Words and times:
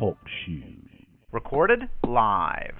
Talk 0.00 0.16
Show. 0.46 0.64
Recorded 1.30 1.80
live. 2.08 2.72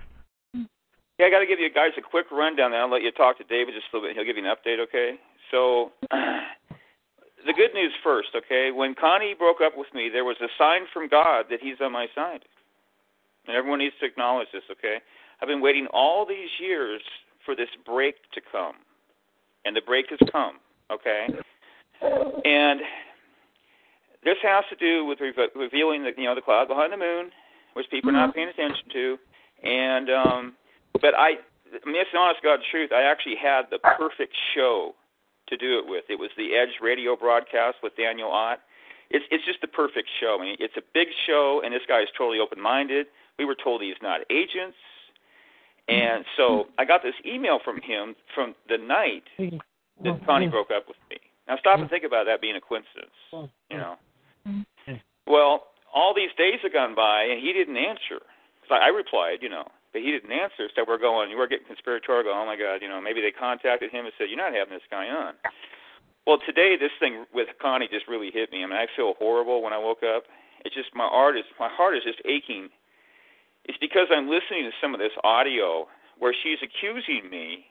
Yeah, 0.54 1.26
I 1.26 1.30
got 1.30 1.40
to 1.40 1.46
give 1.46 1.60
you 1.60 1.68
guys 1.68 1.92
a 1.98 2.00
quick 2.00 2.32
rundown, 2.32 2.70
then 2.70 2.80
I'll 2.80 2.90
let 2.90 3.02
you 3.02 3.12
talk 3.12 3.36
to 3.36 3.44
David 3.44 3.74
just 3.74 3.92
a 3.92 3.96
little 3.96 4.08
bit. 4.08 4.16
He'll 4.16 4.24
give 4.24 4.38
you 4.38 4.48
an 4.48 4.56
update, 4.56 4.80
okay? 4.88 5.20
So, 5.50 5.92
the 6.10 7.52
good 7.52 7.74
news 7.74 7.92
first, 8.02 8.30
okay? 8.34 8.70
When 8.72 8.94
Connie 8.98 9.34
broke 9.38 9.58
up 9.60 9.74
with 9.76 9.88
me, 9.92 10.08
there 10.10 10.24
was 10.24 10.38
a 10.40 10.48
sign 10.56 10.88
from 10.94 11.08
God 11.08 11.44
that 11.50 11.60
He's 11.60 11.76
on 11.82 11.92
my 11.92 12.06
side. 12.14 12.40
And 13.46 13.54
everyone 13.54 13.80
needs 13.80 13.96
to 14.00 14.06
acknowledge 14.06 14.48
this, 14.54 14.64
okay? 14.72 14.96
I've 15.42 15.48
been 15.48 15.60
waiting 15.60 15.88
all 15.92 16.24
these 16.24 16.48
years 16.58 17.02
for 17.44 17.54
this 17.54 17.68
break 17.84 18.14
to 18.32 18.40
come. 18.50 18.76
And 19.66 19.76
the 19.76 19.82
break 19.84 20.06
has 20.08 20.20
come, 20.32 20.56
okay? 20.90 21.26
And 22.00 22.80
this 24.24 24.36
has 24.42 24.64
to 24.70 24.76
do 24.76 25.04
with 25.04 25.20
re- 25.20 25.32
revealing 25.54 26.04
the 26.04 26.12
you 26.16 26.24
know 26.24 26.34
the 26.34 26.42
cloud 26.42 26.68
behind 26.68 26.92
the 26.92 26.96
moon, 26.96 27.30
which 27.74 27.86
people 27.90 28.10
are 28.10 28.12
not 28.12 28.30
mm-hmm. 28.30 28.36
paying 28.36 28.48
attention 28.48 28.88
to. 28.92 29.18
And 29.62 30.10
um 30.10 30.54
but 31.00 31.14
I, 31.16 31.38
I 31.70 31.86
mean, 31.86 32.00
it's 32.00 32.10
the 32.12 32.18
honest 32.18 32.42
God's 32.42 32.62
truth. 32.70 32.90
I 32.92 33.02
actually 33.02 33.36
had 33.36 33.62
the 33.70 33.78
perfect 33.78 34.34
show 34.54 34.94
to 35.48 35.56
do 35.56 35.78
it 35.78 35.84
with. 35.86 36.04
It 36.08 36.18
was 36.18 36.30
the 36.36 36.54
Edge 36.54 36.80
radio 36.80 37.16
broadcast 37.16 37.78
with 37.82 37.96
Daniel 37.96 38.30
Ott. 38.30 38.60
It's 39.10 39.24
it's 39.30 39.44
just 39.44 39.60
the 39.60 39.68
perfect 39.68 40.08
show. 40.20 40.38
I 40.40 40.44
mean, 40.44 40.56
it's 40.60 40.76
a 40.76 40.82
big 40.94 41.08
show, 41.26 41.62
and 41.64 41.74
this 41.74 41.82
guy 41.88 42.00
is 42.00 42.08
totally 42.16 42.38
open-minded. 42.38 43.06
We 43.38 43.44
were 43.44 43.56
told 43.56 43.82
he's 43.82 43.94
not 44.02 44.20
agents, 44.30 44.76
and 45.88 46.24
so 46.36 46.66
I 46.78 46.84
got 46.84 47.02
this 47.02 47.14
email 47.26 47.58
from 47.64 47.80
him 47.80 48.14
from 48.34 48.54
the 48.68 48.78
night 48.78 49.24
that 50.04 50.24
Connie 50.26 50.46
mm-hmm. 50.46 50.52
broke 50.52 50.70
up 50.70 50.86
with 50.86 50.98
me. 51.08 51.16
Now 51.48 51.56
stop 51.58 51.74
and 51.74 51.84
mm-hmm. 51.84 51.90
think 51.90 52.04
about 52.04 52.26
that 52.26 52.40
being 52.40 52.56
a 52.56 52.60
coincidence. 52.60 53.16
You 53.70 53.78
know. 53.78 53.96
Mm-hmm. 54.46 54.94
Well, 55.26 55.68
all 55.94 56.14
these 56.14 56.30
days 56.36 56.60
have 56.62 56.72
gone 56.72 56.94
by, 56.94 57.24
and 57.24 57.40
he 57.40 57.52
didn't 57.52 57.76
answer. 57.76 58.22
So 58.68 58.74
I 58.74 58.88
replied, 58.88 59.38
you 59.42 59.48
know, 59.48 59.66
but 59.92 60.02
he 60.02 60.10
didn't 60.10 60.32
answer. 60.32 60.70
So 60.74 60.84
we're 60.86 60.98
going, 60.98 61.36
we're 61.36 61.48
getting 61.48 61.66
conspiratorial. 61.66 62.32
oh 62.32 62.46
my 62.46 62.56
God, 62.56 62.82
you 62.82 62.88
know, 62.88 63.00
maybe 63.00 63.20
they 63.20 63.32
contacted 63.32 63.90
him 63.90 64.04
and 64.04 64.14
said, 64.16 64.28
you're 64.30 64.38
not 64.38 64.54
having 64.54 64.74
this 64.74 64.86
guy 64.90 65.08
on. 65.08 65.34
Well, 66.26 66.38
today 66.46 66.76
this 66.78 66.92
thing 67.00 67.24
with 67.34 67.48
Connie 67.60 67.88
just 67.90 68.06
really 68.06 68.30
hit 68.30 68.52
me. 68.52 68.62
I 68.62 68.66
mean, 68.66 68.76
I 68.76 68.86
feel 68.94 69.14
horrible 69.18 69.62
when 69.62 69.72
I 69.72 69.78
woke 69.78 70.02
up. 70.04 70.24
It's 70.64 70.74
just 70.74 70.94
my 70.94 71.08
heart 71.08 71.36
is 71.36 71.44
my 71.58 71.68
heart 71.68 71.96
is 71.96 72.04
just 72.04 72.20
aching. 72.24 72.68
It's 73.64 73.78
because 73.78 74.08
I'm 74.10 74.28
listening 74.28 74.64
to 74.64 74.72
some 74.80 74.94
of 74.94 75.00
this 75.00 75.16
audio 75.24 75.88
where 76.18 76.34
she's 76.42 76.58
accusing 76.62 77.30
me 77.30 77.64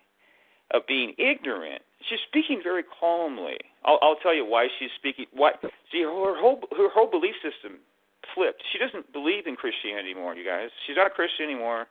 of 0.72 0.81
being 0.88 1.13
ignorant. 1.17 1.83
She's 2.08 2.19
speaking 2.28 2.61
very 2.64 2.83
calmly. 2.83 3.58
I'll, 3.83 4.00
I'll 4.02 4.16
tell 4.16 4.33
you 4.33 4.45
why 4.45 4.67
she's 4.80 4.89
speaking. 4.97 5.25
Why? 5.33 5.52
See, 5.92 6.02
her 6.02 6.39
whole 6.39 6.61
her 6.72 6.89
whole 6.89 7.09
belief 7.09 7.36
system 7.44 7.80
flipped. 8.33 8.64
She 8.72 8.80
doesn't 8.80 9.11
believe 9.11 9.47
in 9.47 9.56
Christianity 9.56 10.11
anymore, 10.11 10.36
you 10.36 10.45
guys. 10.45 10.69
She's 10.88 10.95
not 10.95 11.08
a 11.08 11.09
Christian 11.09 11.45
anymore. 11.45 11.88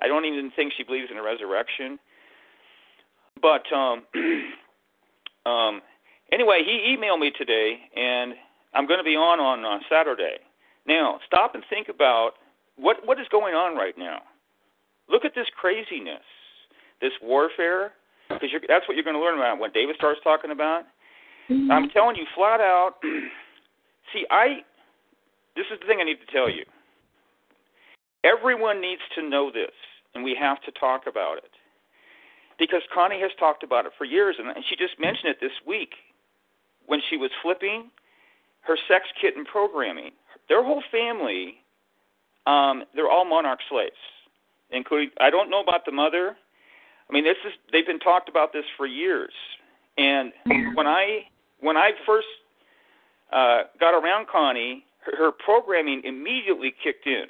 I 0.00 0.06
don't 0.06 0.24
even 0.24 0.50
think 0.54 0.72
she 0.76 0.84
believes 0.84 1.08
in 1.10 1.16
a 1.16 1.22
resurrection. 1.22 1.98
But 3.40 3.66
um, 3.72 4.04
um, 5.46 5.82
anyway, 6.30 6.62
he 6.64 6.96
emailed 6.96 7.20
me 7.20 7.32
today, 7.36 7.78
and 7.96 8.34
I'm 8.74 8.86
going 8.86 8.98
to 8.98 9.04
be 9.04 9.16
on 9.16 9.40
on 9.40 9.64
uh, 9.64 9.78
Saturday. 9.90 10.38
Now, 10.86 11.18
stop 11.26 11.54
and 11.54 11.64
think 11.68 11.88
about 11.88 12.32
what 12.76 12.98
what 13.04 13.20
is 13.20 13.26
going 13.30 13.54
on 13.54 13.76
right 13.76 13.96
now. 13.96 14.20
Look 15.08 15.24
at 15.24 15.34
this 15.34 15.46
craziness, 15.58 16.24
this 17.00 17.12
warfare, 17.22 17.92
because 18.40 18.50
that's 18.68 18.86
what 18.88 18.94
you're 18.94 19.04
going 19.04 19.16
to 19.16 19.22
learn 19.22 19.38
about 19.38 19.58
when 19.58 19.72
David 19.72 19.96
starts 19.96 20.20
talking 20.22 20.50
about. 20.50 20.84
Mm-hmm. 21.50 21.70
I'm 21.70 21.88
telling 21.90 22.16
you 22.16 22.24
flat 22.34 22.60
out. 22.60 22.96
see, 24.12 24.24
I. 24.30 24.64
This 25.54 25.66
is 25.72 25.78
the 25.80 25.86
thing 25.86 25.98
I 26.00 26.04
need 26.04 26.16
to 26.24 26.32
tell 26.32 26.48
you. 26.48 26.64
Everyone 28.24 28.80
needs 28.80 29.02
to 29.16 29.28
know 29.28 29.50
this 29.52 29.74
and 30.14 30.24
we 30.24 30.36
have 30.38 30.60
to 30.62 30.72
talk 30.72 31.02
about 31.06 31.38
it. 31.38 31.50
Because 32.58 32.82
Connie 32.94 33.20
has 33.20 33.30
talked 33.38 33.62
about 33.62 33.86
it 33.86 33.92
for 33.96 34.04
years, 34.04 34.36
and 34.38 34.48
she 34.68 34.76
just 34.76 35.00
mentioned 35.00 35.30
it 35.30 35.38
this 35.40 35.56
week 35.66 35.94
when 36.86 37.00
she 37.08 37.16
was 37.16 37.30
flipping 37.42 37.90
her 38.60 38.76
sex 38.88 39.04
kitten 39.20 39.44
programming. 39.44 40.10
Their 40.48 40.62
whole 40.62 40.82
family, 40.92 41.54
um, 42.46 42.84
they're 42.94 43.10
all 43.10 43.24
monarch 43.24 43.60
slaves, 43.68 43.96
including 44.70 45.10
I 45.20 45.30
don't 45.30 45.50
know 45.50 45.60
about 45.60 45.84
the 45.86 45.92
mother. 45.92 46.36
I 47.12 47.14
mean, 47.14 47.24
this 47.24 47.36
is 47.46 47.52
they've 47.70 47.86
been 47.86 47.98
talked 47.98 48.30
about 48.30 48.54
this 48.54 48.64
for 48.78 48.86
years. 48.86 49.32
And 49.98 50.32
when 50.74 50.86
I 50.86 51.28
when 51.60 51.76
I 51.76 51.90
first 52.06 52.26
uh, 53.30 53.64
got 53.78 53.92
around 53.92 54.28
Connie, 54.28 54.82
her, 55.04 55.16
her 55.16 55.32
programming 55.32 56.00
immediately 56.04 56.72
kicked 56.82 57.06
in. 57.06 57.24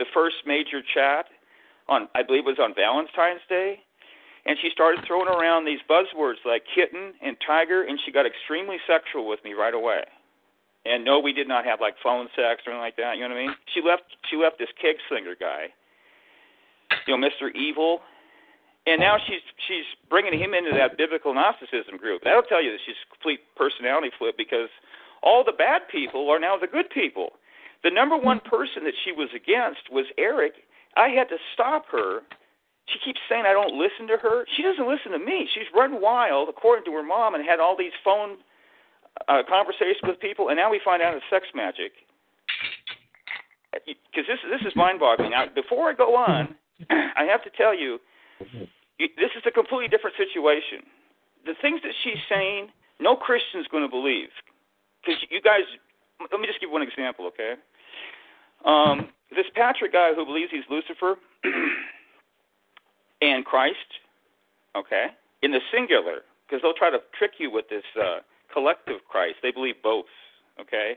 The 0.00 0.06
first 0.12 0.36
major 0.44 0.82
chat, 0.94 1.26
on 1.88 2.08
I 2.16 2.24
believe 2.24 2.42
it 2.42 2.58
was 2.58 2.58
on 2.58 2.74
Valentine's 2.74 3.46
Day, 3.48 3.78
and 4.46 4.58
she 4.60 4.70
started 4.72 5.04
throwing 5.06 5.28
around 5.28 5.64
these 5.64 5.78
buzzwords 5.88 6.42
like 6.44 6.64
kitten 6.74 7.14
and 7.22 7.36
tiger, 7.46 7.84
and 7.84 8.00
she 8.04 8.10
got 8.10 8.26
extremely 8.26 8.78
sexual 8.88 9.28
with 9.28 9.38
me 9.44 9.52
right 9.52 9.74
away. 9.74 10.02
And 10.86 11.04
no, 11.04 11.20
we 11.20 11.32
did 11.32 11.46
not 11.46 11.64
have 11.64 11.80
like 11.80 11.94
phone 12.02 12.26
sex 12.34 12.66
or 12.66 12.72
anything 12.72 12.80
like 12.80 12.96
that. 12.96 13.14
You 13.14 13.28
know 13.28 13.34
what 13.34 13.40
I 13.40 13.46
mean? 13.46 13.54
She 13.72 13.80
left. 13.80 14.02
She 14.28 14.36
left 14.36 14.58
this 14.58 14.74
keg 14.82 14.96
slinger 15.08 15.36
guy, 15.38 15.70
you 17.06 17.16
know, 17.16 17.28
Mr. 17.28 17.54
Evil, 17.54 18.00
and 18.86 19.00
now 19.00 19.16
she's 19.26 19.40
she's 19.66 19.88
bringing 20.10 20.38
him 20.38 20.52
into 20.52 20.70
that 20.76 20.96
biblical 20.96 21.32
Gnosticism 21.34 21.96
group. 21.96 22.22
That'll 22.24 22.42
tell 22.42 22.62
you 22.62 22.72
that 22.72 22.80
she's 22.84 23.00
a 23.00 23.10
complete 23.14 23.40
personality 23.56 24.10
flip 24.18 24.36
because 24.36 24.68
all 25.22 25.42
the 25.44 25.56
bad 25.56 25.82
people 25.90 26.28
are 26.28 26.38
now 26.38 26.56
the 26.58 26.66
good 26.66 26.90
people. 26.90 27.40
The 27.82 27.90
number 27.90 28.16
one 28.16 28.40
person 28.40 28.84
that 28.84 28.94
she 29.04 29.12
was 29.12 29.28
against 29.34 29.92
was 29.92 30.06
Eric, 30.16 30.52
I 30.96 31.08
had 31.08 31.28
to 31.28 31.36
stop 31.52 31.84
her. 31.92 32.20
She 32.86 32.98
keeps 33.00 33.20
saying 33.28 33.44
I 33.46 33.52
don't 33.52 33.76
listen 33.76 34.06
to 34.08 34.16
her. 34.20 34.44
She 34.56 34.62
doesn't 34.62 34.86
listen 34.86 35.12
to 35.12 35.18
me. 35.18 35.48
She's 35.52 35.68
run 35.74 36.00
wild, 36.00 36.48
according 36.48 36.84
to 36.84 36.92
her 36.92 37.02
mom, 37.02 37.34
and 37.34 37.44
had 37.44 37.60
all 37.60 37.76
these 37.76 37.96
phone 38.04 38.36
uh, 39.28 39.42
conversations 39.48 40.04
with 40.04 40.20
people, 40.20 40.48
and 40.48 40.56
now 40.56 40.70
we 40.70 40.80
find 40.84 41.02
out 41.02 41.14
it's 41.14 41.24
sex 41.30 41.46
magic. 41.54 41.92
Because 43.72 44.28
this 44.28 44.38
this 44.50 44.60
is 44.66 44.76
mind-boggling. 44.76 45.30
Now, 45.30 45.46
before 45.52 45.90
I 45.90 45.94
go 45.94 46.14
on, 46.14 46.54
I 46.90 47.24
have 47.24 47.42
to 47.44 47.50
tell 47.56 47.76
you, 47.76 47.98
this 48.40 49.32
is 49.36 49.42
a 49.46 49.50
completely 49.50 49.88
different 49.88 50.16
situation. 50.16 50.86
The 51.46 51.54
things 51.60 51.80
that 51.82 51.92
she's 52.02 52.20
saying, 52.28 52.68
no 53.00 53.16
Christian's 53.16 53.66
going 53.68 53.84
to 53.84 53.90
believe. 53.90 54.28
Because 55.02 55.20
you 55.30 55.40
guys, 55.42 55.68
let 56.20 56.40
me 56.40 56.46
just 56.46 56.60
give 56.60 56.70
one 56.70 56.82
example, 56.82 57.26
okay? 57.26 57.54
Um, 58.64 59.08
this 59.30 59.46
Patrick 59.54 59.92
guy 59.92 60.14
who 60.14 60.24
believes 60.24 60.50
he's 60.50 60.64
Lucifer 60.70 61.16
and 63.22 63.44
Christ, 63.44 64.00
okay, 64.76 65.08
in 65.42 65.50
the 65.50 65.60
singular, 65.72 66.24
because 66.46 66.62
they'll 66.62 66.74
try 66.74 66.90
to 66.90 67.00
trick 67.18 67.32
you 67.38 67.50
with 67.50 67.68
this 67.68 67.84
uh, 68.00 68.20
collective 68.52 69.04
Christ. 69.08 69.36
They 69.42 69.50
believe 69.50 69.76
both, 69.82 70.06
okay. 70.60 70.96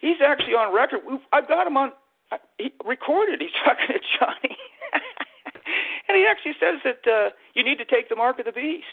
He's 0.00 0.18
actually 0.24 0.54
on 0.54 0.74
record. 0.74 1.00
I've 1.32 1.46
got 1.46 1.66
him 1.66 1.76
on 1.76 1.92
he 2.58 2.72
recorded. 2.84 3.40
He's 3.40 3.50
talking 3.64 3.86
to 3.88 4.00
Johnny, 4.18 4.56
and 6.08 6.16
he 6.16 6.26
actually 6.26 6.54
says 6.60 6.80
that 6.84 7.02
uh, 7.10 7.30
you 7.54 7.64
need 7.64 7.78
to 7.78 7.84
take 7.84 8.08
the 8.08 8.16
mark 8.16 8.38
of 8.38 8.46
the 8.46 8.52
beast. 8.52 8.86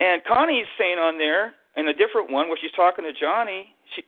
And 0.00 0.22
Connie's 0.24 0.66
saying 0.78 0.98
on 0.98 1.18
there 1.18 1.54
in 1.76 1.88
a 1.88 1.94
different 1.94 2.30
one 2.30 2.48
where 2.48 2.58
she's 2.60 2.72
talking 2.72 3.04
to 3.04 3.12
Johnny, 3.12 3.74
she, 3.94 4.02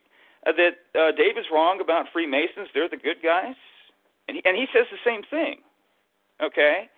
uh, 0.46 0.52
that 0.52 0.74
uh, 0.94 1.41
is 1.41 1.46
wrong 1.52 1.80
about 1.80 2.06
Freemasons. 2.12 2.68
They're 2.74 2.88
the 2.88 2.96
good 2.96 3.22
guys, 3.22 3.56
and 4.28 4.36
he, 4.36 4.42
and 4.44 4.56
he 4.56 4.66
says 4.74 4.86
the 4.91 5.00
same 5.04 5.22
thing. 5.30 5.60
Okay, 6.42 6.88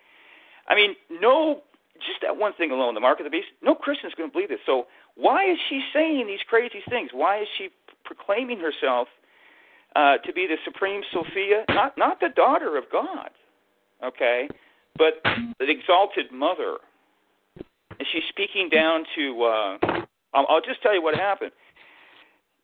I 0.67 0.75
mean, 0.75 0.95
no, 1.09 1.61
just 1.95 2.21
that 2.23 2.35
one 2.35 2.53
thing 2.53 2.71
alone, 2.71 2.95
the 2.95 2.99
mark 2.99 3.19
of 3.19 3.25
the 3.25 3.29
beast. 3.29 3.47
No 3.61 3.75
Christian's 3.75 4.13
going 4.15 4.29
to 4.29 4.33
believe 4.33 4.49
this. 4.49 4.59
So 4.65 4.87
why 5.15 5.49
is 5.49 5.57
she 5.69 5.81
saying 5.93 6.27
these 6.27 6.43
crazy 6.47 6.81
things? 6.89 7.11
Why 7.13 7.41
is 7.41 7.47
she 7.57 7.69
proclaiming 8.03 8.59
herself 8.59 9.07
uh, 9.95 10.17
to 10.25 10.33
be 10.33 10.47
the 10.47 10.57
supreme 10.65 11.01
Sophia, 11.13 11.63
not 11.69 11.97
not 11.97 12.19
the 12.19 12.29
daughter 12.35 12.77
of 12.77 12.83
God, 12.91 13.29
okay, 14.03 14.47
but 14.97 15.21
the 15.59 15.69
exalted 15.69 16.31
mother? 16.31 16.77
And 17.57 18.07
she's 18.11 18.23
speaking 18.29 18.69
down 18.69 19.05
to. 19.15 19.43
Uh, 19.43 19.77
I'll, 20.33 20.45
I'll 20.49 20.61
just 20.61 20.81
tell 20.81 20.93
you 20.93 21.01
what 21.01 21.15
happened. 21.15 21.51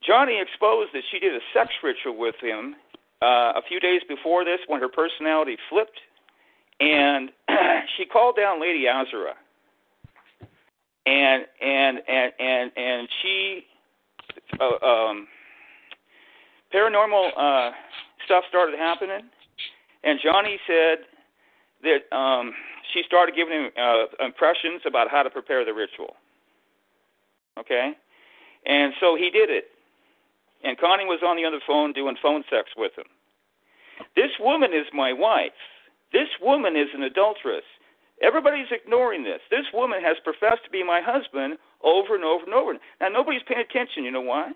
Johnny 0.06 0.42
exposed 0.42 0.92
that 0.94 1.04
she 1.12 1.20
did 1.20 1.34
a 1.34 1.40
sex 1.54 1.70
ritual 1.84 2.18
with 2.18 2.36
him 2.42 2.76
uh, 3.22 3.54
a 3.56 3.62
few 3.68 3.80
days 3.80 4.02
before 4.08 4.44
this 4.44 4.60
when 4.68 4.82
her 4.82 4.90
personality 4.90 5.58
flipped, 5.70 6.00
and 6.80 7.30
she 7.98 8.06
called 8.06 8.36
down 8.36 8.60
Lady 8.60 8.86
Azura, 8.86 9.34
and 11.06 11.46
and 11.62 12.00
and 12.08 12.34
and 12.40 12.72
and 12.76 13.08
she 13.22 13.64
uh, 14.60 14.86
um, 14.86 15.28
paranormal 16.74 17.30
uh, 17.38 17.72
stuff 18.26 18.44
started 18.50 18.78
happening, 18.78 19.30
and 20.04 20.20
Johnny 20.24 20.60
said 20.66 21.06
that 21.84 22.16
um, 22.16 22.54
she 22.94 23.04
started 23.06 23.36
giving 23.36 23.54
him 23.54 23.70
uh, 23.78 24.26
impressions 24.26 24.82
about 24.86 25.10
how 25.10 25.24
to 25.24 25.30
prepare 25.30 25.66
the 25.66 25.74
ritual. 25.74 26.16
Okay, 27.60 27.94
and 28.66 28.94
so 29.00 29.16
he 29.16 29.30
did 29.30 29.50
it 29.50 29.66
and 30.64 30.78
Connie 30.78 31.06
was 31.06 31.22
on 31.26 31.38
the 31.38 31.46
other 31.46 31.60
phone 31.66 31.94
doing 31.94 32.16
phone 32.22 32.44
sex 32.50 32.70
with 32.78 32.94
him. 32.98 33.10
This 34.16 34.32
woman 34.40 34.74
is 34.74 34.86
my 34.94 35.14
wife. 35.14 35.58
This 36.14 36.30
woman 36.42 36.76
is 36.76 36.88
an 36.94 37.04
adulteress. 37.04 37.66
Everybody's 38.22 38.70
ignoring 38.70 39.24
this. 39.24 39.42
This 39.50 39.66
woman 39.74 40.02
has 40.02 40.18
professed 40.24 40.64
to 40.66 40.70
be 40.70 40.84
my 40.84 41.02
husband 41.02 41.58
over 41.84 42.14
and 42.16 42.24
over 42.24 42.46
and 42.46 42.54
over. 42.54 42.74
Now 43.00 43.10
nobody's 43.10 43.42
paying 43.48 43.62
attention. 43.62 44.04
You 44.04 44.12
know 44.12 44.22
why? 44.22 44.52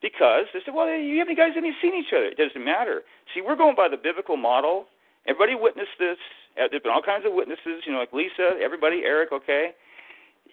Because 0.00 0.46
they 0.54 0.60
said, 0.64 0.74
"Well, 0.74 0.88
you 0.88 1.18
haven't 1.18 1.36
guys 1.36 1.54
haven't 1.54 1.74
seen 1.82 1.94
each 1.94 2.12
other. 2.12 2.26
It 2.26 2.38
doesn't 2.38 2.64
matter." 2.64 3.02
See, 3.34 3.42
we're 3.42 3.56
going 3.56 3.74
by 3.74 3.88
the 3.88 3.96
biblical 3.96 4.36
model. 4.36 4.86
Everybody 5.26 5.54
witnessed 5.54 5.98
this. 5.98 6.16
Uh, 6.58 6.68
there's 6.70 6.82
been 6.82 6.92
all 6.92 7.02
kinds 7.02 7.24
of 7.26 7.32
witnesses. 7.32 7.86
You 7.86 7.92
know, 7.92 7.98
like 7.98 8.12
Lisa, 8.12 8.58
everybody, 8.60 9.02
Eric. 9.04 9.32
Okay, 9.32 9.72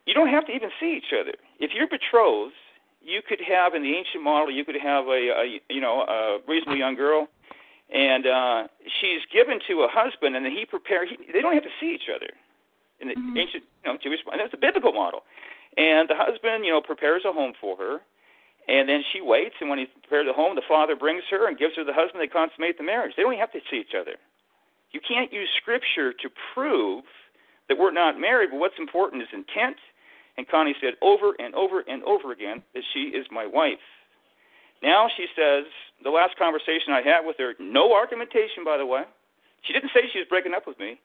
you 0.06 0.14
don't 0.14 0.30
have 0.30 0.46
to 0.48 0.54
even 0.54 0.70
see 0.80 0.96
each 0.98 1.14
other. 1.20 1.34
If 1.60 1.72
you're 1.74 1.88
betrothed, 1.88 2.54
you 3.02 3.22
could 3.28 3.40
have 3.42 3.74
in 3.74 3.82
the 3.82 3.96
ancient 3.96 4.24
model, 4.24 4.52
you 4.52 4.66
could 4.66 4.80
have 4.82 5.08
a, 5.08 5.32
a 5.42 5.60
you 5.70 5.82
know 5.82 6.02
a 6.02 6.40
reasonably 6.48 6.80
young 6.80 6.96
girl 6.96 7.28
and 7.94 8.26
uh, 8.26 8.68
she's 9.00 9.22
given 9.32 9.60
to 9.68 9.86
a 9.86 9.88
husband, 9.90 10.36
and 10.36 10.46
then 10.46 10.52
he 10.52 10.66
prepare. 10.66 11.06
He, 11.06 11.18
they 11.32 11.42
don't 11.42 11.54
have 11.54 11.64
to 11.64 11.76
see 11.80 11.94
each 11.94 12.10
other 12.14 12.34
in 13.00 13.10
the 13.10 13.16
mm-hmm. 13.16 13.38
ancient, 13.38 13.64
you 13.84 13.92
know, 13.92 13.98
Jewish. 14.02 14.20
That's 14.26 14.54
a 14.54 14.58
biblical 14.58 14.94
model. 14.94 15.22
And 15.78 16.10
the 16.10 16.16
husband, 16.16 16.66
you 16.66 16.72
know, 16.72 16.82
prepares 16.82 17.24
a 17.26 17.34
home 17.34 17.54
for 17.60 17.78
her, 17.78 18.00
and 18.68 18.90
then 18.90 19.04
she 19.14 19.22
waits. 19.22 19.56
And 19.60 19.70
when 19.70 19.78
he 19.78 19.86
prepares 19.86 20.26
the 20.26 20.34
home, 20.34 20.56
the 20.56 20.66
father 20.68 20.96
brings 20.96 21.24
her 21.30 21.48
and 21.48 21.58
gives 21.58 21.76
her 21.76 21.84
the 21.84 21.94
husband. 21.94 22.22
They 22.22 22.28
consummate 22.28 22.78
the 22.78 22.84
marriage. 22.84 23.14
They 23.16 23.24
don't 23.24 23.38
have 23.38 23.52
to 23.52 23.60
see 23.70 23.78
each 23.78 23.94
other. 24.00 24.16
You 24.92 25.02
can't 25.06 25.34
use 25.34 25.50
scripture 25.58 26.14
to 26.14 26.30
prove 26.54 27.04
that 27.68 27.78
we're 27.78 27.92
not 27.92 28.20
married. 28.20 28.50
But 28.52 28.60
what's 28.60 28.80
important 28.80 29.22
is 29.22 29.30
intent. 29.34 29.78
And 30.38 30.48
Connie 30.48 30.76
said 30.82 30.94
over 31.02 31.34
and 31.40 31.56
over 31.56 31.82
and 31.88 32.04
over 32.04 32.32
again 32.32 32.64
that 32.74 32.84
she 32.94 33.16
is 33.16 33.26
my 33.32 33.46
wife. 33.46 33.84
Now 34.84 35.08
she 35.16 35.28
says, 35.36 35.66
the 36.04 36.12
last 36.12 36.38
conversation 36.38 36.92
I 36.92 37.02
had 37.02 37.26
with 37.26 37.38
her, 37.40 37.54
no 37.60 37.94
argumentation, 37.94 38.64
by 38.64 38.78
the 38.78 38.86
way. 38.86 39.04
She 39.64 39.74
didn't 39.74 39.92
say 39.94 40.02
she 40.12 40.20
was 40.20 40.28
breaking 40.28 40.54
up 40.54 40.68
with 40.68 40.78
me. 40.78 41.00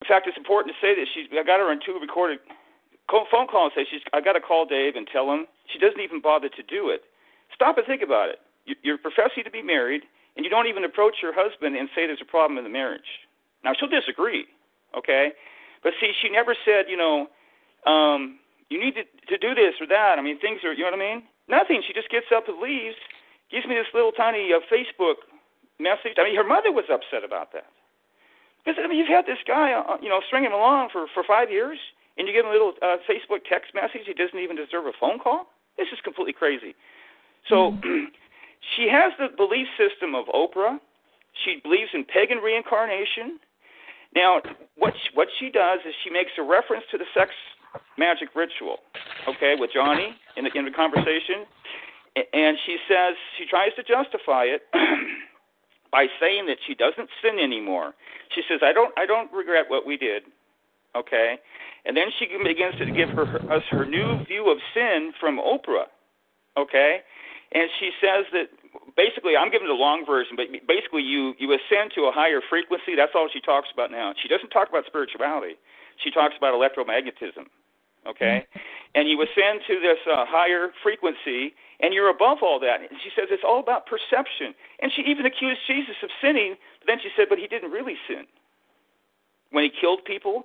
In 0.00 0.06
fact, 0.06 0.26
it's 0.26 0.38
important 0.38 0.72
to 0.74 0.78
say 0.80 0.94
that 0.94 1.06
she's. 1.12 1.26
I 1.34 1.42
got 1.42 1.58
her 1.58 1.70
on 1.70 1.80
two 1.84 1.98
recorded 2.00 2.38
phone 3.10 3.48
calls. 3.50 3.72
and 3.74 3.84
Say 3.84 3.90
she's. 3.90 4.02
I 4.14 4.20
got 4.20 4.34
to 4.34 4.40
call 4.40 4.64
Dave 4.64 4.94
and 4.94 5.06
tell 5.10 5.30
him. 5.32 5.46
She 5.66 5.78
doesn't 5.78 6.00
even 6.00 6.22
bother 6.22 6.48
to 6.48 6.62
do 6.62 6.88
it. 6.88 7.02
Stop 7.52 7.76
and 7.76 7.86
think 7.86 8.00
about 8.00 8.30
it. 8.30 8.38
You're 8.82 8.98
professing 8.98 9.44
to 9.44 9.50
be 9.50 9.62
married, 9.62 10.02
and 10.38 10.46
you 10.46 10.50
don't 10.50 10.68
even 10.68 10.84
approach 10.84 11.16
your 11.20 11.34
husband 11.34 11.74
and 11.74 11.90
say 11.94 12.06
there's 12.06 12.22
a 12.22 12.30
problem 12.30 12.56
in 12.56 12.64
the 12.64 12.70
marriage. 12.70 13.26
Now 13.64 13.74
she'll 13.74 13.90
disagree, 13.90 14.46
okay? 14.96 15.34
But 15.82 15.92
see, 16.00 16.12
she 16.22 16.30
never 16.30 16.54
said, 16.64 16.86
you 16.86 16.96
know, 16.96 17.26
um, 17.90 18.38
you 18.70 18.78
need 18.78 18.94
to 18.94 19.02
to 19.02 19.36
do 19.36 19.54
this 19.54 19.74
or 19.82 19.86
that. 19.88 20.14
I 20.18 20.22
mean, 20.22 20.38
things 20.38 20.62
are. 20.62 20.72
You 20.72 20.86
know 20.86 20.94
what 20.94 21.02
I 21.02 21.14
mean? 21.14 21.22
Nothing. 21.48 21.82
She 21.86 21.92
just 21.92 22.08
gets 22.08 22.30
up 22.30 22.48
and 22.48 22.62
leaves, 22.62 22.96
gives 23.50 23.66
me 23.66 23.74
this 23.74 23.90
little 23.92 24.12
tiny 24.12 24.54
uh, 24.54 24.62
Facebook 24.70 25.26
message. 25.80 26.16
I 26.18 26.24
mean, 26.24 26.36
her 26.36 26.46
mother 26.46 26.70
was 26.70 26.86
upset 26.86 27.24
about 27.26 27.52
that. 27.52 27.66
Because 28.62 28.78
I 28.78 28.86
mean, 28.86 28.98
you've 28.98 29.10
had 29.10 29.26
this 29.26 29.42
guy, 29.46 29.72
uh, 29.72 29.98
you 30.00 30.08
know, 30.08 30.20
stringing 30.26 30.50
him 30.50 30.58
along 30.58 30.90
for 30.92 31.06
for 31.12 31.24
five 31.26 31.50
years, 31.50 31.78
and 32.16 32.28
you 32.28 32.34
give 32.34 32.44
him 32.44 32.50
a 32.50 32.54
little 32.54 32.74
uh, 32.78 33.02
Facebook 33.10 33.42
text 33.48 33.74
message. 33.74 34.06
He 34.06 34.14
doesn't 34.14 34.38
even 34.38 34.54
deserve 34.54 34.86
a 34.86 34.94
phone 34.94 35.18
call. 35.18 35.50
This 35.78 35.88
is 35.90 35.98
completely 36.04 36.34
crazy. 36.34 36.74
So, 37.48 37.72
mm-hmm. 37.72 38.12
she 38.76 38.88
has 38.90 39.12
the 39.18 39.34
belief 39.36 39.66
system 39.76 40.14
of 40.14 40.26
Oprah. 40.26 40.78
She 41.44 41.60
believes 41.62 41.90
in 41.94 42.04
pagan 42.04 42.38
reincarnation. 42.38 43.38
Now, 44.14 44.40
what 44.76 44.94
she, 44.94 45.08
what 45.14 45.28
she 45.38 45.50
does 45.50 45.80
is 45.86 45.94
she 46.02 46.10
makes 46.10 46.32
a 46.38 46.42
reference 46.42 46.84
to 46.90 46.98
the 46.98 47.04
sex 47.14 47.30
magic 47.96 48.28
ritual, 48.34 48.78
okay, 49.28 49.54
with 49.58 49.70
Johnny 49.72 50.16
in 50.36 50.44
the, 50.44 50.50
in 50.54 50.64
the 50.64 50.70
conversation, 50.70 51.44
and 52.32 52.56
she 52.64 52.78
says 52.88 53.14
she 53.36 53.44
tries 53.44 53.74
to 53.76 53.82
justify 53.82 54.44
it 54.44 54.62
by 55.92 56.06
saying 56.20 56.46
that 56.46 56.56
she 56.66 56.74
doesn't 56.74 57.08
sin 57.22 57.38
anymore. 57.38 57.92
She 58.34 58.42
says, 58.48 58.60
"I 58.62 58.72
don't, 58.72 58.92
I 58.96 59.06
don't 59.06 59.30
regret 59.32 59.66
what 59.68 59.86
we 59.86 59.96
did." 59.96 60.22
Okay, 60.96 61.36
and 61.84 61.96
then 61.96 62.08
she 62.18 62.26
begins 62.26 62.74
to 62.78 62.90
give 62.90 63.10
her, 63.10 63.26
us 63.52 63.62
her 63.70 63.84
new 63.84 64.24
view 64.24 64.50
of 64.50 64.58
sin 64.74 65.12
from 65.20 65.38
Oprah. 65.38 65.86
Okay, 66.56 67.00
and 67.52 67.70
she 67.78 67.90
says 68.00 68.26
that 68.32 68.48
basically 68.96 69.36
I'm 69.36 69.50
giving 69.50 69.68
the 69.68 69.78
long 69.78 70.04
version, 70.04 70.36
but 70.36 70.46
basically 70.66 71.02
you 71.02 71.34
you 71.38 71.52
ascend 71.52 71.92
to 71.94 72.06
a 72.06 72.12
higher 72.12 72.40
frequency. 72.48 72.94
That's 72.96 73.12
all 73.14 73.28
she 73.32 73.40
talks 73.40 73.68
about 73.72 73.90
now. 73.90 74.14
She 74.20 74.28
doesn't 74.28 74.50
talk 74.50 74.68
about 74.68 74.86
spirituality. 74.86 75.56
She 76.02 76.10
talks 76.10 76.34
about 76.36 76.54
electromagnetism 76.54 77.48
okay? 78.08 78.46
And 78.94 79.08
you 79.08 79.20
ascend 79.22 79.60
to 79.66 79.80
this 79.80 79.98
uh, 80.10 80.24
higher 80.26 80.70
frequency, 80.82 81.54
and 81.80 81.92
you're 81.92 82.10
above 82.10 82.38
all 82.42 82.58
that. 82.60 82.80
And 82.80 82.98
she 83.02 83.10
says 83.14 83.28
it's 83.30 83.44
all 83.46 83.60
about 83.60 83.86
perception. 83.86 84.54
And 84.80 84.90
she 84.94 85.02
even 85.02 85.26
accused 85.26 85.60
Jesus 85.66 85.96
of 86.02 86.10
sinning, 86.22 86.56
but 86.80 86.86
then 86.86 86.98
she 87.02 87.10
said, 87.16 87.26
but 87.28 87.38
he 87.38 87.46
didn't 87.46 87.70
really 87.70 87.96
sin. 88.08 88.24
When 89.50 89.64
he 89.64 89.70
killed 89.70 90.04
people, 90.04 90.44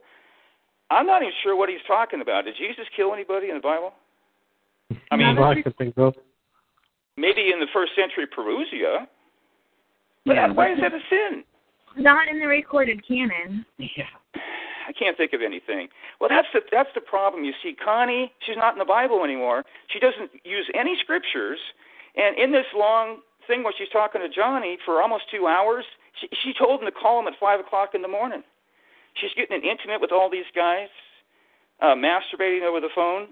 I'm 0.91 1.07
not 1.07 1.21
even 1.21 1.33
sure 1.41 1.55
what 1.55 1.69
he's 1.69 1.83
talking 1.88 2.21
about. 2.21 2.45
Did 2.45 2.55
Jesus 2.57 2.85
kill 2.95 3.13
anybody 3.13 3.50
in 3.50 3.55
the 3.55 3.61
Bible? 3.61 3.94
I 5.11 5.15
mean, 5.15 5.27
maybe 7.18 7.51
in 7.54 7.60
the 7.60 7.68
first 7.74 7.94
century 7.95 8.25
Perusia. 8.25 9.07
But 10.25 10.36
yeah, 10.36 10.51
why 10.51 10.71
is 10.71 10.80
that 10.81 10.94
a 10.94 11.00
sin? 11.10 11.44
Not 11.98 12.27
in 12.27 12.39
the 12.39 12.48
recorded 12.48 13.06
canon. 13.07 13.65
Yeah. 13.77 14.10
I 14.88 14.92
can't 14.92 15.15
think 15.15 15.31
of 15.31 15.42
anything. 15.42 15.88
Well, 16.19 16.30
that's 16.30 16.48
the 16.54 16.60
that's 16.71 16.89
the 16.94 17.01
problem. 17.01 17.44
You 17.45 17.54
see, 17.63 17.74
Connie, 17.74 18.31
she's 18.45 18.57
not 18.57 18.74
in 18.74 18.80
the 18.80 18.86
Bible 18.86 19.24
anymore. 19.24 19.63
She 19.88 20.00
doesn't 20.00 20.30
use 20.44 20.68
any 20.77 20.98
scriptures, 21.01 21.60
and 22.15 22.38
in 22.38 22.51
this 22.51 22.65
long 22.75 23.19
thing 23.48 23.63
where 23.63 23.74
she's 23.77 23.89
talking 23.89 24.21
to 24.21 24.30
Johnny 24.30 24.77
for 24.86 25.01
almost 25.01 25.24
two 25.31 25.48
hours, 25.48 25.86
she 26.19 26.27
she 26.44 26.54
told 26.54 26.81
him 26.81 26.86
to 26.86 26.92
call 26.92 27.19
him 27.19 27.27
at 27.27 27.33
five 27.39 27.62
o'clock 27.62 27.95
in 27.95 28.01
the 28.01 28.10
morning. 28.10 28.44
She's 29.15 29.31
getting 29.36 29.62
intimate 29.63 30.01
with 30.01 30.12
all 30.12 30.30
these 30.30 30.50
guys, 30.56 30.89
uh, 31.81 31.95
masturbating 31.95 32.63
over 32.63 32.81
the 32.81 32.89
phone. 32.94 33.27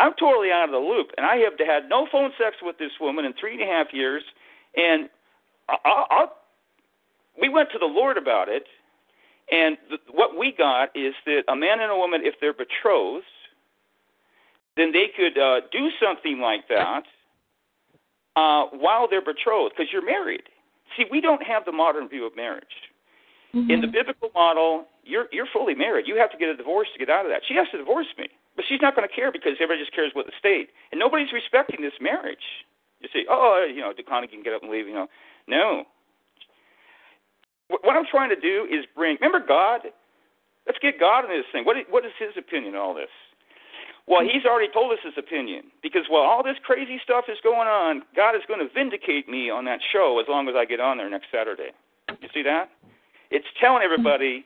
I'm 0.00 0.14
totally 0.18 0.50
out 0.50 0.64
of 0.64 0.72
the 0.72 0.78
loop, 0.78 1.08
and 1.16 1.26
I 1.26 1.36
have 1.36 1.52
had 1.58 1.88
no 1.88 2.08
phone 2.10 2.30
sex 2.38 2.56
with 2.62 2.78
this 2.78 2.92
woman 3.00 3.24
in 3.24 3.32
three 3.38 3.52
and 3.52 3.62
a 3.62 3.66
half 3.66 3.88
years, 3.92 4.22
and 4.76 5.08
I, 5.68 5.76
I, 6.10 6.26
we 7.40 7.48
went 7.48 7.70
to 7.72 7.78
the 7.78 7.86
Lord 7.86 8.16
about 8.16 8.48
it 8.48 8.64
and 9.50 9.76
th- 9.88 10.00
what 10.12 10.38
we 10.38 10.52
got 10.56 10.90
is 10.94 11.14
that 11.26 11.42
a 11.48 11.56
man 11.56 11.80
and 11.80 11.90
a 11.90 11.96
woman, 11.96 12.20
if 12.24 12.34
they're 12.40 12.54
betrothed, 12.54 13.24
then 14.76 14.92
they 14.92 15.06
could 15.16 15.36
uh, 15.36 15.60
do 15.72 15.90
something 16.00 16.40
like 16.40 16.68
that 16.68 17.02
uh, 18.36 18.66
while 18.72 19.08
they're 19.08 19.24
betrothed, 19.24 19.74
because 19.76 19.92
you're 19.92 20.04
married. 20.04 20.42
See, 20.96 21.04
we 21.10 21.20
don't 21.20 21.42
have 21.42 21.64
the 21.64 21.72
modern 21.72 22.08
view 22.08 22.26
of 22.26 22.36
marriage. 22.36 22.64
Mm-hmm. 23.54 23.70
In 23.70 23.80
the 23.80 23.88
biblical 23.88 24.30
model, 24.34 24.86
you're 25.04 25.26
you're 25.32 25.48
fully 25.52 25.74
married. 25.74 26.06
You 26.06 26.16
have 26.16 26.30
to 26.30 26.38
get 26.38 26.48
a 26.48 26.56
divorce 26.56 26.86
to 26.92 26.98
get 26.98 27.10
out 27.10 27.26
of 27.26 27.32
that. 27.32 27.42
She 27.48 27.54
has 27.54 27.66
to 27.72 27.78
divorce 27.78 28.06
me, 28.16 28.28
but 28.56 28.64
she's 28.68 28.82
not 28.82 28.96
going 28.96 29.06
to 29.08 29.14
care 29.14 29.32
because 29.32 29.54
everybody 29.60 29.80
just 29.80 29.94
cares 29.94 30.12
about 30.12 30.26
the 30.26 30.36
state, 30.38 30.70
and 30.92 30.98
nobody's 30.98 31.32
respecting 31.32 31.80
this 31.82 31.96
marriage. 32.00 32.66
You 33.00 33.08
say, 33.12 33.24
oh, 33.28 33.62
oh 33.62 33.64
you 33.64 33.80
know, 33.80 33.92
Connie 34.06 34.28
can 34.28 34.42
get 34.42 34.52
up 34.52 34.62
and 34.62 34.70
leave. 34.70 34.86
You 34.86 34.94
know, 34.94 35.08
no, 35.48 35.84
what 37.68 37.96
I'm 37.96 38.06
trying 38.10 38.30
to 38.30 38.40
do 38.40 38.66
is 38.70 38.84
bring. 38.94 39.16
Remember 39.20 39.44
God? 39.46 39.82
Let's 40.66 40.78
get 40.78 41.00
God 41.00 41.24
in 41.24 41.30
this 41.30 41.46
thing. 41.52 41.64
What 41.64 41.76
what 41.88 42.04
is 42.04 42.12
His 42.18 42.36
opinion 42.36 42.74
on 42.74 42.80
all 42.80 42.94
this? 42.94 43.12
Well, 44.06 44.22
He's 44.22 44.44
already 44.44 44.70
told 44.72 44.92
us 44.92 44.98
His 45.04 45.14
opinion 45.16 45.70
because 45.82 46.02
while 46.08 46.22
all 46.22 46.42
this 46.42 46.56
crazy 46.64 47.00
stuff 47.02 47.24
is 47.28 47.38
going 47.42 47.68
on, 47.68 48.02
God 48.16 48.34
is 48.34 48.42
going 48.48 48.60
to 48.60 48.72
vindicate 48.72 49.28
me 49.28 49.50
on 49.50 49.64
that 49.66 49.80
show 49.92 50.20
as 50.20 50.26
long 50.28 50.48
as 50.48 50.54
I 50.56 50.64
get 50.64 50.80
on 50.80 50.98
there 50.98 51.08
next 51.08 51.26
Saturday. 51.32 51.70
You 52.20 52.28
see 52.34 52.42
that? 52.42 52.70
It's 53.30 53.46
telling 53.60 53.82
everybody 53.82 54.44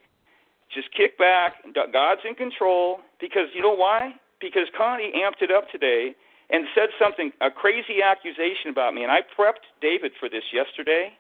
just 0.74 0.88
kick 0.94 1.16
back. 1.18 1.54
God's 1.74 2.20
in 2.28 2.34
control 2.34 2.98
because 3.20 3.48
you 3.54 3.62
know 3.62 3.74
why? 3.74 4.14
Because 4.40 4.68
Connie 4.76 5.12
amped 5.16 5.40
it 5.40 5.50
up 5.50 5.70
today 5.70 6.14
and 6.50 6.66
said 6.74 6.90
something, 7.00 7.32
a 7.40 7.50
crazy 7.50 8.02
accusation 8.04 8.68
about 8.68 8.92
me. 8.92 9.02
And 9.02 9.10
I 9.10 9.20
prepped 9.22 9.64
David 9.80 10.12
for 10.20 10.28
this 10.28 10.44
yesterday 10.52 11.14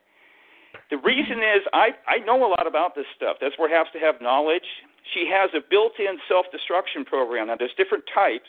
the 0.90 0.98
reason 0.98 1.38
is 1.38 1.62
I 1.72 1.94
I 2.06 2.18
know 2.24 2.44
a 2.44 2.50
lot 2.50 2.66
about 2.66 2.94
this 2.94 3.06
stuff. 3.16 3.36
That's 3.40 3.56
where 3.58 3.70
has 3.70 3.86
to 3.92 3.98
have 3.98 4.20
knowledge. 4.20 4.66
She 5.12 5.28
has 5.30 5.50
a 5.52 5.60
built-in 5.60 6.16
self-destruction 6.28 7.04
program. 7.04 7.48
Now 7.48 7.56
there's 7.56 7.76
different 7.76 8.04
types. 8.12 8.48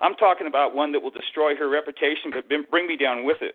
I'm 0.00 0.14
talking 0.16 0.46
about 0.46 0.74
one 0.74 0.92
that 0.92 1.00
will 1.00 1.12
destroy 1.12 1.54
her 1.54 1.68
reputation 1.68 2.32
but 2.32 2.48
bring 2.48 2.86
me 2.86 2.96
down 2.96 3.24
with 3.24 3.38
it. 3.40 3.54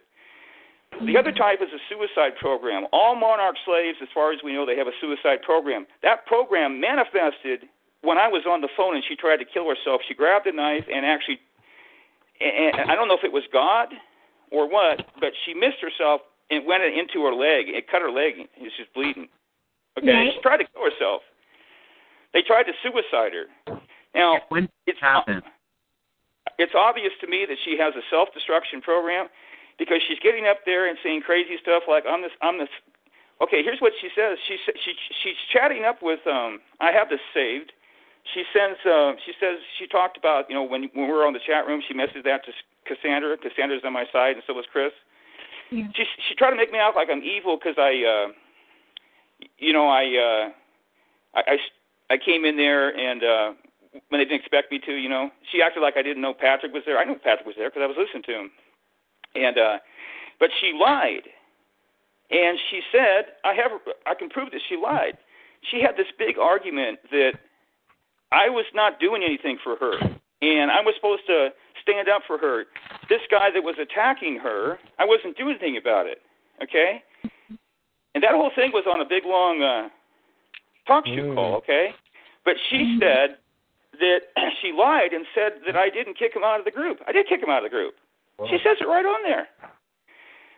The 1.06 1.17
other 1.17 1.32
type 1.32 1.60
is 1.62 1.70
a 1.70 1.82
suicide 1.89 2.38
program. 2.39 2.88
All 2.91 3.15
monarch 3.15 3.56
slaves, 3.65 3.98
as 4.01 4.08
far 4.13 4.34
as 4.34 4.39
we 4.44 4.53
know, 4.53 4.65
they 4.65 4.77
have 4.77 4.88
a 4.88 4.98
suicide 5.00 5.44
program. 5.44 5.86
That 6.01 6.25
program 6.25 6.79
manifested 6.82 7.70
when 8.01 8.17
I 8.17 8.27
was 8.27 8.44
on 8.50 8.62
the 8.62 8.70
phone 8.75 8.96
and 8.96 9.03
she 9.08 9.15
tried 9.15 9.38
to 9.38 9.46
kill 9.46 9.67
herself. 9.70 10.01
She 10.08 10.15
grabbed 10.15 10.48
a 10.48 10.51
knife 10.51 10.86
and 10.91 11.06
actually, 11.06 11.39
and 12.41 12.89
I 12.89 12.96
don't 12.96 13.08
know 13.08 13.17
if 13.17 13.24
it 13.24 13.32
was 13.32 13.44
God 13.53 13.94
or 14.51 14.70
what, 14.70 15.06
but 15.20 15.34
she 15.46 15.53
missed 15.53 15.82
herself 15.82 16.22
and 16.50 16.65
went 16.65 16.84
into 16.84 17.25
her 17.25 17.34
leg. 17.34 17.67
It 17.70 17.89
cut 17.91 18.01
her 18.01 18.12
leg. 18.12 18.48
She's 18.58 18.74
just 18.77 18.94
bleeding. 18.94 19.27
Okay, 20.00 20.12
right. 20.12 20.32
she 20.34 20.41
tried 20.41 20.58
to 20.58 20.65
kill 20.74 20.84
herself. 20.86 21.22
They 22.34 22.41
tried 22.41 22.63
to 22.63 22.74
suicide 22.82 23.34
her. 23.34 23.77
Now, 24.15 24.39
when 24.50 24.70
it's 24.86 25.00
happened? 25.00 25.44
It's 26.58 26.74
obvious 26.75 27.12
to 27.22 27.27
me 27.27 27.46
that 27.48 27.58
she 27.65 27.77
has 27.77 27.94
a 27.96 28.01
self-destruction 28.10 28.82
program. 28.82 29.27
Because 29.77 30.01
she's 30.07 30.19
getting 30.19 30.48
up 30.48 30.65
there 30.65 30.88
and 30.88 30.98
saying 31.03 31.22
crazy 31.22 31.57
stuff 31.62 31.84
like 31.88 32.03
I'm 32.07 32.22
this 32.22 32.31
I'm 32.41 32.57
this. 32.57 32.69
Okay, 33.41 33.62
here's 33.62 33.79
what 33.79 33.93
she 34.01 34.10
says. 34.15 34.38
She 34.48 34.57
she 34.65 34.93
she's 35.24 35.39
chatting 35.51 35.86
up 35.86 36.01
with 36.01 36.25
um. 36.27 36.60
I 36.79 36.91
have 36.91 37.10
this 37.10 37.22
saved. 37.34 37.72
She 38.34 38.43
sends. 38.51 38.79
Uh, 38.86 39.13
she 39.25 39.34
says 39.39 39.60
she 39.77 39.88
talked 39.88 40.17
about 40.17 40.50
you 40.50 40.55
know 40.55 40.63
when 40.63 40.89
when 40.93 41.07
we 41.07 41.13
were 41.13 41.25
on 41.25 41.34
the 41.34 41.43
chat 41.46 41.67
room. 41.67 41.81
She 41.88 41.93
messaged 41.93 42.25
that 42.25 42.46
to 42.46 42.51
Cassandra. 42.86 43.38
Cassandra's 43.38 43.84
on 43.86 43.93
my 43.93 44.05
side, 44.12 44.36
and 44.36 44.43
so 44.48 44.53
was 44.53 44.65
Chris. 44.72 44.91
Yeah. 45.72 45.88
She 45.96 46.05
she 46.27 46.36
tried 46.36 46.51
to 46.51 46.55
make 46.55 46.72
me 46.72 46.79
out 46.79 46.96
like 46.96 47.10
I'm 47.12 47.22
evil 47.24 47.57
because 47.57 47.75
I, 47.77 47.91
uh, 48.03 48.27
you 49.57 49.74
know, 49.74 49.88
I, 49.88 50.03
uh, 50.15 50.50
I 51.36 51.41
I 51.53 51.57
I 52.10 52.17
came 52.17 52.46
in 52.46 52.55
there 52.57 52.96
and 52.96 53.24
uh, 53.24 53.53
when 54.10 54.19
they 54.19 54.25
didn't 54.25 54.39
expect 54.39 54.72
me 54.72 54.79
to, 54.79 54.93
you 54.93 55.10
know, 55.10 55.29
she 55.51 55.62
acted 55.62 55.81
like 55.81 55.98
I 55.98 56.01
didn't 56.01 56.22
know 56.22 56.34
Patrick 56.34 56.74
was 56.74 56.84
there. 56.86 56.98
I 56.98 57.03
knew 57.03 57.15
Patrick 57.15 57.46
was 57.46 57.55
there 57.57 57.69
because 57.69 57.84
I 57.84 57.88
was 57.88 57.98
listening 57.98 58.24
to 58.24 58.34
him, 58.34 58.51
and 59.38 59.58
uh, 59.58 59.77
but 60.39 60.50
she 60.62 60.74
lied, 60.79 61.24
and 62.32 62.58
she 62.70 62.82
said 62.91 63.25
I 63.44 63.53
have 63.53 63.72
I 64.06 64.13
can 64.15 64.29
prove 64.29 64.51
that 64.51 64.62
she 64.67 64.75
lied. 64.77 65.17
She 65.72 65.82
had 65.82 65.96
this 65.98 66.08
big 66.17 66.38
argument 66.38 67.00
that 67.12 67.34
I 68.32 68.50
was 68.50 68.65
not 68.74 69.00
doing 69.00 69.24
anything 69.24 69.58
for 69.63 69.75
her, 69.77 69.98
and 70.41 70.72
I 70.72 70.82
was 70.82 70.94
supposed 70.96 71.25
to 71.27 71.50
stand 71.82 72.10
up 72.10 72.22
for 72.27 72.38
her. 72.38 72.65
This 73.10 73.22
guy 73.32 73.50
that 73.53 73.63
was 73.63 73.75
attacking 73.82 74.38
her, 74.44 74.77
I 75.00 75.06
wasn't 75.06 75.38
doing 75.38 75.51
anything 75.60 75.77
about 75.77 76.06
it. 76.08 76.22
Okay, 76.63 77.01
and 78.13 78.24
that 78.24 78.32
whole 78.32 78.51
thing 78.56 78.72
was 78.74 78.86
on 78.91 79.01
a 79.01 79.06
big 79.06 79.24
long 79.25 79.62
uh, 79.62 79.89
talk 80.88 81.06
show 81.06 81.12
Mm. 81.13 81.36
call. 81.36 81.56
Okay, 81.58 81.94
but 82.46 82.56
she 82.70 82.98
said 83.00 83.38
that 84.00 84.20
she 84.62 84.72
lied 84.72 85.13
and 85.13 85.25
said 85.34 85.62
that 85.65 85.75
I 85.75 85.89
didn't 85.89 86.17
kick 86.17 86.36
him 86.36 86.44
out 86.44 86.60
of 86.60 86.65
the 86.65 86.72
group. 86.72 87.00
I 87.08 87.12
did 87.12 87.27
kick 87.27 87.41
him 87.41 87.50
out 87.50 87.63
of 87.63 87.70
the 87.70 87.75
group. 87.75 87.96
She 88.46 88.58
says 88.63 88.77
it 88.79 88.86
right 88.88 89.06
on 89.06 89.24
there. 89.24 89.48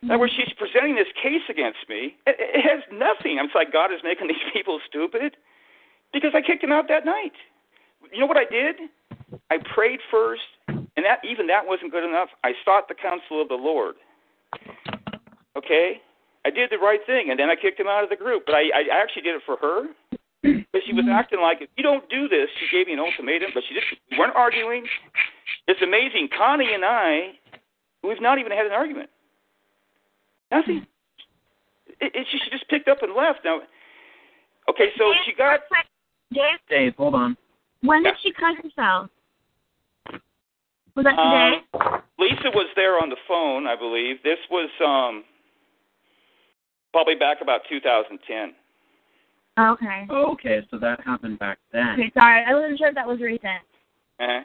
In 0.02 0.12
other 0.12 0.20
words, 0.20 0.34
she's 0.36 0.52
presenting 0.58 0.96
this 0.96 1.12
case 1.22 1.44
against 1.50 1.80
me. 1.88 2.16
It, 2.28 2.36
it 2.40 2.64
has 2.64 2.84
nothing. 2.92 3.40
It's 3.40 3.56
like 3.56 3.72
God 3.72 3.92
is 3.92 4.00
making 4.04 4.28
these 4.32 4.44
people 4.52 4.80
stupid 4.88 5.36
because 6.14 6.32
I 6.34 6.42
kicked 6.42 6.64
him 6.64 6.72
out 6.72 6.88
that 6.88 7.06
night. 7.06 7.34
You 8.12 8.20
know 8.20 8.26
what 8.26 8.38
I 8.38 8.46
did? 8.46 8.76
I 9.52 9.58
prayed 9.76 10.00
first, 10.10 10.48
and 10.68 11.04
that 11.04 11.20
even 11.24 11.48
that 11.48 11.68
wasn't 11.68 11.92
good 11.92 12.04
enough. 12.04 12.30
I 12.44 12.54
sought 12.64 12.88
the 12.88 12.96
counsel 12.96 13.42
of 13.42 13.50
the 13.50 13.60
Lord. 13.60 13.96
Okay, 15.58 16.02
I 16.46 16.50
did 16.50 16.72
the 16.72 16.78
right 16.78 17.02
thing, 17.06 17.30
and 17.30 17.40
then 17.40 17.50
I 17.50 17.56
kicked 17.56 17.80
him 17.80 17.88
out 17.88 18.04
of 18.04 18.10
the 18.10 18.16
group. 18.16 18.44
But 18.46 18.56
I, 18.56 18.72
I 18.74 19.02
actually 19.02 19.24
did 19.24 19.36
it 19.36 19.42
for 19.46 19.58
her. 19.58 19.88
But 20.72 20.82
she 20.86 20.94
was 20.94 21.04
hmm. 21.04 21.12
acting 21.12 21.42
like 21.42 21.62
if 21.62 21.70
you 21.76 21.84
don't 21.84 22.08
do 22.10 22.30
this, 22.30 22.48
she 22.58 22.78
gave 22.78 22.88
me 22.88 22.94
an 22.94 23.00
ultimatum. 23.00 23.52
But 23.54 23.64
she 23.68 23.74
didn't. 23.74 24.00
We 24.10 24.18
weren't 24.18 24.36
arguing. 24.36 24.86
It's 25.68 25.82
amazing. 25.82 26.30
Connie 26.36 26.74
and 26.74 26.86
I, 26.86 27.36
we've 28.04 28.22
not 28.22 28.40
even 28.40 28.52
had 28.52 28.66
an 28.66 28.72
argument. 28.72 29.10
Nothing. 30.52 30.86
It, 32.02 32.12
it, 32.16 32.28
she 32.32 32.40
just 32.50 32.68
picked 32.70 32.88
up 32.88 33.02
and 33.02 33.14
left. 33.14 33.40
Now, 33.44 33.60
okay, 34.70 34.90
so 34.98 35.14
she 35.26 35.34
got. 35.34 35.62
Dave, 36.32 36.44
Dave, 36.70 36.94
hold 36.96 37.16
on. 37.16 37.36
when 37.82 38.04
Yeah. 38.04 38.12
did 38.12 38.20
she 38.22 38.32
cut 38.32 38.56
herself? 38.58 39.10
Was 40.96 41.06
that 41.06 41.16
today? 41.16 41.62
Um, 41.74 42.02
Lisa 42.20 42.52
was 42.54 42.68
there 42.76 43.02
on 43.02 43.10
the 43.10 43.16
phone, 43.28 43.68
I 43.68 43.76
believe. 43.76 44.22
This 44.24 44.38
was 44.52 44.70
um 44.86 45.24
probably 46.92 47.16
back 47.16 47.38
about 47.42 47.62
2010. 47.70 48.54
okay. 49.58 50.08
Okay, 50.10 50.68
so 50.70 50.78
that 50.78 51.00
happened 51.06 51.40
back 51.40 51.58
then. 51.72 51.94
Okay, 51.94 52.12
sorry. 52.14 52.44
I 52.46 52.54
wasn't 52.54 52.78
sure 52.78 52.90
if 52.90 52.96
that 52.96 53.08
was 53.08 53.20
recent. 53.20 53.64
Uh-huh. 54.20 54.44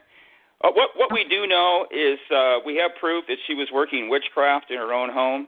Uh, 0.64 0.71
what 0.73 0.90
what 0.97 1.12
we 1.12 1.25
do 1.28 1.47
know 1.47 1.87
is 1.90 2.18
uh, 2.35 2.56
we 2.64 2.76
have 2.76 2.90
proof 2.99 3.25
that 3.28 3.37
she 3.47 3.54
was 3.54 3.68
working 3.73 4.09
witchcraft 4.09 4.71
in 4.71 4.78
her 4.78 4.94
own 4.94 5.11
home, 5.11 5.47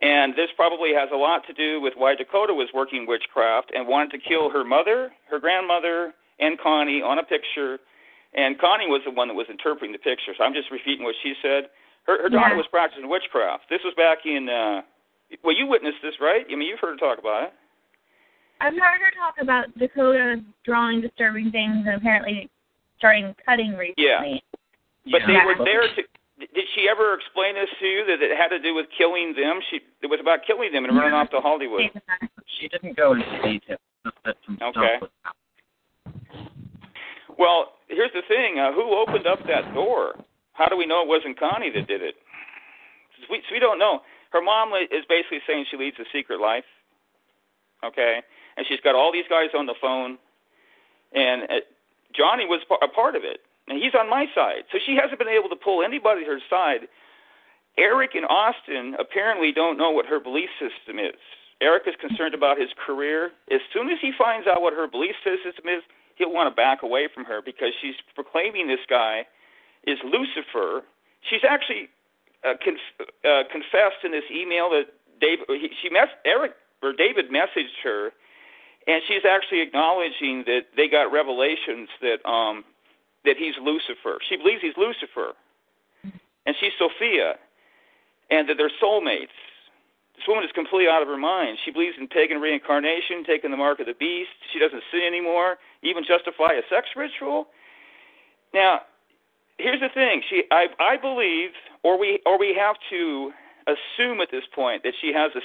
and 0.00 0.34
this 0.36 0.48
probably 0.54 0.94
has 0.94 1.08
a 1.12 1.16
lot 1.16 1.44
to 1.48 1.52
do 1.52 1.80
with 1.80 1.94
why 1.96 2.14
Dakota 2.14 2.54
was 2.54 2.68
working 2.72 3.06
witchcraft 3.08 3.72
and 3.74 3.88
wanted 3.88 4.12
to 4.12 4.18
kill 4.18 4.48
her 4.50 4.62
mother, 4.64 5.10
her 5.28 5.40
grandmother, 5.40 6.14
and 6.38 6.58
Connie 6.60 7.02
on 7.02 7.18
a 7.18 7.24
picture. 7.24 7.78
And 8.34 8.56
Connie 8.60 8.86
was 8.86 9.00
the 9.04 9.10
one 9.10 9.28
that 9.28 9.34
was 9.34 9.46
interpreting 9.50 9.92
the 9.92 9.98
picture, 9.98 10.32
so 10.36 10.44
I'm 10.44 10.54
just 10.54 10.70
repeating 10.70 11.04
what 11.04 11.16
she 11.22 11.34
said. 11.42 11.70
Her 12.06 12.22
her 12.22 12.28
daughter 12.28 12.54
Yeah. 12.54 12.62
was 12.62 12.68
practicing 12.70 13.08
witchcraft. 13.08 13.68
This 13.68 13.82
was 13.82 13.94
back 13.94 14.26
in. 14.26 14.48
uh 14.48 14.82
Well, 15.42 15.56
you 15.56 15.66
witnessed 15.66 16.02
this, 16.02 16.14
right? 16.20 16.46
I 16.48 16.54
mean, 16.54 16.68
you've 16.68 16.78
heard 16.78 17.00
her 17.00 17.06
talk 17.08 17.18
about 17.18 17.42
it. 17.44 17.52
I've 18.60 18.74
heard 18.74 19.00
her 19.02 19.10
talk 19.18 19.34
about 19.40 19.76
Dakota 19.76 20.40
drawing 20.64 21.00
disturbing 21.00 21.50
things 21.50 21.84
and 21.84 21.96
apparently 21.96 22.48
starting 22.98 23.34
cutting 23.44 23.76
recently. 23.76 24.42
Yeah, 25.04 25.12
but 25.12 25.22
they 25.26 25.40
were 25.44 25.64
there 25.64 25.82
to. 25.82 26.02
Did 26.38 26.68
she 26.74 26.86
ever 26.90 27.14
explain 27.14 27.54
this 27.54 27.70
to 27.80 27.86
you 27.86 28.04
that 28.04 28.20
it 28.20 28.36
had 28.36 28.48
to 28.48 28.60
do 28.60 28.74
with 28.74 28.86
killing 28.98 29.32
them? 29.32 29.60
She 29.70 29.80
it 30.02 30.06
was 30.06 30.20
about 30.20 30.40
killing 30.46 30.72
them 30.72 30.84
and 30.84 30.96
running 30.96 31.14
off 31.14 31.30
to 31.30 31.40
Hollywood. 31.40 31.88
She 32.60 32.68
didn't 32.68 32.96
go 32.96 33.12
into 33.12 33.24
detail. 33.42 33.78
Just 34.04 34.16
that 34.24 34.36
some 34.44 34.58
Okay. 34.60 35.00
stuff 35.00 35.00
was 35.00 35.10
happening. 35.24 36.50
Well, 37.38 37.72
here's 37.88 38.12
the 38.12 38.22
thing: 38.28 38.58
uh, 38.58 38.72
who 38.72 38.96
opened 38.96 39.26
up 39.26 39.40
that 39.46 39.72
door? 39.72 40.14
How 40.52 40.66
do 40.68 40.76
we 40.76 40.86
know 40.86 41.02
it 41.02 41.08
wasn't 41.08 41.38
Connie 41.38 41.70
that 41.70 41.86
did 41.86 42.02
it? 42.02 42.16
We, 43.30 43.40
so 43.48 43.54
we 43.54 43.58
don't 43.58 43.78
know. 43.78 44.00
Her 44.30 44.42
mom 44.42 44.72
is 44.74 45.04
basically 45.08 45.40
saying 45.46 45.66
she 45.70 45.76
leads 45.76 45.96
a 45.98 46.04
secret 46.12 46.40
life. 46.40 46.64
Okay, 47.84 48.20
and 48.56 48.66
she's 48.68 48.80
got 48.80 48.94
all 48.94 49.12
these 49.12 49.28
guys 49.28 49.48
on 49.56 49.66
the 49.66 49.74
phone, 49.80 50.18
and 51.14 51.42
uh, 51.44 51.60
Johnny 52.16 52.46
was 52.46 52.60
a 52.82 52.88
part 52.88 53.16
of 53.16 53.22
it, 53.24 53.40
and 53.68 53.82
he's 53.82 53.94
on 53.98 54.08
my 54.08 54.26
side. 54.34 54.64
So 54.72 54.78
she 54.84 54.96
hasn't 54.96 55.18
been 55.18 55.28
able 55.28 55.48
to 55.50 55.56
pull 55.56 55.84
anybody 55.84 56.24
to 56.24 56.30
her 56.32 56.40
side. 56.48 56.88
Eric 57.78 58.14
and 58.14 58.24
Austin 58.26 58.96
apparently 58.98 59.52
don't 59.52 59.76
know 59.76 59.90
what 59.90 60.06
her 60.06 60.18
belief 60.18 60.48
system 60.58 60.98
is. 60.98 61.20
Eric 61.60 61.84
is 61.86 61.94
concerned 62.00 62.34
about 62.34 62.58
his 62.58 62.70
career. 62.76 63.30
As 63.50 63.60
soon 63.72 63.88
as 63.88 63.98
he 64.00 64.12
finds 64.16 64.46
out 64.46 64.60
what 64.62 64.72
her 64.72 64.88
belief 64.88 65.14
system 65.24 65.68
is, 65.68 65.82
he'll 66.16 66.32
want 66.32 66.50
to 66.50 66.54
back 66.54 66.82
away 66.82 67.08
from 67.12 67.24
her 67.24 67.40
because 67.44 67.72
she's 67.80 67.94
proclaiming 68.14 68.68
this 68.68 68.84
guy 68.88 69.26
is 69.86 69.98
Lucifer. 70.04 70.82
She's 71.28 71.44
actually 71.48 71.88
uh, 72.44 72.54
conf- 72.62 73.08
uh, 73.24 73.44
confessed 73.50 74.04
in 74.04 74.12
this 74.12 74.24
email 74.30 74.70
that 74.70 74.92
Dave, 75.20 75.38
he, 75.48 75.70
she 75.80 75.88
mess- 75.88 76.12
Eric 76.24 76.52
or 76.82 76.92
David 76.92 77.30
messaged 77.30 77.76
her, 77.84 78.12
and 78.86 79.02
she's 79.08 79.24
actually 79.28 79.60
acknowledging 79.60 80.44
that 80.46 80.66
they 80.76 80.88
got 80.88 81.12
revelations 81.12 81.88
that 82.00 82.24
um, 82.28 82.64
that 83.24 83.36
he's 83.36 83.54
Lucifer. 83.60 84.18
She 84.28 84.36
believes 84.36 84.62
he's 84.62 84.76
Lucifer, 84.76 85.32
and 86.46 86.54
she's 86.60 86.72
Sophia, 86.78 87.34
and 88.30 88.48
that 88.48 88.56
they're 88.56 88.70
soulmates. 88.82 89.34
This 90.16 90.24
woman 90.26 90.44
is 90.44 90.52
completely 90.54 90.88
out 90.88 91.02
of 91.02 91.08
her 91.08 91.18
mind. 91.18 91.58
She 91.64 91.70
believes 91.70 91.96
in 92.00 92.08
pagan 92.08 92.40
reincarnation, 92.40 93.24
taking 93.24 93.50
the 93.50 93.56
mark 93.56 93.80
of 93.80 93.86
the 93.86 93.94
beast. 93.94 94.30
She 94.52 94.58
doesn't 94.58 94.82
sin 94.90 95.02
anymore, 95.06 95.58
even 95.82 96.04
justify 96.04 96.54
a 96.54 96.62
sex 96.70 96.88
ritual. 96.96 97.48
Now, 98.54 98.80
here's 99.58 99.80
the 99.80 99.90
thing. 99.92 100.22
She, 100.30 100.44
I, 100.50 100.68
I 100.80 100.96
believe, 100.96 101.50
or 101.82 101.98
we, 101.98 102.20
or 102.24 102.38
we 102.38 102.54
have 102.58 102.76
to 102.88 103.32
assume 103.66 104.22
at 104.22 104.30
this 104.30 104.44
point 104.54 104.82
that 104.84 104.94
she 105.00 105.12
has 105.12 105.32
a 105.34 105.40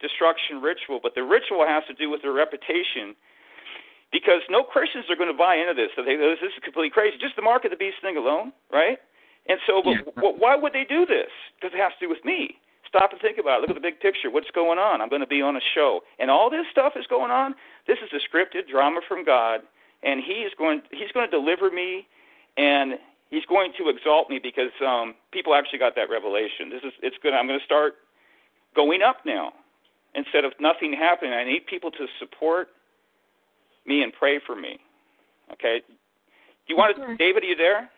self-destruction 0.00 0.60
ritual, 0.60 1.00
but 1.02 1.14
the 1.14 1.22
ritual 1.22 1.66
has 1.66 1.84
to 1.88 1.94
do 1.94 2.10
with 2.10 2.22
her 2.22 2.32
reputation. 2.32 3.14
Because 4.12 4.40
no 4.48 4.62
Christians 4.62 5.04
are 5.10 5.16
going 5.16 5.30
to 5.30 5.36
buy 5.36 5.56
into 5.56 5.74
this. 5.74 5.90
So 5.96 6.02
they, 6.04 6.16
this 6.16 6.38
is 6.40 6.52
completely 6.62 6.90
crazy. 6.90 7.18
Just 7.18 7.34
the 7.36 7.42
mark 7.42 7.64
of 7.64 7.72
the 7.72 7.76
beast 7.76 7.96
thing 8.00 8.16
alone, 8.16 8.52
right? 8.72 8.98
And 9.48 9.58
so, 9.66 9.82
but, 9.82 9.98
Yeah. 9.98 10.22
wh- 10.22 10.38
why 10.38 10.54
would 10.54 10.72
they 10.72 10.84
do 10.84 11.04
this? 11.04 11.30
Because 11.58 11.74
it 11.74 11.80
has 11.80 11.92
to 11.98 12.06
do 12.06 12.08
with 12.08 12.24
me. 12.24 12.56
Stop 12.86 13.10
and 13.12 13.20
think 13.20 13.38
about 13.38 13.58
it. 13.58 13.60
Look 13.62 13.70
at 13.70 13.74
the 13.74 13.82
big 13.82 13.98
picture. 13.98 14.30
What's 14.30 14.50
going 14.52 14.78
on? 14.78 15.02
I'm 15.02 15.08
going 15.08 15.20
to 15.20 15.26
be 15.26 15.42
on 15.42 15.56
a 15.56 15.60
show, 15.74 16.02
and 16.20 16.30
all 16.30 16.48
this 16.48 16.64
stuff 16.70 16.94
is 16.94 17.04
going 17.08 17.32
on. 17.32 17.54
This 17.86 17.98
is 17.98 18.08
a 18.14 18.22
scripted 18.22 18.70
drama 18.70 19.00
from 19.08 19.24
God, 19.24 19.60
and 20.04 20.22
He 20.22 20.46
is 20.46 20.52
going. 20.56 20.82
He's 20.92 21.10
going 21.12 21.28
to 21.28 21.30
deliver 21.30 21.68
me, 21.68 22.06
and 22.56 22.94
He's 23.28 23.44
going 23.46 23.72
to 23.78 23.88
exalt 23.90 24.30
me 24.30 24.38
because 24.38 24.70
um, 24.86 25.16
people 25.32 25.52
actually 25.52 25.80
got 25.80 25.96
that 25.96 26.08
revelation. 26.08 26.70
This 26.70 26.82
is. 26.84 26.92
It's 27.02 27.16
good. 27.20 27.34
I'm 27.34 27.48
going 27.48 27.58
to 27.58 27.64
start 27.66 27.94
going 28.76 29.02
up 29.02 29.26
now, 29.26 29.52
instead 30.16 30.44
of 30.44 30.52
nothing 30.58 30.92
happening. 30.92 31.32
I 31.32 31.44
need 31.44 31.66
people 31.66 31.90
to 31.92 32.06
support 32.18 32.68
me 33.86 34.02
and 34.02 34.12
pray 34.12 34.40
for 34.44 34.56
me. 34.56 34.78
Okay. 35.52 35.82
Do 35.86 35.94
you 36.68 36.76
want 36.76 36.96
to, 36.96 37.02
Sure. 37.02 37.16
David? 37.16 37.44
Are 37.44 37.46
you 37.46 37.54
there? 37.54 37.90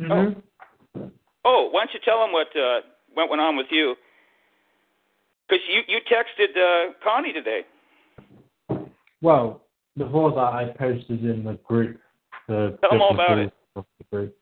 Mhm. 0.00 0.42
Oh, 1.44 1.70
why 1.70 1.80
don't 1.80 1.94
you 1.94 2.00
tell 2.04 2.20
them 2.20 2.30
what 2.30 2.54
uh, 2.56 2.82
what 3.14 3.28
went 3.28 3.40
on 3.40 3.56
with 3.56 3.66
you? 3.70 3.96
Because 5.48 5.64
you 5.68 5.82
you 5.88 5.98
texted 6.02 6.56
uh, 6.56 6.92
Connie 7.02 7.32
today. 7.32 7.64
Well, 9.20 9.62
before 9.96 10.30
that, 10.30 10.38
I 10.38 10.74
posted 10.78 11.24
in 11.24 11.42
the 11.42 11.54
group. 11.54 12.00
The 12.46 12.78
Tell 12.80 12.92
'em 12.92 13.02
all 13.02 13.14
about 13.14 13.36
rules 13.36 13.52
of 13.74 13.86
the 13.98 14.04
group. 14.16 14.36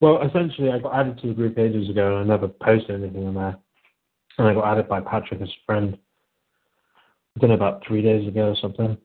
Well, 0.00 0.22
essentially, 0.22 0.70
I 0.70 0.78
got 0.78 0.94
added 0.94 1.18
to 1.18 1.28
the 1.28 1.34
group 1.34 1.58
ages 1.58 1.90
ago, 1.90 2.16
and 2.16 2.32
I 2.32 2.34
never 2.34 2.48
posted 2.48 3.02
anything 3.02 3.26
in 3.26 3.34
there. 3.34 3.58
And 4.40 4.48
I 4.48 4.54
got 4.54 4.72
added 4.72 4.88
by 4.88 5.02
Patrick 5.02 5.42
as 5.42 5.48
a 5.48 5.64
friend. 5.66 5.98
I 7.36 7.40
don't 7.40 7.50
know 7.50 7.56
about 7.56 7.84
three 7.86 8.00
days 8.00 8.26
ago 8.26 8.48
or 8.48 8.56
something. 8.56 8.96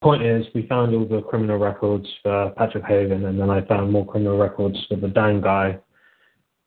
Point 0.00 0.22
is, 0.22 0.46
we 0.54 0.68
found 0.68 0.94
all 0.94 1.04
the 1.04 1.20
criminal 1.22 1.58
records 1.58 2.06
for 2.22 2.50
Patrick 2.56 2.84
Hagen, 2.84 3.24
and 3.24 3.40
then 3.40 3.50
I 3.50 3.66
found 3.66 3.90
more 3.90 4.06
criminal 4.06 4.38
records 4.38 4.78
for 4.88 4.94
the 4.94 5.08
Dan 5.08 5.40
guy, 5.40 5.80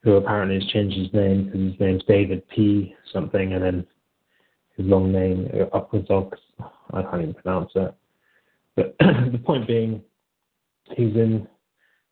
who 0.03 0.15
apparently 0.15 0.55
has 0.55 0.69
changed 0.73 0.97
his 0.97 1.13
name 1.13 1.45
because 1.45 1.61
his 1.61 1.79
name's 1.79 2.03
David 2.05 2.45
P. 2.49 2.93
something, 3.13 3.53
and 3.53 3.63
then 3.63 3.87
his 4.75 4.85
long 4.85 5.13
name 5.13 5.47
upwards 5.73 6.07
of 6.09 6.33
I 6.91 7.01
can't 7.01 7.21
even 7.21 7.33
pronounce 7.33 7.71
it. 7.75 7.95
But 8.75 8.95
the 8.99 9.41
point 9.41 9.67
being, 9.67 10.01
he's 10.97 11.15
in. 11.15 11.47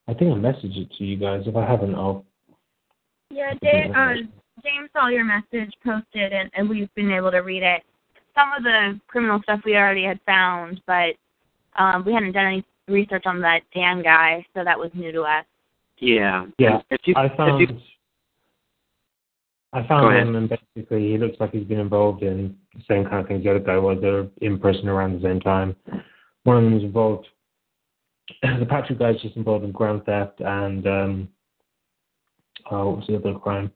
I 0.08 0.14
think 0.14 0.32
I 0.32 0.40
messaged 0.40 0.78
it 0.78 0.94
to 0.98 1.04
you 1.04 1.18
guys. 1.18 1.44
If 1.46 1.58
I 1.58 1.70
haven't, 1.70 1.94
I'll. 1.94 2.26
Yeah, 3.32 3.54
Dave, 3.62 3.92
uh, 3.92 4.14
James 4.64 4.90
saw 4.94 5.10
your 5.10 5.26
message 5.26 5.74
posted, 5.84 6.32
and, 6.32 6.50
and 6.54 6.70
we've 6.70 6.94
been 6.96 7.12
able 7.12 7.32
to 7.32 7.40
read 7.40 7.64
it. 7.64 7.84
Some 8.36 8.52
of 8.58 8.64
the 8.64 9.00
criminal 9.08 9.42
stuff 9.44 9.62
we 9.66 9.76
already 9.76 10.04
had 10.04 10.20
found, 10.26 10.82
but 10.88 11.16
um, 11.78 12.04
we 12.06 12.14
hadn't 12.14 12.32
done 12.32 12.46
any 12.46 12.66
research 12.88 13.24
on 13.26 13.42
that 13.42 13.62
Dan 13.74 14.02
guy, 14.02 14.46
so 14.56 14.64
that 14.64 14.78
was 14.78 14.90
new 14.94 15.12
to 15.12 15.22
us. 15.22 15.46
Yeah. 15.98 16.46
Yeah, 16.58 16.82
If 16.90 17.02
you, 17.06 17.14
I 17.16 17.36
found. 17.36 17.62
you, 17.62 17.68
I 19.74 19.88
found 19.88 20.16
him, 20.16 20.36
and 20.36 20.50
basically 20.76 21.12
he 21.12 21.18
looks 21.18 21.38
like 21.40 21.52
he's 21.52 21.66
been 21.66 21.80
involved 21.80 22.22
in 22.24 22.56
the 22.76 22.82
same 22.88 23.04
kind 23.06 23.18
of 23.18 23.28
things 23.28 23.44
the 23.44 23.50
other 23.50 23.60
guy 23.60 23.78
was. 23.78 23.98
They 24.02 24.10
were 24.10 24.28
in 24.42 24.60
prison 24.60 24.88
around 24.88 25.20
the 25.20 25.28
same 25.28 25.40
time. 25.40 25.76
One 26.44 26.58
of 26.58 26.64
them 26.64 26.74
was 26.74 26.84
involved. 26.84 27.28
The 28.42 28.66
Patrick 28.66 29.00
guy's 29.00 29.22
just 29.22 29.36
involved 29.36 29.66
in 29.66 29.72
grand 29.72 30.06
theft 30.06 30.40
and 30.40 30.88
um, 30.88 31.30
oh, 32.72 32.90
what 32.90 32.98
was 32.98 33.08
the 33.08 33.18
other 33.18 33.38
crime? 33.38 33.72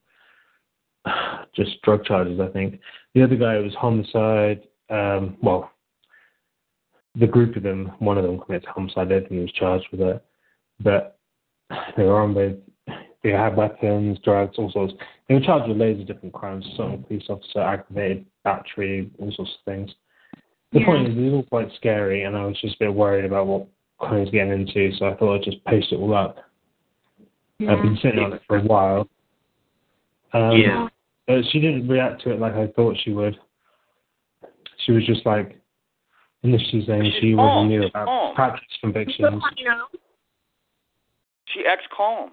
Just 1.58 1.82
drug 1.82 2.06
charges, 2.06 2.40
I 2.40 2.48
think. 2.50 2.80
The 3.16 3.24
other 3.24 3.36
guy 3.36 3.58
was 3.58 3.74
homicide. 3.74 4.62
Um, 4.92 5.38
well, 5.42 5.72
the 7.20 7.26
group 7.26 7.56
of 7.56 7.64
them, 7.64 7.92
one 7.98 8.18
of 8.18 8.24
them 8.24 8.40
commits 8.40 8.66
homicide. 8.68 9.08
I 9.08 9.10
don't 9.10 9.22
think 9.22 9.32
he 9.32 9.40
was 9.40 9.52
charged 9.54 9.88
with 9.92 10.02
it, 10.02 10.24
but 10.80 11.18
they 11.98 12.04
were 12.04 12.22
on 12.22 12.36
with. 12.36 12.58
They 13.24 13.32
had 13.32 13.58
weapons, 13.58 14.20
drugs, 14.24 14.56
all 14.60 14.72
sorts. 14.72 14.94
They 15.28 15.34
were 15.34 15.42
charged 15.42 15.68
with 15.68 15.78
loads 15.78 16.00
of 16.00 16.08
different 16.08 16.34
crimes. 16.34 16.66
Assault 16.74 17.08
police 17.08 17.26
officer, 17.28 17.60
aggravated 17.60 18.26
battery, 18.44 19.10
all 19.20 19.32
sorts 19.32 19.52
of 19.52 19.66
things. 19.66 19.92
The 20.72 20.82
Yeah. 20.82 20.86
point 20.86 21.08
is, 21.08 21.18
it 21.18 21.22
was 21.22 21.34
all 21.34 21.44
quite 21.44 21.72
scary, 21.74 22.24
and 22.24 22.38
I 22.38 22.46
was 22.46 22.62
just 22.62 22.76
a 22.76 22.80
bit 22.80 22.94
worried 22.94 23.26
about 23.26 23.48
what 23.48 23.66
I 24.00 24.20
was 24.20 24.30
getting 24.30 24.54
into, 24.54 24.92
so 24.94 25.08
I 25.08 25.16
thought 25.16 25.36
I'd 25.38 25.44
just 25.44 25.64
post 25.66 25.92
it 25.92 25.96
all 25.96 26.14
up. 26.14 26.38
I've 27.62 27.82
been 27.82 27.98
sitting 27.98 28.20
on 28.20 28.34
it 28.34 28.44
for 28.48 28.58
a 28.58 28.62
while. 28.62 29.10
Um, 30.34 30.58
Yeah. 30.58 30.88
But 31.28 31.44
she 31.52 31.60
didn't 31.60 31.88
react 31.88 32.22
to 32.24 32.32
it 32.32 32.40
like 32.40 32.54
I 32.54 32.68
thought 32.68 32.96
she 33.04 33.12
would. 33.12 33.38
She 34.86 34.94
was 34.94 35.06
just 35.06 35.26
like, 35.26 35.60
initially 36.44 36.86
saying 36.86 37.04
She's 37.04 37.14
she 37.22 37.36
calm. 37.36 37.46
wasn't 37.46 37.70
knew 37.70 37.82
She's 37.84 37.90
about 37.90 38.06
calm. 38.06 38.36
Patrick's 38.36 38.78
convictions. 38.80 39.44
you 39.58 39.66
know, 39.66 39.86
She 41.54 41.64
acts 41.70 41.84
calm. 41.96 42.32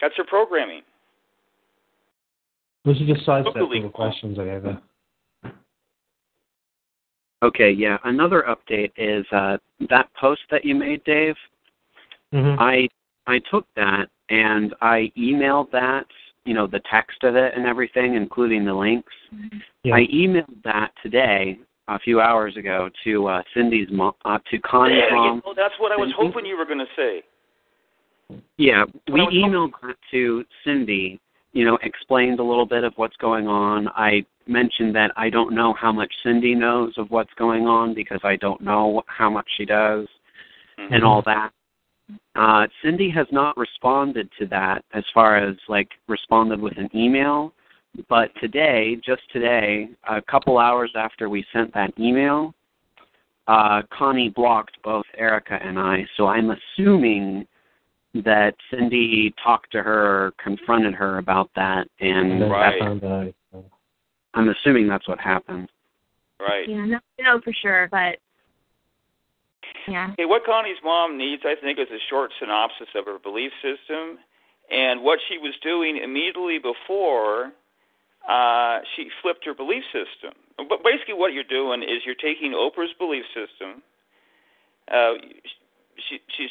That's 0.00 0.16
her 0.16 0.24
programming. 0.24 0.82
Well, 2.84 2.94
she 2.98 3.06
just 3.06 3.24
sidestepped 3.24 3.56
all 3.56 3.62
Locally 3.64 3.80
the 3.82 3.88
calm. 3.90 3.92
questions 4.10 4.38
I 4.38 4.44
gave 4.44 4.62
her. 4.62 4.82
okay, 7.42 7.70
yeah. 7.70 7.98
Another 8.04 8.44
update 8.48 8.92
is 8.96 9.26
uh, 9.32 9.58
that 9.90 10.08
post 10.18 10.40
that 10.50 10.64
you 10.64 10.74
made, 10.74 11.04
Dave. 11.04 11.36
Mm-hmm. 12.32 12.58
I 12.58 12.88
I 13.26 13.38
took 13.50 13.66
that 13.76 14.06
and 14.30 14.74
I 14.80 15.12
emailed 15.16 15.70
that, 15.72 16.06
you 16.44 16.54
know, 16.54 16.66
the 16.66 16.80
text 16.90 17.22
of 17.24 17.36
it 17.36 17.52
and 17.56 17.66
everything, 17.66 18.14
including 18.14 18.64
the 18.64 18.74
links. 18.74 19.12
Yeah. 19.84 19.94
I 19.94 20.06
emailed 20.12 20.62
that 20.64 20.90
today, 21.02 21.58
a 21.88 21.98
few 21.98 22.20
hours 22.20 22.56
ago, 22.56 22.88
to 23.04 23.26
uh, 23.28 23.42
Cindy's 23.54 23.88
mom, 23.90 24.12
uh, 24.24 24.38
to 24.50 24.58
Connie's 24.58 24.98
Yeah, 25.08 25.14
mom. 25.14 25.36
you 25.36 25.42
know, 25.46 25.54
that's 25.56 25.74
what 25.78 25.92
I 25.92 25.96
was 25.96 26.12
Cindy? 26.16 26.32
hoping 26.32 26.46
you 26.46 26.56
were 26.56 26.64
going 26.64 26.78
to 26.78 26.84
say. 26.96 27.22
Yeah, 28.56 28.84
we 29.12 29.20
I 29.20 29.24
was 29.24 29.34
emailed 29.34 29.72
that 29.82 29.96
to 30.10 30.44
Cindy. 30.64 31.20
You 31.52 31.66
know, 31.66 31.78
explained 31.82 32.40
a 32.40 32.42
little 32.42 32.64
bit 32.64 32.82
of 32.82 32.94
what's 32.96 33.16
going 33.18 33.46
on. 33.46 33.88
I 33.88 34.24
mentioned 34.46 34.94
that 34.96 35.10
I 35.16 35.28
don't 35.28 35.54
know 35.54 35.74
how 35.74 35.92
much 35.92 36.10
Cindy 36.24 36.54
knows 36.54 36.94
of 36.96 37.10
what's 37.10 37.32
going 37.34 37.66
on 37.66 37.94
because 37.94 38.20
I 38.24 38.36
don't 38.36 38.60
know 38.62 39.02
how 39.06 39.28
much 39.28 39.46
she 39.58 39.66
does 39.66 40.08
Mhm. 40.78 40.92
and 40.94 41.04
all 41.04 41.20
that. 41.22 41.50
Uh, 42.34 42.66
Cindy 42.82 43.10
has 43.10 43.26
not 43.30 43.56
responded 43.56 44.28
to 44.38 44.46
that 44.46 44.84
as 44.94 45.04
far 45.12 45.36
as 45.36 45.56
like 45.68 45.90
responded 46.08 46.60
with 46.60 46.76
an 46.78 46.88
email. 46.94 47.52
But 48.08 48.30
today, 48.40 48.96
just 49.04 49.22
today, 49.32 49.90
a 50.08 50.22
couple 50.22 50.58
hours 50.58 50.92
after 50.96 51.28
we 51.28 51.44
sent 51.52 51.74
that 51.74 51.92
email, 51.98 52.54
uh, 53.48 53.82
Connie 53.90 54.30
blocked 54.30 54.78
both 54.82 55.04
Erica 55.18 55.58
and 55.62 55.78
I. 55.78 56.06
So 56.16 56.26
I'm 56.26 56.50
assuming 56.50 57.46
that 58.14 58.54
Cindy 58.70 59.34
talked 59.42 59.72
to 59.72 59.82
her, 59.82 60.32
confronted 60.42 60.94
her 60.94 61.18
about 61.18 61.50
that, 61.56 61.86
and 62.00 62.42
And 62.42 62.50
Right. 62.50 62.76
I 62.76 62.78
found 62.78 63.04
out. 63.04 63.34
so. 63.50 63.64
I'm 64.34 64.48
assuming 64.48 64.88
that's 64.88 65.08
what 65.08 65.20
happened. 65.20 65.68
Right. 66.40 66.68
yeah, 66.68 66.84
no, 66.84 66.98
no, 67.20 67.40
for 67.40 67.52
sure, 67.52 67.88
but 67.90 68.18
yeah. 69.88 70.12
Hey, 70.16 70.24
what 70.24 70.44
Connie's 70.44 70.78
mom 70.84 71.18
needs, 71.18 71.42
I 71.44 71.54
think, 71.60 71.78
is 71.78 71.88
a 71.90 71.98
short 72.08 72.32
synopsis 72.38 72.88
of 72.94 73.06
her 73.06 73.18
belief 73.18 73.52
system 73.62 74.18
and 74.70 75.02
what 75.02 75.18
she 75.28 75.38
was 75.38 75.54
doing 75.62 75.98
immediately 76.02 76.58
before 76.58 77.52
uh, 78.28 78.78
she 78.96 79.08
flipped 79.20 79.44
her 79.44 79.54
belief 79.54 79.84
system. 79.92 80.32
But 80.56 80.84
basically, 80.84 81.14
what 81.14 81.32
you're 81.32 81.44
doing 81.44 81.82
is 81.82 82.02
you're 82.06 82.14
taking 82.14 82.52
Oprah's 82.52 82.94
belief 82.98 83.24
system. 83.34 83.82
Uh, 84.90 85.14
she, 86.08 86.20
she's 86.36 86.50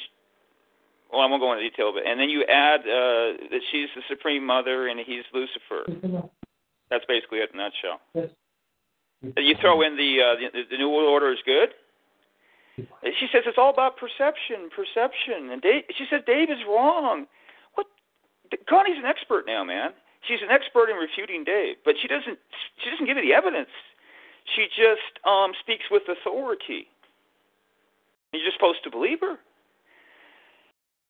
well, 1.11 1.21
I 1.21 1.25
won't 1.25 1.41
go 1.41 1.51
into 1.51 1.69
detail, 1.69 1.91
but 1.93 2.05
and 2.05 2.19
then 2.19 2.29
you 2.29 2.43
add 2.45 2.81
uh, 2.81 3.35
that 3.51 3.61
she's 3.71 3.89
the 3.95 4.01
supreme 4.09 4.45
mother 4.45 4.87
and 4.87 4.99
he's 4.99 5.23
Lucifer. 5.33 5.83
That's 6.89 7.05
basically 7.07 7.39
it 7.39 7.51
in 7.53 7.59
a 7.59 7.63
nutshell. 7.63 8.01
And 9.35 9.45
You 9.45 9.55
throw 9.59 9.81
in 9.81 9.97
the 9.97 10.21
uh, 10.21 10.51
the, 10.53 10.63
the 10.71 10.77
New 10.77 10.89
World 10.89 11.09
Order 11.09 11.31
is 11.31 11.39
good. 11.45 11.69
She 12.77 13.27
says 13.31 13.43
it's 13.45 13.57
all 13.57 13.69
about 13.69 13.97
perception, 13.97 14.69
perception, 14.73 15.51
and 15.51 15.61
Dave, 15.61 15.83
she 15.95 16.05
says 16.09 16.21
Dave 16.25 16.49
is 16.49 16.63
wrong. 16.67 17.27
What? 17.75 17.87
Connie's 18.69 18.97
an 18.97 19.05
expert 19.05 19.45
now, 19.45 19.63
man. 19.63 19.91
She's 20.27 20.41
an 20.41 20.49
expert 20.49 20.89
in 20.89 20.95
refuting 20.97 21.43
Dave, 21.43 21.77
but 21.83 21.95
she 22.01 22.07
doesn't. 22.07 22.37
She 22.83 22.89
doesn't 22.89 23.05
give 23.05 23.17
any 23.17 23.33
evidence. 23.33 23.73
She 24.55 24.67
just 24.69 25.19
um, 25.25 25.51
speaks 25.59 25.85
with 25.91 26.03
authority. 26.07 26.87
You're 28.31 28.45
just 28.45 28.55
supposed 28.57 28.83
to 28.83 28.91
believe 28.91 29.19
her. 29.21 29.37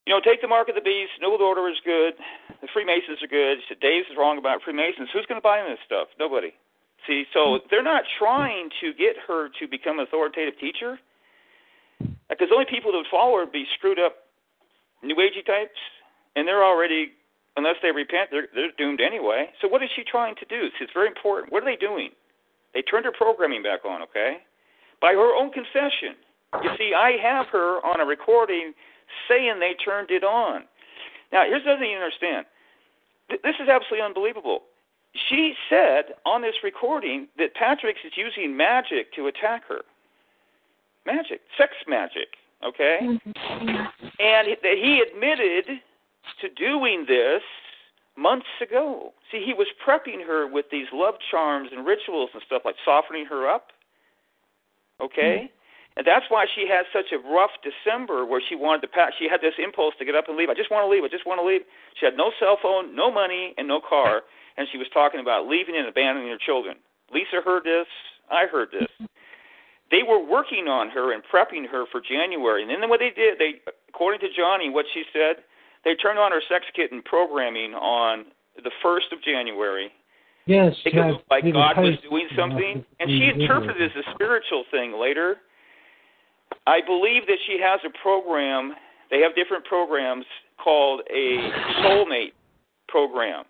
You 0.07 0.13
know, 0.13 0.21
take 0.23 0.41
the 0.41 0.47
mark 0.47 0.67
of 0.67 0.75
the 0.75 0.81
beast. 0.81 1.11
New 1.21 1.29
World 1.29 1.41
Order 1.41 1.69
is 1.69 1.77
good. 1.85 2.13
The 2.61 2.67
Freemasons 2.73 3.21
are 3.21 3.27
good. 3.27 3.59
She 3.61 3.65
said 3.69 3.79
Dave's 3.79 4.09
is 4.09 4.17
wrong 4.17 4.37
about 4.37 4.63
Freemasons. 4.63 5.09
Who's 5.13 5.25
going 5.27 5.39
to 5.39 5.45
buy 5.45 5.61
this 5.61 5.77
stuff? 5.85 6.07
Nobody. 6.17 6.51
See, 7.05 7.25
so 7.33 7.59
they're 7.69 7.83
not 7.83 8.03
trying 8.17 8.69
to 8.81 8.93
get 8.93 9.15
her 9.27 9.49
to 9.59 9.67
become 9.67 9.99
an 9.99 10.05
authoritative 10.05 10.59
teacher, 10.59 10.99
because 12.31 12.49
the 12.49 12.55
only 12.55 12.65
people 12.65 12.91
that 12.91 12.97
would 12.97 13.11
follow 13.11 13.37
her 13.37 13.43
would 13.45 13.51
be 13.51 13.67
screwed 13.77 13.99
up 13.99 14.31
New 15.03 15.15
Agey 15.15 15.45
types, 15.45 15.77
and 16.35 16.47
they're 16.47 16.63
already, 16.63 17.11
unless 17.57 17.75
they 17.83 17.91
repent, 17.91 18.29
they're 18.31 18.47
they're 18.55 18.71
doomed 18.77 19.01
anyway. 19.01 19.49
So 19.61 19.67
what 19.67 19.83
is 19.83 19.89
she 19.95 20.03
trying 20.03 20.35
to 20.35 20.45
do? 20.45 20.69
It's 20.79 20.93
very 20.93 21.07
important. 21.07 21.51
What 21.51 21.61
are 21.63 21.69
they 21.69 21.75
doing? 21.75 22.09
They 22.73 22.81
turned 22.81 23.05
her 23.05 23.11
programming 23.11 23.61
back 23.63 23.83
on, 23.83 24.01
okay, 24.03 24.37
by 25.01 25.11
her 25.11 25.35
own 25.35 25.51
confession. 25.51 26.15
You 26.63 26.71
see, 26.77 26.93
I 26.95 27.17
have 27.21 27.47
her 27.51 27.83
on 27.85 27.99
a 27.99 28.05
recording 28.05 28.73
saying 29.27 29.59
they 29.59 29.75
turned 29.83 30.11
it 30.11 30.23
on. 30.23 30.63
Now, 31.31 31.43
here's 31.45 31.63
the 31.63 31.71
other 31.71 31.79
thing 31.79 31.91
you 31.91 31.97
understand. 31.97 32.45
This 33.29 33.55
is 33.59 33.69
absolutely 33.69 34.05
unbelievable. 34.05 34.63
She 35.29 35.53
said 35.69 36.15
on 36.25 36.41
this 36.41 36.55
recording 36.63 37.27
that 37.37 37.55
Patrick 37.55 37.97
is 38.05 38.13
using 38.15 38.55
magic 38.55 39.13
to 39.15 39.27
attack 39.27 39.63
her. 39.67 39.81
Magic, 41.05 41.41
sex 41.57 41.71
magic, 41.87 42.37
okay? 42.63 42.99
Mm-hmm. 43.01 43.71
And 44.19 44.47
that 44.63 44.77
he 44.77 45.01
admitted 45.01 45.81
to 46.41 46.49
doing 46.49 47.05
this 47.07 47.41
months 48.17 48.45
ago. 48.61 49.13
See, 49.31 49.43
he 49.45 49.53
was 49.53 49.67
prepping 49.85 50.25
her 50.25 50.47
with 50.47 50.65
these 50.71 50.87
love 50.93 51.15
charms 51.31 51.69
and 51.71 51.85
rituals 51.85 52.29
and 52.33 52.43
stuff 52.45 52.61
like 52.65 52.75
softening 52.85 53.25
her 53.25 53.49
up. 53.49 53.67
Okay? 55.01 55.49
Mm-hmm. 55.49 55.57
And 55.97 56.07
that's 56.07 56.25
why 56.29 56.45
she 56.47 56.67
had 56.69 56.85
such 56.93 57.11
a 57.11 57.19
rough 57.19 57.51
December 57.65 58.25
where 58.25 58.41
she 58.47 58.55
wanted 58.55 58.81
to 58.83 58.87
pass. 58.87 59.11
She 59.19 59.27
had 59.27 59.41
this 59.41 59.55
impulse 59.59 59.93
to 59.99 60.05
get 60.05 60.15
up 60.15 60.29
and 60.29 60.37
leave. 60.37 60.49
I 60.49 60.53
just 60.53 60.71
want 60.71 60.85
to 60.85 60.89
leave. 60.89 61.03
I 61.03 61.11
just 61.11 61.27
want 61.27 61.41
to 61.41 61.45
leave. 61.45 61.61
She 61.99 62.05
had 62.05 62.15
no 62.15 62.31
cell 62.39 62.57
phone, 62.61 62.95
no 62.95 63.11
money, 63.11 63.53
and 63.57 63.67
no 63.67 63.81
car. 63.81 64.21
And 64.55 64.67
she 64.71 64.77
was 64.77 64.87
talking 64.93 65.19
about 65.19 65.47
leaving 65.47 65.75
and 65.75 65.87
abandoning 65.87 66.29
her 66.29 66.39
children. 66.39 66.77
Lisa 67.11 67.43
heard 67.43 67.65
this. 67.65 67.87
I 68.31 68.47
heard 68.47 68.69
this. 68.71 68.87
Mm-hmm. 69.01 69.05
They 69.91 70.03
were 70.07 70.23
working 70.23 70.67
on 70.67 70.89
her 70.89 71.13
and 71.13 71.21
prepping 71.21 71.67
her 71.69 71.85
for 71.91 72.01
January. 72.01 72.63
And 72.63 72.71
then 72.81 72.89
what 72.89 72.99
they 72.99 73.11
did, 73.11 73.37
they, 73.37 73.59
according 73.89 74.21
to 74.21 74.27
Johnny, 74.35 74.69
what 74.69 74.85
she 74.93 75.03
said, 75.11 75.43
they 75.83 75.95
turned 75.95 76.17
on 76.17 76.31
her 76.31 76.41
sex 76.47 76.65
kitten 76.75 77.01
programming 77.03 77.73
on 77.73 78.25
the 78.55 78.71
first 78.81 79.07
of 79.11 79.21
January. 79.21 79.91
Yes, 80.45 80.73
It 80.85 80.95
looked 80.95 81.29
like 81.29 81.43
God 81.43 81.77
was 81.77 81.97
doing 82.09 82.27
something, 82.35 82.83
and 82.99 83.09
she 83.09 83.29
interpreted 83.29 83.81
it 83.81 83.91
as 83.95 84.05
a 84.05 84.13
spiritual 84.15 84.63
thing 84.71 84.99
later. 84.99 85.37
I 86.65 86.79
believe 86.85 87.27
that 87.27 87.37
she 87.45 87.59
has 87.61 87.79
a 87.85 87.91
program. 88.01 88.73
They 89.09 89.19
have 89.19 89.35
different 89.35 89.65
programs 89.65 90.25
called 90.61 91.01
a 91.09 91.51
soulmate 91.83 92.33
program. 92.87 93.45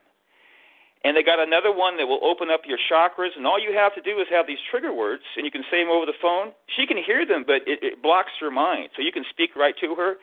And 1.03 1.17
they 1.17 1.23
got 1.23 1.39
another 1.39 1.73
one 1.73 1.97
that 1.97 2.05
will 2.05 2.21
open 2.21 2.51
up 2.51 2.61
your 2.65 2.77
chakras, 2.77 3.33
and 3.35 3.47
all 3.47 3.57
you 3.57 3.73
have 3.73 3.95
to 3.95 4.01
do 4.01 4.21
is 4.21 4.27
have 4.29 4.45
these 4.45 4.61
trigger 4.69 4.93
words, 4.93 5.23
and 5.35 5.43
you 5.45 5.51
can 5.51 5.63
say 5.71 5.81
them 5.81 5.89
over 5.89 6.05
the 6.05 6.17
phone. 6.21 6.53
She 6.77 6.85
can 6.85 6.97
hear 6.97 7.25
them, 7.25 7.43
but 7.45 7.65
it, 7.65 7.81
it 7.81 8.03
blocks 8.03 8.29
her 8.39 8.51
mind, 8.51 8.89
so 8.95 9.01
you 9.01 9.11
can 9.11 9.25
speak 9.31 9.55
right 9.55 9.73
to 9.81 9.95
her. 9.95 10.17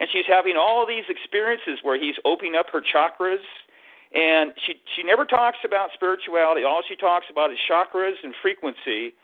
And 0.00 0.08
she's 0.12 0.26
having 0.26 0.56
all 0.58 0.84
these 0.84 1.04
experiences 1.08 1.78
where 1.82 1.98
he's 1.98 2.16
opening 2.24 2.56
up 2.56 2.66
her 2.72 2.82
chakras, 2.82 3.44
and 4.14 4.52
she 4.66 4.74
she 4.94 5.02
never 5.02 5.24
talks 5.24 5.58
about 5.64 5.90
spirituality. 5.94 6.64
All 6.64 6.82
she 6.86 6.96
talks 6.96 7.26
about 7.30 7.52
is 7.52 7.58
chakras 7.70 8.18
and 8.22 8.34
frequency, 8.42 9.14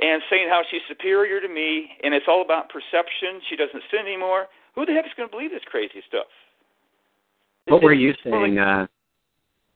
and 0.00 0.22
saying 0.28 0.48
how 0.50 0.62
she's 0.70 0.82
superior 0.88 1.40
to 1.40 1.48
me, 1.48 1.90
and 2.02 2.14
it's 2.14 2.26
all 2.26 2.42
about 2.42 2.68
perception. 2.68 3.40
She 3.48 3.56
doesn't 3.56 3.82
sin 3.90 4.00
anymore. 4.06 4.46
Who 4.74 4.86
the 4.86 4.92
heck 4.92 5.06
is 5.06 5.12
going 5.16 5.28
to 5.28 5.30
believe 5.30 5.50
this 5.50 5.62
crazy 5.70 6.02
stuff? 6.08 6.26
What 7.66 7.82
were 7.82 7.92
you 7.92 8.12
saying? 8.24 8.58
Uh, 8.58 8.86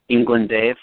England 0.09 0.49
Dave. 0.49 0.77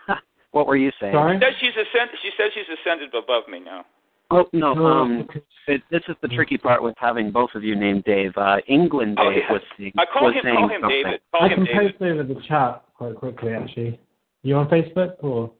what 0.52 0.66
were 0.66 0.76
you 0.76 0.90
saying? 1.00 1.14
Sorry? 1.14 1.38
She 1.38 1.44
says 1.44 1.54
she's 1.60 1.70
ascended. 1.70 2.16
She 2.22 2.30
says 2.36 2.50
she's 2.54 2.78
ascended 2.80 3.14
above 3.14 3.48
me 3.48 3.60
now. 3.60 3.84
Oh 4.30 4.46
no, 4.52 4.72
No, 4.74 4.86
um, 4.86 5.28
it, 5.68 5.82
this 5.90 6.02
is 6.08 6.16
the 6.22 6.28
tricky 6.28 6.56
part 6.56 6.82
with 6.82 6.94
having 6.96 7.30
both 7.30 7.50
of 7.54 7.62
you 7.62 7.76
named 7.76 8.04
Dave. 8.04 8.32
Uh, 8.36 8.56
England 8.68 9.18
Oh, 9.20 9.30
Dave 9.30 9.42
yeah. 9.46 9.52
was 9.52 9.62
saying, 9.78 9.92
I 9.98 10.04
call 10.06 10.24
was 10.26 10.34
him 10.34 10.40
saying 10.44 10.56
call 10.56 10.68
him 10.68 10.80
something. 10.80 11.02
David. 11.04 11.20
Call 11.32 11.42
I 11.42 11.48
him 11.48 11.54
can 11.56 11.64
David. 11.66 11.98
post 11.98 12.02
over 12.10 12.22
the 12.22 12.40
chat 12.48 12.84
quite 12.96 13.14
quickly, 13.16 13.52
actually. 13.52 14.00
You 14.42 14.56
on 14.56 14.68
Facebook 14.68 15.14
or 15.22 15.52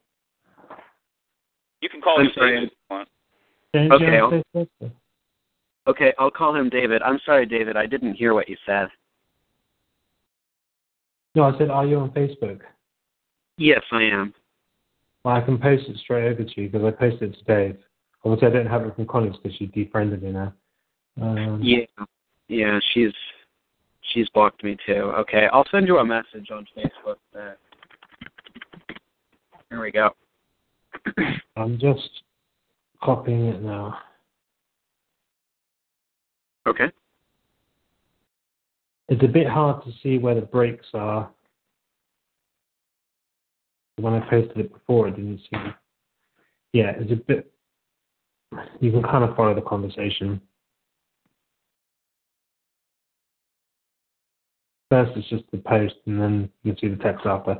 You 1.83 1.88
can 1.90 2.00
call 2.00 2.18
I'm 2.18 2.27
him 2.27 2.33
sorry. 2.35 2.50
David 2.55 2.68
if 2.68 2.72
you 2.90 2.96
want. 2.96 3.09
Okay, 3.74 3.85
You 3.85 4.18
I'll- 4.18 4.35
on 4.35 4.44
Facebook? 4.55 4.90
Okay, 5.87 6.14
I'll 6.18 6.31
call 6.31 6.55
him 6.57 6.70
David. 6.70 7.03
I'm 7.03 7.20
sorry, 7.27 7.44
David. 7.44 7.77
I 7.77 7.85
didn't 7.85 8.14
hear 8.14 8.33
what 8.33 8.48
you 8.48 8.57
said. 8.64 8.88
No, 11.35 11.42
I 11.44 11.59
said, 11.59 11.68
are 11.68 11.85
you 11.85 11.98
on 11.98 12.11
Facebook? 12.11 12.61
Yes, 13.57 13.83
I 13.93 14.03
am. 14.03 14.35
Well, 15.25 15.37
I 15.37 15.40
can 15.40 15.59
post 15.59 15.85
it 15.88 15.97
straight 15.99 16.31
over 16.31 16.45
to 16.45 16.61
you 16.61 16.69
because 16.69 16.85
I 16.85 16.90
posted 16.90 17.35
it 17.35 17.38
to 17.38 17.45
Dave. 17.45 17.79
Obviously, 18.25 18.49
I 18.49 18.51
don't 18.51 18.67
have 18.67 18.83
it 18.83 18.95
from 18.95 19.07
Collins 19.07 19.37
because 19.43 19.57
she 19.57 19.67
defriended 19.67 20.23
me 20.23 20.33
now. 20.33 20.53
Um, 21.21 21.61
Yeah, 21.62 21.85
yeah. 22.49 22.79
She's 22.93 23.12
she's 24.12 24.29
blocked 24.31 24.64
me 24.64 24.77
too. 24.87 24.93
Okay, 24.93 25.47
I'll 25.53 25.67
send 25.71 25.87
you 25.87 25.99
a 25.99 26.05
message 26.05 26.51
on 26.51 26.67
Facebook. 26.77 27.17
There. 27.33 27.57
There 29.71 29.81
we 29.81 29.93
go. 29.93 30.11
I'm 31.57 31.79
just 31.79 32.09
copying 33.03 33.47
it 33.47 33.62
now. 33.62 33.99
Okay. 36.67 36.90
It's 39.09 39.23
a 39.23 39.29
bit 39.29 39.47
hard 39.47 39.85
to 39.85 39.90
see 40.03 40.19
where 40.19 40.35
the 40.35 40.43
breaks 40.43 40.87
are. 40.95 41.31
When 43.96 44.14
I 44.14 44.20
posted 44.28 44.59
it 44.59 44.72
before, 44.72 45.09
it 45.09 45.16
didn't 45.16 45.40
seem. 45.50 45.74
Yeah, 46.72 46.92
it's 46.98 47.12
a 47.12 47.16
bit. 47.16 47.50
You 48.80 48.90
can 48.90 49.02
kind 49.02 49.24
of 49.24 49.37
follow 49.37 49.54
the 49.54 49.62
conversation. 49.62 50.40
First, 54.90 55.12
it's 55.16 55.28
just 55.28 55.44
the 55.52 55.59
post, 55.59 55.94
and 56.07 56.20
then 56.20 56.50
you 56.62 56.72
can 56.72 56.80
see 56.80 56.88
the 56.94 57.02
text 57.02 57.26
after. 57.26 57.57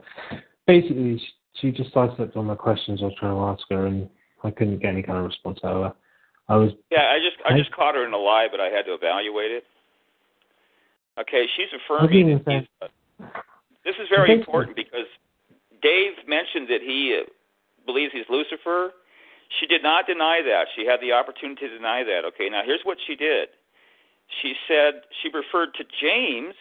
Basically, 0.66 1.20
she 1.55 1.70
just 1.70 1.92
sidestepped 1.92 2.37
all 2.37 2.42
my 2.42 2.55
questions 2.55 3.01
I 3.03 3.07
was 3.07 3.14
trying 3.18 3.35
to 3.35 3.40
ask 3.42 3.62
her, 3.70 3.87
and 3.87 4.09
I 4.42 4.51
couldn't 4.51 4.79
get 4.81 4.88
any 4.90 5.03
kind 5.03 5.18
of 5.18 5.25
response 5.25 5.59
out 5.64 5.77
of 5.77 5.83
her. 5.85 5.94
I 6.49 6.57
was 6.57 6.73
Yeah, 6.90 7.11
I 7.11 7.18
just 7.18 7.37
I 7.49 7.55
I- 7.55 7.59
just 7.59 7.73
caught 7.73 7.94
her 7.94 8.05
in 8.05 8.12
a 8.12 8.18
lie, 8.18 8.49
but 8.51 8.61
I 8.61 8.68
had 8.68 8.85
to 8.87 8.94
evaluate 8.94 9.51
it. 9.51 9.64
Okay, 11.18 11.47
she's 11.57 11.68
affirming. 11.73 12.42
this 13.85 13.97
is 13.97 14.09
very 14.09 14.33
important 14.33 14.77
because 14.77 15.07
Dave 15.85 16.16
mentioned 16.27 16.73
that 16.73 16.81
he 16.81 17.12
uh, 17.12 17.29
believes 17.85 18.16
he's 18.16 18.25
Lucifer. 18.33 18.97
She 19.61 19.66
did 19.68 19.83
not 19.85 20.09
deny 20.09 20.40
that. 20.40 20.73
She 20.75 20.88
had 20.88 21.05
the 21.05 21.12
opportunity 21.12 21.68
to 21.68 21.77
deny 21.77 22.03
that. 22.03 22.25
Okay, 22.33 22.49
now 22.49 22.62
here's 22.64 22.81
what 22.83 22.97
she 23.07 23.14
did. 23.14 23.53
She 24.40 24.57
said 24.66 25.05
she 25.20 25.29
referred 25.29 25.77
to 25.77 25.85
James. 26.01 26.57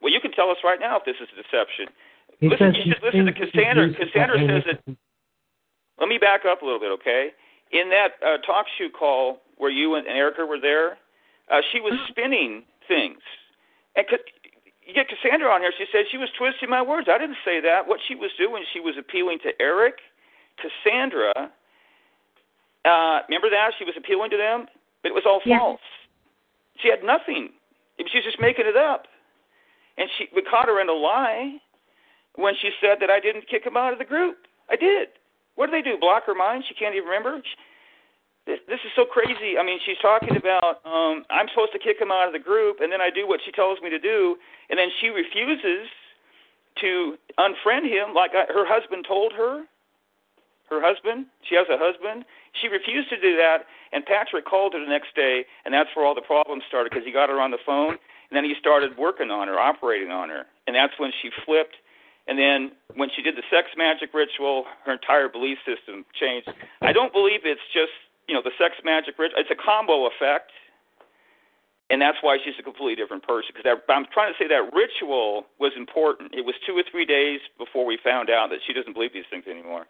Well, 0.00 0.12
you 0.12 0.20
can 0.22 0.30
tell 0.30 0.50
us 0.50 0.62
right 0.62 0.78
now 0.78 1.02
if 1.02 1.04
this 1.04 1.18
is 1.18 1.26
a 1.34 1.42
deception. 1.42 1.90
He 2.38 2.48
Listen- 2.48 2.74
you 2.74 2.94
should 2.94 3.02
listen 3.02 3.26
to 3.26 3.34
Cassandra. 3.34 3.90
Cassandra 3.90 4.38
says 4.38 4.62
that 4.70 4.96
let 5.98 6.08
me 6.08 6.18
back 6.18 6.44
up 6.46 6.62
a 6.62 6.64
little 6.64 6.80
bit, 6.80 6.92
okay? 7.00 7.32
In 7.72 7.90
that 7.90 8.20
uh, 8.22 8.38
talk 8.46 8.66
show 8.78 8.88
call 8.88 9.40
where 9.56 9.70
you 9.70 9.96
and 9.96 10.06
Erica 10.06 10.44
were 10.44 10.60
there, 10.60 10.98
uh, 11.50 11.60
she 11.72 11.80
was 11.80 11.98
spinning 12.08 12.62
things. 12.86 13.18
And 13.96 14.06
get 15.08 15.18
Cassandra 15.22 15.48
on 15.50 15.60
here, 15.60 15.72
she 15.76 15.86
said 15.92 16.04
she 16.10 16.18
was 16.18 16.28
twisting 16.36 16.70
my 16.70 16.82
words. 16.82 17.08
I 17.10 17.18
didn't 17.18 17.38
say 17.44 17.60
that. 17.60 17.86
What 17.86 18.00
she 18.06 18.14
was 18.14 18.30
doing, 18.38 18.64
she 18.72 18.80
was 18.80 18.94
appealing 18.98 19.38
to 19.44 19.50
Eric, 19.60 19.98
Cassandra. 20.58 21.32
Uh, 22.84 23.20
remember 23.28 23.50
that? 23.50 23.72
She 23.78 23.84
was 23.84 23.94
appealing 23.96 24.30
to 24.30 24.36
them, 24.36 24.66
but 25.02 25.10
it 25.10 25.14
was 25.14 25.26
all 25.26 25.40
Yeah. 25.44 25.58
false. 25.58 25.80
She 26.78 26.88
had 26.88 27.02
nothing. 27.02 27.52
She 27.98 28.18
was 28.18 28.24
just 28.24 28.40
making 28.40 28.66
it 28.66 28.76
up. 28.76 29.08
And 29.96 30.10
she 30.18 30.28
we 30.32 30.42
caught 30.42 30.66
her 30.68 30.80
in 30.80 30.88
a 30.88 30.92
lie 30.92 31.58
when 32.34 32.54
she 32.56 32.70
said 32.80 33.00
that 33.00 33.10
I 33.10 33.18
didn't 33.18 33.46
kick 33.48 33.64
him 33.64 33.76
out 33.76 33.92
of 33.92 33.98
the 33.98 34.04
group. 34.04 34.46
I 34.68 34.76
did. 34.76 35.08
What 35.54 35.66
do 35.66 35.72
they 35.72 35.82
do? 35.82 35.96
Block 35.96 36.26
her 36.26 36.34
mind? 36.34 36.64
She 36.68 36.74
can't 36.74 36.94
even 36.94 37.08
remember. 37.08 37.42
This, 38.46 38.60
this 38.68 38.78
is 38.86 38.92
so 38.94 39.04
crazy. 39.04 39.58
I 39.58 39.66
mean, 39.66 39.78
she's 39.84 39.98
talking 40.00 40.36
about 40.36 40.78
um, 40.86 41.26
I'm 41.30 41.50
supposed 41.50 41.72
to 41.72 41.82
kick 41.82 41.98
him 42.00 42.14
out 42.14 42.30
of 42.30 42.32
the 42.32 42.38
group, 42.38 42.78
and 42.80 42.92
then 42.92 43.02
I 43.02 43.10
do 43.10 43.26
what 43.26 43.40
she 43.44 43.50
tells 43.50 43.82
me 43.82 43.90
to 43.90 43.98
do, 43.98 44.36
and 44.70 44.78
then 44.78 44.88
she 45.00 45.08
refuses 45.08 45.90
to 46.80 47.18
unfriend 47.38 47.90
him 47.90 48.14
like 48.14 48.30
I, 48.38 48.46
her 48.52 48.64
husband 48.64 49.04
told 49.06 49.32
her. 49.34 49.64
Her 50.70 50.82
husband, 50.82 51.26
she 51.46 51.54
has 51.54 51.66
a 51.70 51.78
husband. 51.78 52.24
She 52.60 52.66
refused 52.66 53.08
to 53.10 53.20
do 53.20 53.36
that, 53.36 53.66
and 53.92 54.04
Patrick 54.04 54.46
called 54.46 54.74
her 54.74 54.80
the 54.82 54.90
next 54.90 55.14
day, 55.14 55.46
and 55.64 55.72
that's 55.72 55.90
where 55.94 56.04
all 56.04 56.14
the 56.14 56.26
problems 56.26 56.64
started 56.66 56.90
because 56.90 57.06
he 57.06 57.12
got 57.12 57.28
her 57.28 57.38
on 57.38 57.52
the 57.52 57.62
phone, 57.64 57.94
and 57.94 58.34
then 58.34 58.42
he 58.42 58.54
started 58.58 58.98
working 58.98 59.30
on 59.30 59.46
her, 59.46 59.58
operating 59.58 60.10
on 60.10 60.28
her, 60.28 60.42
and 60.66 60.74
that's 60.74 60.98
when 60.98 61.12
she 61.22 61.30
flipped. 61.46 61.78
And 62.26 62.36
then 62.36 62.72
when 62.98 63.10
she 63.14 63.22
did 63.22 63.36
the 63.36 63.46
sex 63.46 63.70
magic 63.78 64.10
ritual, 64.10 64.66
her 64.84 64.92
entire 64.94 65.28
belief 65.28 65.58
system 65.62 66.04
changed. 66.18 66.50
I 66.82 66.92
don't 66.92 67.12
believe 67.12 67.46
it's 67.46 67.62
just 67.72 67.94
you 68.28 68.34
know 68.34 68.42
the 68.42 68.52
sex 68.58 68.74
magic 68.84 69.18
ritual. 69.18 69.38
It's 69.40 69.50
a 69.50 69.58
combo 69.58 70.06
effect, 70.06 70.50
and 71.90 72.00
that's 72.00 72.18
why 72.20 72.38
she's 72.42 72.54
a 72.58 72.62
completely 72.62 72.96
different 72.96 73.22
person. 73.22 73.50
Because 73.54 73.78
I'm 73.88 74.06
trying 74.12 74.32
to 74.32 74.38
say 74.38 74.48
that 74.48 74.74
ritual 74.74 75.46
was 75.58 75.72
important. 75.76 76.34
It 76.34 76.44
was 76.44 76.54
two 76.66 76.74
or 76.76 76.84
three 76.90 77.04
days 77.04 77.40
before 77.58 77.84
we 77.86 77.98
found 78.02 78.30
out 78.30 78.50
that 78.50 78.60
she 78.66 78.72
doesn't 78.72 78.94
believe 78.94 79.12
these 79.12 79.28
things 79.30 79.44
anymore. 79.48 79.86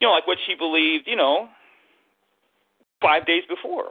You 0.00 0.08
know, 0.08 0.12
like 0.12 0.26
what 0.26 0.38
she 0.46 0.54
believed. 0.54 1.06
You 1.06 1.16
know, 1.16 1.48
five 3.00 3.26
days 3.26 3.42
before. 3.48 3.90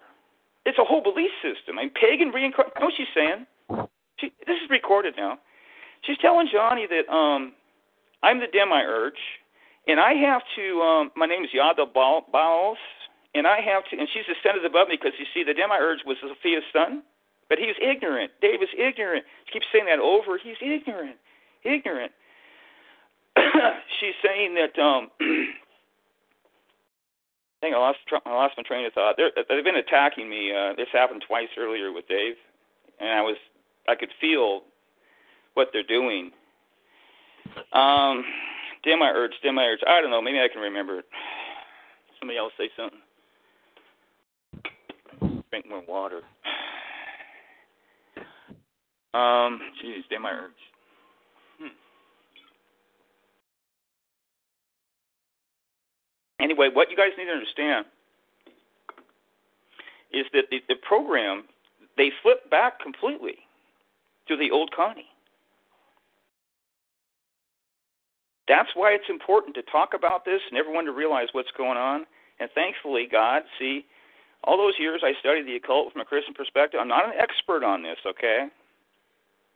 It's 0.65 0.77
a 0.77 0.83
whole 0.83 1.01
belief 1.01 1.31
system. 1.41 1.79
I 1.79 1.83
mean, 1.83 1.91
pagan 1.95 2.29
reincarnation. 2.29 2.75
You 2.75 2.81
know 2.81 2.87
what 2.87 2.93
she's 2.97 3.13
saying? 3.15 3.47
She, 4.19 4.33
this 4.45 4.57
is 4.63 4.69
recorded 4.69 5.13
now. 5.15 5.39
She's 6.01 6.17
telling 6.17 6.47
Johnny 6.51 6.87
that 6.87 7.11
um, 7.11 7.53
I'm 8.23 8.39
the 8.39 8.47
demiurge, 8.51 9.19
and 9.87 9.99
I 9.99 10.13
have 10.13 10.41
to. 10.55 10.81
Um, 10.81 11.11
my 11.15 11.25
name 11.25 11.43
is 11.43 11.49
Yada 11.53 11.85
Ba- 11.85 12.21
and 13.35 13.47
I 13.47 13.61
have 13.61 13.83
to. 13.89 13.97
And 13.97 14.07
she's 14.13 14.25
ascended 14.27 14.65
above 14.65 14.87
me 14.89 14.97
because 14.99 15.17
you 15.19 15.25
see, 15.33 15.43
the 15.43 15.53
demiurge 15.53 15.99
was 16.05 16.17
Sophia's 16.21 16.63
son, 16.73 17.03
but 17.49 17.57
he 17.57 17.65
was 17.65 17.75
ignorant. 17.81 18.31
Dave 18.41 18.59
was 18.59 18.69
ignorant. 18.77 19.25
She 19.45 19.53
keeps 19.53 19.67
saying 19.71 19.85
that 19.85 19.99
over. 19.99 20.37
He's 20.37 20.57
ignorant, 20.61 21.17
ignorant. 21.63 22.11
she's 23.99 24.15
saying 24.23 24.55
that. 24.55 24.77
Um, 24.81 25.09
I 27.57 27.65
think 27.65 27.75
I 27.75 27.79
lost 27.79 27.97
I 28.25 28.29
lost 28.29 28.53
my 28.55 28.63
train 28.63 28.85
of 28.85 28.93
thought. 28.93 29.15
They're, 29.17 29.31
they've 29.35 29.63
been 29.63 29.77
attacking 29.77 30.29
me. 30.29 30.53
Uh, 30.53 30.73
this 30.75 30.87
happened 30.93 31.23
twice 31.27 31.49
earlier 31.57 31.91
with 31.91 32.07
Dave, 32.07 32.35
and 32.99 33.09
I 33.09 33.21
was 33.21 33.35
I 33.87 33.95
could 33.95 34.09
feel 34.21 34.61
what 35.55 35.69
they're 35.73 35.81
doing. 35.81 36.31
Um, 37.73 38.23
demiurge, 38.83 39.31
damn 39.43 39.57
I 39.59 39.63
urge, 39.63 39.79
I 39.87 40.01
don't 40.01 40.11
know. 40.11 40.21
Maybe 40.21 40.39
I 40.39 40.47
can 40.51 40.61
remember 40.61 40.99
it. 40.99 41.05
Somebody 42.19 42.37
else 42.37 42.53
say 42.57 42.69
something. 42.75 42.99
Drink 45.51 45.69
more 45.69 45.83
water. 45.87 46.21
Um, 49.13 49.59
geez, 49.81 50.03
demiurge. 50.09 50.51
Hmm. 51.59 51.67
Anyway, 56.39 56.69
what 56.71 56.89
you 56.91 56.97
guys 56.97 57.11
need 57.17 57.25
to 57.25 57.31
understand 57.31 57.85
is 60.11 60.25
that 60.33 60.45
the, 60.51 60.59
the 60.67 60.75
program 60.87 61.43
they 61.97 62.11
flip 62.21 62.49
back 62.49 62.79
completely 62.79 63.37
to 64.27 64.37
the 64.37 64.51
old 64.51 64.71
Connie. 64.75 65.07
That's 68.47 68.69
why 68.75 68.91
it's 68.91 69.09
important 69.09 69.55
to 69.55 69.61
talk 69.63 69.91
about 69.93 70.23
this 70.25 70.41
and 70.49 70.57
everyone 70.57 70.85
to 70.85 70.91
realize 70.91 71.27
what's 71.33 71.51
going 71.57 71.77
on. 71.77 72.05
And 72.39 72.49
thankfully, 72.55 73.07
God, 73.11 73.43
see, 73.59 73.85
all 74.43 74.57
those 74.57 74.75
years 74.79 75.01
I 75.03 75.13
studied 75.19 75.47
the 75.47 75.55
occult 75.55 75.91
from 75.91 76.01
a 76.01 76.05
Christian 76.05 76.33
perspective, 76.33 76.79
I'm 76.79 76.87
not 76.87 77.05
an 77.05 77.13
expert 77.19 77.63
on 77.63 77.83
this, 77.83 77.97
okay? 78.05 78.47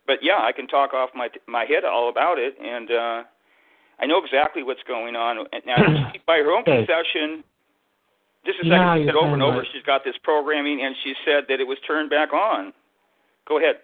but 0.08 0.20
yeah, 0.22 0.40
I 0.42 0.52
can 0.52 0.68
talk 0.68 0.94
off 0.94 1.10
my 1.16 1.30
my 1.48 1.66
head 1.66 1.86
all 1.86 2.10
about 2.10 2.38
it, 2.40 2.56
and 2.60 2.92
uh, 2.92 3.24
I 4.00 4.06
know 4.08 4.22
exactly 4.24 4.64
what's 4.64 4.84
going 4.88 5.16
on. 5.16 5.46
Now, 5.66 5.78
by 6.28 6.38
her 6.38 6.52
own 6.52 6.64
confession, 6.66 7.44
a 8.44 8.52
second, 8.52 8.68
Yeah, 8.68 8.98
she 8.98 9.06
said 9.06 9.16
over 9.16 9.34
and 9.34 9.44
over 9.44 9.58
that- 9.58 9.68
she's 9.72 9.84
got 9.84 10.04
this 10.04 10.16
programming, 10.24 10.82
and 10.84 10.96
she 11.04 11.14
said 11.24 11.46
that 11.48 11.60
it 11.60 11.68
was 11.68 11.78
turned 11.88 12.10
back 12.10 12.34
on. 12.34 12.74
Go 13.48 13.58
ahead. 13.60 13.76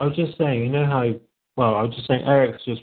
I 0.00 0.06
was 0.06 0.16
just 0.16 0.36
saying, 0.38 0.60
you 0.62 0.68
know 0.68 0.84
how, 0.86 1.08
well, 1.56 1.74
I 1.74 1.82
was 1.82 1.94
just 1.94 2.06
saying 2.06 2.22
Eric's 2.24 2.64
just 2.64 2.82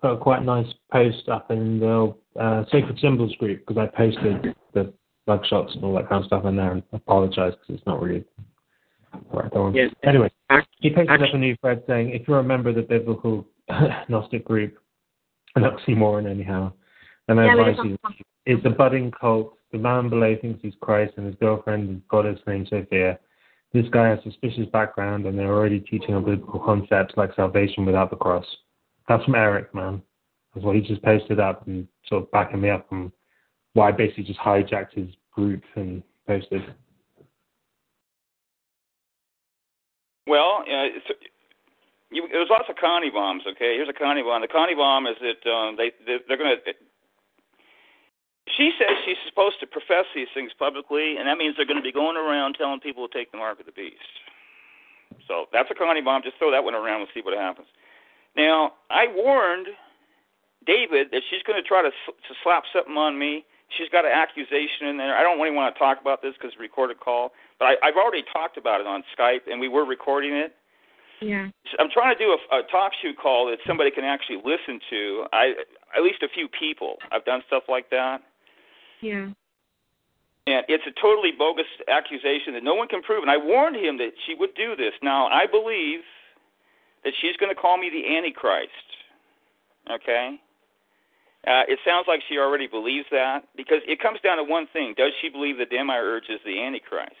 put 0.00 0.12
a 0.12 0.16
quite 0.16 0.44
nice 0.44 0.66
post 0.92 1.28
up 1.28 1.50
in 1.50 1.80
the 1.80 2.14
uh, 2.38 2.64
Sacred 2.70 2.98
Symbols 3.00 3.34
group 3.36 3.66
because 3.66 3.78
I 3.80 3.86
posted 3.96 4.54
the 4.74 4.92
bug 5.26 5.44
shots 5.46 5.74
and 5.74 5.84
all 5.84 5.94
that 5.94 6.08
kind 6.08 6.22
of 6.22 6.26
stuff 6.26 6.44
in 6.44 6.56
there 6.56 6.72
and 6.72 6.82
apologize 6.92 7.52
because 7.60 7.76
it's 7.78 7.86
not 7.86 8.00
really 8.00 8.24
right 9.32 9.52
on. 9.52 9.74
Yes. 9.74 9.92
Anyway, 10.04 10.30
he 10.80 10.90
posted 10.90 11.10
Actually- 11.10 11.28
up 11.28 11.34
a 11.34 11.38
new 11.38 11.56
thread 11.60 11.82
saying, 11.86 12.10
if 12.10 12.26
you're 12.28 12.38
a 12.38 12.44
member 12.44 12.70
of 12.70 12.76
the 12.76 12.82
Biblical 12.82 13.46
Gnostic 14.08 14.44
group, 14.44 14.78
an 15.56 15.64
oxymoron 15.64 16.30
anyhow, 16.30 16.72
then 17.26 17.38
I 17.38 17.46
Yeah, 17.46 17.68
advise 17.68 17.84
you, 17.84 17.98
it's 18.46 18.64
a 18.64 18.70
budding 18.70 19.10
cult. 19.10 19.54
The 19.72 19.78
man 19.78 20.08
below 20.08 20.34
thinks 20.40 20.60
he's 20.62 20.72
Christ 20.80 21.14
and 21.16 21.26
his 21.26 21.34
girlfriend 21.36 21.90
is 21.90 22.02
goddess 22.08 22.38
named 22.46 22.68
Sophia. 22.70 23.18
This 23.74 23.84
guy 23.90 24.08
has 24.08 24.18
suspicious 24.22 24.66
background 24.72 25.26
and 25.26 25.38
they're 25.38 25.52
already 25.52 25.80
teaching 25.80 26.14
on 26.14 26.24
biblical 26.24 26.60
concepts 26.60 27.14
like 27.18 27.34
salvation 27.34 27.84
without 27.84 28.08
the 28.08 28.16
cross. 28.16 28.46
That's 29.08 29.24
from 29.24 29.34
Eric, 29.34 29.74
man. 29.74 30.02
That's 30.54 30.64
what 30.64 30.76
he 30.76 30.82
just 30.82 31.02
posted 31.02 31.40
up 31.40 31.66
and 31.66 31.88
sort 32.06 32.24
of 32.24 32.30
backing 32.30 32.60
me 32.60 32.70
up 32.70 32.86
on 32.90 33.10
why 33.72 33.88
I 33.88 33.92
basically 33.92 34.24
just 34.24 34.40
hijacked 34.40 34.94
his 34.94 35.08
group 35.32 35.62
and 35.76 36.02
posted. 36.26 36.62
Well, 40.26 40.60
uh, 40.60 40.92
it's, 40.92 41.06
you, 42.10 42.28
there's 42.30 42.50
lots 42.50 42.68
of 42.68 42.76
Connie 42.76 43.10
bombs. 43.10 43.42
Okay, 43.48 43.76
here's 43.76 43.88
a 43.88 43.96
Connie 43.96 44.22
bomb. 44.22 44.42
The 44.42 44.48
Connie 44.48 44.74
bomb 44.74 45.06
is 45.06 45.16
that 45.20 45.50
um, 45.50 45.76
they, 45.76 45.92
they 46.06 46.18
they're 46.28 46.36
going 46.36 46.56
to. 46.56 46.72
She 48.56 48.72
says 48.78 48.88
she's 49.04 49.16
supposed 49.28 49.60
to 49.60 49.66
profess 49.66 50.04
these 50.14 50.28
things 50.34 50.52
publicly, 50.58 51.16
and 51.16 51.28
that 51.28 51.38
means 51.38 51.56
they're 51.56 51.68
going 51.68 51.80
to 51.80 51.82
be 51.82 51.92
going 51.92 52.16
around 52.16 52.54
telling 52.54 52.80
people 52.80 53.06
to 53.06 53.12
take 53.12 53.30
the 53.30 53.38
mark 53.38 53.60
of 53.60 53.66
the 53.66 53.72
beast. 53.72 53.96
So 55.26 55.46
that's 55.52 55.70
a 55.70 55.74
Connie 55.74 56.00
bomb. 56.00 56.22
Just 56.22 56.36
throw 56.38 56.50
that 56.50 56.64
one 56.64 56.74
around 56.74 57.00
and 57.00 57.10
see 57.14 57.20
what 57.20 57.36
happens. 57.36 57.68
Now, 58.36 58.72
I 58.90 59.06
warned 59.14 59.68
David 60.66 61.08
that 61.12 61.22
she's 61.30 61.42
going 61.46 61.60
to 61.60 61.66
try 61.66 61.82
to, 61.82 61.90
to 61.90 62.32
slap 62.42 62.64
something 62.72 62.96
on 62.96 63.18
me. 63.18 63.44
She's 63.76 63.88
got 63.90 64.04
an 64.04 64.12
accusation 64.12 64.86
in 64.88 64.96
there. 64.96 65.16
I 65.16 65.22
don't 65.22 65.38
really 65.38 65.54
want 65.54 65.74
to 65.74 65.78
talk 65.78 66.00
about 66.00 66.22
this 66.22 66.32
because 66.34 66.52
it's 66.52 66.58
a 66.58 66.62
recorded 66.62 67.00
call, 67.00 67.32
but 67.58 67.66
I, 67.66 67.74
I've 67.82 67.96
already 67.96 68.24
talked 68.32 68.56
about 68.56 68.80
it 68.80 68.86
on 68.86 69.02
Skype, 69.18 69.50
and 69.50 69.60
we 69.60 69.68
were 69.68 69.84
recording 69.84 70.32
it. 70.32 70.54
Yeah. 71.20 71.48
I'm 71.78 71.90
trying 71.92 72.16
to 72.16 72.18
do 72.18 72.30
a, 72.30 72.58
a 72.58 72.62
talk 72.70 72.92
show 73.02 73.12
call 73.20 73.46
that 73.50 73.58
somebody 73.66 73.90
can 73.90 74.04
actually 74.04 74.36
listen 74.36 74.80
to. 74.90 75.24
I 75.32 75.52
at 75.96 76.02
least 76.02 76.22
a 76.22 76.28
few 76.28 76.48
people. 76.48 76.96
I've 77.10 77.24
done 77.24 77.42
stuff 77.46 77.64
like 77.68 77.90
that, 77.90 78.22
Yeah. 79.00 79.32
and 80.46 80.64
it's 80.68 80.84
a 80.86 80.92
totally 81.00 81.32
bogus 81.36 81.66
accusation 81.90 82.54
that 82.54 82.62
no 82.62 82.74
one 82.74 82.88
can 82.88 83.02
prove. 83.02 83.22
And 83.22 83.30
I 83.30 83.36
warned 83.36 83.76
him 83.76 83.98
that 83.98 84.12
she 84.26 84.34
would 84.34 84.54
do 84.54 84.76
this. 84.76 84.92
Now 85.02 85.26
I 85.26 85.46
believe 85.46 86.00
that 87.08 87.16
she's 87.24 87.40
going 87.40 87.48
to 87.48 87.56
call 87.56 87.80
me 87.80 87.88
the 87.88 88.04
Antichrist. 88.04 88.68
Okay. 89.88 90.36
Uh, 91.48 91.64
it 91.64 91.78
sounds 91.88 92.04
like 92.04 92.20
she 92.28 92.36
already 92.36 92.66
believes 92.66 93.06
that 93.10 93.48
because 93.56 93.80
it 93.88 93.98
comes 93.98 94.20
down 94.20 94.36
to 94.36 94.44
one 94.44 94.68
thing: 94.74 94.92
Does 94.92 95.12
she 95.22 95.30
believe 95.30 95.56
that 95.56 95.70
Demiurge 95.70 96.28
is 96.28 96.40
the 96.44 96.60
Antichrist? 96.60 97.16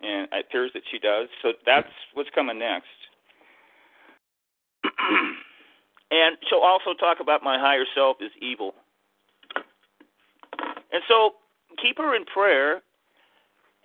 And 0.00 0.28
it 0.30 0.46
appears 0.46 0.70
that 0.74 0.82
she 0.92 1.00
does. 1.00 1.26
So 1.42 1.58
that's 1.66 1.90
what's 2.14 2.30
coming 2.36 2.60
next. 2.60 2.86
and 6.12 6.36
she'll 6.46 6.62
also 6.62 6.94
talk 6.94 7.18
about 7.20 7.42
my 7.42 7.58
higher 7.58 7.86
self 7.96 8.18
is 8.20 8.30
evil. 8.40 8.74
And 10.92 11.02
so 11.08 11.32
keep 11.82 11.98
her 11.98 12.14
in 12.14 12.24
prayer. 12.26 12.82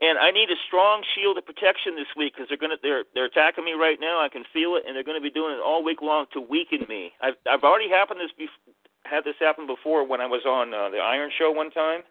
And 0.01 0.17
I 0.17 0.31
need 0.31 0.49
a 0.49 0.57
strong 0.65 1.03
shield 1.13 1.37
of 1.37 1.45
protection 1.45 1.95
this 1.95 2.09
week 2.17 2.33
because 2.33 2.49
they're 2.49 2.57
gonna 2.57 2.81
they're 2.81 3.05
they're 3.13 3.29
attacking 3.29 3.63
me 3.63 3.73
right 3.73 3.99
now. 4.01 4.19
I 4.19 4.29
can 4.29 4.43
feel 4.51 4.75
it, 4.75 4.83
and 4.87 4.95
they're 4.95 5.05
going 5.05 5.19
to 5.19 5.23
be 5.23 5.29
doing 5.29 5.53
it 5.53 5.61
all 5.61 5.83
week 5.83 6.01
long 6.01 6.25
to 6.33 6.41
weaken 6.41 6.85
me. 6.89 7.13
I've 7.21 7.37
I've 7.45 7.63
already 7.63 7.89
happened 7.89 8.19
this 8.19 8.33
bef- 8.33 8.73
had 9.05 9.23
this 9.23 9.35
happen 9.39 9.67
before 9.67 10.05
when 10.07 10.19
I 10.19 10.25
was 10.25 10.41
on 10.45 10.73
uh, 10.73 10.89
the 10.89 10.97
Iron 10.97 11.29
Show 11.37 11.51
one 11.51 11.69
time, 11.69 12.01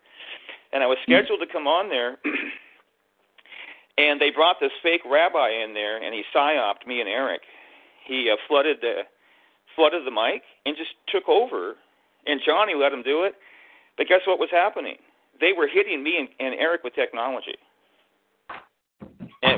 and 0.73 0.83
I 0.83 0.87
was 0.87 0.99
scheduled 1.03 1.41
to 1.41 1.51
come 1.53 1.67
on 1.67 1.89
there. 1.89 2.19
And 3.99 4.19
they 4.19 4.31
brought 4.31 4.57
this 4.61 4.73
fake 4.83 5.03
rabbi 5.05 5.51
in 5.51 5.75
there, 5.75 6.03
and 6.03 6.15
he 6.15 6.23
psyoped 6.35 6.87
me 6.87 7.01
and 7.01 7.09
Eric. 7.09 7.43
He 8.07 8.31
uh, 8.33 8.37
flooded 8.49 8.79
the 8.81 9.03
flooded 9.77 10.07
the 10.07 10.11
mic 10.11 10.43
and 10.65 10.77
just 10.77 10.91
took 11.07 11.29
over. 11.29 11.75
And 12.27 12.41
Johnny 12.45 12.75
let 12.75 12.93
him 12.93 13.03
do 13.03 13.25
it. 13.25 13.35
But 13.97 14.09
guess 14.09 14.21
what 14.27 14.39
was 14.39 14.49
happening? 14.51 14.97
They 15.41 15.53
were 15.53 15.69
hitting 15.69 16.03
me 16.03 16.17
and, 16.19 16.29
and 16.39 16.59
Eric 16.59 16.83
with 16.83 16.95
technology, 16.95 17.57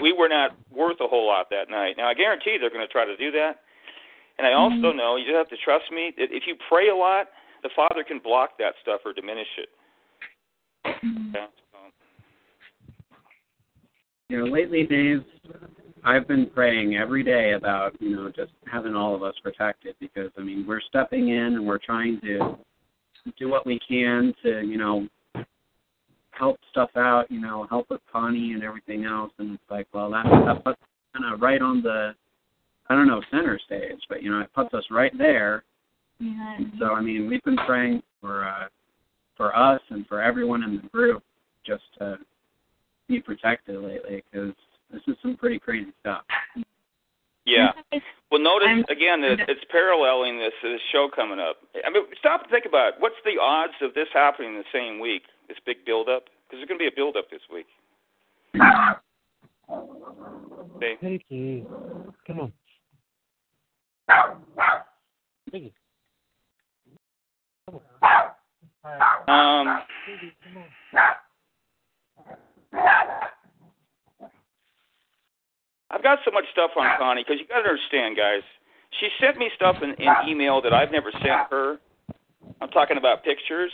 we 0.03 0.13
were 0.13 0.29
not 0.29 0.57
worth 0.71 0.99
a 1.01 1.07
whole 1.07 1.27
lot 1.27 1.49
that 1.51 1.71
night. 1.71 1.95
Now 1.97 2.09
I 2.09 2.15
guarantee 2.15 2.59
they're 2.61 2.71
going 2.75 2.87
to 2.87 2.93
try 2.93 3.07
to 3.07 3.17
do 3.17 3.31
that. 3.31 3.63
And 4.39 4.47
I 4.47 4.55
also 4.55 4.91
mm-hmm. 4.91 4.99
know 4.99 5.17
you 5.17 5.35
have 5.35 5.49
to 5.51 5.57
trust 5.65 5.85
me 5.93 6.13
that 6.19 6.29
if 6.31 6.45
you 6.47 6.57
pray 6.69 6.89
a 6.89 6.95
lot, 6.95 7.29
the 7.63 7.71
Father 7.77 8.03
can 8.03 8.19
block 8.19 8.59
that 8.59 8.75
stuff 8.83 9.01
or 9.05 9.13
diminish 9.13 9.47
it. 9.57 9.69
Mm-hmm. 10.87 11.29
Okay? 11.31 11.47
So, 11.71 11.79
You 14.29 14.39
know, 14.39 14.51
lately, 14.51 14.85
Dave, 14.85 15.23
I've 16.05 16.27
been 16.27 16.51
praying 16.51 16.97
every 16.97 17.23
day 17.23 17.53
about, 17.53 17.95
you 18.01 18.17
know, 18.17 18.33
just 18.35 18.53
having 18.71 18.97
all 18.97 19.15
of 19.15 19.23
us 19.23 19.35
protected 19.43 19.95
because, 20.01 20.31
I 20.37 20.43
mean, 20.43 20.65
we're 20.67 20.81
stepping 20.81 21.29
in 21.29 21.55
and 21.55 21.67
we're 21.67 21.79
trying 21.79 22.21
to 22.23 22.57
do 23.39 23.49
what 23.49 23.65
we 23.65 23.79
can 23.87 24.35
to, 24.43 24.63
you 24.63 24.79
know, 24.79 25.07
help 26.33 26.59
stuff 26.71 26.91
out, 26.97 27.31
you 27.31 27.41
know, 27.41 27.67
help 27.71 27.89
with 27.91 28.01
Connie 28.11 28.53
and 28.53 28.63
everything 28.63 29.05
else. 29.05 29.33
And 29.39 29.55
it's 29.55 29.71
like, 29.71 29.87
well, 29.93 30.11
that, 30.11 30.25
that 30.25 30.65
puts 30.65 30.81
kind 31.15 31.33
of 31.33 31.41
right 31.41 31.61
on 31.63 31.83
the, 31.83 32.13
I 32.89 32.95
don't 32.95 33.07
know, 33.07 33.23
center 33.31 33.59
stage, 33.65 34.01
but, 34.09 34.23
you 34.23 34.31
know, 34.31 34.41
it 34.41 34.53
puts 34.55 34.73
us 34.75 34.85
right 34.91 35.17
there. 35.17 35.65
Yeah. 36.19 36.59
So, 36.79 36.87
I 36.93 37.01
mean, 37.01 37.29
we've 37.29 37.43
been 37.43 37.57
praying 37.67 38.03
for, 38.21 38.47
uh, 38.47 38.69
for 39.37 39.57
us 39.57 39.81
and 39.91 40.07
for 40.07 40.21
everyone 40.21 40.63
in 40.63 40.77
the 40.77 40.89
group 40.89 41.23
just 41.67 41.83
to 41.99 42.19
be 43.09 43.21
protected 43.21 43.77
lately 43.83 44.23
because 44.31 44.53
this 44.93 45.03
is 45.07 45.17
some 45.23 45.37
pretty 45.37 45.59
crazy 45.59 45.93
stuff. 46.01 46.23
yeah. 47.45 47.73
Well, 48.33 48.41
notice 48.41 48.67
I'm- 48.67 48.85
again 48.89 49.21
that 49.21 49.45
it's 49.47 49.61
paralleling 49.71 50.39
this 50.39 50.57
this 50.63 50.81
show 50.91 51.07
coming 51.15 51.39
up. 51.39 51.57
I 51.85 51.91
mean, 51.91 52.05
stop 52.19 52.41
and 52.41 52.51
think 52.51 52.65
about 52.65 52.95
it. 52.95 52.95
What's 52.99 53.21
the 53.27 53.37
odds 53.39 53.75
of 53.83 53.93
this 53.93 54.09
happening 54.15 54.57
the 54.57 54.65
same 54.73 54.99
week? 55.01 55.21
This 55.53 55.61
big 55.67 55.85
build-up, 55.85 56.25
because 56.25 56.65
there's 56.65 56.67
going 56.67 56.79
to 56.79 56.83
be 56.83 56.87
a 56.87 56.97
build-up 56.97 57.29
this 57.31 57.43
week. 57.53 57.67
See? 60.81 60.95
Piggy, 60.99 61.67
come 62.27 62.41
on. 62.41 62.53
Piggy. 65.51 65.75
Um, 69.29 69.83
I've 75.91 76.03
got 76.03 76.21
so 76.25 76.31
much 76.33 76.45
stuff 76.51 76.71
on 76.79 76.87
Connie 76.99 77.25
because 77.29 77.39
you 77.39 77.47
got 77.47 77.61
to 77.61 77.69
understand, 77.69 78.17
guys. 78.17 78.41
She 79.01 79.11
sent 79.21 79.37
me 79.37 79.51
stuff 79.55 79.77
in, 79.83 79.91
in 80.03 80.09
email 80.27 80.63
that 80.63 80.73
I've 80.73 80.91
never 80.91 81.13
sent 81.13 81.51
her. 81.51 81.77
I'm 82.63 82.71
talking 82.71 82.97
about 82.97 83.23
pictures. 83.23 83.71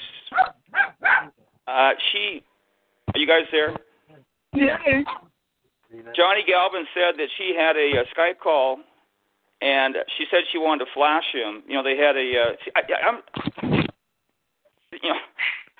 Uh, 1.68 1.92
she, 2.10 2.42
are 3.12 3.20
you 3.20 3.26
guys 3.26 3.44
there? 3.52 3.76
Yeah. 4.54 4.78
Johnny 6.16 6.44
Galvin 6.46 6.86
said 6.96 7.20
that 7.20 7.28
she 7.36 7.52
had 7.52 7.76
a, 7.76 8.00
a 8.00 8.04
Skype 8.16 8.40
call, 8.42 8.78
and 9.60 9.96
she 10.16 10.24
said 10.30 10.48
she 10.50 10.56
wanted 10.56 10.86
to 10.86 10.90
flash 10.94 11.28
him. 11.32 11.62
You 11.68 11.76
know, 11.76 11.82
they 11.84 11.96
had 11.96 12.16
a. 12.16 12.24
Uh, 12.24 12.52
see, 12.64 12.72
I, 12.72 12.80
I'm, 13.04 13.84
you 14.96 15.12
know, 15.12 15.20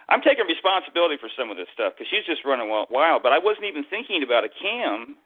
I'm 0.09 0.21
taking 0.21 0.45
responsibility 0.45 1.17
for 1.17 1.33
some 1.33 1.51
of 1.51 1.57
this 1.57 1.69
stuff 1.73 1.95
because 1.97 2.09
she's 2.13 2.27
just 2.29 2.45
running 2.45 2.69
wild. 2.69 3.23
But 3.23 3.33
I 3.33 3.39
wasn't 3.39 3.65
even 3.65 3.85
thinking 3.89 4.23
about 4.23 4.45
a 4.45 4.53
cam 4.53 5.17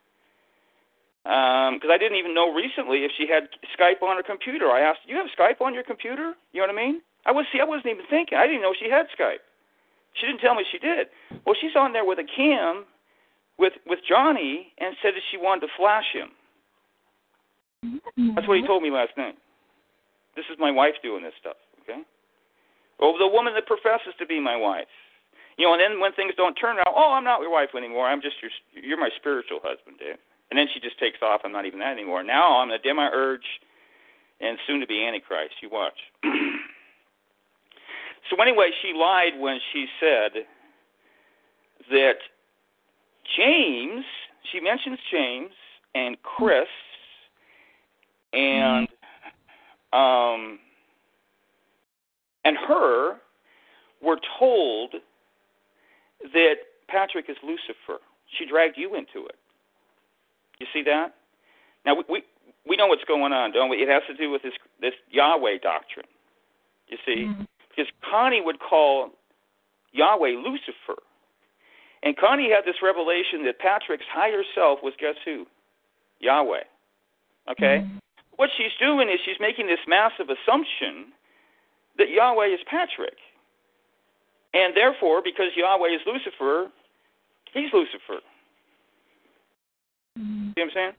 because 1.24 1.90
I 1.90 1.98
didn't 1.98 2.18
even 2.18 2.34
know 2.34 2.54
recently 2.54 3.02
if 3.02 3.10
she 3.18 3.26
had 3.26 3.50
Skype 3.74 4.02
on 4.02 4.14
her 4.14 4.22
computer. 4.22 4.70
I 4.70 4.82
asked, 4.82 5.06
"Do 5.06 5.12
you 5.14 5.18
have 5.18 5.30
Skype 5.34 5.58
on 5.58 5.74
your 5.74 5.82
computer?" 5.82 6.34
You 6.54 6.62
know 6.62 6.70
what 6.70 6.78
I 6.78 6.86
mean? 6.86 7.02
I 7.26 7.30
was 7.30 7.46
see, 7.50 7.58
I 7.58 7.66
wasn't 7.66 7.94
even 7.94 8.06
thinking. 8.10 8.38
I 8.38 8.46
didn't 8.46 8.62
know 8.62 8.74
she 8.78 8.90
had 8.90 9.06
Skype. 9.10 9.42
She 10.14 10.26
didn't 10.26 10.40
tell 10.40 10.54
me 10.54 10.64
she 10.70 10.78
did. 10.78 11.08
Well, 11.46 11.56
she's 11.58 11.76
on 11.76 11.92
there 11.92 12.04
with 12.04 12.18
a 12.18 12.28
cam 12.36 12.84
with 13.58 13.72
with 13.86 14.00
Johnny 14.08 14.72
and 14.78 14.94
said 15.02 15.14
that 15.14 15.24
she 15.30 15.36
wanted 15.36 15.66
to 15.66 15.72
flash 15.76 16.08
him. 16.12 16.30
That's 18.34 18.46
what 18.46 18.58
he 18.58 18.66
told 18.66 18.82
me 18.82 18.90
last 18.90 19.12
night. 19.16 19.34
This 20.36 20.44
is 20.50 20.56
my 20.58 20.70
wife 20.70 20.94
doing 21.02 21.22
this 21.22 21.34
stuff, 21.40 21.56
okay? 21.82 22.00
Or 22.98 23.18
the 23.18 23.26
woman 23.26 23.54
that 23.54 23.66
professes 23.66 24.14
to 24.18 24.26
be 24.26 24.38
my 24.40 24.56
wife. 24.56 24.86
You 25.58 25.66
know, 25.66 25.74
and 25.74 25.82
then 25.82 26.00
when 26.00 26.12
things 26.12 26.32
don't 26.36 26.54
turn 26.54 26.78
out, 26.78 26.94
oh, 26.94 27.12
I'm 27.12 27.24
not 27.24 27.40
your 27.40 27.52
wife 27.52 27.70
anymore. 27.76 28.06
I'm 28.06 28.22
just 28.22 28.36
your 28.40 28.50
you're 28.72 29.00
my 29.00 29.10
spiritual 29.16 29.60
husband, 29.62 29.98
Dave. 29.98 30.16
And 30.50 30.58
then 30.58 30.66
she 30.72 30.80
just 30.80 30.98
takes 30.98 31.18
off. 31.22 31.40
I'm 31.44 31.52
not 31.52 31.66
even 31.66 31.80
that 31.80 31.92
anymore. 31.92 32.22
Now 32.22 32.60
I'm 32.60 32.68
the 32.68 32.78
demiurge 32.78 33.44
and 34.40 34.58
soon 34.66 34.80
to 34.80 34.86
be 34.86 35.04
Antichrist. 35.04 35.54
You 35.62 35.70
watch. 35.70 35.98
so 38.30 38.40
anyway, 38.40 38.70
she 38.80 38.92
lied 38.96 39.38
when 39.38 39.58
she 39.72 39.86
said 40.00 40.44
that 41.90 42.14
James, 43.36 44.04
she 44.50 44.60
mentions 44.60 44.98
James 45.10 45.52
and 45.94 46.16
Chris 46.22 46.68
and 48.32 48.88
um 49.92 50.58
and 52.44 52.56
her 52.66 53.16
were 54.02 54.18
told 54.38 54.94
that 56.32 56.54
Patrick 56.88 57.26
is 57.28 57.36
Lucifer. 57.42 58.00
She 58.38 58.46
dragged 58.46 58.76
you 58.78 58.94
into 58.94 59.26
it. 59.26 59.36
You 60.58 60.66
see 60.72 60.82
that? 60.84 61.14
Now 61.84 61.96
we 61.96 62.04
we, 62.08 62.22
we 62.66 62.76
know 62.76 62.86
what's 62.86 63.04
going 63.04 63.32
on, 63.32 63.52
don't 63.52 63.68
we? 63.68 63.78
It 63.78 63.88
has 63.88 64.02
to 64.08 64.14
do 64.14 64.30
with 64.30 64.42
this 64.42 64.54
this 64.80 64.94
Yahweh 65.10 65.58
doctrine. 65.62 66.06
You 66.88 66.96
see, 67.06 67.24
Mm-hmm. 67.24 67.42
Because 67.74 67.90
Connie 68.08 68.40
would 68.40 68.60
call 68.60 69.10
Yahweh 69.92 70.36
Lucifer, 70.36 71.00
and 72.02 72.16
Connie 72.16 72.50
had 72.50 72.64
this 72.64 72.82
revelation 72.82 73.44
that 73.44 73.58
Patrick's 73.58 74.06
higher 74.12 74.42
self 74.54 74.82
was 74.82 74.94
guess 74.98 75.16
who? 75.24 75.46
Yahweh. 76.20 76.64
Okay. 77.48 77.78
Mhm. 77.80 77.98
What 78.36 78.50
she's 78.56 78.74
doing 78.78 79.08
is 79.08 79.20
she's 79.20 79.40
making 79.40 79.66
this 79.66 79.80
massive 79.86 80.30
assumption 80.30 81.12
that 81.96 82.08
Yahweh 82.08 82.46
is 82.46 82.62
Patrick. 82.64 83.18
And 84.54 84.74
therefore, 84.74 85.22
because 85.22 85.54
Yahweh 85.56 85.88
is 85.88 86.00
Lucifer, 86.06 86.70
he's 87.52 87.72
Lucifer. 87.72 88.20
Mhm. 90.18 90.54
See 90.54 90.60
what 90.60 90.62
I'm 90.62 90.70
saying? 90.70 90.94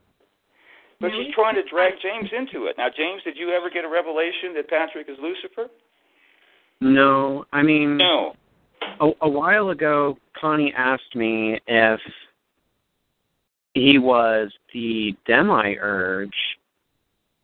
But 1.00 1.12
Yeah, 1.12 1.24
she's 1.24 1.34
trying 1.34 1.54
to 1.56 1.62
drag 1.62 1.98
James 2.00 2.32
into 2.32 2.66
it. 2.66 2.78
Now, 2.78 2.88
James, 2.88 3.22
did 3.22 3.36
you 3.36 3.50
ever 3.50 3.68
get 3.68 3.84
a 3.84 3.88
revelation 3.88 4.54
that 4.54 4.68
Patrick 4.68 5.08
is 5.08 5.18
Lucifer? 5.18 5.70
No, 6.80 7.46
I 7.52 7.62
mean, 7.62 7.96
No. 7.96 8.36
a, 9.00 9.10
a 9.22 9.28
while 9.28 9.70
ago, 9.70 10.18
Connie 10.38 10.72
asked 10.76 11.14
me 11.14 11.60
if 11.66 12.00
he 13.74 13.98
was 13.98 14.52
the 14.72 15.14
demiurge, 15.26 16.34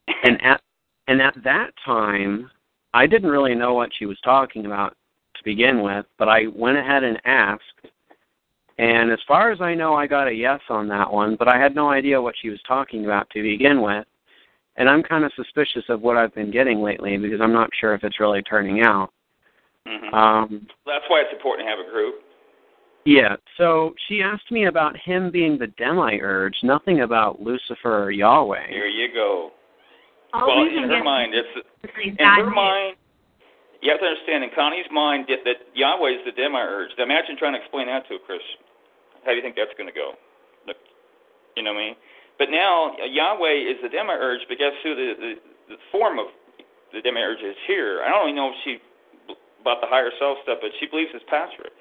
and 0.24 0.42
at 0.44 0.60
and 1.08 1.20
at 1.20 1.34
that 1.42 1.70
time, 1.84 2.50
I 2.94 3.06
didn't 3.06 3.30
really 3.30 3.54
know 3.54 3.74
what 3.74 3.90
she 3.98 4.06
was 4.06 4.18
talking 4.22 4.66
about 4.66 4.96
to 5.36 5.44
begin 5.44 5.82
with, 5.82 6.06
but 6.18 6.28
I 6.28 6.46
went 6.54 6.78
ahead 6.78 7.02
and 7.02 7.20
asked. 7.24 7.62
And 8.78 9.10
as 9.10 9.18
far 9.28 9.50
as 9.50 9.60
I 9.60 9.74
know, 9.74 9.94
I 9.94 10.06
got 10.06 10.28
a 10.28 10.32
yes 10.32 10.60
on 10.70 10.88
that 10.88 11.12
one, 11.12 11.36
but 11.36 11.48
I 11.48 11.58
had 11.60 11.74
no 11.74 11.90
idea 11.90 12.20
what 12.20 12.34
she 12.40 12.48
was 12.48 12.60
talking 12.66 13.04
about 13.04 13.28
to 13.30 13.42
begin 13.42 13.82
with. 13.82 14.06
And 14.76 14.88
I'm 14.88 15.02
kind 15.02 15.24
of 15.24 15.32
suspicious 15.36 15.84
of 15.88 16.00
what 16.00 16.16
I've 16.16 16.34
been 16.34 16.50
getting 16.50 16.80
lately 16.80 17.18
because 17.18 17.40
I'm 17.42 17.52
not 17.52 17.68
sure 17.78 17.92
if 17.92 18.04
it's 18.04 18.20
really 18.20 18.42
turning 18.42 18.82
out. 18.82 19.12
Hmm 19.86 20.14
Um, 20.14 20.66
That's 20.86 21.04
why 21.08 21.20
it's 21.20 21.32
important 21.32 21.66
to 21.66 21.70
have 21.70 21.84
a 21.84 21.90
group. 21.90 22.16
yeah, 23.04 23.36
so 23.56 23.94
she 24.08 24.22
asked 24.22 24.50
me 24.50 24.66
about 24.66 24.96
him 24.96 25.30
being 25.30 25.58
the 25.58 25.68
demiurge, 25.78 26.56
nothing 26.62 27.00
about 27.00 27.40
Lucifer 27.40 28.04
or 28.04 28.10
Yahweh. 28.10 28.68
Here 28.68 28.86
you 28.86 29.12
go. 29.12 29.50
All 30.32 30.46
well, 30.46 30.62
in 30.66 30.88
her 30.88 31.02
mind, 31.02 31.34
it's 31.34 31.48
is 31.56 32.14
in 32.18 32.24
her 32.24 32.46
news. 32.46 32.54
mind. 32.54 32.96
You 33.82 33.90
have 33.90 34.00
to 34.00 34.06
understand, 34.06 34.44
in 34.44 34.50
Connie's 34.54 34.86
mind, 34.92 35.24
that, 35.28 35.40
that 35.44 35.56
Yahweh 35.74 36.10
is 36.10 36.22
the 36.26 36.32
demiurge. 36.32 36.90
Now 36.98 37.04
Imagine 37.04 37.36
trying 37.38 37.54
to 37.54 37.60
explain 37.60 37.86
that 37.88 38.06
to 38.08 38.14
a 38.14 38.18
Christian. 38.20 38.60
How 39.24 39.30
do 39.32 39.36
you 39.36 39.42
think 39.42 39.56
that's 39.56 39.72
going 39.76 39.88
to 39.88 39.96
go? 39.96 40.12
You 41.56 41.64
know 41.64 41.72
what 41.72 41.80
I 41.80 41.84
mean? 41.88 41.96
But 42.38 42.48
now 42.50 42.92
uh, 43.02 43.04
Yahweh 43.10 43.68
is 43.68 43.76
the 43.82 43.88
demiurge, 43.88 44.40
but 44.48 44.56
guess 44.58 44.72
who 44.84 44.94
the, 44.94 45.12
the 45.18 45.32
the 45.74 45.78
form 45.90 46.18
of 46.18 46.26
the 46.92 47.00
demiurge 47.00 47.40
is 47.42 47.56
here? 47.66 48.02
I 48.06 48.08
don't 48.10 48.28
even 48.30 48.36
know 48.36 48.48
if 48.48 48.54
she 48.64 48.78
about 49.60 49.80
the 49.80 49.86
higher 49.86 50.10
self 50.18 50.38
stuff, 50.42 50.58
but 50.60 50.70
she 50.80 50.86
believes 50.86 51.10
it's 51.14 51.24
Patrick. 51.28 51.72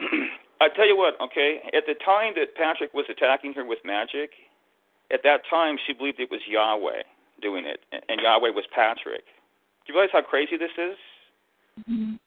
I 0.60 0.68
tell 0.74 0.86
you 0.86 0.96
what, 0.96 1.20
okay. 1.20 1.58
At 1.74 1.84
the 1.86 1.94
time 2.04 2.34
that 2.36 2.54
Patrick 2.54 2.94
was 2.94 3.06
attacking 3.10 3.54
her 3.54 3.64
with 3.64 3.78
magic, 3.84 4.30
at 5.12 5.20
that 5.24 5.42
time 5.50 5.76
she 5.86 5.92
believed 5.92 6.20
it 6.20 6.30
was 6.30 6.40
Yahweh 6.46 7.02
doing 7.40 7.66
it, 7.66 7.82
and 7.90 8.20
Yahweh 8.22 8.50
was 8.50 8.64
Patrick. 8.72 9.26
Do 9.84 9.92
you 9.92 9.98
realize 9.98 10.14
how 10.14 10.22
crazy 10.22 10.56
this 10.56 10.70
is? 10.78 10.96
Mhm. 11.90 12.18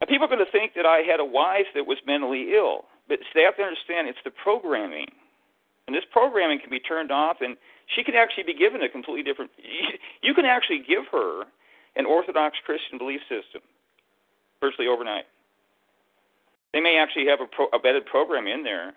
Now, 0.00 0.06
people 0.06 0.24
are 0.24 0.28
going 0.28 0.44
to 0.44 0.52
think 0.52 0.74
that 0.74 0.86
I 0.86 1.00
had 1.02 1.20
a 1.20 1.24
wife 1.24 1.66
that 1.74 1.86
was 1.86 1.98
mentally 2.04 2.54
ill, 2.54 2.86
but 3.08 3.20
they 3.34 3.42
have 3.42 3.56
to 3.56 3.62
understand 3.62 4.08
it's 4.08 4.22
the 4.22 4.30
programming, 4.30 5.08
and 5.86 5.96
this 5.96 6.04
programming 6.12 6.58
can 6.58 6.70
be 6.70 6.80
turned 6.80 7.10
off, 7.10 7.40
and 7.40 7.56
she 7.86 8.04
can 8.04 8.14
actually 8.14 8.44
be 8.44 8.54
given 8.54 8.82
a 8.82 8.88
completely 8.88 9.22
different. 9.22 9.50
You 10.22 10.34
can 10.34 10.44
actually 10.44 10.80
give 10.80 11.06
her 11.08 11.46
an 11.96 12.06
Orthodox 12.06 12.56
Christian 12.64 12.98
belief 12.98 13.20
system 13.22 13.62
virtually 14.60 14.88
overnight. 14.88 15.24
They 16.72 16.80
may 16.80 16.98
actually 16.98 17.26
have 17.26 17.40
a, 17.40 17.46
pro, 17.46 17.66
a 17.72 17.76
embedded 17.76 18.06
program 18.06 18.46
in 18.46 18.62
there 18.62 18.92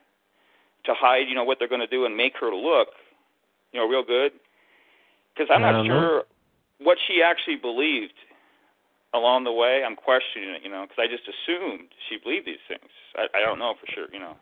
to 0.85 0.93
hide, 0.93 1.27
you 1.27 1.35
know, 1.35 1.43
what 1.43 1.57
they're 1.59 1.67
going 1.69 1.81
to 1.81 1.87
do 1.87 2.05
and 2.05 2.15
make 2.15 2.33
her 2.39 2.53
look, 2.53 2.89
you 3.71 3.79
know, 3.79 3.87
real 3.87 4.03
good. 4.03 4.33
Because 5.33 5.49
I'm 5.53 5.61
not 5.61 5.83
know. 5.83 5.85
sure 5.85 6.23
what 6.79 6.97
she 7.07 7.23
actually 7.23 7.55
believed 7.55 8.13
along 9.13 9.45
the 9.45 9.51
way. 9.51 9.81
I'm 9.85 9.95
questioning 9.95 10.49
it, 10.49 10.61
you 10.63 10.69
know, 10.69 10.85
because 10.87 11.01
I 11.01 11.07
just 11.07 11.23
assumed 11.23 11.89
she 12.09 12.17
believed 12.21 12.45
these 12.45 12.61
things. 12.67 12.91
I, 13.15 13.25
I 13.37 13.39
don't 13.45 13.57
know 13.57 13.73
for 13.79 13.91
sure, 13.93 14.07
you 14.13 14.19
know. 14.19 14.35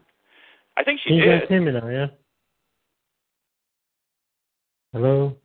I 0.78 0.84
think 0.84 1.00
she 1.04 1.10
Can 1.10 1.18
you 1.18 1.26
did. 1.26 1.40
guys 1.42 1.50
hear 1.50 1.62
me 1.62 1.72
now, 1.72 1.88
yeah? 1.88 2.08
Hello? 4.94 5.38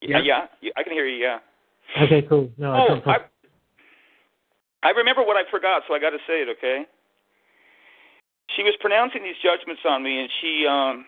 Yeah, 0.00 0.20
yeah, 0.22 0.46
yeah, 0.60 0.70
I 0.76 0.84
can 0.84 0.92
hear 0.92 1.06
you. 1.06 1.16
Yeah. 1.16 1.38
Okay, 1.96 2.22
cool. 2.28 2.50
No, 2.58 2.72
I 2.72 2.86
Oh, 2.88 3.00
I. 3.06 3.16
I 4.82 4.90
remember 4.90 5.22
what 5.22 5.36
I 5.36 5.42
forgot, 5.50 5.82
so 5.88 5.94
I 5.94 5.98
got 5.98 6.10
to 6.10 6.22
say 6.26 6.42
it. 6.42 6.48
Okay. 6.48 6.86
She 8.56 8.62
was 8.62 8.74
pronouncing 8.80 9.22
these 9.22 9.38
judgments 9.42 9.82
on 9.84 10.02
me, 10.02 10.20
and 10.20 10.30
she 10.40 10.66
um 10.66 11.04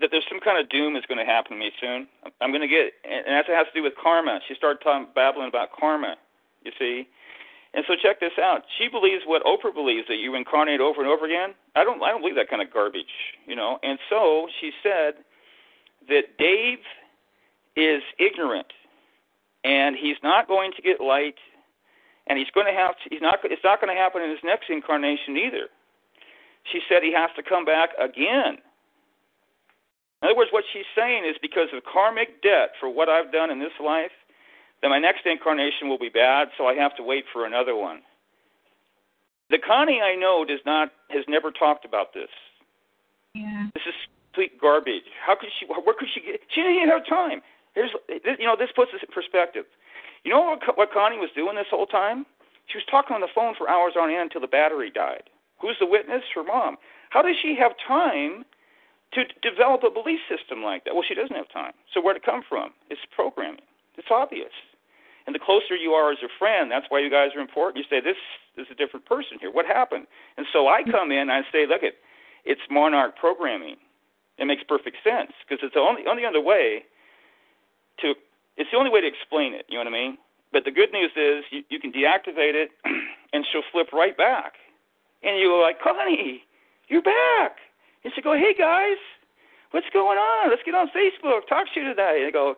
that 0.00 0.08
there's 0.10 0.24
some 0.28 0.40
kind 0.40 0.58
of 0.58 0.68
doom 0.70 0.96
is 0.96 1.04
going 1.06 1.18
to 1.20 1.28
happen 1.28 1.52
to 1.52 1.58
me 1.58 1.70
soon. 1.78 2.08
I'm 2.40 2.50
going 2.50 2.64
to 2.64 2.68
get, 2.68 2.96
and 3.04 3.28
that 3.28 3.44
has 3.52 3.66
to 3.68 3.76
do 3.76 3.82
with 3.82 3.92
karma. 4.00 4.40
She 4.48 4.54
started 4.54 4.80
talking, 4.82 5.08
babbling 5.14 5.48
about 5.48 5.68
karma. 5.78 6.16
You 6.64 6.72
see. 6.78 7.08
And 7.72 7.84
so 7.86 7.94
check 8.02 8.18
this 8.18 8.34
out. 8.42 8.62
She 8.78 8.88
believes 8.88 9.22
what 9.26 9.44
Oprah 9.44 9.72
believes 9.72 10.08
that 10.08 10.16
you 10.16 10.34
incarnate 10.34 10.80
over 10.80 11.00
and 11.00 11.08
over 11.08 11.24
again. 11.26 11.54
I 11.76 11.84
don't. 11.84 12.02
I 12.02 12.10
don't 12.10 12.20
believe 12.20 12.36
that 12.36 12.48
kind 12.48 12.62
of 12.62 12.72
garbage. 12.72 13.12
You 13.46 13.56
know. 13.56 13.78
And 13.82 13.98
so 14.08 14.48
she 14.60 14.70
said 14.82 15.22
that 16.08 16.38
Dave 16.38 16.78
is 17.76 18.02
ignorant 18.18 18.72
and 19.64 19.96
he's 19.96 20.16
not 20.22 20.48
going 20.48 20.72
to 20.76 20.82
get 20.82 21.00
light 21.00 21.36
and 22.26 22.38
he's 22.38 22.50
going 22.54 22.66
to 22.66 22.72
have 22.72 22.92
to, 23.02 23.10
he's 23.10 23.22
not 23.22 23.38
it's 23.44 23.64
not 23.64 23.80
going 23.80 23.94
to 23.94 24.00
happen 24.00 24.22
in 24.22 24.30
his 24.30 24.40
next 24.44 24.70
incarnation 24.70 25.36
either 25.36 25.68
she 26.72 26.80
said 26.88 27.02
he 27.02 27.12
has 27.12 27.30
to 27.36 27.42
come 27.42 27.64
back 27.64 27.90
again 27.98 28.56
in 30.22 30.28
other 30.28 30.36
words 30.36 30.50
what 30.52 30.64
she's 30.72 30.88
saying 30.96 31.24
is 31.24 31.36
because 31.42 31.68
of 31.74 31.82
karmic 31.84 32.42
debt 32.42 32.70
for 32.78 32.88
what 32.88 33.08
i've 33.08 33.32
done 33.32 33.50
in 33.50 33.58
this 33.58 33.76
life 33.82 34.12
then 34.82 34.90
my 34.90 34.98
next 34.98 35.26
incarnation 35.26 35.88
will 35.88 35.98
be 35.98 36.10
bad 36.10 36.48
so 36.56 36.66
i 36.66 36.74
have 36.74 36.96
to 36.96 37.02
wait 37.02 37.24
for 37.32 37.44
another 37.46 37.76
one 37.76 38.00
the 39.50 39.58
connie 39.58 40.00
i 40.00 40.14
know 40.14 40.44
does 40.44 40.60
not 40.64 40.90
has 41.10 41.24
never 41.28 41.50
talked 41.50 41.84
about 41.84 42.14
this 42.14 42.30
Yeah. 43.34 43.68
this 43.74 43.84
is 43.86 43.94
complete 44.30 44.60
garbage. 44.60 45.02
How 45.26 45.34
could 45.34 45.48
she? 45.58 45.66
Where 45.66 45.94
could 45.98 46.08
she 46.14 46.20
get? 46.20 46.40
She 46.54 46.60
didn't 46.60 46.76
even 46.76 46.88
have 46.88 47.06
time. 47.06 47.42
Here's, 47.74 47.90
this, 48.08 48.36
you 48.38 48.46
know, 48.46 48.56
this 48.58 48.70
puts 48.74 48.92
this 48.92 49.02
in 49.02 49.12
perspective. 49.12 49.64
You 50.24 50.32
know 50.32 50.56
what, 50.56 50.76
what 50.76 50.92
Connie 50.92 51.18
was 51.18 51.30
doing 51.34 51.56
this 51.56 51.70
whole 51.70 51.86
time? 51.86 52.26
She 52.66 52.78
was 52.78 52.86
talking 52.90 53.14
on 53.14 53.20
the 53.20 53.32
phone 53.34 53.54
for 53.56 53.68
hours 53.68 53.94
on 53.98 54.10
end 54.10 54.30
until 54.30 54.40
the 54.40 54.50
battery 54.50 54.90
died. 54.90 55.30
Who's 55.60 55.76
the 55.80 55.86
witness? 55.86 56.22
Her 56.34 56.44
mom. 56.44 56.76
How 57.10 57.22
does 57.22 57.36
she 57.40 57.56
have 57.58 57.72
time 57.86 58.44
to 59.12 59.24
d- 59.24 59.34
develop 59.42 59.82
a 59.82 59.90
belief 59.90 60.20
system 60.28 60.62
like 60.62 60.84
that? 60.84 60.94
Well, 60.94 61.04
she 61.06 61.14
doesn't 61.14 61.34
have 61.34 61.50
time. 61.50 61.72
So 61.92 62.00
where'd 62.00 62.16
it 62.16 62.24
come 62.24 62.42
from? 62.46 62.70
It's 62.88 63.00
programming. 63.14 63.66
It's 63.96 64.08
obvious. 64.10 64.54
And 65.26 65.34
the 65.34 65.40
closer 65.42 65.76
you 65.76 65.92
are 65.92 66.12
as 66.12 66.18
a 66.24 66.32
friend, 66.38 66.70
that's 66.70 66.86
why 66.88 67.00
you 67.00 67.10
guys 67.10 67.30
are 67.36 67.40
important. 67.40 67.84
You 67.84 67.88
say, 67.90 68.00
this, 68.00 68.16
this 68.56 68.66
is 68.66 68.72
a 68.72 68.74
different 68.74 69.04
person 69.04 69.38
here. 69.40 69.50
What 69.50 69.66
happened? 69.66 70.06
And 70.36 70.46
so 70.52 70.68
I 70.68 70.82
hmm. 70.82 70.90
come 70.90 71.12
in 71.12 71.28
and 71.28 71.32
I 71.32 71.42
say, 71.52 71.66
look, 71.66 71.82
it, 71.82 71.96
it's 72.44 72.62
monarch 72.70 73.16
programming. 73.16 73.76
It 74.38 74.46
makes 74.46 74.62
perfect 74.64 74.96
sense 75.04 75.32
because 75.44 75.62
it's 75.62 75.74
the 75.74 75.80
only 75.80 76.06
only 76.08 76.24
other 76.24 76.40
way 76.40 76.84
to 78.02 78.14
it's 78.56 78.70
the 78.70 78.76
only 78.76 78.90
way 78.90 79.00
to 79.00 79.06
explain 79.06 79.54
it. 79.54 79.64
You 79.68 79.78
know 79.78 79.84
what 79.84 79.94
I 79.94 80.02
mean? 80.02 80.18
But 80.52 80.64
the 80.64 80.70
good 80.70 80.92
news 80.92 81.12
is 81.16 81.44
you, 81.50 81.62
you 81.70 81.78
can 81.78 81.92
deactivate 81.92 82.54
it, 82.54 82.70
and 83.32 83.46
she'll 83.50 83.66
flip 83.72 83.92
right 83.92 84.16
back. 84.16 84.54
And 85.22 85.38
you're 85.38 85.62
like, 85.62 85.80
Connie, 85.80 86.42
you're 86.88 87.02
back. 87.02 87.56
And 88.04 88.12
she'll 88.14 88.24
go, 88.24 88.34
Hey 88.34 88.54
guys, 88.56 88.98
what's 89.70 89.88
going 89.92 90.18
on? 90.18 90.50
Let's 90.50 90.62
get 90.64 90.74
on 90.74 90.88
Facebook. 90.88 91.46
Talk 91.48 91.66
to 91.74 91.80
you 91.80 91.86
today. 91.86 92.24
And 92.24 92.28
I 92.28 92.30
go, 92.30 92.56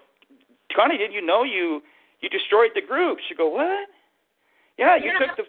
Connie, 0.75 0.99
did 0.99 1.13
you 1.13 1.25
know 1.25 1.45
you 1.45 1.83
you 2.21 2.29
destroyed 2.29 2.71
the 2.75 2.83
group? 2.83 3.19
She 3.29 3.35
go, 3.35 3.49
What? 3.49 3.89
Yeah, 4.79 4.97
you 4.97 5.13
Yeah, 5.13 5.27
took 5.27 5.37
the 5.37 5.45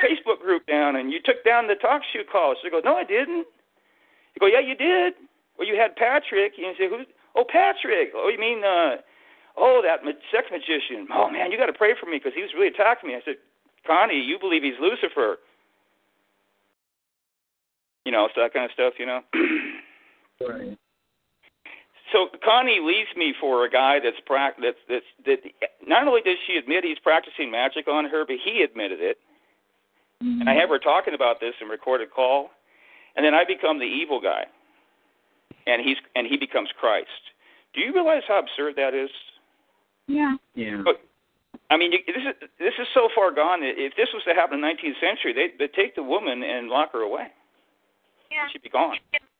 Facebook 0.00 0.40
group 0.40 0.66
down, 0.66 0.96
and 0.96 1.12
you 1.12 1.20
took 1.22 1.44
down 1.44 1.66
the 1.68 1.74
talk 1.74 2.00
show 2.12 2.24
calls. 2.24 2.56
She 2.62 2.70
go, 2.70 2.80
No, 2.82 2.96
I 2.96 3.04
didn't. 3.04 3.46
You 4.34 4.40
go, 4.40 4.46
yeah, 4.46 4.60
you 4.60 4.74
did. 4.74 5.14
Well, 5.58 5.66
you 5.66 5.76
had 5.76 5.94
Patrick. 5.96 6.54
You 6.58 6.72
say, 6.78 6.88
who's? 6.88 7.06
Oh, 7.36 7.44
Patrick. 7.46 8.10
Oh, 8.14 8.28
you 8.28 8.38
mean, 8.38 8.62
uh, 8.64 8.98
oh, 9.56 9.82
that 9.84 10.00
sex 10.32 10.46
magician. 10.50 11.08
Oh 11.12 11.30
man, 11.30 11.50
you 11.50 11.58
got 11.58 11.66
to 11.66 11.72
pray 11.72 11.94
for 11.98 12.06
me 12.06 12.18
because 12.18 12.32
he 12.34 12.42
was 12.42 12.50
really 12.54 12.68
attacking 12.68 13.08
me. 13.08 13.16
I 13.16 13.22
said, 13.24 13.36
Connie, 13.86 14.20
you 14.20 14.38
believe 14.38 14.62
he's 14.62 14.78
Lucifer. 14.80 15.38
You 18.04 18.12
know, 18.12 18.28
so 18.34 18.42
that 18.42 18.52
kind 18.52 18.64
of 18.64 18.70
stuff. 18.72 18.94
You 18.98 19.06
know. 19.06 19.20
right. 20.48 20.78
So 22.12 22.28
Connie 22.44 22.80
leaves 22.80 23.10
me 23.16 23.34
for 23.40 23.64
a 23.64 23.70
guy 23.70 23.98
that's 24.02 24.18
prac 24.26 24.54
that's 24.62 24.78
that's 24.88 25.06
that. 25.26 25.38
Not 25.86 26.06
only 26.06 26.20
does 26.22 26.36
she 26.46 26.56
admit 26.56 26.84
he's 26.84 26.98
practicing 27.02 27.50
magic 27.50 27.88
on 27.88 28.04
her, 28.04 28.24
but 28.26 28.36
he 28.44 28.62
admitted 28.62 29.00
it. 29.00 29.18
Mm-hmm. 30.22 30.42
And 30.42 30.48
I 30.48 30.54
have 30.54 30.68
her 30.68 30.78
talking 30.78 31.14
about 31.14 31.40
this 31.40 31.54
in 31.60 31.68
recorded 31.68 32.10
call, 32.10 32.50
and 33.16 33.24
then 33.24 33.34
I 33.34 33.44
become 33.44 33.78
the 33.78 33.84
evil 33.84 34.20
guy, 34.20 34.44
and 35.66 35.82
he's 35.82 35.96
and 36.14 36.26
he 36.26 36.36
becomes 36.36 36.68
Christ. 36.78 37.34
Do 37.74 37.80
you 37.80 37.92
realize 37.92 38.22
how 38.28 38.38
absurd 38.38 38.76
that 38.76 38.94
is? 38.94 39.10
Yeah. 40.06 40.36
Yeah. 40.54 40.82
But 40.84 41.00
I 41.70 41.76
mean, 41.76 41.92
this 41.92 42.16
is 42.16 42.48
this 42.58 42.74
is 42.80 42.86
so 42.92 43.08
far 43.14 43.32
gone. 43.32 43.60
If 43.62 43.96
this 43.96 44.08
was 44.12 44.22
to 44.28 44.34
happen 44.34 44.56
in 44.56 44.60
the 44.60 44.68
19th 44.68 45.00
century, 45.00 45.32
they 45.32 45.52
they 45.58 45.70
take 45.72 45.94
the 45.94 46.02
woman 46.02 46.42
and 46.42 46.68
lock 46.68 46.92
her 46.92 47.00
away. 47.00 47.28
Yeah. 48.30 48.46
She'd 48.52 48.62
be 48.62 48.68
gone 48.70 48.96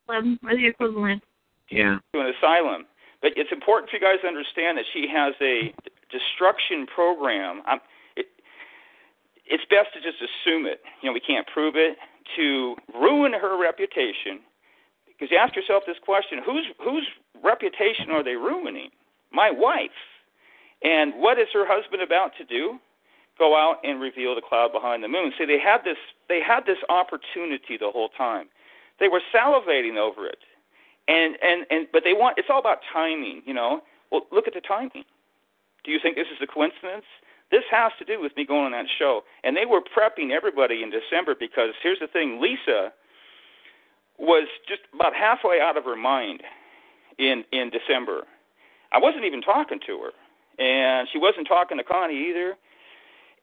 Or 0.09 0.23
the 0.23 0.67
equivalent. 0.67 1.23
Yeah. 1.71 1.99
to 2.12 2.21
an 2.21 2.33
asylum. 2.39 2.87
But 3.23 3.33
it's 3.37 3.51
important 3.53 3.91
for 3.91 3.97
you 3.97 4.03
guys 4.03 4.21
to 4.23 4.29
understand 4.29 4.77
that 4.79 4.85
she 4.93 5.07
has 5.09 5.33
a 5.41 5.73
destruction 6.12 6.87
program. 6.87 7.62
I'm, 7.67 7.81
it, 8.17 8.27
it's 9.47 9.65
best 9.73 9.97
to 9.97 10.01
just 10.05 10.21
assume 10.21 10.67
it. 10.67 10.81
You 11.01 11.09
know, 11.09 11.15
we 11.15 11.25
can't 11.25 11.47
prove 11.49 11.75
it 11.77 11.97
to 12.37 12.77
ruin 12.95 13.33
her 13.33 13.61
reputation. 13.61 14.45
Because 15.09 15.31
you 15.31 15.39
ask 15.39 15.57
yourself 15.57 15.85
this 15.87 15.97
question: 16.05 16.41
whose 16.45 16.67
whose 16.83 17.07
reputation 17.43 18.11
are 18.11 18.23
they 18.23 18.37
ruining? 18.37 18.91
My 19.33 19.51
wife. 19.51 19.91
And 20.83 21.14
what 21.16 21.39
is 21.39 21.49
her 21.53 21.64
husband 21.66 22.03
about 22.03 22.33
to 22.39 22.45
do? 22.45 22.79
Go 23.39 23.57
out 23.57 23.79
and 23.83 24.01
reveal 24.01 24.35
the 24.35 24.43
cloud 24.43 24.72
behind 24.72 25.03
the 25.03 25.09
moon. 25.09 25.33
See, 25.39 25.45
they 25.45 25.59
had 25.59 25.79
this 25.85 25.99
they 26.29 26.41
had 26.41 26.66
this 26.66 26.79
opportunity 26.89 27.77
the 27.79 27.91
whole 27.91 28.11
time. 28.11 28.47
They 29.01 29.09
were 29.09 29.22
salivating 29.35 29.97
over 29.97 30.27
it. 30.27 30.39
And 31.09 31.37
and 31.43 31.66
and 31.70 31.89
but 31.93 32.03
they 32.05 32.12
want 32.12 32.39
it's 32.39 32.49
all 32.51 32.61
about 32.61 32.79
timing, 32.93 33.43
you 33.45 33.55
know. 33.55 33.83
Well, 34.12 34.22
look 34.31 34.47
at 34.47 34.55
the 34.55 34.61
timing. 34.61 35.05
Do 35.85 35.91
you 35.91 35.99
think 36.03 36.16
this 36.16 36.29
is 36.29 36.39
a 36.43 36.47
coincidence? 36.47 37.05
This 37.51 37.64
has 37.70 37.93
to 37.99 38.05
do 38.05 38.20
with 38.20 38.37
me 38.37 38.45
going 38.47 38.64
on 38.64 38.72
that 38.72 38.87
show. 38.99 39.22
And 39.43 39.57
they 39.57 39.66
were 39.66 39.81
prepping 39.81 40.31
everybody 40.31 40.83
in 40.83 40.91
December 40.91 41.35
because 41.39 41.70
here's 41.83 42.01
the 42.01 42.07
thing, 42.07 42.41
Lisa 42.41 42.93
was 44.18 44.49
just 44.66 44.81
about 44.95 45.14
halfway 45.14 45.61
out 45.61 45.77
of 45.77 45.85
her 45.85 45.97
mind 45.97 46.43
in 47.18 47.45
in 47.53 47.70
December. 47.70 48.22
I 48.93 48.99
wasn't 48.99 49.25
even 49.25 49.43
talking 49.43 49.81
to 49.87 49.99
her, 50.03 50.11
and 50.59 51.09
she 51.12 51.18
wasn't 51.18 51.48
talking 51.48 51.78
to 51.78 51.84
Connie 51.84 52.30
either. 52.30 52.55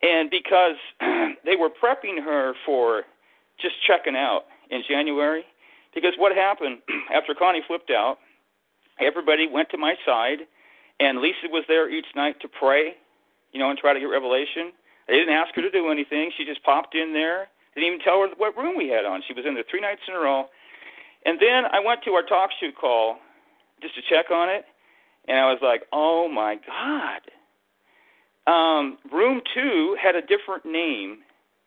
And 0.01 0.29
because 0.29 0.75
they 1.45 1.55
were 1.55 1.69
prepping 1.69 2.23
her 2.23 2.53
for 2.65 3.03
just 3.61 3.75
checking 3.85 4.15
out 4.15 4.43
in 4.69 4.81
January, 4.87 5.43
because 5.93 6.13
what 6.17 6.35
happened 6.35 6.79
after 7.13 7.33
Connie 7.33 7.61
flipped 7.67 7.91
out, 7.91 8.17
everybody 8.99 9.47
went 9.47 9.69
to 9.69 9.77
my 9.77 9.95
side, 10.05 10.39
and 10.99 11.19
Lisa 11.19 11.49
was 11.49 11.63
there 11.67 11.89
each 11.89 12.07
night 12.15 12.39
to 12.41 12.47
pray, 12.47 12.95
you 13.51 13.59
know, 13.59 13.69
and 13.69 13.77
try 13.77 13.93
to 13.93 13.99
get 13.99 14.05
revelation. 14.05 14.71
I 15.07 15.13
didn't 15.13 15.33
ask 15.33 15.53
her 15.55 15.61
to 15.61 15.71
do 15.71 15.91
anything. 15.91 16.31
She 16.37 16.45
just 16.45 16.63
popped 16.63 16.95
in 16.95 17.13
there. 17.13 17.47
Didn't 17.75 17.87
even 17.87 17.99
tell 17.99 18.21
her 18.21 18.29
what 18.37 18.57
room 18.57 18.77
we 18.77 18.89
had 18.89 19.05
on. 19.05 19.21
She 19.27 19.33
was 19.33 19.45
in 19.45 19.53
there 19.55 19.63
three 19.69 19.81
nights 19.81 20.01
in 20.07 20.13
a 20.13 20.19
row. 20.19 20.45
And 21.25 21.39
then 21.39 21.65
I 21.71 21.79
went 21.79 22.03
to 22.03 22.11
our 22.11 22.23
talk 22.23 22.49
shoot 22.59 22.75
call 22.75 23.17
just 23.81 23.95
to 23.95 24.01
check 24.09 24.31
on 24.31 24.49
it, 24.49 24.65
and 25.27 25.37
I 25.37 25.45
was 25.51 25.59
like, 25.61 25.83
oh 25.91 26.27
my 26.27 26.57
God. 26.65 27.21
Um, 28.47 28.97
room 29.11 29.41
two 29.53 29.95
had 30.01 30.15
a 30.15 30.21
different 30.21 30.65
name, 30.65 31.19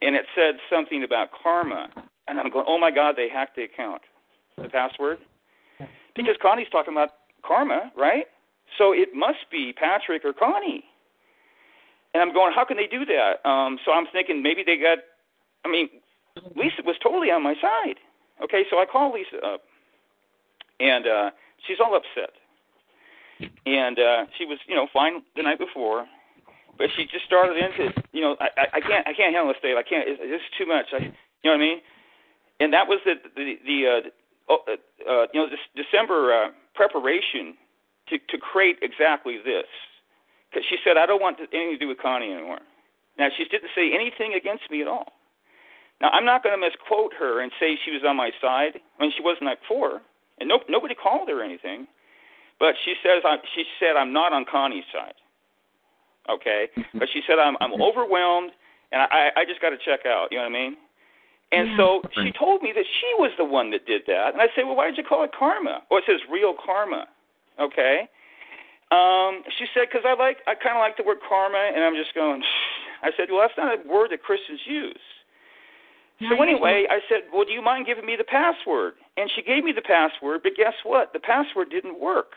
and 0.03 0.17
it 0.17 0.27
said 0.35 0.57
something 0.71 1.05
about 1.05 1.29
karma. 1.43 1.89
And 2.27 2.41
I'm 2.41 2.51
going, 2.51 2.65
oh 2.69 2.79
my 2.79 2.91
God, 2.91 3.15
they 3.17 3.29
hacked 3.29 3.57
the 3.57 3.65
account, 3.65 4.03
the 4.57 4.69
password. 4.69 5.19
Because 6.17 6.37
Connie's 6.41 6.69
talking 6.71 6.95
about 6.95 7.11
karma, 7.45 7.93
right? 7.97 8.27
So 8.79 8.93
it 8.93 9.11
must 9.15 9.51
be 9.51 9.73
Patrick 9.73 10.25
or 10.25 10.33
Connie. 10.33 10.85
And 12.13 12.23
I'm 12.23 12.33
going, 12.33 12.53
how 12.55 12.65
can 12.65 12.77
they 12.77 12.87
do 12.87 13.05
that? 13.05 13.47
Um, 13.49 13.79
so 13.85 13.93
I'm 13.93 14.07
thinking 14.13 14.43
maybe 14.43 14.63
they 14.65 14.77
got, 14.77 14.99
I 15.65 15.69
mean, 15.69 15.89
Lisa 16.57 16.83
was 16.85 16.97
totally 17.03 17.31
on 17.31 17.43
my 17.43 17.55
side. 17.61 17.97
Okay, 18.43 18.65
so 18.71 18.79
I 18.79 18.85
call 18.87 19.13
Lisa 19.13 19.45
up, 19.45 19.63
and 20.81 21.07
uh, 21.07 21.31
she's 21.67 21.79
all 21.79 21.95
upset. 21.95 22.35
And 23.67 23.99
uh, 23.99 24.27
she 24.39 24.45
was, 24.45 24.59
you 24.67 24.75
know, 24.75 24.87
fine 24.93 25.23
the 25.37 25.43
night 25.43 25.59
before, 25.59 26.07
but 26.77 26.89
she 26.97 27.05
just 27.05 27.25
started 27.25 27.57
into, 27.57 27.93
you 28.13 28.21
know, 28.21 28.37
I, 28.41 28.49
I, 28.57 28.65
I 28.75 28.81
can't, 28.81 29.07
I 29.07 29.13
can't 29.15 29.35
handle 29.35 29.49
this, 29.49 29.63
Dave. 29.63 29.77
I 29.77 29.83
can't. 29.83 30.09
It's, 30.09 30.21
it's 30.23 30.45
too 30.59 30.67
much. 30.67 30.87
I, 30.93 31.11
you 31.43 31.51
know 31.51 31.57
what 31.57 31.65
I 31.65 31.69
mean? 31.69 31.79
And 32.61 32.73
that 32.73 32.87
was 32.87 33.01
the 33.05 33.15
the 33.35 33.55
the 33.67 33.79
uh, 33.87 34.01
oh, 34.49 34.59
uh, 34.69 34.79
uh, 35.11 35.27
you 35.33 35.41
know 35.41 35.49
this 35.51 35.63
December 35.75 36.33
uh, 36.33 36.49
preparation 36.75 37.55
to 38.09 38.19
to 38.31 38.39
create 38.39 38.79
exactly 38.83 39.39
this. 39.39 39.67
Because 40.51 40.65
she 40.71 40.77
said, 40.87 40.97
I 40.97 41.07
don't 41.07 41.21
want 41.21 41.39
anything 41.41 41.75
to 41.75 41.79
do 41.79 41.89
with 41.89 41.99
Connie 41.99 42.31
anymore. 42.31 42.63
Now 43.19 43.29
she 43.37 43.45
didn't 43.45 43.71
say 43.75 43.91
anything 43.93 44.35
against 44.39 44.71
me 44.71 44.83
at 44.83 44.89
all. 44.89 45.11
Now 46.01 46.11
I'm 46.11 46.25
not 46.25 46.43
going 46.43 46.55
to 46.55 46.63
misquote 46.63 47.13
her 47.19 47.43
and 47.43 47.51
say 47.59 47.75
she 47.85 47.91
was 47.91 48.03
on 48.07 48.17
my 48.17 48.31
side 48.41 48.79
when 48.99 49.11
she 49.11 49.23
wasn't 49.23 49.51
night 49.51 49.61
before, 49.67 50.01
and 50.39 50.49
no, 50.49 50.61
nobody 50.69 50.95
called 50.95 51.29
her 51.29 51.43
anything. 51.43 51.87
But 52.59 52.75
she 52.85 52.95
says 53.03 53.23
I, 53.25 53.37
she 53.55 53.65
said 53.81 53.97
I'm 53.97 54.13
not 54.13 54.33
on 54.33 54.45
Connie's 54.51 54.85
side. 54.93 55.15
Okay, 56.31 56.69
but 56.95 57.09
she 57.13 57.21
said 57.27 57.39
I'm 57.39 57.57
I'm 57.61 57.81
overwhelmed 57.81 58.53
and 58.93 59.03
I 59.03 59.31
I 59.37 59.45
just 59.45 59.61
got 59.61 59.71
to 59.71 59.79
check 59.79 60.07
out. 60.07 60.29
You 60.31 60.39
know 60.39 60.45
what 60.45 60.57
I 60.57 60.61
mean? 60.61 60.77
And 61.53 61.69
Yeah. 61.69 61.77
so 61.77 62.03
she 62.23 62.33
told 62.33 62.63
me 62.63 62.73
that 62.75 62.85
she 63.01 63.15
was 63.19 63.31
the 63.39 63.45
one 63.45 63.71
that 63.71 63.87
did 63.87 64.03
that. 64.07 64.33
And 64.33 64.43
I 64.43 64.49
said, 64.55 64.65
well, 64.65 64.75
why 64.75 64.87
did 64.87 64.97
you 64.97 65.05
call 65.05 65.23
it 65.23 65.31
karma? 65.33 65.83
Well, 65.91 65.99
it 65.99 66.05
says 66.07 66.21
real 66.31 66.55
karma. 66.55 67.07
Okay. 67.61 68.09
Um, 68.91 69.43
she 69.59 69.67
said, 69.75 69.87
because 69.91 70.03
I 70.07 70.15
like, 70.15 70.39
I 70.47 70.55
kind 70.55 70.77
of 70.77 70.81
like 70.81 70.97
the 70.97 71.05
word 71.05 71.19
karma, 71.27 71.59
and 71.75 71.85
I'm 71.85 71.95
just 71.95 72.15
going. 72.15 72.43
I 73.03 73.11
said, 73.17 73.29
well, 73.31 73.41
that's 73.41 73.57
not 73.57 73.75
a 73.75 73.89
word 73.89 74.11
that 74.11 74.23
Christians 74.23 74.61
use. 74.67 75.07
So 76.31 76.41
anyway, 76.43 76.87
I 76.89 77.01
said, 77.09 77.29
well, 77.33 77.45
do 77.45 77.53
you 77.53 77.61
mind 77.61 77.87
giving 77.87 78.07
me 78.07 78.17
the 78.17 78.25
password? 78.25 78.95
And 79.17 79.31
she 79.35 79.43
gave 79.43 79.63
me 79.63 79.73
the 79.73 79.83
password, 79.83 80.43
but 80.43 80.57
guess 80.57 80.75
what? 80.83 81.13
The 81.13 81.21
password 81.21 81.71
didn't 81.71 82.01
work. 82.01 82.33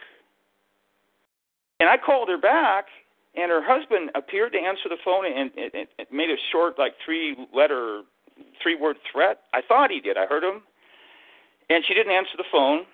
And 1.79 1.89
I 1.89 1.97
called 1.97 2.29
her 2.29 2.37
back, 2.37 2.85
and 3.35 3.49
her 3.51 3.61
husband 3.63 4.11
appeared 4.15 4.53
to 4.53 4.59
answer 4.59 4.89
the 4.89 4.97
phone 5.03 5.25
and, 5.25 5.51
made 6.11 6.29
a 6.29 6.37
short, 6.51 6.77
like 6.77 6.93
three-letter, 7.03 8.03
three-word 8.61 8.97
threat. 9.11 9.41
I 9.53 9.61
thought 9.61 9.89
he 9.89 9.99
did. 9.99 10.17
I 10.17 10.25
heard 10.25 10.43
him, 10.43 10.61
and 11.69 11.83
she 11.85 11.93
didn't 11.93 12.13
answer 12.13 12.37
the 12.37 12.45
phone. 12.51 12.85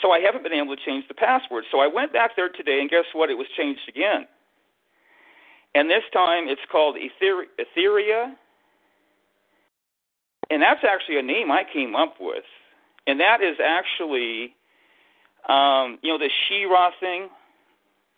So 0.00 0.12
I 0.12 0.20
haven't 0.20 0.44
been 0.44 0.52
able 0.52 0.76
to 0.76 0.82
change 0.84 1.06
the 1.08 1.14
password. 1.14 1.64
So 1.70 1.80
I 1.80 1.88
went 1.88 2.12
back 2.12 2.36
there 2.36 2.48
today, 2.48 2.80
and 2.80 2.88
guess 2.88 3.06
what? 3.12 3.28
It 3.28 3.38
was 3.38 3.48
changed 3.56 3.88
again. 3.88 4.26
And 5.74 5.90
this 5.90 6.04
time 6.12 6.48
it's 6.48 6.60
called 6.70 6.96
Ether- 6.96 7.46
Etheria. 7.58 8.34
And 10.48 10.62
that's 10.62 10.84
actually 10.84 11.18
a 11.18 11.22
name 11.22 11.50
I 11.50 11.64
came 11.64 11.94
up 11.94 12.14
with. 12.20 12.44
And 13.06 13.20
that 13.20 13.42
is 13.42 13.56
actually, 13.62 14.54
um, 15.48 15.98
you 16.02 16.12
know, 16.12 16.18
the 16.18 16.30
She-Ra 16.48 16.90
thing 17.00 17.28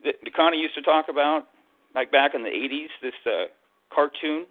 that 0.04 0.14
Connie 0.34 0.58
used 0.58 0.74
to 0.74 0.82
talk 0.82 1.06
about, 1.08 1.48
like 1.94 2.10
back 2.10 2.34
in 2.34 2.42
the 2.42 2.50
80s, 2.50 2.88
this 3.00 3.14
uh, 3.26 3.44
cartoon. 3.94 4.46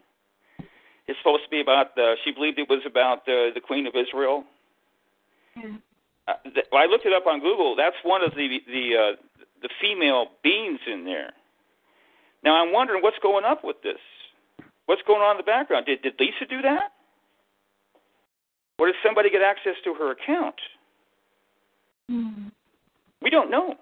It's 1.07 1.19
supposed 1.19 1.43
to 1.43 1.49
be 1.49 1.59
about 1.59 1.95
the, 1.95 2.15
she 2.23 2.31
believed 2.31 2.59
it 2.59 2.69
was 2.69 2.81
about 2.85 3.25
the, 3.25 3.49
the 3.53 3.59
Queen 3.59 3.87
of 3.87 3.93
Israel. 3.95 4.45
Yeah. 5.55 5.75
Uh, 6.27 6.33
th- 6.43 6.65
I 6.71 6.85
looked 6.85 7.05
it 7.05 7.13
up 7.13 7.25
on 7.27 7.39
Google. 7.39 7.75
That's 7.75 7.95
one 8.03 8.23
of 8.23 8.31
the 8.35 8.59
the 8.67 8.95
uh, 8.95 9.43
the 9.61 9.69
female 9.81 10.27
beings 10.43 10.79
in 10.87 11.03
there. 11.05 11.33
Now 12.43 12.61
I'm 12.61 12.71
wondering 12.71 13.01
what's 13.01 13.19
going 13.21 13.43
up 13.43 13.63
with 13.63 13.81
this. 13.83 13.99
What's 14.85 15.01
going 15.03 15.21
on 15.21 15.31
in 15.31 15.37
the 15.37 15.43
background? 15.43 15.87
Did 15.87 16.01
did 16.01 16.13
Lisa 16.19 16.45
do 16.47 16.61
that? 16.61 16.93
Or 18.81 18.87
did 18.87 18.95
somebody 19.05 19.29
get 19.29 19.43
access 19.43 19.75
to 19.83 19.93
her 19.93 20.09
account? 20.09 20.55
Hmm. 22.09 22.47
We 23.21 23.29
don't 23.29 23.51
know. 23.51 23.75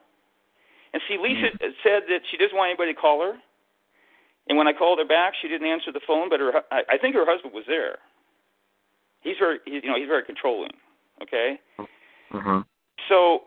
And 0.92 1.02
see, 1.08 1.16
Lisa 1.18 1.56
said 1.84 2.04
that 2.10 2.20
she 2.30 2.36
doesn't 2.36 2.58
want 2.58 2.68
anybody 2.68 2.94
to 2.94 3.00
call 3.00 3.22
her. 3.22 3.40
And 4.50 4.58
when 4.58 4.68
I 4.68 4.74
called 4.74 5.00
her 5.00 5.08
back, 5.08 5.36
she 5.42 5.48
didn't 5.48 5.68
answer 5.72 5.94
the 5.94 6.02
phone. 6.06 6.28
But 6.28 6.42
her, 6.42 6.52
I, 6.70 6.82
I 6.90 6.98
think 6.98 7.16
her 7.16 7.24
husband 7.26 7.54
was 7.54 7.64
there. 7.66 8.00
He's 9.22 9.38
very, 9.40 9.60
he's, 9.64 9.84
you 9.84 9.90
know, 9.90 9.96
he's 9.96 10.10
very 10.10 10.26
controlling. 10.26 10.72
Okay. 11.24 11.62
Uh-huh. 11.80 12.64
So 13.08 13.44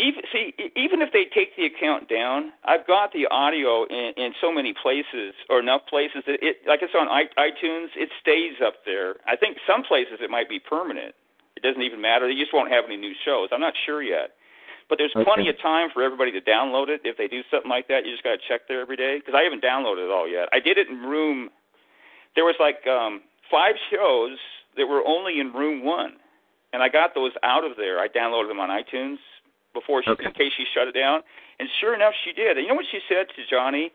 even 0.00 0.22
see 0.32 0.54
even 0.76 1.02
if 1.02 1.12
they 1.12 1.26
take 1.28 1.54
the 1.56 1.66
account 1.66 2.08
down, 2.08 2.52
I've 2.64 2.86
got 2.86 3.12
the 3.12 3.26
audio 3.30 3.84
in, 3.84 4.12
in 4.16 4.32
so 4.40 4.50
many 4.52 4.72
places 4.72 5.34
or 5.48 5.60
enough 5.60 5.82
places 5.88 6.24
that 6.26 6.40
it 6.42 6.64
like 6.66 6.80
it's 6.82 6.94
on 6.96 7.08
iTunes, 7.08 7.88
it 7.94 8.08
stays 8.20 8.56
up 8.64 8.84
there. 8.84 9.16
I 9.26 9.36
think 9.36 9.58
some 9.66 9.82
places 9.82 10.18
it 10.20 10.30
might 10.30 10.48
be 10.48 10.58
permanent. 10.58 11.14
It 11.56 11.62
doesn't 11.62 11.82
even 11.82 12.00
matter. 12.00 12.26
They 12.26 12.40
just 12.40 12.54
won't 12.54 12.72
have 12.72 12.84
any 12.86 12.96
new 12.96 13.12
shows. 13.24 13.50
I'm 13.52 13.60
not 13.60 13.74
sure 13.84 14.02
yet. 14.02 14.32
But 14.88 14.98
there's 14.98 15.12
Okay. 15.14 15.24
plenty 15.24 15.48
of 15.48 15.60
time 15.60 15.90
for 15.90 16.02
everybody 16.02 16.32
to 16.32 16.40
download 16.40 16.88
it. 16.88 17.02
If 17.04 17.16
they 17.16 17.28
do 17.28 17.42
something 17.50 17.70
like 17.70 17.86
that, 17.88 18.04
you 18.04 18.10
just 18.10 18.24
got 18.24 18.40
to 18.40 18.42
check 18.48 18.66
there 18.66 18.80
every 18.80 18.96
day 18.96 19.18
because 19.18 19.34
I 19.34 19.42
haven't 19.42 19.62
downloaded 19.62 20.06
it 20.06 20.10
all 20.10 20.26
yet. 20.26 20.48
I 20.52 20.58
did 20.58 20.78
it 20.78 20.88
in 20.88 21.02
room. 21.02 21.50
There 22.34 22.44
was 22.44 22.56
like 22.58 22.86
um, 22.86 23.22
five 23.50 23.76
shows 23.90 24.38
that 24.76 24.86
were 24.86 25.06
only 25.06 25.38
in 25.38 25.52
room 25.52 25.84
one, 25.84 26.16
and 26.72 26.82
I 26.82 26.88
got 26.88 27.14
those 27.14 27.32
out 27.42 27.62
of 27.64 27.76
there. 27.76 28.00
I 28.00 28.08
downloaded 28.08 28.48
them 28.48 28.58
on 28.58 28.70
iTunes 28.70 29.18
before 29.72 30.02
she, 30.02 30.10
Okay. 30.10 30.26
in 30.26 30.32
case 30.32 30.52
she 30.56 30.64
shut 30.74 30.88
it 30.88 30.92
down. 30.94 31.22
And 31.58 31.68
sure 31.80 31.94
enough, 31.94 32.14
she 32.24 32.32
did. 32.32 32.56
And 32.56 32.64
you 32.64 32.68
know 32.68 32.76
what 32.76 32.86
she 32.90 33.00
said 33.08 33.26
to 33.36 33.46
Johnny? 33.48 33.92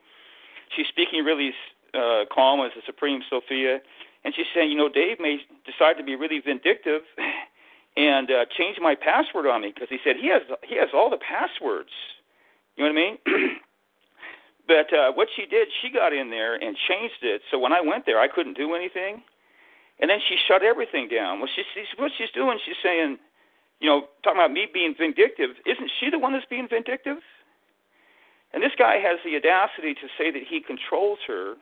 She's 0.76 0.88
speaking 0.88 1.24
really 1.24 1.54
uh, 1.94 2.26
calm 2.32 2.62
as 2.62 2.72
the 2.76 2.82
Supreme 2.86 3.22
Sophia, 3.30 3.80
and 4.24 4.34
she's 4.36 4.48
saying, 4.54 4.72
you 4.72 4.78
know, 4.78 4.90
Dave 4.90 5.20
may 5.20 5.40
decide 5.66 5.98
to 5.98 6.04
be 6.04 6.16
really 6.16 6.40
vindictive 6.40 7.02
and 7.98 8.30
uh, 8.32 8.46
change 8.58 8.78
my 8.82 8.96
password 8.96 9.46
on 9.46 9.62
me 9.62 9.72
because 9.74 9.90
he 9.90 9.98
said 10.04 10.16
he 10.20 10.28
has 10.30 10.42
he 10.64 10.76
has 10.76 10.90
all 10.94 11.10
the 11.10 11.18
passwords. 11.22 11.92
You 12.76 12.84
know 12.84 12.92
what 12.92 13.00
I 13.00 13.06
mean? 13.06 13.18
but 14.68 14.92
uh, 14.94 15.12
what 15.14 15.30
she 15.36 15.46
did, 15.46 15.68
she 15.82 15.90
got 15.90 16.12
in 16.12 16.30
there 16.30 16.56
and 16.56 16.76
changed 16.90 17.22
it. 17.22 17.42
So 17.52 17.60
when 17.60 17.72
I 17.72 17.80
went 17.82 18.06
there, 18.06 18.20
I 18.20 18.28
couldn't 18.28 18.58
do 18.58 18.76
anything. 18.76 19.22
And 20.00 20.10
then 20.10 20.20
she 20.28 20.36
shut 20.48 20.62
everything 20.62 21.08
down. 21.08 21.40
Well, 21.40 21.48
she's, 21.56 21.64
she's 21.74 21.88
what 21.98 22.12
she's 22.18 22.32
doing. 22.36 22.60
She's 22.66 22.76
saying, 22.84 23.18
you 23.80 23.90
know, 23.90 24.08
talking 24.24 24.40
about 24.40 24.52
me 24.52 24.68
being 24.74 24.96
vindictive. 24.98 25.52
Isn't 25.66 25.92
she 26.00 26.10
the 26.10 26.20
one 26.20 26.34
that's 26.34 26.46
being 26.50 26.68
vindictive? 26.70 27.18
And 28.54 28.64
this 28.64 28.72
guy 28.78 28.96
has 28.98 29.20
the 29.26 29.36
audacity 29.36 29.94
to 29.96 30.08
say 30.18 30.32
that 30.32 30.44
he 30.50 30.62
controls 30.62 31.20
her 31.28 31.56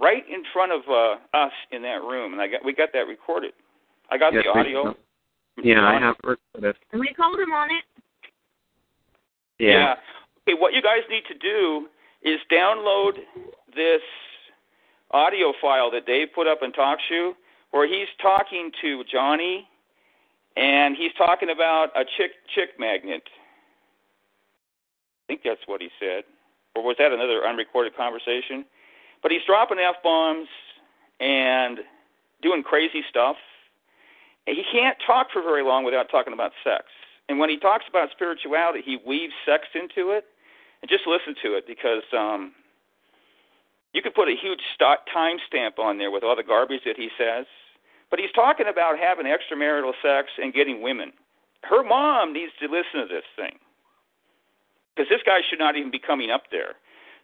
right 0.00 0.22
in 0.28 0.42
front 0.52 0.72
of 0.72 0.82
uh, 0.88 1.16
us 1.36 1.52
in 1.70 1.82
that 1.82 2.02
room, 2.02 2.32
and 2.32 2.40
I 2.42 2.48
got 2.48 2.64
we 2.64 2.72
got 2.74 2.90
that 2.92 3.06
recorded. 3.08 3.52
I 4.10 4.18
got 4.18 4.32
Yes, 4.34 4.44
the 4.44 4.52
we- 4.52 4.60
audio. 4.60 4.94
Yeah, 5.62 5.80
I 5.80 5.96
on- 5.96 6.02
have 6.02 6.16
recorded. 6.24 6.76
And 6.92 7.00
we 7.00 7.12
called 7.14 7.38
him 7.38 7.52
on 7.52 7.70
it. 7.70 7.84
Yeah. 9.58 9.94
Okay, 10.48 10.58
what 10.58 10.72
you 10.72 10.82
guys 10.82 11.00
need 11.08 11.24
to 11.28 11.34
do 11.38 11.88
is 12.22 12.40
download 12.50 13.12
this 13.74 14.00
audio 15.12 15.52
file 15.60 15.90
that 15.90 16.06
Dave 16.06 16.28
put 16.34 16.46
up 16.46 16.58
in 16.62 16.72
TalkShoe, 16.72 17.32
where 17.70 17.86
he's 17.86 18.08
talking 18.20 18.70
to 18.80 19.04
Johnny, 19.10 19.68
and 20.56 20.96
he's 20.96 21.12
talking 21.16 21.50
about 21.50 21.90
a 21.96 22.04
chick 22.04 22.32
chick 22.54 22.70
magnet. 22.78 23.22
I 25.24 25.32
think 25.32 25.40
that's 25.44 25.66
what 25.66 25.80
he 25.80 25.88
said, 25.98 26.24
or 26.74 26.82
was 26.82 26.96
that 26.98 27.12
another 27.12 27.46
unrecorded 27.46 27.96
conversation? 27.96 28.64
But 29.22 29.30
he's 29.30 29.42
dropping 29.46 29.78
f 29.78 29.96
bombs 30.02 30.48
and 31.20 31.78
doing 32.42 32.62
crazy 32.62 33.02
stuff. 33.08 33.36
And 34.46 34.56
he 34.56 34.64
can't 34.72 34.98
talk 35.06 35.28
for 35.32 35.40
very 35.40 35.62
long 35.62 35.84
without 35.84 36.10
talking 36.10 36.32
about 36.32 36.50
sex. 36.64 36.86
And 37.28 37.38
when 37.38 37.48
he 37.48 37.56
talks 37.56 37.84
about 37.88 38.10
spirituality, 38.10 38.82
he 38.84 38.98
weaves 39.06 39.32
sex 39.46 39.68
into 39.74 40.10
it. 40.10 40.24
And 40.82 40.90
just 40.90 41.06
listen 41.06 41.36
to 41.44 41.54
it 41.54 41.64
because 41.66 42.02
um, 42.12 42.52
you 43.92 44.02
could 44.02 44.14
put 44.14 44.28
a 44.28 44.34
huge 44.34 44.60
time 44.78 45.36
stamp 45.46 45.78
on 45.78 45.98
there 45.98 46.10
with 46.10 46.24
all 46.24 46.34
the 46.34 46.42
garbage 46.42 46.80
that 46.84 46.96
he 46.96 47.08
says. 47.16 47.46
But 48.12 48.20
he's 48.20 48.30
talking 48.36 48.68
about 48.68 48.98
having 49.00 49.24
extramarital 49.24 49.96
sex 50.04 50.28
and 50.36 50.52
getting 50.52 50.82
women. 50.82 51.12
Her 51.62 51.82
mom 51.82 52.34
needs 52.34 52.52
to 52.60 52.66
listen 52.68 53.00
to 53.00 53.08
this 53.08 53.24
thing 53.36 53.56
because 54.94 55.08
this 55.08 55.24
guy 55.24 55.40
should 55.48 55.58
not 55.58 55.76
even 55.76 55.90
be 55.90 55.98
coming 55.98 56.30
up 56.30 56.42
there. 56.52 56.76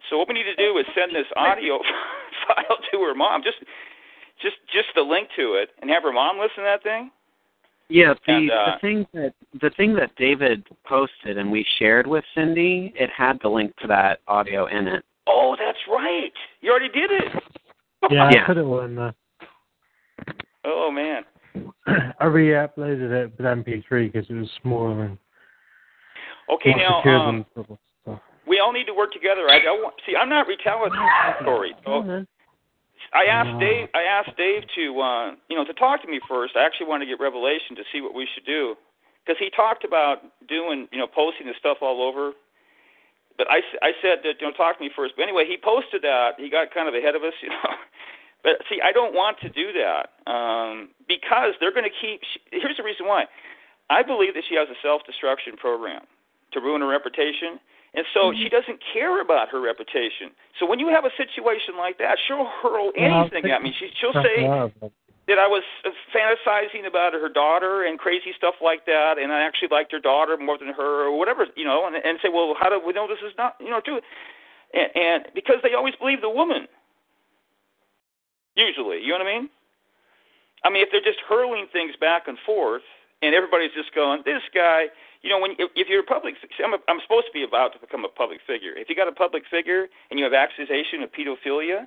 So 0.08 0.16
what 0.16 0.28
we 0.28 0.34
need 0.34 0.48
to 0.48 0.56
do 0.56 0.78
is 0.78 0.86
send 0.96 1.14
this 1.14 1.28
audio 1.36 1.80
file 2.48 2.78
to 2.90 3.02
her 3.02 3.14
mom, 3.14 3.42
just 3.44 3.58
just 4.40 4.56
just 4.72 4.88
the 4.94 5.02
link 5.02 5.28
to 5.36 5.60
it, 5.60 5.76
and 5.82 5.90
have 5.90 6.04
her 6.04 6.12
mom 6.12 6.38
listen 6.38 6.64
to 6.64 6.72
that 6.72 6.82
thing. 6.82 7.10
Yeah, 7.90 8.14
the 8.26 8.32
And, 8.32 8.50
uh, 8.50 8.54
the 8.72 8.80
thing 8.80 9.06
that 9.12 9.34
the 9.60 9.70
thing 9.76 9.94
that 9.96 10.16
David 10.16 10.64
posted 10.86 11.36
and 11.36 11.52
we 11.52 11.66
shared 11.78 12.06
with 12.06 12.24
Cindy, 12.34 12.94
it 12.96 13.10
had 13.10 13.40
the 13.42 13.48
link 13.50 13.76
to 13.82 13.86
that 13.88 14.20
audio 14.26 14.64
in 14.64 14.88
it. 14.88 15.04
Oh, 15.26 15.54
that's 15.58 15.84
right. 15.86 16.32
You 16.62 16.70
already 16.70 16.88
did 16.88 17.10
it. 17.10 17.42
Yeah, 18.10 18.30
Yeah. 18.32 18.42
I 18.44 18.46
put 18.46 18.56
it 18.56 18.64
all 18.64 18.80
in 18.80 18.94
there. 18.94 19.14
Oh 20.70 20.90
man. 20.90 21.24
I 22.20 22.26
re-uploaded 22.26 23.10
it 23.10 23.32
with 23.36 23.46
MP3 23.46 24.12
because 24.12 24.28
it 24.28 24.34
was 24.34 24.50
smaller 24.62 25.04
and 25.04 25.18
Okay, 26.50 26.72
now 26.76 27.02
um, 27.02 27.44
than 27.54 27.66
sort 27.66 27.78
we 28.48 28.58
all 28.58 28.72
need 28.72 28.86
to 28.86 28.94
work 28.96 29.12
together. 29.12 29.48
I 29.50 29.60
don't 29.60 29.84
want, 29.84 29.94
see. 30.06 30.16
I'm 30.16 30.28
not 30.28 30.46
retelling 30.46 30.92
the 30.92 31.42
story. 31.42 31.76
So 31.84 32.24
I 33.12 33.24
asked 33.28 33.60
Dave. 33.60 33.88
I 33.94 34.02
asked 34.02 34.36
Dave 34.36 34.62
to, 34.74 35.00
uh, 35.00 35.26
you 35.48 35.56
know, 35.56 35.64
to 35.64 35.74
talk 35.74 36.00
to 36.02 36.08
me 36.08 36.20
first. 36.26 36.56
I 36.56 36.64
actually 36.64 36.88
wanted 36.88 37.04
to 37.04 37.12
get 37.12 37.20
revelation 37.20 37.76
to 37.76 37.84
see 37.92 38.00
what 38.00 38.14
we 38.14 38.26
should 38.34 38.46
do, 38.46 38.74
because 39.24 39.38
he 39.38 39.50
talked 39.50 39.84
about 39.84 40.24
doing, 40.48 40.88
you 40.90 40.98
know, 40.98 41.06
posting 41.06 41.46
the 41.46 41.54
stuff 41.58 41.78
all 41.82 42.00
over. 42.02 42.32
But 43.36 43.48
I, 43.50 43.58
s- 43.58 43.80
I 43.82 43.92
said 44.02 44.18
that, 44.24 44.40
you 44.40 44.48
know, 44.48 44.52
talk 44.56 44.78
to 44.78 44.82
me 44.82 44.90
first. 44.96 45.14
But 45.14 45.22
anyway, 45.22 45.44
he 45.46 45.56
posted 45.62 46.02
that. 46.02 46.32
He 46.38 46.50
got 46.50 46.74
kind 46.74 46.88
of 46.88 46.94
ahead 46.94 47.14
of 47.14 47.22
us, 47.22 47.34
you 47.42 47.50
know. 47.50 47.70
But 48.42 48.62
see, 48.70 48.78
I 48.82 48.92
don't 48.92 49.14
want 49.14 49.38
to 49.40 49.48
do 49.48 49.72
that 49.74 50.14
um, 50.30 50.90
because 51.06 51.54
they're 51.60 51.74
going 51.74 51.88
to 51.88 51.96
keep. 52.00 52.20
Here's 52.50 52.76
the 52.76 52.84
reason 52.84 53.06
why. 53.06 53.26
I 53.90 54.02
believe 54.02 54.34
that 54.34 54.44
she 54.48 54.54
has 54.54 54.68
a 54.68 54.76
self-destruction 54.82 55.56
program 55.56 56.02
to 56.52 56.60
ruin 56.60 56.80
her 56.82 56.88
reputation. 56.88 57.58
And 57.94 58.04
so 58.12 58.32
she 58.36 58.50
doesn't 58.52 58.84
care 58.92 59.20
about 59.22 59.48
her 59.48 59.60
reputation. 59.64 60.36
So 60.60 60.68
when 60.68 60.78
you 60.78 60.88
have 60.88 61.06
a 61.08 61.10
situation 61.16 61.80
like 61.80 61.96
that, 61.98 62.18
she'll 62.28 62.44
hurl 62.44 62.92
anything 62.94 63.50
at 63.50 63.62
me. 63.62 63.72
She, 63.80 63.88
she'll 63.98 64.12
say 64.12 64.44
that 65.26 65.38
I 65.38 65.48
was 65.48 65.64
uh, 65.84 65.90
fantasizing 66.12 66.86
about 66.86 67.14
her 67.14 67.28
daughter 67.28 67.84
and 67.84 67.98
crazy 67.98 68.32
stuff 68.36 68.56
like 68.62 68.84
that, 68.84 69.16
and 69.16 69.32
I 69.32 69.40
actually 69.40 69.68
liked 69.70 69.92
her 69.92 70.00
daughter 70.00 70.36
more 70.36 70.58
than 70.58 70.68
her, 70.68 71.04
or 71.08 71.16
whatever, 71.16 71.46
you 71.56 71.64
know, 71.64 71.86
and, 71.86 71.96
and 71.96 72.18
say, 72.22 72.28
well, 72.28 72.54
how 72.60 72.68
do 72.68 72.80
we 72.84 72.92
know 72.92 73.08
this 73.08 73.24
is 73.24 73.32
not, 73.36 73.56
you 73.58 73.70
know, 73.70 73.80
true? 73.80 74.00
And, 74.72 74.88
and 74.94 75.20
because 75.34 75.56
they 75.62 75.72
always 75.72 75.94
believe 75.96 76.20
the 76.20 76.30
woman, 76.30 76.68
usually, 78.58 78.98
you 78.98 79.14
know 79.14 79.22
what 79.22 79.30
I 79.30 79.38
mean? 79.38 79.48
I 80.64 80.70
mean, 80.70 80.82
if 80.82 80.90
they're 80.90 81.04
just 81.04 81.22
hurling 81.28 81.66
things 81.72 81.94
back 82.00 82.26
and 82.26 82.36
forth, 82.44 82.82
and 83.22 83.34
everybody's 83.34 83.70
just 83.74 83.94
going, 83.94 84.22
this 84.24 84.42
guy, 84.54 84.90
you 85.22 85.30
know, 85.30 85.38
when 85.38 85.52
if, 85.58 85.70
if 85.74 85.88
you're 85.88 86.02
a 86.02 86.06
public, 86.06 86.34
see, 86.42 86.62
I'm, 86.62 86.74
a, 86.74 86.78
I'm 86.86 87.00
supposed 87.02 87.26
to 87.26 87.34
be 87.34 87.42
about 87.42 87.72
to 87.74 87.78
become 87.78 88.04
a 88.04 88.08
public 88.08 88.38
figure. 88.46 88.74
If 88.76 88.88
you 88.88 88.94
got 88.94 89.08
a 89.08 89.14
public 89.14 89.42
figure 89.50 89.86
and 90.10 90.18
you 90.18 90.24
have 90.24 90.34
accusation 90.34 91.02
of 91.02 91.10
pedophilia, 91.10 91.86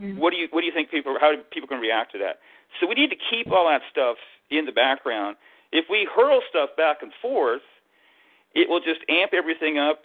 mm-hmm. 0.00 0.16
what 0.16 0.32
do 0.32 0.36
you 0.36 0.48
what 0.50 0.62
do 0.62 0.66
you 0.66 0.72
think 0.72 0.90
people 0.90 1.16
how 1.20 1.32
do 1.32 1.42
people 1.52 1.68
going 1.68 1.80
to 1.80 1.86
react 1.86 2.12
to 2.12 2.18
that? 2.18 2.40
So 2.80 2.86
we 2.86 2.94
need 2.94 3.10
to 3.10 3.20
keep 3.30 3.52
all 3.52 3.68
that 3.68 3.82
stuff 3.90 4.16
in 4.50 4.64
the 4.64 4.72
background. 4.72 5.36
If 5.72 5.84
we 5.90 6.08
hurl 6.08 6.40
stuff 6.48 6.70
back 6.76 7.02
and 7.02 7.12
forth, 7.20 7.64
it 8.54 8.68
will 8.68 8.80
just 8.80 9.00
amp 9.08 9.32
everything 9.36 9.76
up. 9.76 10.04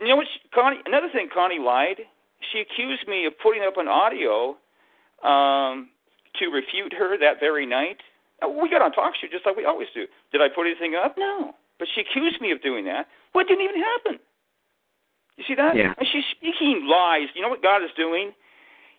You 0.00 0.08
know 0.08 0.16
what, 0.16 0.26
she, 0.28 0.40
Connie? 0.52 0.80
Another 0.84 1.08
thing, 1.08 1.28
Connie 1.32 1.58
lied. 1.58 2.04
She 2.52 2.60
accused 2.60 3.08
me 3.08 3.24
of 3.24 3.32
putting 3.42 3.62
up 3.64 3.78
an 3.78 3.88
audio 3.88 4.56
um, 5.24 5.90
to 6.38 6.48
refute 6.48 6.92
her 6.92 7.18
that 7.18 7.40
very 7.40 7.66
night. 7.66 7.98
Uh, 8.42 8.48
We 8.48 8.68
got 8.68 8.82
on 8.82 8.92
TalkShoe 8.92 9.30
just 9.30 9.46
like 9.46 9.56
we 9.56 9.64
always 9.64 9.88
do. 9.94 10.06
Did 10.32 10.40
I 10.40 10.48
put 10.48 10.66
anything 10.66 10.94
up? 10.94 11.16
No. 11.18 11.54
But 11.78 11.88
she 11.94 12.02
accused 12.02 12.40
me 12.40 12.52
of 12.52 12.62
doing 12.62 12.84
that. 12.86 13.06
What 13.32 13.48
didn't 13.48 13.64
even 13.64 13.80
happen? 13.80 14.20
You 15.36 15.44
see 15.48 15.54
that? 15.54 15.76
Yeah. 15.76 15.94
And 15.96 16.06
she's 16.12 16.24
speaking 16.30 16.86
lies. 16.90 17.28
You 17.34 17.42
know 17.42 17.48
what 17.48 17.62
God 17.62 17.82
is 17.82 17.90
doing? 17.96 18.32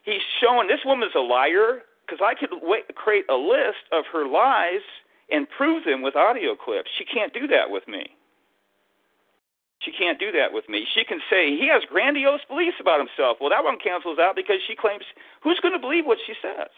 He's 0.04 0.22
showing 0.42 0.68
this 0.68 0.82
woman's 0.84 1.14
a 1.16 1.20
liar 1.22 1.84
because 2.06 2.20
I 2.24 2.34
could 2.34 2.50
wait, 2.62 2.94
create 2.96 3.26
a 3.30 3.36
list 3.36 3.86
of 3.92 4.06
her 4.12 4.28
lies 4.28 4.82
and 5.30 5.48
prove 5.50 5.86
them 5.86 6.02
with 6.02 6.16
audio 6.16 6.56
clips. 6.56 6.90
She 6.98 7.06
can't 7.06 7.34
do 7.34 7.46
that 7.48 7.70
with 7.70 7.88
me. 7.88 8.18
She 9.84 9.92
can't 9.92 10.20
do 10.20 10.32
that 10.32 10.54
with 10.54 10.70
me. 10.70 10.86
She 10.94 11.04
can 11.04 11.20
say 11.30 11.58
he 11.58 11.68
has 11.74 11.82
grandiose 11.90 12.46
beliefs 12.48 12.78
about 12.80 13.02
himself. 13.02 13.38
Well, 13.42 13.50
that 13.50 13.64
one 13.64 13.78
cancels 13.82 14.20
out 14.20 14.36
because 14.36 14.62
she 14.68 14.76
claims 14.76 15.04
who's 15.42 15.60
going 15.60 15.74
to 15.74 15.82
believe 15.82 16.06
what 16.06 16.20
she 16.26 16.34
says? 16.42 16.70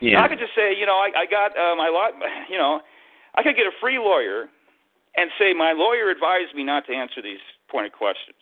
Yeah. 0.00 0.22
I 0.22 0.28
could 0.28 0.38
just 0.38 0.54
say, 0.54 0.78
you 0.78 0.86
know, 0.86 0.94
I, 0.94 1.10
I 1.10 1.26
got 1.26 1.58
uh, 1.58 1.74
my 1.74 1.90
law, 1.90 2.08
you 2.50 2.58
know, 2.58 2.80
I 3.34 3.42
could 3.42 3.56
get 3.56 3.66
a 3.66 3.74
free 3.80 3.98
lawyer 3.98 4.46
and 5.16 5.30
say 5.38 5.52
my 5.52 5.72
lawyer 5.72 6.10
advised 6.10 6.54
me 6.54 6.62
not 6.62 6.86
to 6.86 6.94
answer 6.94 7.20
these 7.20 7.42
pointed 7.68 7.92
questions. 7.92 8.38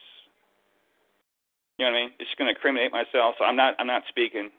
You 1.78 1.84
know 1.84 1.92
what 1.92 1.98
I 1.98 2.02
mean? 2.04 2.10
It's 2.20 2.30
going 2.38 2.48
to 2.48 2.54
incriminate 2.54 2.92
myself, 2.92 3.36
so 3.38 3.44
I'm 3.44 3.56
not. 3.56 3.74
I'm 3.78 3.86
not 3.86 4.02
speaking. 4.08 4.50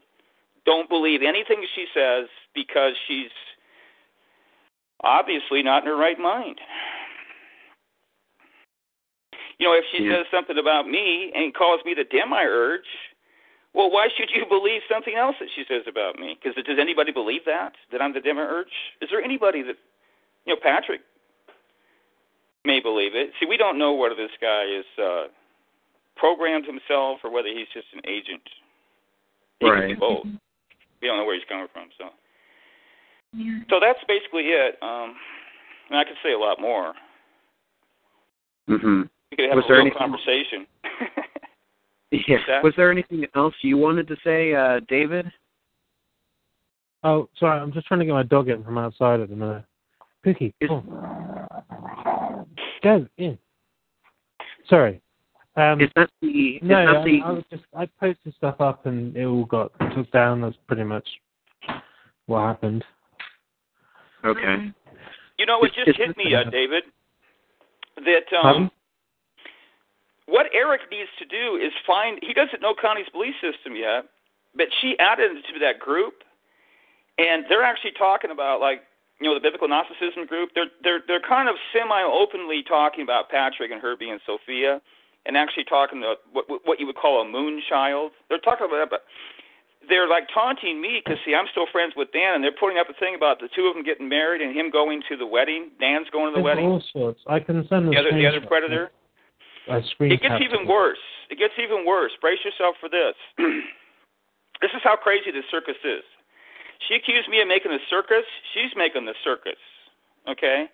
Don't 0.66 0.90
believe 0.90 1.22
anything 1.22 1.66
she 1.74 1.86
says 1.94 2.28
because 2.54 2.94
she's 3.08 3.34
obviously 5.02 5.64
not 5.64 5.84
in 5.84 5.90
her 5.90 5.98
right 5.98 6.20
mind. 6.20 6.60
You 9.60 9.68
know, 9.68 9.74
if 9.74 9.86
she 9.92 10.04
Yeah. 10.04 10.18
says 10.18 10.28
something 10.30 10.58
about 10.58 10.88
me 10.88 11.32
and 11.34 11.54
calls 11.54 11.84
me 11.84 11.94
the 11.94 12.04
demiurge, 12.04 12.88
well, 13.74 13.90
why 13.90 14.08
should 14.10 14.30
you 14.32 14.46
believe 14.46 14.84
something 14.90 15.16
else 15.16 15.38
that 15.40 15.50
she 15.52 15.64
says 15.66 15.86
about 15.88 16.18
me? 16.18 16.36
Because 16.36 16.56
does 16.64 16.80
anybody 16.80 17.12
believe 17.12 17.46
that 17.46 17.76
that 17.92 18.02
I'm 18.02 18.14
the 18.14 18.22
demiurge? 18.22 18.72
Is 19.02 19.10
there 19.10 19.22
anybody 19.22 19.62
that, 19.64 19.78
you 20.46 20.54
know, 20.54 20.60
Patrick 20.62 21.02
may 22.66 22.80
believe 22.80 23.16
it? 23.16 23.34
See, 23.40 23.46
we 23.46 23.58
don't 23.58 23.78
know 23.78 23.94
whether 23.94 24.16
this 24.16 24.32
guy 24.40 24.64
is 24.66 24.86
uh, 24.98 25.28
programmed 26.16 26.66
himself 26.66 27.20
or 27.24 27.30
whether 27.32 27.50
he's 27.50 27.68
just 27.74 27.88
an 27.94 28.02
agent. 28.06 28.42
He 29.60 29.66
could 29.70 29.76
be 29.76 29.94
Right. 29.94 30.00
both. 30.00 30.28
We 31.02 31.08
don't 31.08 31.18
know 31.18 31.26
where 31.26 31.36
he's 31.36 31.46
coming 31.46 31.68
from. 31.70 31.90
So, 31.98 32.14
Yeah. 33.34 33.60
So 33.70 33.80
that's 33.80 34.04
basically 34.06 34.50
it. 34.54 34.82
Um, 34.82 35.16
and 35.90 36.00
I 36.00 36.04
could 36.04 36.18
say 36.24 36.34
a 36.34 36.40
lot 36.40 36.60
more. 36.60 36.96
hmm 38.68 39.04
We 39.38 39.44
could 39.44 39.50
have 39.50 39.56
Was 39.58 39.66
a 39.66 39.68
there 39.68 39.78
real 39.78 39.82
anything- 39.86 39.98
conversation. 40.00 40.68
Yeah. 42.10 42.38
that? 42.48 42.64
Was 42.64 42.74
there 42.78 42.90
anything 42.90 43.26
else 43.36 43.54
you 43.62 43.76
wanted 43.78 44.08
to 44.08 44.16
say, 44.24 44.54
uh, 44.56 44.80
David? 44.88 45.30
Oh, 47.04 47.28
sorry, 47.38 47.60
I'm 47.60 47.74
just 47.74 47.86
trying 47.86 48.00
to 48.00 48.06
get 48.06 48.14
my 48.14 48.24
dog 48.24 48.48
in 48.48 48.64
from 48.64 48.78
outside 48.78 49.20
at 49.20 49.28
the 49.28 49.36
minute. 49.36 49.66
Pookie, 50.26 50.54
Is- 50.62 50.70
oh. 50.72 52.46
go 52.82 53.06
in. 53.18 53.38
Sorry. 54.70 55.02
Um, 55.58 55.82
Is 55.82 55.90
that 55.98 56.10
the? 56.22 56.28
Is 56.28 56.62
no, 56.64 56.86
that 56.86 56.96
I, 57.02 57.04
the? 57.04 57.20
I 57.26 57.32
was 57.32 57.44
just 57.52 57.64
I 57.76 57.88
posted 58.00 58.34
stuff 58.36 58.62
up 58.62 58.86
and 58.86 59.14
it 59.18 59.26
all 59.26 59.44
got 59.44 59.74
took 59.94 60.10
down. 60.12 60.40
That's 60.40 60.56
pretty 60.68 60.84
much 60.86 61.08
what 62.28 62.40
happened. 62.40 62.86
okay. 64.24 64.72
You 65.38 65.46
know, 65.46 65.62
it 65.64 65.68
Is- 65.68 65.72
just 65.76 65.90
is 65.90 65.96
hit 65.98 66.08
this 66.16 66.18
me, 66.26 66.34
uh, 66.34 66.50
David, 66.50 66.84
that 67.98 68.34
um, 68.38 68.42
Pardon? 68.42 68.72
What 70.28 70.48
Eric 70.54 70.82
needs 70.92 71.10
to 71.20 71.26
do 71.26 71.56
is 71.56 71.72
find. 71.88 72.20
He 72.22 72.34
doesn't 72.34 72.62
know 72.62 72.76
Connie's 72.76 73.10
belief 73.12 73.34
system 73.42 73.76
yet, 73.76 74.06
but 74.56 74.68
she 74.80 74.96
added 75.00 75.32
it 75.32 75.44
to 75.54 75.60
that 75.60 75.80
group, 75.80 76.22
and 77.18 77.46
they're 77.50 77.64
actually 77.64 77.96
talking 77.98 78.30
about 78.30 78.60
like 78.60 78.84
you 79.20 79.28
know 79.28 79.34
the 79.34 79.42
biblical 79.42 79.68
Gnosticism 79.68 80.28
group. 80.28 80.52
They're 80.54 80.72
they're 80.84 81.02
they're 81.08 81.24
kind 81.24 81.48
of 81.50 81.56
semi 81.72 82.04
openly 82.04 82.62
talking 82.68 83.04
about 83.04 83.32
Patrick 83.32 83.72
and 83.72 83.82
Herbie 83.82 84.12
and 84.12 84.20
Sophia, 84.28 84.82
and 85.26 85.36
actually 85.36 85.64
talking 85.64 86.00
about 86.04 86.20
what 86.32 86.46
what 86.68 86.80
you 86.80 86.86
would 86.86 87.00
call 87.00 87.24
a 87.24 87.26
moon 87.26 87.64
child. 87.64 88.12
They're 88.28 88.44
talking 88.44 88.68
about 88.68 88.84
that, 88.84 88.92
but 88.92 89.08
they're 89.88 90.12
like 90.12 90.28
taunting 90.34 90.82
me 90.82 91.00
because 91.00 91.24
see 91.24 91.36
I'm 91.36 91.48
still 91.52 91.72
friends 91.72 91.94
with 91.96 92.12
Dan, 92.12 92.36
and 92.36 92.44
they're 92.44 92.52
putting 92.52 92.78
up 92.78 92.92
a 92.92 92.98
thing 93.00 93.16
about 93.16 93.40
the 93.40 93.48
two 93.56 93.72
of 93.72 93.80
them 93.80 93.84
getting 93.84 94.10
married 94.12 94.42
and 94.44 94.52
him 94.52 94.70
going 94.70 95.02
to 95.08 95.16
the 95.16 95.26
wedding. 95.26 95.72
Dan's 95.80 96.12
going 96.12 96.34
to 96.34 96.36
the 96.36 96.44
There's 96.44 96.60
wedding. 96.60 96.68
all 96.68 96.84
sorts. 96.92 97.24
I 97.28 97.40
can 97.40 97.64
send 97.72 97.88
The 97.88 97.96
other 97.96 98.12
the 98.12 98.28
other 98.28 98.44
predator. 98.44 98.92
I 99.70 99.82
screen 99.94 100.12
It 100.12 100.22
gets 100.22 100.34
capped 100.34 100.44
even 100.44 100.68
worse. 100.68 101.02
It 101.30 101.38
gets 101.38 101.54
even 101.62 101.86
worse. 101.86 102.12
Brace 102.22 102.40
yourself 102.44 102.76
for 102.80 102.90
this. 102.90 103.16
this 104.62 104.72
is 104.74 104.82
how 104.84 104.96
crazy 104.96 105.32
this 105.32 105.46
circus 105.52 105.78
is. 105.84 106.04
She 106.88 106.96
accused 106.96 107.30
me 107.30 107.42
of 107.42 107.48
making 107.48 107.72
a 107.72 107.80
circus. 107.90 108.26
She's 108.54 108.72
making 108.76 109.06
the 109.06 109.16
circus. 109.24 109.60
Okay? 110.28 110.66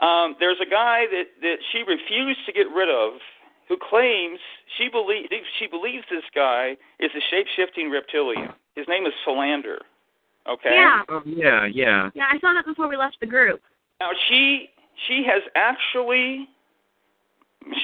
Um, 0.00 0.34
there's 0.40 0.58
a 0.60 0.68
guy 0.68 1.04
that, 1.10 1.28
that 1.42 1.56
she 1.72 1.84
refused 1.84 2.40
to 2.46 2.52
get 2.52 2.66
rid 2.74 2.88
of 2.88 3.20
who 3.68 3.76
claims 3.76 4.40
she 4.78 4.88
believes 4.88 5.28
she 5.58 5.66
believes 5.66 6.04
this 6.10 6.24
guy 6.34 6.76
is 6.98 7.10
a 7.14 7.20
shape 7.30 7.46
shifting 7.54 7.90
reptilian. 7.90 8.50
His 8.74 8.86
name 8.88 9.06
is 9.06 9.12
Philander. 9.24 9.78
Okay? 10.48 10.72
Yeah. 10.72 11.02
Oh, 11.08 11.22
yeah, 11.24 11.66
yeah. 11.66 12.10
Yeah, 12.14 12.24
I 12.32 12.40
saw 12.40 12.52
that 12.54 12.64
before 12.66 12.88
we 12.88 12.96
left 12.96 13.18
the 13.20 13.26
group. 13.26 13.60
Now 14.00 14.10
she 14.28 14.70
she 15.06 15.22
has 15.26 15.42
actually 15.54 16.48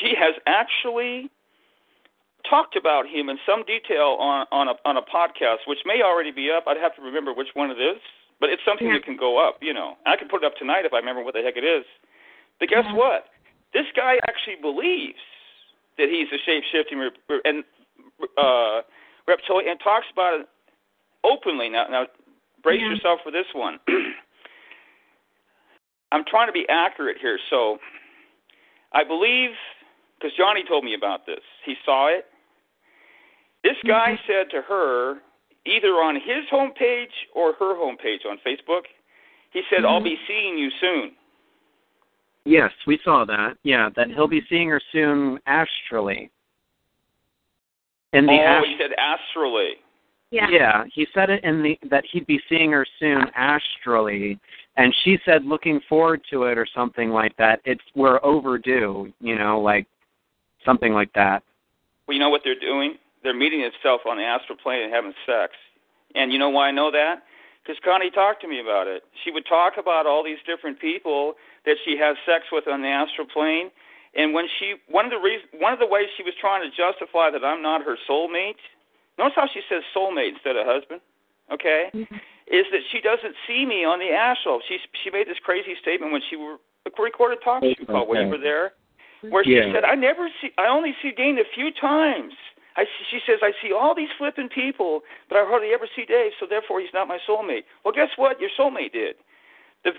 she 0.01 0.15
has 0.19 0.35
actually 0.47 1.31
talked 2.49 2.77
about 2.77 3.07
him 3.07 3.29
in 3.29 3.39
some 3.45 3.65
detail 3.65 4.17
on 4.21 4.47
on 4.53 4.69
a 4.69 4.75
on 4.85 4.97
a 4.97 5.03
podcast, 5.03 5.67
which 5.67 5.79
may 5.85 6.03
already 6.03 6.31
be 6.31 6.51
up. 6.51 6.65
I'd 6.67 6.77
have 6.79 6.95
to 6.97 7.03
remember 7.03 7.33
which 7.33 7.49
one 7.55 7.71
it 7.71 7.81
is, 7.81 8.01
but 8.41 8.51
it's 8.51 8.63
something 8.65 8.87
Yeah. 8.87 8.95
that 8.95 9.05
can 9.05 9.17
go 9.17 9.37
up. 9.39 9.59
You 9.63 9.75
know, 9.75 9.97
I 10.07 10.17
can 10.17 10.29
put 10.29 10.43
it 10.43 10.47
up 10.47 10.57
tonight 10.57 10.85
if 10.85 10.93
I 10.93 10.99
remember 10.99 11.23
what 11.23 11.35
the 11.35 11.43
heck 11.43 11.57
it 11.57 11.65
is. 11.65 11.85
But 12.59 12.69
guess 12.69 12.85
Yeah. 12.87 12.95
what? 12.95 13.29
This 13.73 13.87
guy 13.95 14.19
actually 14.29 14.57
believes 14.57 15.19
that 15.99 16.09
he's 16.09 16.31
a 16.33 16.39
shape 16.39 16.65
shifting 16.71 16.99
rep- 16.99 17.43
and 17.45 17.65
uh, 18.39 18.83
reptilian 19.27 19.71
and 19.73 19.81
talks 19.81 20.07
about 20.13 20.41
it 20.41 20.49
openly. 21.25 21.69
Now, 21.69 21.87
now 21.89 22.07
brace 22.63 22.81
Yeah. 22.81 22.91
yourself 22.91 23.21
for 23.23 23.31
this 23.31 23.47
one. 23.53 23.81
I'm 26.13 26.25
trying 26.25 26.47
to 26.47 26.53
be 26.53 26.67
accurate 26.69 27.19
here, 27.19 27.39
so 27.51 27.79
I 28.97 29.05
believe 29.05 29.51
because 30.19 30.35
Johnny 30.39 30.65
told 30.67 30.83
me 30.83 30.95
about 30.95 31.27
this. 31.27 31.45
He 31.67 31.75
saw 31.85 32.09
it. 32.09 32.25
This 33.63 33.75
mm-hmm. 33.85 33.89
guy 33.89 34.21
said 34.27 34.51
to 34.53 34.63
her, 34.63 35.17
either 35.67 36.01
on 36.01 36.15
his 36.15 36.49
homepage 36.51 37.13
or 37.35 37.53
her 37.59 37.75
homepage 37.75 38.25
on 38.29 38.39
Facebook, 38.47 38.89
he 39.53 39.63
said, 39.69 39.85
"I'll 39.85 39.97
mm-hmm. 39.97 40.05
be 40.05 40.17
seeing 40.27 40.57
you 40.57 40.71
soon." 40.81 41.13
Yes, 42.47 42.71
we 42.87 42.99
saw 43.05 43.25
that. 43.27 43.57
Yeah, 43.65 43.91
that 43.97 44.09
he'll 44.09 44.29
be 44.29 44.43
seeing 44.49 44.71
her 44.71 44.81
soon 44.93 45.39
astrally. 45.47 46.31
In 48.13 48.25
the 48.25 48.33
oh, 48.33 48.41
ast- 48.41 48.67
he 48.67 48.77
said 48.81 48.93
astrally. 48.99 49.73
Yeah. 50.31 50.49
yeah, 50.51 50.85
he 50.93 51.07
said 51.15 51.31
it 51.31 51.45
in 51.45 51.63
the 51.63 51.79
that 51.89 52.05
he'd 52.11 52.27
be 52.27 52.41
seeing 52.49 52.73
her 52.73 52.87
soon 52.99 53.27
astrally, 53.37 54.41
and 54.77 54.95
she 55.05 55.19
said 55.25 55.45
looking 55.45 55.81
forward 55.89 56.23
to 56.31 56.45
it 56.45 56.59
or 56.59 56.67
something 56.75 57.11
like 57.11 57.37
that. 57.37 57.61
It's 57.65 57.83
we're 57.95 58.23
overdue, 58.25 59.13
you 59.21 59.39
know, 59.39 59.61
like 59.61 59.87
something 60.65 60.93
like 60.93 61.13
that. 61.15 61.43
Well, 62.07 62.15
you 62.15 62.21
know 62.21 62.31
what 62.31 62.43
they're 62.45 62.59
doing? 62.59 62.97
They're 63.23 63.35
meeting 63.35 63.61
itself 63.61 64.03
on 64.07 64.19
the 64.19 64.23
astral 64.23 64.59
plane 64.63 64.83
and 64.83 64.93
having 64.93 65.15
sex. 65.25 65.53
And 66.15 66.33
you 66.33 66.39
know 66.39 66.51
why 66.51 66.69
I 66.69 66.71
know 66.71 66.91
that? 66.91 67.23
Because 67.63 67.81
Connie 67.85 68.11
talked 68.11 68.41
to 68.43 68.49
me 68.49 68.61
about 68.61 68.87
it. 68.87 69.03
She 69.25 69.33
would 69.33 69.45
talk 69.49 69.75
about 69.79 70.07
all 70.07 70.23
these 70.23 70.39
different 70.47 70.79
people 70.79 71.35
that 71.65 71.77
she 71.85 71.97
has 71.99 72.17
sex 72.25 72.45
with 72.53 72.69
on 72.69 72.83
the 72.83 72.89
astral 72.89 73.27
plane. 73.27 73.71
And 74.15 74.33
when 74.33 74.47
she 74.59 74.75
one 74.89 75.05
of 75.05 75.11
the 75.11 75.19
reasons 75.19 75.51
one 75.59 75.73
of 75.73 75.79
the 75.79 75.87
ways 75.87 76.07
she 76.17 76.23
was 76.23 76.35
trying 76.41 76.63
to 76.63 76.71
justify 76.71 77.31
that 77.31 77.45
I'm 77.45 77.63
not 77.63 77.83
her 77.83 77.97
soulmate. 78.09 78.61
Notice 79.19 79.33
how 79.35 79.49
she 79.53 79.61
says 79.69 79.83
soulmate 79.97 80.35
instead 80.35 80.57
of 80.57 80.67
husband. 80.67 81.01
Okay, 81.53 81.91
mm-hmm. 81.95 82.17
Is 82.47 82.65
that 82.71 82.81
she 82.93 83.01
doesn't 83.01 83.35
see 83.47 83.67
me 83.67 83.85
on 83.85 83.99
the 83.99 84.11
astral. 84.11 84.61
She 84.69 84.79
she 85.03 85.11
made 85.11 85.27
this 85.27 85.39
crazy 85.43 85.75
statement 85.83 86.13
when 86.13 86.23
she 86.31 86.37
were 86.37 86.57
recorded 86.99 87.39
TalkShoe 87.45 87.87
call 87.87 88.07
when 88.07 88.23
you 88.23 88.31
were 88.31 88.39
there, 88.39 88.73
where 89.31 89.43
she 89.43 89.57
Yeah. 89.57 89.73
said 89.73 89.85
I 89.85 89.95
never 89.97 90.31
see 90.41 90.53
I 90.57 90.67
only 90.69 90.95
see 91.03 91.11
Dane 91.11 91.39
a 91.39 91.45
few 91.55 91.73
times. 91.73 92.35
I 92.77 92.87
she 93.11 93.21
says 93.27 93.41
I 93.43 93.53
see 93.61 93.73
all 93.73 93.95
these 93.95 94.11
flipping 94.17 94.49
people, 94.49 95.03
but 95.29 95.39
I 95.39 95.45
hardly 95.45 95.73
ever 95.73 95.89
see 95.97 96.05
Dave, 96.05 96.33
so 96.39 96.47
therefore 96.47 96.81
he's 96.81 96.93
not 96.95 97.09
my 97.09 97.19
soulmate. 97.29 97.65
Well, 97.85 97.93
guess 97.93 98.11
what? 98.17 98.41
Your 98.41 98.51
soulmate 98.57 98.93
did. 98.93 99.17
The, 99.83 99.93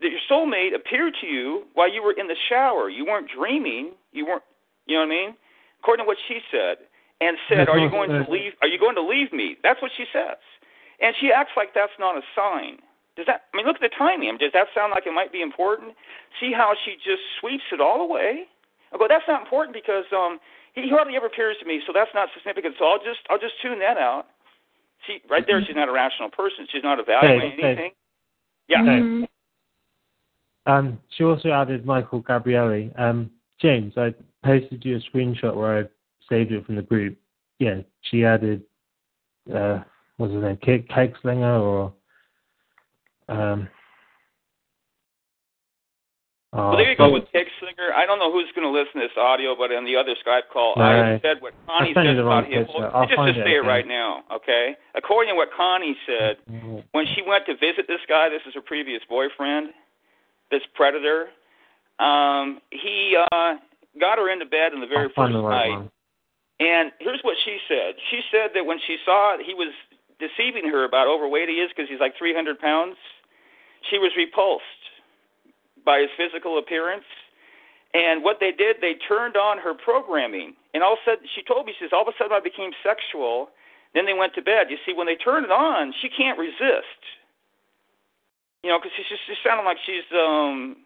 the 0.00 0.10
your 0.10 0.20
soulmate 0.30 0.74
appeared 0.76 1.14
to 1.20 1.26
you 1.26 1.64
while 1.74 1.90
you 1.92 2.02
were 2.02 2.12
in 2.12 2.28
the 2.28 2.36
shower. 2.48 2.88
You 2.88 3.06
weren't 3.06 3.28
dreaming. 3.28 3.92
You 4.12 4.26
weren't. 4.26 4.44
You 4.86 4.94
know 4.96 5.00
what 5.00 5.06
I 5.12 5.26
mean? 5.26 5.36
According 5.80 6.04
to 6.04 6.06
what 6.06 6.18
she 6.28 6.40
said, 6.52 6.76
and 7.20 7.36
said, 7.48 7.68
"Are 7.68 7.78
you 7.78 7.90
going 7.90 8.10
to 8.10 8.24
leave? 8.30 8.52
Are 8.62 8.68
you 8.68 8.78
going 8.78 8.94
to 8.94 9.02
leave 9.02 9.32
me?" 9.32 9.56
That's 9.62 9.80
what 9.82 9.90
she 9.96 10.04
says, 10.12 10.36
and 11.00 11.14
she 11.20 11.32
acts 11.32 11.52
like 11.56 11.74
that's 11.74 11.94
not 11.98 12.16
a 12.16 12.22
sign. 12.34 12.78
Does 13.16 13.26
that? 13.26 13.50
I 13.52 13.56
mean, 13.56 13.66
look 13.66 13.76
at 13.76 13.82
the 13.82 13.94
timing. 13.96 14.38
Does 14.38 14.52
that 14.54 14.68
sound 14.74 14.92
like 14.94 15.06
it 15.06 15.12
might 15.12 15.32
be 15.32 15.42
important? 15.42 15.94
See 16.40 16.52
how 16.52 16.74
she 16.84 16.94
just 17.02 17.22
sweeps 17.40 17.66
it 17.72 17.80
all 17.80 18.00
away. 18.00 18.46
I 18.92 18.98
go, 18.98 19.06
that's 19.08 19.26
not 19.28 19.42
important 19.42 19.74
because 19.74 20.04
um, 20.14 20.38
he 20.74 20.88
hardly 20.88 21.16
ever 21.16 21.26
appears 21.26 21.56
to 21.60 21.66
me, 21.66 21.82
so 21.86 21.92
that's 21.92 22.10
not 22.14 22.28
significant. 22.34 22.76
So 22.78 22.86
I'll 22.86 23.02
just 23.02 23.20
I'll 23.28 23.38
just 23.38 23.54
tune 23.60 23.78
that 23.80 23.98
out. 23.98 24.26
See, 25.06 25.18
right 25.30 25.44
there, 25.46 25.62
she's 25.64 25.76
not 25.76 25.88
a 25.88 25.92
rational 25.92 26.30
person. 26.30 26.66
She's 26.70 26.82
not 26.82 26.98
evaluating 26.98 27.50
Hey, 27.50 27.56
hey. 27.60 27.68
anything. 27.68 27.92
Yeah. 28.68 28.84
Hey. 28.84 29.00
Mhm. 29.00 29.28
Um, 30.66 31.00
she 31.16 31.24
also 31.24 31.50
added 31.50 31.86
Michael 31.86 32.22
Gabrielli. 32.22 32.92
Um, 32.98 33.30
James, 33.58 33.94
I 33.96 34.14
posted 34.44 34.84
you 34.84 34.96
a 34.96 35.00
screenshot 35.00 35.56
where 35.56 35.78
I 35.78 35.84
saved 36.28 36.52
it 36.52 36.64
from 36.66 36.76
the 36.76 36.82
group. 36.82 37.16
Yeah, 37.58 37.80
she 38.02 38.24
added, 38.24 38.62
uh, 39.52 39.80
what's 40.18 40.32
his 40.32 40.42
name, 40.42 40.58
Cake, 40.58 40.88
Cake 40.88 41.14
Slinger 41.22 41.58
or, 41.58 41.92
um, 43.28 43.68
oh, 46.52 46.68
Well, 46.68 46.76
there 46.76 46.90
you 46.90 46.96
go 46.96 47.10
with 47.12 47.24
Kick 47.32 47.46
Singer. 47.60 47.94
I 47.94 48.04
don't 48.04 48.18
know 48.18 48.32
who's 48.32 48.50
going 48.54 48.66
to 48.66 48.70
listen 48.70 49.00
to 49.00 49.06
this 49.06 49.16
audio, 49.16 49.54
but 49.56 49.72
on 49.72 49.84
the 49.84 49.96
other 49.96 50.14
Skype 50.26 50.50
call, 50.52 50.74
I 50.78 51.18
said 51.22 51.40
what 51.40 51.54
Connie 51.66 51.94
said 51.94 52.18
about 52.18 52.46
him. 52.46 52.66
Well, 52.76 52.90
I'll 52.92 53.06
just 53.06 53.16
to 53.16 53.34
say 53.44 53.54
it 53.54 53.64
right 53.64 53.86
now, 53.86 54.24
okay? 54.32 54.76
According 54.94 55.32
to 55.32 55.36
what 55.36 55.48
Connie 55.56 55.96
said, 56.06 56.36
when 56.92 57.06
she 57.14 57.22
went 57.26 57.46
to 57.46 57.54
visit 57.54 57.86
this 57.86 58.00
guy, 58.08 58.28
this 58.28 58.42
is 58.46 58.54
her 58.54 58.62
previous 58.62 59.00
boyfriend, 59.08 59.70
this 60.50 60.62
predator. 60.74 61.28
Um, 62.00 62.60
he 62.70 63.16
uh, 63.16 63.54
got 64.00 64.18
her 64.18 64.30
into 64.30 64.46
bed 64.46 64.72
in 64.72 64.80
the 64.80 64.86
very 64.86 65.08
I'll 65.16 65.26
first 65.26 65.32
the 65.32 65.42
right 65.42 65.68
night. 65.68 65.76
one. 65.76 65.90
And 66.60 66.90
here's 66.98 67.20
what 67.22 67.36
she 67.44 67.58
said. 67.68 67.94
She 68.10 68.20
said 68.32 68.50
that 68.54 68.66
when 68.66 68.78
she 68.86 68.96
saw 69.04 69.34
it 69.34 69.46
he 69.46 69.54
was 69.54 69.68
deceiving 70.18 70.68
her 70.68 70.84
about 70.84 71.06
overweight 71.06 71.48
he 71.48 71.56
is 71.56 71.70
because 71.74 71.88
he's 71.88 72.00
like 72.00 72.14
300 72.18 72.58
pounds, 72.58 72.96
she 73.90 73.98
was 73.98 74.12
repulsed 74.16 74.82
by 75.84 76.00
his 76.00 76.10
physical 76.16 76.58
appearance. 76.58 77.06
And 77.94 78.22
what 78.22 78.36
they 78.40 78.52
did, 78.52 78.76
they 78.80 78.94
turned 79.08 79.36
on 79.36 79.58
her 79.58 79.72
programming. 79.72 80.54
And 80.74 80.82
all 80.82 80.94
of 80.94 80.98
a 81.06 81.10
sudden, 81.10 81.26
she 81.34 81.42
told 81.42 81.64
me, 81.64 81.72
she 81.78 81.86
says, 81.86 81.90
all 81.92 82.02
of 82.02 82.08
a 82.08 82.16
sudden 82.18 82.36
I 82.36 82.40
became 82.40 82.72
sexual. 82.84 83.48
Then 83.94 84.04
they 84.04 84.12
went 84.12 84.34
to 84.34 84.42
bed. 84.42 84.68
You 84.68 84.76
see, 84.84 84.92
when 84.92 85.06
they 85.06 85.16
turn 85.16 85.44
it 85.44 85.50
on, 85.50 85.94
she 86.02 86.10
can't 86.10 86.38
resist. 86.38 87.00
You 88.62 88.70
know, 88.70 88.78
because 88.78 88.92
she's 88.96 89.08
just 89.08 89.22
she's 89.26 89.40
sounding 89.40 89.64
like 89.64 89.78
she's, 89.86 90.04
um, 90.12 90.84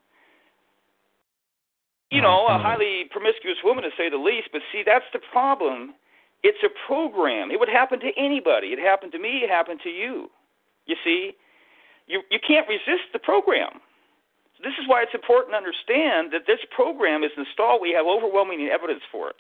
you 2.11 2.21
know, 2.21 2.47
a 2.47 2.59
highly 2.59 3.09
promiscuous 3.11 3.59
woman 3.65 3.83
to 3.83 3.91
say 3.97 4.09
the 4.09 4.21
least. 4.21 4.49
But 4.53 4.61
see, 4.71 4.85
that's 4.85 5.09
the 5.13 5.19
problem. 5.33 5.95
It's 6.43 6.59
a 6.65 6.71
program. 6.87 7.51
It 7.51 7.61
would 7.61 7.69
happen 7.69 8.01
to 8.01 8.11
anybody. 8.17 8.69
It 8.69 8.79
happened 8.79 9.13
to 9.13 9.19
me. 9.19 9.43
It 9.45 9.51
happened 9.51 9.81
to 9.85 9.91
you. 9.91 10.29
You 10.87 10.97
see, 11.05 11.33
you 12.07 12.23
you 12.31 12.39
can't 12.47 12.67
resist 12.69 13.13
the 13.13 13.19
program. 13.19 13.79
So 14.59 14.65
this 14.65 14.75
is 14.81 14.89
why 14.89 15.03
it's 15.03 15.15
important 15.15 15.55
to 15.55 15.59
understand 15.59 16.33
that 16.33 16.43
this 16.47 16.59
program 16.75 17.23
is 17.23 17.31
installed. 17.37 17.81
We 17.81 17.93
have 17.93 18.07
overwhelming 18.07 18.69
evidence 18.69 19.03
for 19.11 19.31
it. 19.31 19.37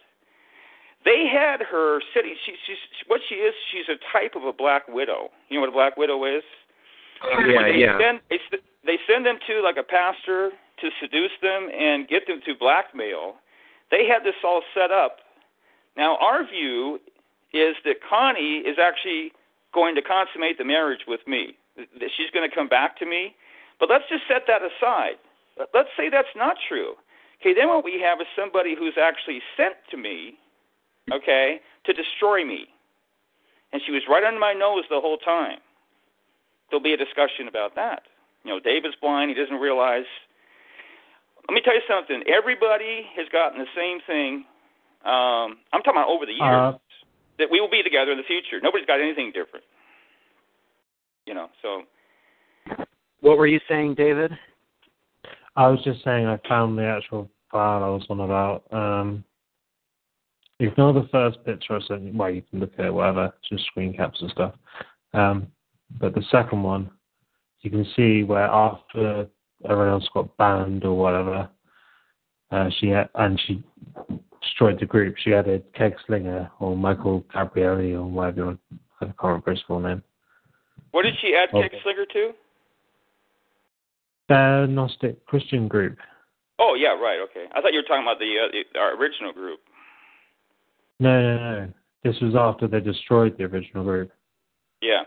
They 1.05 1.27
had 1.27 1.61
her 1.61 2.01
sitting. 2.15 2.35
She, 2.47 2.55
she's 2.67 2.79
what 3.09 3.21
she 3.29 3.37
is. 3.43 3.55
She's 3.73 3.91
a 3.91 3.99
type 4.15 4.37
of 4.37 4.45
a 4.45 4.53
black 4.53 4.87
widow. 4.87 5.31
You 5.49 5.57
know 5.57 5.67
what 5.67 5.71
a 5.71 5.73
black 5.73 5.97
widow 5.97 6.25
is? 6.25 6.45
Oh, 7.25 7.39
yeah, 7.43 7.63
they 7.63 7.79
yeah. 7.79 7.99
Send, 7.99 8.21
they, 8.31 8.39
they 8.87 8.99
send 9.11 9.27
them 9.27 9.39
to 9.47 9.63
like 9.63 9.77
a 9.79 9.83
pastor 9.83 10.51
to 10.81 10.87
seduce 11.01 11.35
them 11.43 11.71
and 11.71 12.07
get 12.07 12.27
them 12.27 12.41
to 12.47 12.55
blackmail. 12.59 13.35
They 13.91 14.07
had 14.07 14.23
this 14.25 14.39
all 14.45 14.63
set 14.75 14.91
up. 14.91 15.22
Now 15.97 16.17
our 16.19 16.47
view 16.47 17.01
is 17.53 17.77
that 17.85 17.97
Connie 18.09 18.59
is 18.59 18.79
actually 18.83 19.33
going 19.75 19.95
to 19.95 20.03
consummate 20.03 20.59
the 20.59 20.65
marriage 20.65 21.05
with 21.07 21.21
me. 21.27 21.57
That 21.77 22.11
she's 22.17 22.31
going 22.33 22.49
to 22.49 22.55
come 22.55 22.69
back 22.69 22.99
to 22.99 23.07
me. 23.07 23.35
But 23.81 23.89
let's 23.89 24.05
just 24.09 24.25
set 24.29 24.43
that 24.47 24.63
aside. 24.63 25.17
Let's 25.75 25.89
say 25.97 26.09
that's 26.09 26.35
not 26.37 26.57
true. 26.69 26.95
Okay, 27.41 27.55
then 27.55 27.69
what 27.69 27.85
we 27.85 28.01
have 28.01 28.21
is 28.21 28.27
somebody 28.37 28.77
who's 28.79 28.95
actually 29.01 29.41
sent 29.57 29.75
to 29.91 29.97
me, 29.97 30.39
okay, 31.13 31.61
to 31.85 31.93
destroy 31.93 32.45
me. 32.45 32.67
And 33.73 33.83
she 33.85 33.91
was 33.91 34.03
right 34.09 34.23
under 34.23 34.39
my 34.39 34.53
nose 34.53 34.85
the 34.89 35.01
whole 35.01 35.17
time. 35.19 35.59
There'll 36.71 36.83
be 36.83 36.93
a 36.93 36.97
discussion 36.97 37.49
about 37.49 37.75
that. 37.75 38.03
You 38.45 38.53
know, 38.53 38.61
David's 38.61 38.95
blind, 39.01 39.31
he 39.31 39.35
doesn't 39.35 39.57
realize. 39.57 40.07
Let 41.49 41.55
me 41.55 41.61
tell 41.61 41.75
you 41.75 41.83
something. 41.89 42.23
Everybody 42.29 43.07
has 43.17 43.27
gotten 43.33 43.59
the 43.59 43.67
same 43.75 43.99
thing. 44.07 44.45
Um, 45.05 45.59
I'm 45.73 45.83
talking 45.83 46.01
about 46.01 46.09
over 46.09 46.27
the 46.27 46.33
years. 46.33 46.75
Uh, 46.75 46.79
that 47.39 47.51
we 47.51 47.61
will 47.61 47.71
be 47.71 47.83
together 47.83 48.13
in 48.13 48.19
the 48.19 48.25
future. 48.25 48.61
Nobody's 48.63 48.87
got 48.87 49.01
anything 49.01 49.33
different. 49.35 49.65
You 51.27 51.35
know, 51.35 51.49
so 51.63 51.83
What 53.21 53.39
were 53.39 53.47
you 53.47 53.61
saying, 53.69 53.95
David? 53.95 54.33
I 55.57 55.69
was 55.69 55.83
just 55.85 56.03
saying 56.05 56.27
I 56.27 56.39
found 56.49 56.79
the 56.79 56.85
actual 56.85 57.31
file 57.51 57.85
I 57.85 57.89
was 57.89 58.05
on 58.11 58.21
about. 58.21 58.65
Um, 58.73 59.25
ignore 60.59 60.93
the 60.93 61.09
first 61.11 61.45
picture 61.45 61.77
I 61.77 61.81
sent 61.87 62.03
you. 62.03 62.13
Well, 62.15 62.31
you 62.31 62.43
can 62.43 62.61
look 62.61 62.73
at 62.79 62.87
it, 62.87 62.95
whatever, 62.95 63.33
just 63.49 63.67
screen 63.67 63.95
caps 63.95 64.21
and 64.21 64.31
stuff. 64.31 64.55
Um, 65.15 65.49
but 66.01 66.15
the 66.15 66.23
second 66.31 66.63
one, 66.63 66.91
you 67.61 67.71
can 67.71 67.87
see 67.97 68.25
where 68.25 68.45
after 68.45 69.27
everyone 69.65 69.89
else 69.89 70.09
got 70.15 70.37
banned 70.37 70.85
or 70.85 70.97
whatever, 70.97 71.49
uh, 72.51 72.69
she 72.79 72.89
had, 72.89 73.09
and 73.15 73.41
she 73.47 73.63
destroyed 74.43 74.79
the 74.81 74.87
group. 74.87 75.17
She 75.19 75.35
added 75.35 75.65
Keg 75.75 75.95
Slinger 76.07 76.51
or 76.61 76.77
Michael 76.77 77.25
Gabrielli 77.35 77.95
or 77.95 78.05
whatever 78.05 78.37
you 78.37 78.45
want. 78.47 78.61
I 79.01 79.05
can't 79.07 79.17
remember 79.23 79.51
his 79.51 79.61
full 79.67 79.81
name. 79.81 80.03
what 80.93 81.03
did 81.03 81.15
she 81.21 81.35
add 81.35 81.55
Okay. 81.55 81.69
Kick 81.69 81.81
Slinger 81.83 82.07
to? 82.13 82.31
The 84.29 84.67
Gnostic 84.69 85.25
Christian 85.27 85.69
group. 85.69 85.99
Oh 86.59 86.75
yeah, 86.79 86.91
right. 86.91 87.19
Okay. 87.31 87.47
I 87.55 87.61
thought 87.61 87.73
you 87.73 87.79
were 87.81 87.89
talking 87.89 88.05
about 88.05 88.19
the, 88.19 88.37
uh, 88.39 88.49
the 88.53 88.79
our 88.79 88.97
original 88.97 89.33
group. 89.33 89.61
No, 91.01 91.21
no, 91.21 91.37
no. 91.37 91.73
This 92.05 92.17
was 92.21 92.35
after 92.37 92.69
they 92.69 92.81
destroyed 92.81 93.37
the 93.37 93.45
original 93.45 93.85
group. 93.85 94.13
Yeah. 94.81 95.03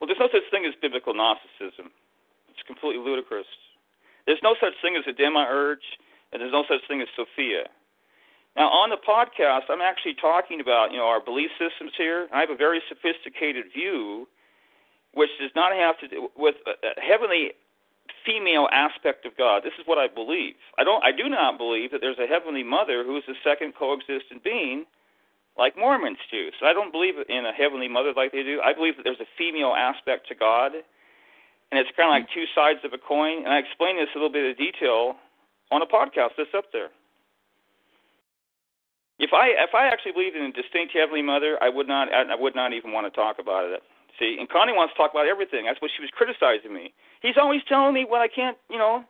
Well, 0.00 0.08
there's 0.08 0.18
no 0.18 0.28
such 0.32 0.42
thing 0.50 0.64
as 0.66 0.74
biblical 0.82 1.14
Gnosticism. 1.14 1.90
It's 2.50 2.62
completely 2.66 3.02
ludicrous. 3.02 3.46
There's 4.26 4.42
no 4.42 4.54
such 4.60 4.74
thing 4.80 4.96
as 4.96 5.04
a 5.06 5.12
demiurge, 5.12 5.84
and 6.32 6.40
there's 6.40 6.52
no 6.52 6.64
such 6.68 6.86
thing 6.88 7.00
as 7.00 7.08
Sophia. 7.16 7.68
Now, 8.56 8.68
on 8.68 8.90
the 8.90 9.00
podcast, 9.00 9.70
I'm 9.70 9.80
actually 9.80 10.14
talking 10.14 10.60
about 10.60 10.92
you 10.92 10.98
know 10.98 11.06
our 11.06 11.20
belief 11.20 11.50
systems 11.58 11.92
here. 11.96 12.28
I 12.32 12.40
have 12.40 12.50
a 12.50 12.56
very 12.56 12.82
sophisticated 12.88 13.72
view, 13.72 14.28
which 15.14 15.30
does 15.40 15.50
not 15.54 15.72
have 15.72 15.98
to 16.00 16.08
do 16.08 16.28
with 16.36 16.56
a 16.66 16.72
a 16.86 17.00
heavenly 17.00 17.52
female 18.26 18.68
aspect 18.72 19.26
of 19.26 19.36
God. 19.36 19.62
This 19.64 19.72
is 19.78 19.86
what 19.86 19.98
I 19.98 20.06
believe. 20.06 20.54
I 20.78 20.84
don't. 20.84 21.02
I 21.04 21.12
do 21.12 21.28
not 21.28 21.58
believe 21.58 21.90
that 21.92 22.00
there's 22.00 22.18
a 22.18 22.26
heavenly 22.26 22.62
mother 22.62 23.04
who 23.04 23.16
is 23.16 23.24
the 23.26 23.34
second 23.42 23.74
coexistent 23.74 24.44
being 24.44 24.84
like 25.56 25.76
Mormons 25.76 26.18
do. 26.30 26.50
So 26.58 26.66
I 26.66 26.72
don't 26.72 26.92
believe 26.92 27.14
in 27.28 27.44
a 27.44 27.52
heavenly 27.52 27.88
mother 27.88 28.12
like 28.16 28.32
they 28.32 28.42
do. 28.42 28.60
I 28.64 28.72
believe 28.72 28.96
that 28.96 29.04
there's 29.04 29.20
a 29.20 29.28
female 29.36 29.74
aspect 29.76 30.28
to 30.28 30.34
God, 30.34 30.72
and 31.72 31.80
it's 31.80 31.88
kind 31.96 32.12
of 32.12 32.14
like 32.20 32.28
hmm. 32.28 32.36
two 32.36 32.46
sides 32.54 32.84
of 32.84 32.92
a 32.92 33.00
coin. 33.00 33.48
And 33.48 33.50
I 33.50 33.58
explain 33.58 33.96
this 33.96 34.12
a 34.14 34.20
little 34.20 34.30
bit 34.30 34.44
of 34.44 34.60
detail 34.60 35.16
on 35.72 35.80
a 35.80 35.88
podcast 35.88 36.36
that's 36.36 36.52
up 36.52 36.68
there. 36.70 36.92
If 39.18 39.32
I 39.32 39.56
if 39.56 39.72
I 39.72 39.88
actually 39.88 40.12
believed 40.12 40.36
in 40.36 40.44
a 40.44 40.52
distinct 40.52 40.92
heavenly 40.92 41.22
mother, 41.24 41.56
I 41.64 41.72
would 41.72 41.88
not 41.88 42.12
I 42.12 42.36
would 42.36 42.54
not 42.54 42.72
even 42.76 42.92
want 42.92 43.08
to 43.08 43.14
talk 43.14 43.40
about 43.40 43.64
it. 43.72 43.80
See, 44.20 44.36
and 44.38 44.48
Connie 44.48 44.76
wants 44.76 44.92
to 44.92 44.98
talk 45.00 45.16
about 45.16 45.26
everything. 45.26 45.64
That's 45.64 45.80
what 45.80 45.90
she 45.96 46.04
was 46.04 46.12
criticizing 46.12 46.74
me. 46.74 46.92
He's 47.24 47.40
always 47.40 47.64
telling 47.64 47.94
me 47.94 48.04
what 48.04 48.20
I 48.20 48.28
can't, 48.28 48.58
you 48.68 48.76
know. 48.76 49.04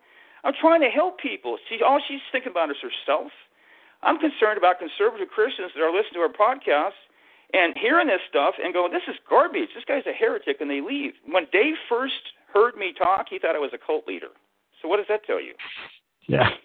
I'm 0.44 0.54
trying 0.54 0.82
to 0.82 0.90
help 0.90 1.18
people. 1.18 1.58
She 1.68 1.82
all 1.82 1.98
she's 2.06 2.22
thinking 2.30 2.52
about 2.52 2.70
is 2.70 2.78
herself. 2.78 3.32
I'm 4.02 4.18
concerned 4.18 4.58
about 4.58 4.78
conservative 4.78 5.30
Christians 5.30 5.70
that 5.74 5.82
are 5.82 5.90
listening 5.90 6.22
to 6.22 6.26
our 6.26 6.34
podcast 6.34 6.98
and 7.54 7.74
hearing 7.78 8.08
this 8.08 8.22
stuff 8.28 8.54
and 8.62 8.74
going, 8.74 8.92
"This 8.92 9.06
is 9.08 9.16
garbage. 9.28 9.70
This 9.74 9.84
guy's 9.84 10.06
a 10.06 10.12
heretic," 10.12 10.60
and 10.60 10.70
they 10.70 10.80
leave. 10.80 11.14
When 11.24 11.46
Dave 11.52 11.78
first 11.88 12.36
heard 12.53 12.76
me 12.76 12.92
talk, 12.96 13.26
he 13.30 13.38
thought 13.38 13.57
I 13.57 13.59
was 13.59 13.72
a 13.74 13.78
cult 13.78 14.07
leader. 14.07 14.28
So 14.80 14.88
what 14.88 14.98
does 14.98 15.07
that 15.09 15.24
tell 15.24 15.40
you? 15.40 15.55
Yeah. 16.26 16.48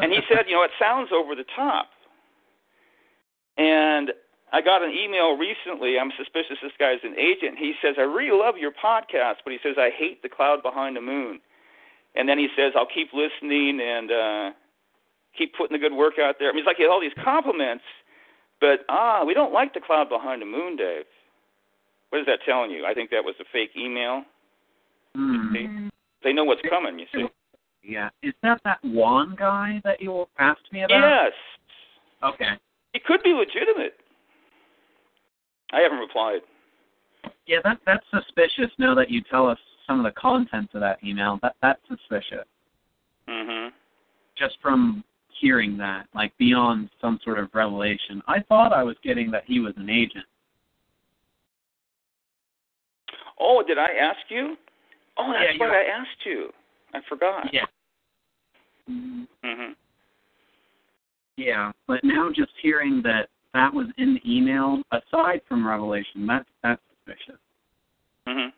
And 0.00 0.10
he 0.10 0.20
said, 0.26 0.46
"You 0.48 0.54
know, 0.54 0.62
it 0.62 0.70
sounds 0.80 1.10
over 1.12 1.34
the 1.34 1.44
top." 1.54 1.88
And 3.58 4.12
I 4.52 4.60
got 4.60 4.82
an 4.82 4.90
email 4.90 5.36
recently. 5.36 5.98
I'm 5.98 6.10
suspicious 6.16 6.58
this 6.62 6.72
guy's 6.78 6.98
an 7.04 7.14
agent. 7.18 7.58
He 7.58 7.74
says, 7.82 7.94
I 7.98 8.02
really 8.02 8.36
love 8.36 8.56
your 8.56 8.72
podcast, 8.72 9.44
but 9.44 9.52
he 9.52 9.58
says, 9.62 9.76
I 9.78 9.90
hate 9.96 10.22
the 10.22 10.28
cloud 10.28 10.62
behind 10.62 10.96
the 10.96 11.00
moon. 11.00 11.40
And 12.16 12.28
then 12.28 12.38
he 12.38 12.48
says, 12.56 12.72
I'll 12.74 12.90
keep 12.92 13.12
listening 13.12 13.78
and 13.80 14.10
uh, 14.10 14.50
keep 15.38 15.54
putting 15.54 15.74
the 15.74 15.78
good 15.78 15.94
work 15.94 16.14
out 16.18 16.36
there. 16.40 16.48
I 16.48 16.52
mean, 16.52 16.60
it's 16.60 16.66
like 16.66 16.78
he 16.78 16.82
had 16.82 16.90
all 16.90 17.00
these 17.00 17.16
compliments, 17.22 17.84
but 18.60 18.80
ah, 18.88 19.22
we 19.24 19.34
don't 19.34 19.52
like 19.52 19.74
the 19.74 19.80
cloud 19.80 20.08
behind 20.08 20.42
the 20.42 20.46
moon, 20.46 20.76
Dave. 20.76 21.04
What 22.08 22.20
is 22.20 22.26
that 22.26 22.40
telling 22.44 22.72
you? 22.72 22.84
I 22.84 22.94
think 22.94 23.10
that 23.10 23.22
was 23.22 23.36
a 23.40 23.44
fake 23.52 23.70
email. 23.76 24.24
Hmm. 25.14 25.54
See? 25.54 25.90
They 26.22 26.32
know 26.32 26.44
what's 26.44 26.62
coming, 26.68 26.98
you 26.98 27.06
see. 27.14 27.26
Yeah. 27.82 28.10
Is 28.22 28.34
that 28.42 28.60
that 28.64 28.78
Juan 28.84 29.34
guy 29.38 29.80
that 29.84 30.00
you 30.00 30.26
asked 30.38 30.70
me 30.72 30.82
about? 30.82 30.98
Yes. 31.00 31.32
Okay. 32.22 32.52
It 32.92 33.04
could 33.04 33.22
be 33.22 33.32
legitimate. 33.32 33.98
I 35.72 35.80
haven't 35.80 35.98
replied. 35.98 36.40
Yeah, 37.46 37.58
that 37.64 37.78
that's 37.86 38.04
suspicious. 38.10 38.70
Now 38.78 38.94
that 38.94 39.10
you 39.10 39.22
tell 39.30 39.46
us 39.46 39.58
some 39.86 39.98
of 39.98 40.04
the 40.04 40.20
contents 40.20 40.74
of 40.74 40.80
that 40.80 40.98
email, 41.04 41.38
that 41.42 41.56
that's 41.62 41.80
suspicious. 41.88 42.46
Mhm. 43.28 43.72
Just 44.36 44.60
from 44.60 45.04
hearing 45.28 45.76
that, 45.78 46.06
like 46.14 46.36
beyond 46.38 46.90
some 47.00 47.18
sort 47.20 47.38
of 47.38 47.54
revelation, 47.54 48.22
I 48.26 48.40
thought 48.40 48.72
I 48.72 48.82
was 48.82 48.96
getting 49.02 49.30
that 49.30 49.44
he 49.44 49.60
was 49.60 49.76
an 49.76 49.88
agent. 49.88 50.26
Oh, 53.38 53.62
did 53.62 53.78
I 53.78 53.92
ask 53.94 54.20
you? 54.28 54.56
Oh, 55.20 55.32
that's 55.32 55.58
Yeah, 55.58 55.66
right. 55.66 55.86
you- 55.86 55.92
I 55.92 55.98
asked 56.00 56.24
you. 56.26 56.52
I 56.94 57.00
forgot. 57.02 57.52
Yeah. 57.52 57.66
Mhm. 58.88 59.76
Yeah, 61.36 61.72
but 61.86 62.02
now 62.04 62.30
just 62.30 62.52
hearing 62.60 63.02
that 63.02 63.28
that 63.52 63.72
was 63.72 63.86
in 63.96 64.14
the 64.14 64.22
email, 64.36 64.82
aside 64.92 65.42
from 65.46 65.66
revelation, 65.66 66.26
that's 66.26 66.48
that's 66.62 66.82
suspicious. 66.88 67.40
Mhm. 68.26 68.52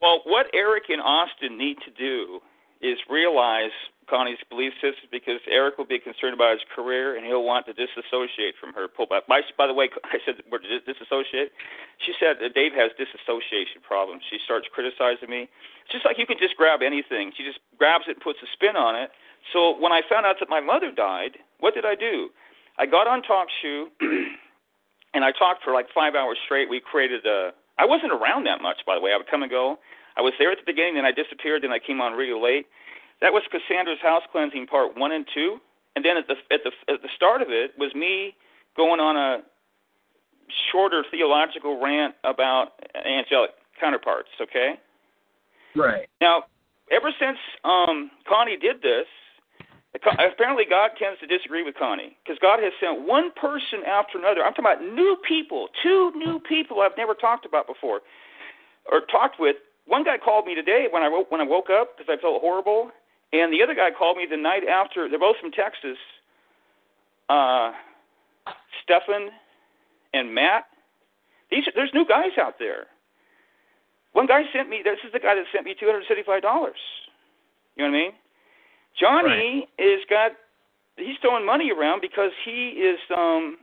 Well, 0.00 0.20
what 0.24 0.48
Eric 0.54 0.88
and 0.88 1.00
Austin 1.02 1.56
need 1.58 1.80
to 1.82 1.90
do 1.90 2.42
is 2.80 2.98
realize 3.08 3.72
Connie's 4.10 4.42
belief 4.50 4.74
system 4.82 5.06
because 5.14 5.38
Eric 5.46 5.78
will 5.78 5.86
be 5.86 6.02
concerned 6.02 6.34
about 6.34 6.58
his 6.58 6.66
career 6.74 7.14
and 7.14 7.22
he'll 7.22 7.46
want 7.46 7.64
to 7.70 7.72
disassociate 7.72 8.58
from 8.58 8.74
her. 8.74 8.90
Pull 8.90 9.06
back. 9.06 9.30
By, 9.30 9.46
by 9.54 9.70
the 9.70 9.72
way, 9.72 9.88
I 10.04 10.18
said 10.26 10.34
the 10.42 10.44
word 10.50 10.66
dis- 10.66 10.82
disassociate. 10.82 11.54
She 12.02 12.12
said 12.18 12.42
that 12.42 12.52
Dave 12.58 12.74
has 12.74 12.90
disassociation 12.98 13.84
problems. 13.86 14.26
She 14.26 14.42
starts 14.42 14.66
criticizing 14.74 15.30
me. 15.30 15.46
It's 15.86 15.94
just 15.94 16.04
like 16.04 16.18
you 16.18 16.26
can 16.26 16.42
just 16.42 16.58
grab 16.58 16.82
anything. 16.82 17.30
She 17.38 17.46
just 17.46 17.62
grabs 17.78 18.10
it 18.10 18.18
and 18.18 18.24
puts 18.24 18.42
a 18.42 18.50
spin 18.50 18.74
on 18.74 18.98
it. 18.98 19.14
So 19.54 19.78
when 19.78 19.94
I 19.94 20.02
found 20.10 20.26
out 20.26 20.42
that 20.42 20.50
my 20.50 20.60
mother 20.60 20.90
died, 20.90 21.38
what 21.62 21.78
did 21.78 21.86
I 21.86 21.94
do? 21.94 22.34
I 22.76 22.86
got 22.86 23.06
on 23.06 23.22
TalkShoe 23.22 23.94
and 25.14 25.22
I 25.24 25.30
talked 25.32 25.62
for 25.62 25.72
like 25.72 25.86
five 25.94 26.18
hours 26.18 26.38
straight. 26.44 26.68
We 26.68 26.80
created 26.82 27.24
a. 27.26 27.52
I 27.78 27.86
wasn't 27.86 28.12
around 28.12 28.44
that 28.44 28.60
much, 28.60 28.82
by 28.84 28.94
the 28.94 29.00
way. 29.00 29.12
I 29.14 29.16
would 29.16 29.30
come 29.30 29.42
and 29.42 29.50
go. 29.50 29.78
I 30.16 30.20
was 30.20 30.32
there 30.38 30.50
at 30.50 30.58
the 30.58 30.66
beginning, 30.66 30.94
then 30.94 31.04
I 31.04 31.12
disappeared, 31.12 31.62
then 31.62 31.72
I 31.72 31.78
came 31.78 32.00
on 32.00 32.12
really 32.12 32.38
late. 32.38 32.66
That 33.20 33.32
was 33.32 33.42
Cassandra's 33.50 34.00
house 34.02 34.22
cleansing 34.32 34.66
part 34.66 34.96
one 34.96 35.12
and 35.12 35.26
two, 35.32 35.58
and 35.94 36.04
then 36.04 36.16
at 36.16 36.26
the 36.26 36.36
at 36.52 36.60
the 36.64 36.72
at 36.92 37.02
the 37.02 37.08
start 37.14 37.42
of 37.42 37.48
it 37.50 37.72
was 37.78 37.94
me 37.94 38.34
going 38.76 39.00
on 39.00 39.16
a 39.16 39.42
shorter 40.72 41.04
theological 41.10 41.80
rant 41.80 42.14
about 42.24 42.72
angelic 42.94 43.50
counterparts. 43.78 44.30
Okay. 44.40 44.74
Right. 45.76 46.08
Now, 46.20 46.44
ever 46.90 47.12
since 47.20 47.38
um, 47.64 48.10
Connie 48.26 48.56
did 48.56 48.82
this, 48.82 49.06
Apparently, 49.92 50.64
God 50.70 50.92
tends 50.98 51.18
to 51.18 51.26
disagree 51.26 51.64
with 51.64 51.74
Connie 51.74 52.16
because 52.22 52.38
God 52.38 52.60
has 52.62 52.72
sent 52.78 53.08
one 53.08 53.32
person 53.34 53.82
after 53.84 54.18
another. 54.18 54.44
I'm 54.44 54.54
talking 54.54 54.64
about 54.64 54.82
new 54.82 55.16
people, 55.26 55.66
two 55.82 56.12
new 56.14 56.38
people 56.38 56.80
I've 56.80 56.96
never 56.96 57.12
talked 57.12 57.44
about 57.44 57.66
before 57.66 58.00
or 58.90 59.00
talked 59.10 59.40
with. 59.40 59.56
One 59.90 60.04
guy 60.04 60.18
called 60.22 60.46
me 60.46 60.54
today 60.54 60.86
when 60.88 61.02
I 61.02 61.08
woke, 61.08 61.32
when 61.32 61.40
I 61.40 61.44
woke 61.44 61.66
up 61.68 61.98
because 61.98 62.06
I 62.06 62.20
felt 62.22 62.40
horrible, 62.40 62.92
and 63.32 63.52
the 63.52 63.60
other 63.60 63.74
guy 63.74 63.90
called 63.90 64.16
me 64.16 64.24
the 64.30 64.36
night 64.36 64.62
after. 64.62 65.08
They're 65.08 65.18
both 65.18 65.34
from 65.42 65.50
Texas. 65.50 65.98
Uh, 67.28 67.72
Stefan 68.84 69.30
and 70.14 70.32
Matt. 70.32 70.66
These 71.50 71.64
there's 71.74 71.90
new 71.92 72.06
guys 72.06 72.38
out 72.40 72.54
there. 72.60 72.86
One 74.12 74.26
guy 74.26 74.42
sent 74.54 74.68
me. 74.68 74.80
This 74.84 74.98
is 75.04 75.12
the 75.12 75.18
guy 75.18 75.34
that 75.34 75.44
sent 75.52 75.64
me 75.64 75.74
two 75.78 75.86
hundred 75.86 76.04
seventy-five 76.06 76.42
dollars. 76.42 76.78
You 77.74 77.82
know 77.82 77.90
what 77.90 77.98
I 77.98 78.00
mean? 78.00 78.12
Johnny 78.98 79.66
right. 79.78 79.84
is 79.84 80.00
got. 80.08 80.32
He's 80.96 81.18
throwing 81.20 81.46
money 81.46 81.72
around 81.72 82.00
because 82.00 82.30
he 82.44 82.78
is 82.78 82.98
um 83.10 83.58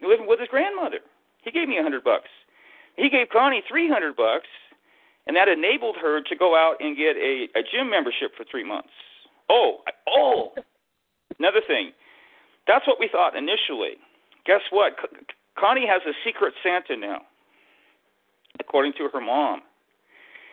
living 0.00 0.28
with 0.28 0.38
his 0.38 0.48
grandmother. 0.48 0.98
He 1.42 1.50
gave 1.50 1.68
me 1.68 1.78
a 1.78 1.82
hundred 1.82 2.04
bucks. 2.04 2.30
He 2.96 3.10
gave 3.10 3.30
Connie 3.30 3.62
three 3.68 3.88
hundred 3.88 4.14
bucks, 4.14 4.46
and 5.26 5.36
that 5.36 5.48
enabled 5.48 5.96
her 6.00 6.20
to 6.20 6.36
go 6.36 6.56
out 6.56 6.76
and 6.80 6.96
get 6.96 7.16
a, 7.16 7.48
a 7.54 7.62
gym 7.62 7.90
membership 7.90 8.32
for 8.36 8.44
three 8.50 8.64
months. 8.64 8.90
Oh, 9.48 9.78
oh, 10.08 10.52
another 11.38 11.60
thing. 11.66 11.92
That's 12.66 12.86
what 12.86 12.98
we 12.98 13.08
thought 13.10 13.36
initially. 13.36 13.98
Guess 14.46 14.62
what? 14.70 14.94
Connie 15.58 15.86
has 15.86 16.02
a 16.06 16.12
secret 16.24 16.54
Santa 16.62 16.96
now, 16.96 17.22
according 18.58 18.92
to 18.94 19.08
her 19.12 19.20
mom. 19.20 19.62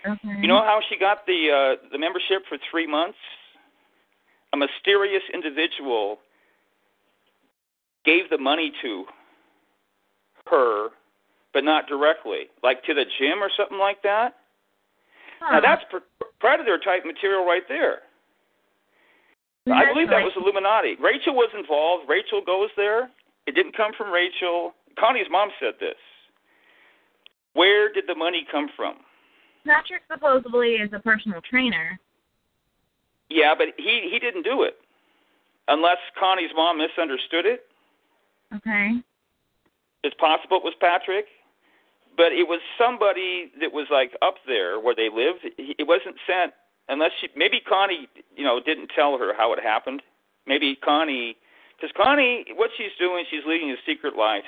Okay. 0.06 0.42
You 0.42 0.48
know 0.48 0.62
how 0.62 0.80
she 0.90 0.98
got 0.98 1.26
the 1.26 1.50
uh, 1.80 1.88
the 1.92 1.98
membership 1.98 2.44
for 2.48 2.58
three 2.72 2.88
months? 2.88 3.18
A 4.54 4.58
mysterious 4.58 5.24
individual 5.34 6.18
gave 8.06 8.30
the 8.30 8.38
money 8.38 8.72
to 8.82 9.06
her, 10.50 10.90
but 11.54 11.64
not 11.64 11.88
directly, 11.88 12.50
like 12.64 12.84
to 12.86 12.94
the 12.94 13.04
gym 13.20 13.44
or 13.44 13.50
something 13.56 13.78
like 13.78 14.02
that. 14.04 14.36
Huh. 15.40 15.60
Now 15.60 15.62
that's 15.62 15.84
predator 16.40 16.78
type 16.78 17.06
material 17.06 17.46
right 17.46 17.64
there. 17.68 18.00
I 19.68 19.94
believe 19.94 20.10
that 20.10 20.24
was 20.24 20.34
Illuminati. 20.36 20.98
Rachel 21.00 21.36
was 21.36 21.50
involved. 21.58 22.10
Rachel 22.10 22.42
goes 22.44 22.70
there. 22.76 23.12
It 23.46 23.54
didn't 23.54 23.78
come 23.78 23.92
from 23.96 24.12
Rachel. 24.12 24.74
Connie's 24.98 25.28
mom 25.30 25.50
said 25.60 25.74
this. 25.80 26.00
Where 27.54 27.92
did 27.92 28.06
the 28.08 28.16
money 28.16 28.48
come 28.52 28.70
from? 28.76 28.96
Patrick 29.66 30.02
supposedly 30.12 30.82
is 30.82 30.90
a 30.94 31.00
personal 31.00 31.42
trainer. 31.42 32.00
Yeah, 33.30 33.54
but 33.56 33.68
he 33.78 34.10
he 34.12 34.18
didn't 34.18 34.44
do 34.44 34.64
it. 34.64 34.78
Unless 35.68 35.98
Connie's 36.20 36.50
mom 36.56 36.80
misunderstood 36.80 37.46
it. 37.46 37.66
Okay. 38.56 38.94
It's 40.04 40.16
possible 40.20 40.58
it 40.58 40.64
was 40.64 40.74
Patrick, 40.80 41.26
but 42.18 42.32
it 42.32 42.48
was 42.48 42.60
somebody 42.78 43.52
that 43.62 43.72
was 43.72 43.88
like 43.92 44.12
up 44.22 44.36
there 44.48 44.80
where 44.80 44.96
they 44.96 45.10
lived. 45.10 45.46
It 45.58 45.88
wasn't 45.88 46.16
sent 46.28 46.54
unless 46.88 47.12
she 47.22 47.30
maybe 47.36 47.60
Connie, 47.60 48.08
you 48.36 48.44
know, 48.44 48.60
didn't 48.60 48.92
tell 48.96 49.18
her 49.18 49.34
how 49.36 49.54
it 49.54 49.60
happened. 49.64 50.02
Maybe 50.46 50.76
Connie 50.76 51.38
because 51.80 51.94
Connie, 51.96 52.46
what 52.56 52.72
she's 52.78 52.92
doing, 53.00 53.24
she's 53.30 53.46
leading 53.48 53.72
a 53.72 53.80
secret 53.86 54.16
life. 54.16 54.44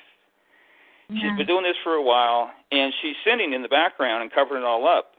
Yeah. 1.10 1.22
She's 1.22 1.38
been 1.38 1.48
doing 1.48 1.64
this 1.64 1.80
for 1.84 1.94
a 1.94 2.04
while, 2.04 2.52
and 2.72 2.94
she's 3.02 3.16
singing 3.24 3.54
in 3.54 3.62
the 3.62 3.70
background 3.70 4.24
and 4.24 4.32
covering 4.32 4.64
it 4.64 4.66
all 4.66 4.88
up. 4.88 5.14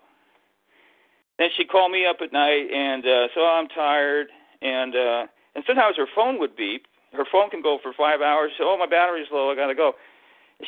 Then 1.39 1.49
she 1.57 1.65
called 1.65 1.91
me 1.91 2.05
up 2.07 2.17
at 2.21 2.33
night, 2.33 2.69
and 2.73 3.05
uh, 3.05 3.29
so 3.35 3.41
I'm 3.41 3.69
tired, 3.69 4.29
and 4.61 4.95
uh, 4.95 5.27
and 5.55 5.65
sometimes 5.67 5.97
her 5.97 6.07
phone 6.15 6.39
would 6.39 6.57
beep. 6.57 6.87
Her 7.13 7.25
phone 7.31 7.51
can 7.51 7.63
go 7.63 7.79
for 7.83 7.93
five 7.93 8.21
hours. 8.21 8.53
So, 8.57 8.65
oh, 8.65 8.77
my 8.79 8.87
battery's 8.87 9.29
low. 9.31 9.51
I 9.51 9.57
gotta 9.57 9.75
go. 9.75 9.93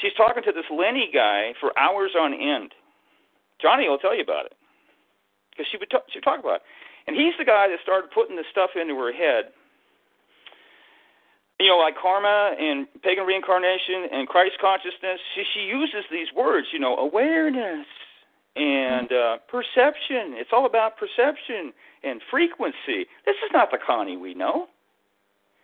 She's 0.00 0.14
talking 0.16 0.42
to 0.42 0.52
this 0.52 0.66
Lenny 0.70 1.10
guy 1.12 1.54
for 1.60 1.76
hours 1.78 2.12
on 2.18 2.34
end. 2.34 2.72
Johnny 3.60 3.88
will 3.88 3.98
tell 3.98 4.14
you 4.14 4.22
about 4.22 4.46
it 4.46 4.54
because 5.50 5.66
she 5.70 5.76
would 5.78 5.90
t- 5.90 6.06
she 6.10 6.18
would 6.18 6.24
talk 6.24 6.40
about 6.40 6.56
it. 6.56 6.62
And 7.06 7.16
he's 7.16 7.34
the 7.38 7.44
guy 7.44 7.68
that 7.68 7.78
started 7.82 8.10
putting 8.10 8.36
this 8.36 8.46
stuff 8.50 8.70
into 8.74 8.96
her 8.96 9.12
head 9.12 9.52
you 11.60 11.68
know, 11.68 11.78
like 11.78 11.94
karma 12.00 12.54
and 12.58 12.86
pagan 13.02 13.24
reincarnation 13.24 14.08
and 14.12 14.26
Christ 14.26 14.56
consciousness, 14.60 15.20
she, 15.34 15.44
she 15.54 15.60
uses 15.60 16.04
these 16.10 16.28
words, 16.34 16.68
you 16.72 16.78
know, 16.78 16.96
awareness 16.96 17.86
and 18.56 19.12
uh, 19.12 19.38
perception. 19.48 20.34
It's 20.34 20.50
all 20.52 20.66
about 20.66 20.96
perception 20.96 21.72
and 22.02 22.20
frequency. 22.30 23.06
This 23.24 23.36
is 23.44 23.50
not 23.52 23.70
the 23.70 23.78
Connie 23.84 24.16
we 24.16 24.34
know. 24.34 24.66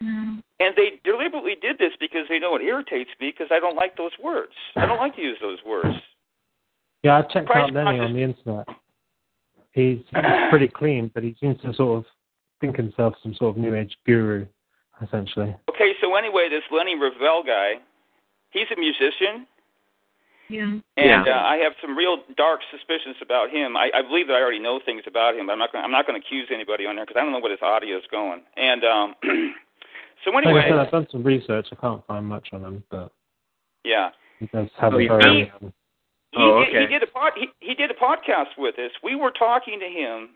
Mm. 0.03 0.39
And 0.61 0.75
they 0.77 1.01
deliberately 1.05 1.57
did 1.61 1.79
this 1.79 1.93
because 1.99 2.27
they 2.29 2.39
know 2.39 2.55
it 2.55 2.63
irritates 2.63 3.11
me 3.21 3.33
because 3.33 3.49
I 3.51 3.59
don't 3.59 3.77
like 3.77 3.97
those 3.97 4.13
words. 4.23 4.53
I 4.77 4.85
don't 4.87 4.99
like 4.99 5.17
to 5.17 5.23
use 5.23 5.39
those 5.41 5.59
words. 5.67 5.97
Yeah, 7.03 7.19
I 7.19 7.23
checked 7.23 7.47
Christ 7.47 7.75
out 7.75 7.85
Lenny 7.85 7.99
on 7.99 8.13
the 8.13 8.23
internet. 8.23 8.69
He's, 9.73 9.99
he's 10.15 10.49
pretty 10.51 10.69
clean, 10.69 11.11
but 11.15 11.23
he 11.23 11.35
seems 11.41 11.61
to 11.63 11.73
sort 11.75 11.99
of 11.99 12.05
think 12.61 12.77
himself 12.77 13.15
some 13.23 13.35
sort 13.35 13.57
of 13.57 13.63
new 13.63 13.75
age 13.75 13.97
guru 14.07 14.47
essentially. 15.03 15.57
Okay, 15.71 15.93
so 16.01 16.15
anyway, 16.15 16.49
this 16.51 16.63
Lenny 16.71 16.95
Ravel 16.95 17.43
guy, 17.43 17.75
he's 18.51 18.67
a 18.77 18.79
musician. 18.79 19.47
Yeah. 20.51 20.65
And 20.97 21.27
Yeah. 21.27 21.37
uh, 21.37 21.43
I 21.43 21.57
have 21.59 21.73
some 21.81 21.97
real 21.97 22.19
dark 22.37 22.61
suspicions 22.71 23.17
about 23.23 23.51
him. 23.51 23.77
I, 23.77 23.91
I 23.95 24.03
believe 24.03 24.27
that 24.27 24.35
I 24.35 24.41
already 24.43 24.59
know 24.59 24.81
things 24.85 25.05
about 25.07 25.37
him, 25.37 25.47
but 25.47 25.53
I'm 25.53 25.59
not 25.59 25.73
gonna, 25.73 25.85
I'm 25.85 25.93
not 25.93 26.07
going 26.07 26.21
to 26.21 26.27
accuse 26.27 26.49
anybody 26.53 26.85
on 26.87 26.97
there 26.97 27.07
because 27.07 27.19
I 27.19 27.23
don't 27.25 27.33
know 27.33 27.39
what 27.39 27.53
his 27.53 27.63
audio 27.63 27.97
is 27.97 28.05
going. 28.11 28.43
And 28.57 28.85
um, 28.85 29.15
so 30.25 30.31
Like 30.31 30.45
anyway, 30.47 30.62
I 30.66 30.68
said, 30.71 30.79
I've 30.79 30.91
done 30.91 31.07
some 31.11 31.23
research. 31.23 31.66
I 31.73 31.77
can't 31.77 32.07
find 32.07 32.27
much 32.27 32.49
on 32.53 32.64
him, 32.64 32.85
but 32.91 33.12
yeah, 33.85 34.11
he 34.39 34.47
does 34.47 34.68
have 34.81 34.95
Oh, 34.95 34.99
a 34.99 35.07
very. 35.09 35.53
Um, 35.61 35.73
he, 36.33 36.39
Oh, 36.39 36.64
did, 36.64 36.83
he 36.83 36.87
did 36.87 37.03
a 37.03 37.07
pod, 37.11 37.33
he, 37.37 37.49
he 37.61 37.75
did 37.75 37.91
a 37.91 37.95
podcast 37.95 38.55
with 38.57 38.79
us. 38.79 38.93
We 39.03 39.16
were 39.16 39.33
talking 39.33 39.81
to 39.81 39.87
him 39.87 40.31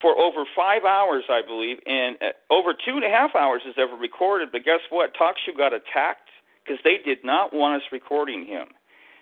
for 0.00 0.16
over 0.18 0.44
five 0.56 0.84
hours, 0.84 1.24
I 1.28 1.40
believe, 1.46 1.78
and 1.86 2.16
uh, 2.20 2.52
over 2.52 2.72
two 2.72 2.96
and 2.96 3.04
a 3.04 3.08
half 3.08 3.34
hours 3.34 3.62
is 3.66 3.74
ever 3.78 3.96
recorded. 3.96 4.48
But 4.52 4.64
guess 4.64 4.80
what? 4.90 5.14
TalkShoe 5.14 5.56
got 5.56 5.72
attacked 5.72 6.28
because 6.64 6.80
they 6.84 6.98
did 7.04 7.24
not 7.24 7.54
want 7.54 7.82
us 7.82 7.88
recording 7.92 8.44
him. 8.46 8.68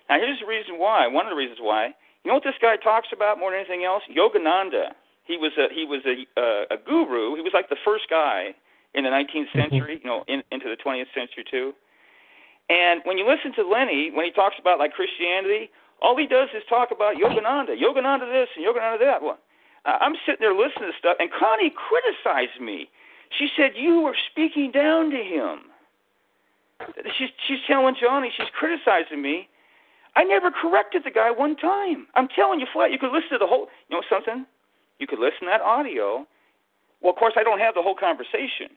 Now, 0.08 0.18
here's 0.18 0.40
the 0.40 0.46
reason 0.46 0.78
why. 0.78 1.06
One 1.06 1.26
of 1.26 1.30
the 1.30 1.36
reasons 1.36 1.58
why. 1.60 1.92
You 2.24 2.30
know 2.30 2.34
what 2.34 2.44
this 2.44 2.58
guy 2.60 2.76
talks 2.76 3.08
about 3.14 3.38
more 3.38 3.50
than 3.50 3.60
anything 3.60 3.84
else? 3.84 4.02
Yogananda. 4.10 4.94
He 5.24 5.36
was 5.36 5.52
a 5.58 5.72
he 5.72 5.84
was 5.84 6.00
a 6.08 6.24
uh, 6.40 6.74
a 6.74 6.78
guru. 6.82 7.36
He 7.36 7.42
was 7.42 7.52
like 7.52 7.68
the 7.68 7.76
first 7.84 8.04
guy 8.08 8.54
in 8.94 9.04
the 9.04 9.10
19th 9.10 9.26
mm-hmm. 9.26 9.58
century, 9.58 10.00
you 10.02 10.08
know, 10.08 10.24
in, 10.28 10.42
into 10.50 10.68
the 10.68 10.76
20th 10.76 11.12
century 11.14 11.44
too. 11.50 11.72
And 12.68 13.00
when 13.04 13.16
you 13.16 13.26
listen 13.26 13.52
to 13.54 13.66
Lenny, 13.66 14.10
when 14.12 14.24
he 14.26 14.32
talks 14.32 14.56
about 14.60 14.78
like 14.78 14.92
Christianity, 14.92 15.70
all 16.02 16.16
he 16.16 16.26
does 16.26 16.48
is 16.54 16.62
talk 16.68 16.90
about 16.90 17.16
Yogananda, 17.16 17.74
Yogananda 17.74 18.30
this 18.30 18.48
and 18.56 18.64
Yogananda 18.64 19.00
that. 19.00 19.22
Well, 19.22 19.38
I'm 19.84 20.14
sitting 20.26 20.40
there 20.40 20.54
listening 20.54 20.92
to 20.92 20.98
stuff, 20.98 21.16
and 21.18 21.30
Connie 21.32 21.72
criticized 21.72 22.60
me. 22.60 22.90
She 23.36 23.48
said 23.56 23.72
you 23.74 24.00
were 24.00 24.16
speaking 24.30 24.70
down 24.70 25.10
to 25.10 25.16
him. 25.16 25.72
She's 27.18 27.30
she's 27.46 27.58
telling 27.66 27.96
Johnny 28.00 28.30
she's 28.36 28.48
criticizing 28.56 29.22
me. 29.22 29.48
I 30.14 30.24
never 30.24 30.50
corrected 30.50 31.02
the 31.04 31.10
guy 31.10 31.30
one 31.30 31.56
time. 31.56 32.06
I'm 32.14 32.28
telling 32.28 32.60
you 32.60 32.66
flat. 32.72 32.92
You 32.92 32.98
could 32.98 33.12
listen 33.12 33.30
to 33.32 33.38
the 33.38 33.46
whole. 33.46 33.68
You 33.88 33.96
know 33.96 34.02
something? 34.08 34.46
You 34.98 35.06
could 35.06 35.18
listen 35.18 35.40
to 35.42 35.46
that 35.46 35.60
audio. 35.60 36.26
Well, 37.00 37.12
of 37.12 37.18
course, 37.18 37.34
I 37.36 37.42
don't 37.42 37.60
have 37.60 37.74
the 37.74 37.82
whole 37.82 37.94
conversation, 37.94 38.74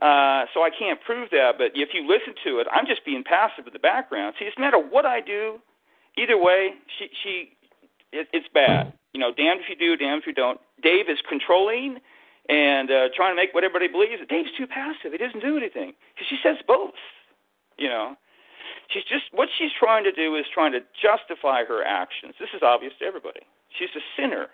uh, 0.00 0.46
so 0.54 0.62
I 0.62 0.70
can't 0.70 1.00
prove 1.00 1.30
that. 1.30 1.58
But 1.58 1.72
if 1.74 1.90
you 1.92 2.06
listen 2.06 2.34
to 2.44 2.58
it, 2.60 2.66
I'm 2.72 2.86
just 2.86 3.04
being 3.04 3.24
passive 3.24 3.66
in 3.66 3.72
the 3.72 3.82
background. 3.82 4.36
See, 4.38 4.44
it's 4.44 4.56
no 4.58 4.64
matter 4.64 4.78
what 4.78 5.06
I 5.06 5.20
do. 5.20 5.58
Either 6.16 6.36
way, 6.36 6.70
she 6.98 7.08
she 7.22 7.56
it, 8.12 8.28
it's 8.32 8.48
bad. 8.52 8.92
You 9.12 9.20
know, 9.20 9.32
damned 9.32 9.60
if 9.60 9.68
you 9.68 9.76
do, 9.76 9.96
damned 9.96 10.22
if 10.22 10.26
you 10.26 10.34
don't. 10.34 10.60
Dave 10.82 11.08
is 11.08 11.18
controlling 11.28 11.98
and 12.48 12.90
uh, 12.90 13.08
trying 13.14 13.32
to 13.32 13.36
make 13.36 13.54
what 13.54 13.64
everybody 13.64 13.88
believes. 13.88 14.22
Dave's 14.28 14.50
too 14.56 14.66
passive. 14.66 15.12
He 15.12 15.18
doesn't 15.18 15.40
do 15.40 15.56
anything. 15.56 15.92
She 16.28 16.36
says 16.42 16.56
both. 16.66 16.98
You 17.78 17.88
know, 17.88 18.16
she's 18.88 19.04
just 19.04 19.24
what 19.32 19.48
she's 19.58 19.72
trying 19.78 20.04
to 20.04 20.12
do 20.12 20.36
is 20.36 20.44
trying 20.52 20.72
to 20.72 20.80
justify 21.00 21.64
her 21.64 21.82
actions. 21.82 22.34
This 22.38 22.50
is 22.54 22.62
obvious 22.62 22.92
to 23.00 23.04
everybody. 23.04 23.40
She's 23.78 23.88
a 23.96 24.04
sinner, 24.16 24.48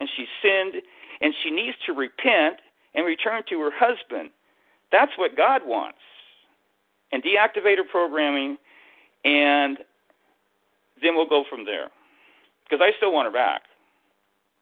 and 0.00 0.08
she 0.16 0.26
sinned, 0.42 0.82
and 1.20 1.34
she 1.42 1.50
needs 1.50 1.76
to 1.86 1.92
repent 1.92 2.56
and 2.94 3.06
return 3.06 3.42
to 3.48 3.60
her 3.60 3.70
husband. 3.72 4.30
That's 4.92 5.12
what 5.16 5.36
God 5.36 5.62
wants. 5.64 5.98
And 7.12 7.22
deactivate 7.22 7.76
her 7.76 7.84
programming, 7.90 8.56
and 9.24 9.78
then 11.02 11.16
we'll 11.16 11.28
go 11.28 11.44
from 11.48 11.64
there. 11.64 11.90
Because 12.64 12.80
I 12.82 12.96
still 12.96 13.12
want 13.12 13.26
her 13.26 13.32
back. 13.32 13.62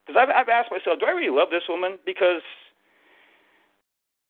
Because 0.05 0.19
I've, 0.19 0.29
I've 0.33 0.49
asked 0.49 0.71
myself, 0.71 0.99
do 0.99 1.05
I 1.05 1.11
really 1.11 1.35
love 1.35 1.49
this 1.51 1.63
woman? 1.69 1.99
Because 2.05 2.41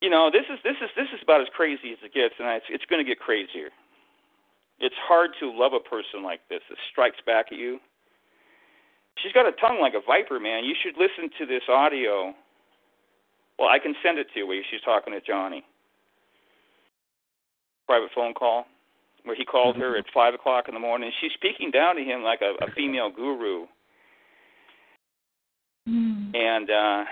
you 0.00 0.08
know, 0.08 0.30
this 0.32 0.44
is 0.52 0.58
this 0.64 0.76
is 0.82 0.88
this 0.96 1.08
is 1.14 1.20
about 1.22 1.40
as 1.40 1.48
crazy 1.54 1.92
as 1.92 1.98
it 2.02 2.14
gets, 2.14 2.34
and 2.38 2.48
it's 2.48 2.66
it's 2.70 2.84
going 2.86 3.04
to 3.04 3.08
get 3.08 3.20
crazier. 3.20 3.68
It's 4.80 4.96
hard 4.96 5.30
to 5.40 5.52
love 5.52 5.72
a 5.74 5.80
person 5.80 6.24
like 6.24 6.40
this 6.48 6.60
that 6.70 6.78
strikes 6.90 7.18
back 7.26 7.52
at 7.52 7.58
you. 7.58 7.78
She's 9.18 9.32
got 9.32 9.46
a 9.46 9.52
tongue 9.52 9.80
like 9.80 9.94
a 9.94 10.00
viper, 10.06 10.40
man. 10.40 10.64
You 10.64 10.74
should 10.82 10.94
listen 10.96 11.30
to 11.38 11.46
this 11.46 11.62
audio 11.68 12.34
Well, 13.58 13.68
I 13.68 13.78
can 13.78 13.94
send 14.02 14.18
it 14.18 14.28
to 14.32 14.40
you 14.40 14.46
where 14.46 14.62
she's 14.70 14.80
talking 14.80 15.12
to 15.12 15.20
Johnny. 15.20 15.64
Private 17.86 18.10
phone 18.14 18.34
call 18.34 18.66
where 19.24 19.36
he 19.36 19.44
called 19.44 19.76
her 19.76 19.98
at 19.98 20.04
five 20.14 20.32
o'clock 20.32 20.66
in 20.68 20.74
the 20.74 20.80
morning. 20.80 21.10
She's 21.20 21.32
speaking 21.34 21.70
down 21.70 21.96
to 21.96 22.02
him 22.02 22.22
like 22.22 22.40
a, 22.40 22.54
a 22.64 22.70
female 22.72 23.10
guru, 23.10 23.66
Mm. 25.88 26.36
and 26.36 26.70
uh 26.70 27.04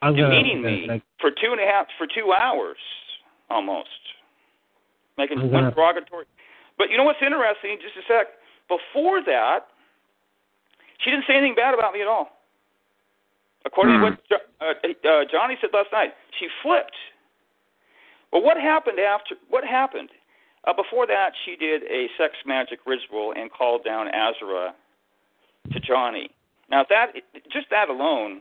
I'm 0.00 0.16
gonna, 0.16 0.30
demeaning 0.34 0.62
me 0.62 0.86
like, 0.88 1.02
for 1.20 1.30
two 1.30 1.52
and 1.52 1.60
a 1.60 1.66
half 1.66 1.86
for 1.98 2.06
two 2.06 2.32
hours 2.32 2.78
almost, 3.50 3.88
making 5.18 5.38
I'm 5.38 5.50
one 5.50 5.70
derogatory. 5.70 6.24
But 6.78 6.88
you 6.90 6.96
know 6.96 7.04
what's 7.04 7.20
interesting? 7.20 7.76
Just 7.80 7.96
a 7.96 8.08
sec. 8.08 8.26
Before 8.68 9.22
that, 9.24 9.68
she 11.02 11.10
didn't 11.10 11.24
say 11.26 11.34
anything 11.34 11.54
bad 11.54 11.74
about 11.74 11.92
me 11.92 12.00
at 12.00 12.08
all. 12.08 12.30
According 13.64 13.94
Hmm. 13.96 14.04
to 14.04 14.10
what 14.10 14.42
uh, 14.60 15.08
uh, 15.08 15.24
Johnny 15.30 15.56
said 15.60 15.70
last 15.72 15.92
night, 15.92 16.14
she 16.38 16.48
flipped. 16.62 16.96
Well, 18.32 18.42
what 18.42 18.56
happened 18.56 18.98
after? 18.98 19.36
What 19.50 19.64
happened? 19.64 20.08
Uh, 20.64 20.72
before 20.72 21.06
that, 21.06 21.32
she 21.44 21.56
did 21.56 21.82
a 21.84 22.06
sex 22.16 22.34
magic 22.46 22.80
ritual 22.86 23.32
and 23.36 23.50
called 23.50 23.84
down 23.84 24.08
Azra 24.08 24.74
to 25.72 25.80
Johnny. 25.80 26.30
Now 26.70 26.84
that 26.88 27.12
just 27.52 27.68
that 27.70 27.88
alone, 27.88 28.40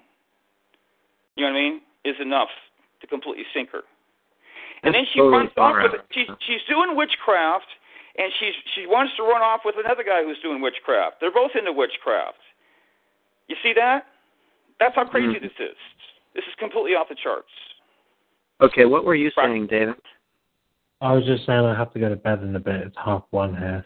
you 1.35 1.45
know 1.45 1.51
what 1.51 1.57
I 1.59 1.61
mean, 1.61 1.81
is 2.05 2.15
enough 2.21 2.49
to 3.01 3.07
completely 3.07 3.45
sink 3.53 3.69
her. 3.71 3.81
And 4.83 4.93
then 4.95 5.05
she 5.11 5.19
totally 5.19 5.37
runs 5.37 5.49
off 5.57 5.73
alright. 5.75 5.91
with 5.91 6.01
it. 6.01 6.05
She's 6.11 6.27
she's 6.47 6.61
doing 6.69 6.95
witchcraft, 6.95 7.67
and 8.17 8.31
she's 8.39 8.53
she 8.73 8.87
wants 8.87 9.13
to 9.17 9.23
run 9.23 9.41
off 9.41 9.61
with 9.65 9.75
another 9.77 10.03
guy 10.03 10.23
who's 10.23 10.39
doing 10.41 10.61
witchcraft. 10.61 11.17
They're 11.19 11.31
both 11.33 11.51
into 11.57 11.73
witchcraft. 11.73 12.37
You 13.51 13.57
see 13.61 13.73
that? 13.75 14.07
That's 14.79 14.95
how 14.95 15.03
crazy 15.03 15.35
Mhm. 15.35 15.41
this 15.41 15.59
is. 15.59 15.77
This 16.33 16.47
is 16.47 16.55
completely 16.55 16.95
off 16.95 17.09
the 17.09 17.15
charts. 17.15 17.51
Okay, 18.61 18.85
what 18.85 19.03
were 19.03 19.13
you 19.13 19.29
Right. 19.35 19.47
saying, 19.47 19.67
David? 19.67 20.01
I 21.01 21.11
was 21.11 21.25
just 21.25 21.45
saying 21.45 21.65
I 21.65 21.75
have 21.75 21.91
to 21.91 21.99
go 21.99 22.07
to 22.07 22.15
bed 22.15 22.41
in 22.43 22.55
a 22.55 22.61
bit. 22.61 22.87
It's 22.87 22.97
half 22.97 23.25
one 23.31 23.57
here. 23.57 23.83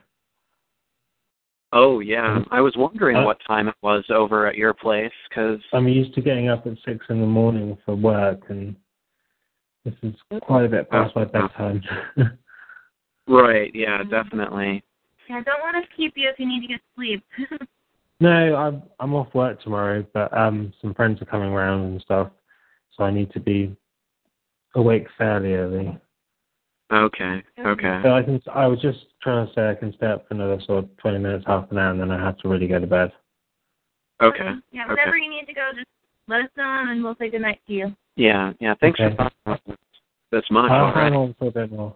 Oh 1.72 2.00
yeah, 2.00 2.44
I 2.52 2.62
was 2.62 2.78
wondering 2.78 3.18
Uh, 3.18 3.26
what 3.26 3.40
time 3.40 3.68
it 3.68 3.76
was 3.82 4.08
over 4.12 4.46
at 4.46 4.56
your 4.56 4.74
place 4.76 5.12
because 5.28 5.62
I'm 5.74 5.88
used 5.88 6.14
to 6.14 6.22
getting 6.22 6.48
up 6.48 6.68
at 6.68 6.78
six 6.86 7.10
in 7.10 7.20
the 7.20 7.26
morning 7.26 7.76
for 7.86 7.96
work, 7.96 8.50
and 8.52 8.76
this 9.84 9.96
is 10.04 10.14
quite 10.44 10.66
a 10.66 10.70
bit 10.70 10.92
past 10.92 11.16
my 11.16 11.26
bedtime. 11.26 11.82
right, 13.28 13.74
yeah, 13.74 14.04
definitely. 14.04 14.84
Yeah, 15.28 15.38
I 15.38 15.42
don't 15.42 15.62
want 15.62 15.84
to 15.84 15.96
keep 15.96 16.16
you 16.16 16.30
if 16.30 16.40
you 16.40 16.46
need 16.46 16.62
to 16.62 16.68
get 16.68 16.82
sleep. 16.96 17.26
no, 18.20 18.56
I'm 18.56 18.84
I'm 19.00 19.14
off 19.14 19.34
work 19.34 19.62
tomorrow, 19.62 20.06
but 20.14 20.36
um, 20.38 20.74
some 20.82 20.94
friends 20.94 21.22
are 21.22 21.26
coming 21.26 21.50
around 21.50 21.82
and 21.82 22.02
stuff, 22.02 22.30
so 22.96 23.04
I 23.04 23.12
need 23.12 23.32
to 23.32 23.40
be 23.40 23.76
awake 24.76 25.08
fairly 25.18 25.54
early. 25.54 25.98
Okay, 26.92 27.44
okay. 27.66 28.00
So 28.04 28.14
I 28.14 28.24
can. 28.24 28.42
I 28.54 28.68
was 28.68 28.80
just 28.82 29.00
trying 29.22 29.48
to 29.48 29.54
say 29.54 29.70
I 29.70 29.76
can 29.76 29.94
stay 29.94 30.08
up 30.08 30.28
for 30.28 30.34
another 30.36 30.62
sort 30.66 30.84
of 30.84 30.98
twenty 30.98 31.20
minutes, 31.20 31.46
half 31.48 31.70
an 31.72 31.78
hour, 31.78 31.92
and 31.92 32.00
then 32.00 32.12
I 32.12 32.24
have 32.24 32.38
to 32.40 32.48
really 32.48 32.68
go 32.68 32.80
to 32.80 32.88
bed. 32.88 33.12
Okay. 34.22 34.52
Yeah, 34.72 34.84
Okay. 34.84 34.90
whenever 34.92 35.18
you 35.18 35.30
need 35.30 35.46
to 35.48 35.54
go, 35.54 35.72
just 35.76 35.88
let 36.28 36.42
us 36.42 36.50
know 36.56 36.86
and 36.88 37.04
we'll 37.04 37.16
say 37.18 37.30
goodnight 37.30 37.60
to 37.68 37.74
you. 37.74 37.96
Yeah, 38.16 38.54
yeah. 38.60 38.76
Thanks 38.80 39.00
Okay. 39.00 39.10
for 39.12 39.24
talking 39.24 39.38
about 39.46 39.62
this 39.66 39.78
this 40.32 40.52
much 40.52 40.72
I'll 40.72 40.94
hang 40.94 41.14
already. 41.14 41.16
on 41.16 41.36
for 41.38 41.48
a 41.48 41.52
bit 41.52 41.72
more. 41.72 41.96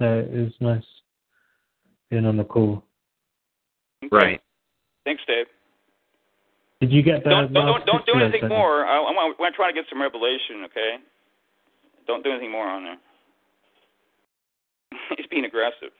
No, 0.00 0.18
it 0.18 0.30
was 0.30 0.52
nice 0.60 0.84
being 2.10 2.26
on 2.26 2.36
the 2.36 2.44
call. 2.44 2.84
Right. 4.10 4.40
Thanks, 5.04 5.22
Dave. 5.26 5.46
Did 6.80 6.92
you 6.92 7.02
get 7.02 7.24
that? 7.24 7.30
Don't 7.30 7.52
don't 7.52 7.66
last 7.66 7.86
don't, 7.86 8.04
don't 8.04 8.06
do 8.06 8.20
anything 8.20 8.48
more. 8.48 8.84
I, 8.84 8.98
I'm, 8.98 9.16
I'm 9.16 9.52
trying 9.54 9.72
to 9.72 9.78
get 9.80 9.88
some 9.88 10.00
revelation. 10.00 10.64
Okay. 10.66 10.96
Don't 12.06 12.24
do 12.24 12.30
anything 12.30 12.52
more 12.52 12.68
on 12.68 12.84
there. 12.84 13.00
He's 15.16 15.26
being 15.26 15.44
aggressive. 15.44 15.92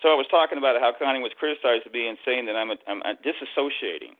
So 0.00 0.08
I 0.08 0.16
was 0.16 0.26
talking 0.30 0.58
about 0.58 0.80
how 0.80 0.92
Connie 0.98 1.20
was 1.20 1.32
criticized 1.38 1.86
me 1.92 2.08
and 2.08 2.18
saying 2.24 2.46
that 2.46 2.56
I'm 2.56 2.70
a, 2.70 2.76
I'm 2.88 3.02
a 3.02 3.14
disassociating. 3.20 4.16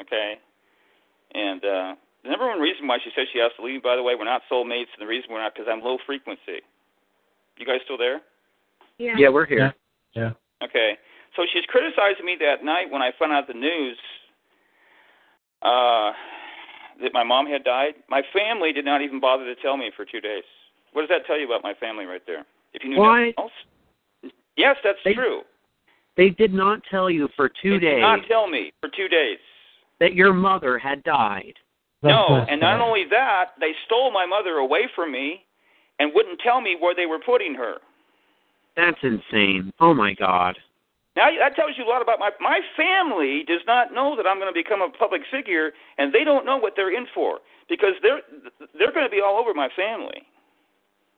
Okay. 0.00 0.40
And 1.34 1.62
uh, 1.62 1.94
the 2.24 2.30
number 2.30 2.46
one 2.46 2.58
reason 2.58 2.88
why 2.88 2.98
she 3.04 3.10
says 3.14 3.28
she 3.32 3.38
has 3.38 3.52
to 3.56 3.62
leave, 3.62 3.82
by 3.82 3.94
the 3.94 4.02
way, 4.02 4.14
we're 4.18 4.24
not 4.24 4.42
soulmates, 4.50 4.90
and 4.96 5.00
the 5.00 5.06
reason 5.06 5.30
we're 5.30 5.42
not 5.42 5.54
because 5.54 5.68
I'm 5.70 5.80
low 5.80 5.98
frequency. 6.06 6.64
You 7.56 7.66
guys 7.66 7.84
still 7.84 7.98
there? 7.98 8.20
Yeah. 8.98 9.14
Yeah, 9.16 9.28
we're 9.28 9.46
here. 9.46 9.74
Yeah. 10.14 10.32
Okay. 10.64 10.98
So 11.36 11.46
she's 11.52 11.64
criticizing 11.66 12.24
me 12.26 12.36
that 12.40 12.64
night 12.64 12.90
when 12.90 13.02
I 13.02 13.10
found 13.18 13.32
out 13.32 13.46
the 13.46 13.54
news 13.54 13.96
uh, 15.62 16.12
that 17.02 17.12
my 17.12 17.22
mom 17.24 17.46
had 17.46 17.64
died. 17.64 17.94
My 18.08 18.22
family 18.32 18.72
did 18.72 18.84
not 18.84 19.02
even 19.02 19.20
bother 19.20 19.44
to 19.44 19.54
tell 19.60 19.76
me 19.76 19.90
for 19.96 20.04
two 20.04 20.20
days. 20.20 20.42
What 20.92 21.02
does 21.02 21.08
that 21.10 21.26
tell 21.26 21.38
you 21.38 21.46
about 21.46 21.62
my 21.62 21.74
family 21.74 22.04
right 22.04 22.22
there? 22.26 22.44
If 22.74 22.82
you 22.82 22.90
knew 22.90 22.98
What? 22.98 23.08
nothing 23.18 23.34
else. 23.38 23.52
Yes, 24.56 24.76
that's 24.82 24.98
They- 25.04 25.14
true. 25.14 25.42
They 26.16 26.28
did 26.30 26.52
not 26.52 26.82
tell 26.90 27.08
you 27.08 27.28
for 27.28 27.48
two 27.48 27.78
they 27.78 27.86
days 27.86 27.94
did 27.94 28.00
not 28.00 28.26
tell 28.26 28.46
me 28.46 28.72
for 28.80 28.88
two 28.90 29.08
days. 29.08 29.38
that 30.00 30.14
your 30.14 30.32
mother 30.34 30.76
had 30.78 31.02
died. 31.04 31.54
No, 32.02 32.44
and 32.48 32.60
not 32.60 32.80
only 32.80 33.04
that, 33.04 33.52
they 33.60 33.74
stole 33.84 34.10
my 34.10 34.24
mother 34.26 34.56
away 34.56 34.86
from 34.94 35.12
me 35.12 35.44
and 35.98 36.12
wouldn't 36.14 36.40
tell 36.40 36.60
me 36.62 36.74
where 36.80 36.94
they 36.94 37.04
were 37.06 37.18
putting 37.18 37.54
her. 37.54 37.76
That's 38.76 38.96
insane. 39.02 39.72
Oh 39.80 39.92
my 39.94 40.14
god. 40.14 40.58
Now 41.16 41.28
that 41.38 41.56
tells 41.56 41.72
you 41.76 41.84
a 41.84 41.90
lot 41.90 42.02
about 42.02 42.18
my 42.18 42.30
my 42.40 42.60
family 42.76 43.42
does 43.46 43.62
not 43.66 43.92
know 43.92 44.14
that 44.16 44.26
I'm 44.26 44.38
going 44.38 44.52
to 44.52 44.58
become 44.58 44.80
a 44.80 44.88
public 44.90 45.22
figure, 45.30 45.72
and 45.98 46.12
they 46.12 46.24
don't 46.24 46.46
know 46.46 46.56
what 46.56 46.74
they're 46.76 46.94
in 46.96 47.06
for 47.12 47.40
because 47.68 47.94
they're 48.02 48.20
they're 48.78 48.92
going 48.92 49.06
to 49.06 49.10
be 49.10 49.20
all 49.20 49.36
over 49.36 49.52
my 49.52 49.68
family, 49.74 50.22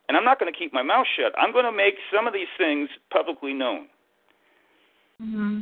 and 0.08 0.16
I'm 0.16 0.24
not 0.24 0.40
going 0.40 0.52
to 0.52 0.58
keep 0.58 0.72
my 0.72 0.82
mouth 0.82 1.06
shut. 1.16 1.32
I'm 1.38 1.52
going 1.52 1.66
to 1.66 1.72
make 1.72 1.94
some 2.14 2.26
of 2.26 2.32
these 2.32 2.48
things 2.56 2.88
publicly 3.10 3.52
known. 3.52 3.86
hmm 5.20 5.60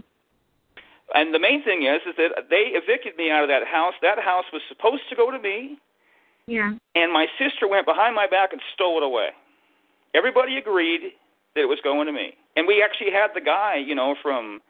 And 1.15 1.35
the 1.35 1.41
main 1.41 1.65
thing 1.65 1.83
is 1.83 2.01
is 2.07 2.15
that 2.17 2.47
they 2.51 2.71
evicted 2.79 3.17
me 3.17 3.33
out 3.33 3.43
of 3.43 3.49
that 3.49 3.67
house. 3.67 3.95
That 4.01 4.19
house 4.21 4.47
was 4.53 4.63
supposed 4.69 5.03
to 5.11 5.17
go 5.17 5.33
to 5.33 5.41
me, 5.41 5.77
Yeah. 6.47 6.75
and 6.95 7.13
my 7.13 7.27
sister 7.37 7.67
went 7.67 7.85
behind 7.85 8.15
my 8.15 8.29
back 8.29 8.53
and 8.53 8.63
stole 8.75 8.97
it 8.99 9.03
away. 9.03 9.31
Everybody 10.15 10.57
agreed 10.57 11.13
that 11.55 11.63
it 11.63 11.69
was 11.69 11.79
going 11.83 12.07
to 12.07 12.13
me, 12.13 12.35
and 12.57 12.67
we 12.67 12.83
actually 12.83 13.11
had 13.11 13.29
the 13.35 13.41
guy, 13.41 13.77
you 13.77 13.95
know, 13.95 14.15
from 14.23 14.61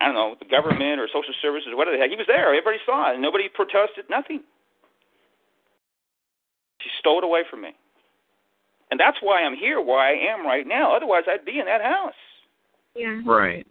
I 0.00 0.06
don't 0.06 0.14
know 0.14 0.36
the 0.38 0.46
government 0.48 1.00
or 1.00 1.08
social 1.08 1.34
services, 1.42 1.72
whatever 1.74 1.96
the 1.96 2.02
heck. 2.02 2.10
He 2.10 2.16
was 2.16 2.26
there. 2.28 2.48
Everybody 2.48 2.78
saw 2.86 3.10
it. 3.10 3.14
and 3.14 3.22
Nobody 3.22 3.48
protested. 3.48 4.06
Nothing. 4.08 4.42
She 6.80 6.88
stole 6.98 7.18
it 7.18 7.24
away 7.24 7.42
from 7.50 7.62
me, 7.62 7.74
and 8.90 8.98
that's 8.98 9.18
why 9.20 9.42
I'm 9.42 9.56
here, 9.56 9.80
why 9.80 10.12
I 10.12 10.32
am 10.32 10.46
right 10.46 10.66
now. 10.66 10.94
Otherwise, 10.96 11.24
I'd 11.28 11.44
be 11.44 11.58
in 11.58 11.66
that 11.66 11.82
house. 11.82 12.14
Yeah. 12.94 13.20
Right. 13.26 13.66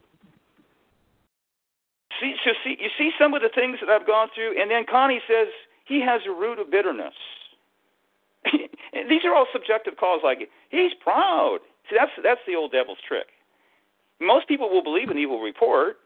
See, 2.19 2.35
so 2.43 2.51
see, 2.63 2.75
you 2.79 2.89
see 2.97 3.11
some 3.17 3.33
of 3.33 3.41
the 3.41 3.49
things 3.53 3.77
that 3.81 3.89
I've 3.89 4.05
gone 4.05 4.27
through, 4.35 4.59
and 4.61 4.69
then 4.69 4.83
Connie 4.89 5.21
says 5.27 5.47
he 5.85 6.01
has 6.01 6.21
a 6.27 6.31
root 6.31 6.59
of 6.59 6.69
bitterness. 6.69 7.13
These 8.51 9.25
are 9.25 9.33
all 9.33 9.47
subjective 9.53 9.97
calls. 9.97 10.21
Like 10.23 10.49
he's 10.69 10.91
proud. 11.01 11.59
See, 11.89 11.97
that's 11.97 12.11
that's 12.23 12.41
the 12.47 12.55
old 12.55 12.71
devil's 12.71 12.99
trick. 13.07 13.27
Most 14.21 14.47
people 14.47 14.69
will 14.69 14.83
believe 14.83 15.09
an 15.09 15.17
evil 15.17 15.41
report. 15.41 15.97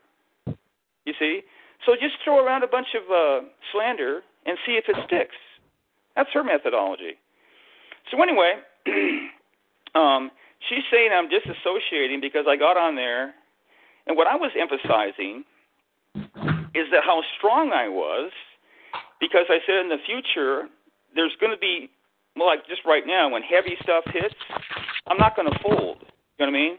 You 0.46 1.14
see, 1.20 1.42
so 1.86 1.94
just 2.00 2.16
throw 2.24 2.44
around 2.46 2.64
a 2.64 2.68
bunch 2.68 2.88
of 2.96 3.04
uh, 3.12 3.48
slander 3.72 4.22
and 4.46 4.58
see 4.66 4.74
if 4.74 4.86
it 4.88 4.96
sticks. 5.08 5.36
That's 6.16 6.30
her 6.34 6.44
methodology. 6.44 7.20
So 8.12 8.22
anyway, 8.22 8.62
um, 9.96 10.32
she's 10.70 10.84
saying 10.92 11.10
I'm 11.12 11.28
disassociating 11.28 12.22
because 12.22 12.46
I 12.48 12.56
got 12.56 12.78
on 12.78 12.96
there, 12.96 13.34
and 14.08 14.16
what 14.16 14.28
I 14.28 14.36
was 14.36 14.52
emphasizing 14.60 15.44
is 16.76 16.88
that 16.92 17.04
how 17.06 17.22
strong 17.38 17.72
I 17.72 17.88
was, 17.90 18.32
because 19.20 19.46
I 19.50 19.60
said 19.66 19.82
in 19.82 19.90
the 19.90 20.02
future 20.06 20.68
there's 21.16 21.36
going 21.40 21.52
to 21.52 21.60
be, 21.60 21.90
like 22.38 22.66
just 22.68 22.82
right 22.86 23.04
now 23.06 23.30
when 23.30 23.42
heavy 23.42 23.78
stuff 23.82 24.04
hits, 24.08 24.36
I'm 25.08 25.18
not 25.18 25.36
going 25.36 25.52
to 25.52 25.58
fold. 25.62 26.02
You 26.40 26.46
know 26.46 26.50
what 26.50 26.50
I 26.50 26.52
mean? 26.52 26.78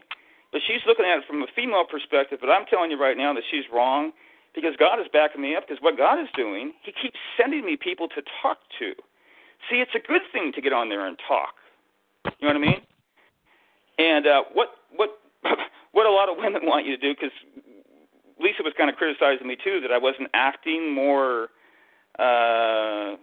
But 0.51 0.61
she's 0.67 0.83
looking 0.87 1.05
at 1.05 1.19
it 1.19 1.23
from 1.27 1.43
a 1.43 1.51
female 1.55 1.83
perspective. 1.83 2.39
But 2.39 2.49
I'm 2.49 2.65
telling 2.69 2.91
you 2.91 2.99
right 2.99 3.17
now 3.17 3.33
that 3.33 3.43
she's 3.51 3.65
wrong 3.71 4.11
because 4.53 4.75
God 4.79 4.99
is 4.99 5.07
backing 5.11 5.41
me 5.41 5.55
up. 5.55 5.67
Because 5.67 5.81
what 5.81 5.97
God 5.97 6.19
is 6.19 6.27
doing, 6.35 6.73
He 6.83 6.91
keeps 6.91 7.19
sending 7.35 7.65
me 7.65 7.77
people 7.77 8.07
to 8.09 8.21
talk 8.41 8.59
to. 8.79 8.95
See, 9.69 9.83
it's 9.83 9.95
a 9.95 10.03
good 10.05 10.21
thing 10.31 10.51
to 10.55 10.61
get 10.61 10.73
on 10.73 10.89
there 10.89 11.07
and 11.07 11.17
talk. 11.27 11.55
You 12.39 12.47
know 12.47 12.55
what 12.55 12.63
I 12.63 12.71
mean? 12.71 12.81
And 13.97 14.27
uh, 14.27 14.43
what 14.53 14.69
what 14.95 15.19
what 15.91 16.05
a 16.05 16.11
lot 16.11 16.29
of 16.29 16.37
women 16.37 16.65
want 16.65 16.85
you 16.85 16.95
to 16.95 17.01
do 17.01 17.13
because 17.13 17.35
Lisa 18.39 18.63
was 18.63 18.73
kind 18.77 18.89
of 18.89 18.95
criticizing 18.95 19.47
me 19.47 19.55
too 19.61 19.79
that 19.81 19.91
I 19.91 19.97
wasn't 19.97 20.29
acting 20.33 20.93
more, 20.93 21.49
uh, 22.19 23.15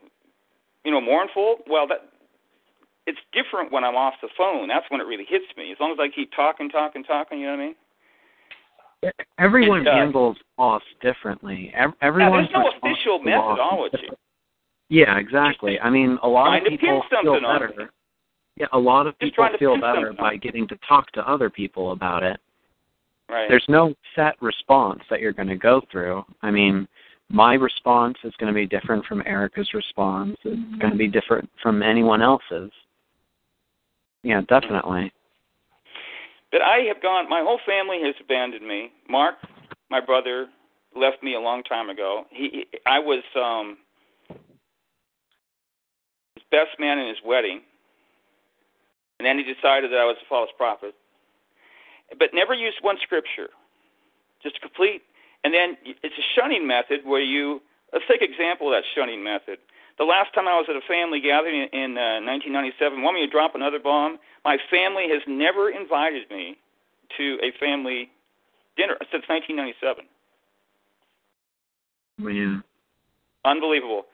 you 0.84 0.90
know, 0.90 1.00
mournful. 1.00 1.58
Well, 1.68 1.86
that 1.88 2.11
it's 3.06 3.18
different 3.32 3.72
when 3.72 3.84
I'm 3.84 3.96
off 3.96 4.14
the 4.22 4.28
phone. 4.36 4.68
That's 4.68 4.86
when 4.90 5.00
it 5.00 5.04
really 5.04 5.26
hits 5.28 5.44
me. 5.56 5.72
As 5.72 5.78
long 5.80 5.92
as 5.92 5.98
I 6.00 6.08
keep 6.14 6.30
talking, 6.34 6.68
talking, 6.68 7.02
talking, 7.02 7.40
you 7.40 7.46
know 7.46 7.52
what 7.52 7.60
I 7.60 7.66
mean? 7.66 7.74
Everyone 9.38 9.84
handles 9.84 10.36
loss 10.58 10.82
differently. 11.00 11.72
Ev- 11.74 11.94
Now, 12.00 12.30
there's 12.30 12.48
no 12.52 12.68
official 12.68 13.18
to 13.18 13.30
loss 13.30 13.58
is 13.90 13.94
methodology. 13.94 14.08
Yeah, 14.88 15.18
exactly. 15.18 15.80
I 15.80 15.90
mean, 15.90 16.18
a 16.22 16.28
lot 16.28 16.56
of 16.58 16.68
people 16.68 17.02
feel 17.10 17.40
better. 17.40 17.90
Yeah, 18.56 18.66
a 18.72 18.78
lot 18.78 19.06
of 19.06 19.18
people 19.18 19.48
feel 19.58 19.80
better 19.80 20.08
something 20.08 20.16
by 20.16 20.36
getting 20.36 20.68
to 20.68 20.76
talk 20.86 21.10
to 21.12 21.28
other 21.28 21.48
people 21.50 21.92
about 21.92 22.22
it. 22.22 22.38
Right. 23.28 23.48
There's 23.48 23.64
no 23.68 23.94
set 24.14 24.34
response 24.42 25.00
that 25.08 25.20
you're 25.20 25.32
going 25.32 25.48
to 25.48 25.56
go 25.56 25.80
through. 25.90 26.22
I 26.42 26.50
mean, 26.50 26.86
my 27.30 27.54
response 27.54 28.18
is 28.24 28.34
going 28.38 28.52
to 28.52 28.54
be 28.54 28.66
different 28.66 29.06
from 29.06 29.22
Erica's 29.24 29.72
response. 29.72 30.36
It's 30.44 30.78
going 30.78 30.92
to 30.92 30.98
be 30.98 31.08
different 31.08 31.48
from 31.62 31.82
anyone 31.82 32.20
else's. 32.20 32.70
Yeah, 34.22 34.40
definitely. 34.48 35.12
But 36.50 36.62
I 36.62 36.78
have 36.88 37.02
gone. 37.02 37.28
My 37.28 37.40
whole 37.40 37.60
family 37.66 38.00
has 38.04 38.14
abandoned 38.20 38.66
me. 38.66 38.92
Mark, 39.08 39.36
my 39.90 40.00
brother, 40.00 40.48
left 40.94 41.22
me 41.22 41.34
a 41.34 41.40
long 41.40 41.62
time 41.62 41.88
ago. 41.88 42.24
He, 42.30 42.66
I 42.86 42.98
was 42.98 43.24
um 43.34 43.78
his 46.34 46.44
best 46.50 46.78
man 46.78 46.98
in 46.98 47.08
his 47.08 47.18
wedding, 47.24 47.62
and 49.18 49.26
then 49.26 49.38
he 49.38 49.44
decided 49.44 49.90
that 49.92 49.98
I 49.98 50.04
was 50.04 50.16
a 50.22 50.28
false 50.28 50.50
prophet. 50.56 50.94
But 52.18 52.30
never 52.34 52.52
used 52.52 52.76
one 52.82 52.96
scripture, 53.02 53.48
just 54.42 54.60
complete. 54.60 55.02
And 55.44 55.52
then 55.52 55.76
it's 55.84 56.14
a 56.14 56.26
shunning 56.38 56.66
method 56.66 57.00
where 57.04 57.22
you 57.22 57.62
let's 57.92 58.04
take 58.06 58.22
example 58.22 58.68
of 58.68 58.76
that 58.76 58.84
shunning 58.94 59.24
method. 59.24 59.58
The 59.98 60.04
last 60.04 60.34
time 60.34 60.48
I 60.48 60.56
was 60.56 60.66
at 60.68 60.76
a 60.76 60.84
family 60.88 61.20
gathering 61.20 61.68
in 61.72 61.98
uh, 61.98 62.24
1997, 62.24 63.02
want 63.02 63.14
me 63.14 63.26
to 63.26 63.30
drop 63.30 63.54
another 63.54 63.78
bomb? 63.78 64.18
My 64.44 64.56
family 64.70 65.06
has 65.10 65.22
never 65.28 65.70
invited 65.70 66.30
me 66.30 66.56
to 67.18 67.38
a 67.42 67.52
family 67.60 68.10
dinner 68.76 68.96
since 69.12 69.24
1997. 69.28 70.04
Yeah. 72.18 72.60
Unbelievable. 73.44 74.04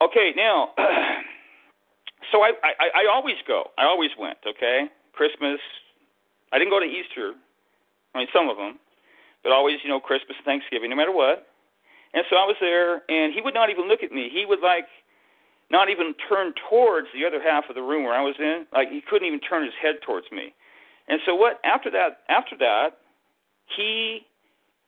Okay, 0.00 0.32
now, 0.36 0.70
so 2.30 2.42
I, 2.42 2.52
I 2.62 3.02
I 3.02 3.12
always 3.12 3.36
go. 3.46 3.70
I 3.78 3.84
always 3.84 4.10
went. 4.18 4.38
Okay, 4.46 4.86
Christmas. 5.12 5.58
I 6.52 6.58
didn't 6.58 6.70
go 6.70 6.78
to 6.78 6.86
Easter. 6.86 7.32
I 8.14 8.18
mean, 8.18 8.28
some 8.32 8.48
of 8.48 8.56
them, 8.56 8.78
but 9.42 9.52
always, 9.52 9.78
you 9.82 9.90
know, 9.90 10.00
Christmas, 10.00 10.36
Thanksgiving, 10.44 10.90
no 10.90 10.96
matter 10.96 11.12
what. 11.12 11.46
And 12.14 12.24
so 12.30 12.36
I 12.36 12.44
was 12.44 12.56
there, 12.60 13.02
and 13.08 13.34
he 13.34 13.40
would 13.40 13.54
not 13.54 13.70
even 13.70 13.88
look 13.88 14.02
at 14.02 14.12
me. 14.12 14.30
He 14.32 14.46
would 14.46 14.60
like 14.60 14.86
not 15.70 15.90
even 15.90 16.14
turn 16.28 16.54
towards 16.68 17.08
the 17.12 17.26
other 17.26 17.42
half 17.42 17.64
of 17.68 17.74
the 17.74 17.82
room 17.82 18.04
where 18.04 18.14
I 18.14 18.22
was 18.22 18.36
in. 18.38 18.66
Like 18.72 18.88
he 18.90 19.02
couldn't 19.02 19.28
even 19.28 19.40
turn 19.40 19.64
his 19.64 19.74
head 19.80 19.96
towards 20.04 20.26
me. 20.32 20.54
And 21.08 21.20
so 21.26 21.34
what? 21.34 21.60
After 21.64 21.90
that, 21.90 22.24
after 22.28 22.56
that, 22.58 22.98
he 23.76 24.26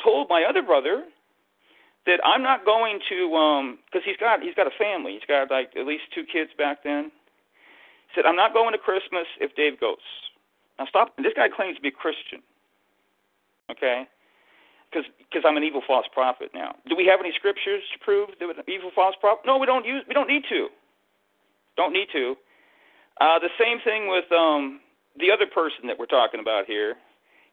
told 0.02 0.28
my 0.28 0.44
other 0.48 0.62
brother 0.62 1.04
that 2.06 2.20
I'm 2.24 2.42
not 2.42 2.64
going 2.64 3.00
to 3.10 3.34
um 3.34 3.78
because 3.86 4.02
he's 4.04 4.16
got 4.16 4.40
he's 4.42 4.54
got 4.54 4.66
a 4.66 4.76
family. 4.78 5.12
He's 5.12 5.28
got 5.28 5.50
like 5.50 5.76
at 5.76 5.86
least 5.86 6.04
two 6.14 6.24
kids 6.24 6.50
back 6.56 6.82
then. 6.82 7.12
He 8.08 8.10
said 8.14 8.24
I'm 8.24 8.36
not 8.36 8.54
going 8.54 8.72
to 8.72 8.78
Christmas 8.78 9.26
if 9.40 9.54
Dave 9.54 9.78
goes. 9.78 10.04
Now 10.78 10.86
stop. 10.88 11.16
This 11.18 11.36
guy 11.36 11.48
claims 11.48 11.76
to 11.76 11.82
be 11.82 11.90
Christian. 11.90 12.40
Okay, 13.70 14.08
because 14.92 15.42
I'm 15.46 15.56
an 15.56 15.62
evil 15.62 15.82
false 15.86 16.06
prophet 16.12 16.50
now. 16.54 16.74
Do 16.88 16.96
we 16.96 17.06
have 17.06 17.20
any 17.20 17.32
scriptures 17.34 17.82
to 17.92 17.98
prove 18.04 18.30
that 18.38 18.48
an 18.48 18.64
evil 18.66 18.90
false 18.94 19.14
prophet? 19.20 19.42
No, 19.46 19.58
we 19.58 19.66
don't 19.66 19.86
use. 19.86 20.02
We 20.08 20.14
don't 20.14 20.28
need 20.28 20.44
to. 20.48 20.68
Don't 21.76 21.92
need 21.92 22.08
to. 22.12 22.34
Uh, 23.20 23.38
the 23.38 23.50
same 23.58 23.78
thing 23.84 24.08
with 24.08 24.30
um, 24.32 24.80
the 25.18 25.30
other 25.30 25.46
person 25.46 25.86
that 25.86 25.98
we're 25.98 26.10
talking 26.10 26.40
about 26.40 26.66
here. 26.66 26.96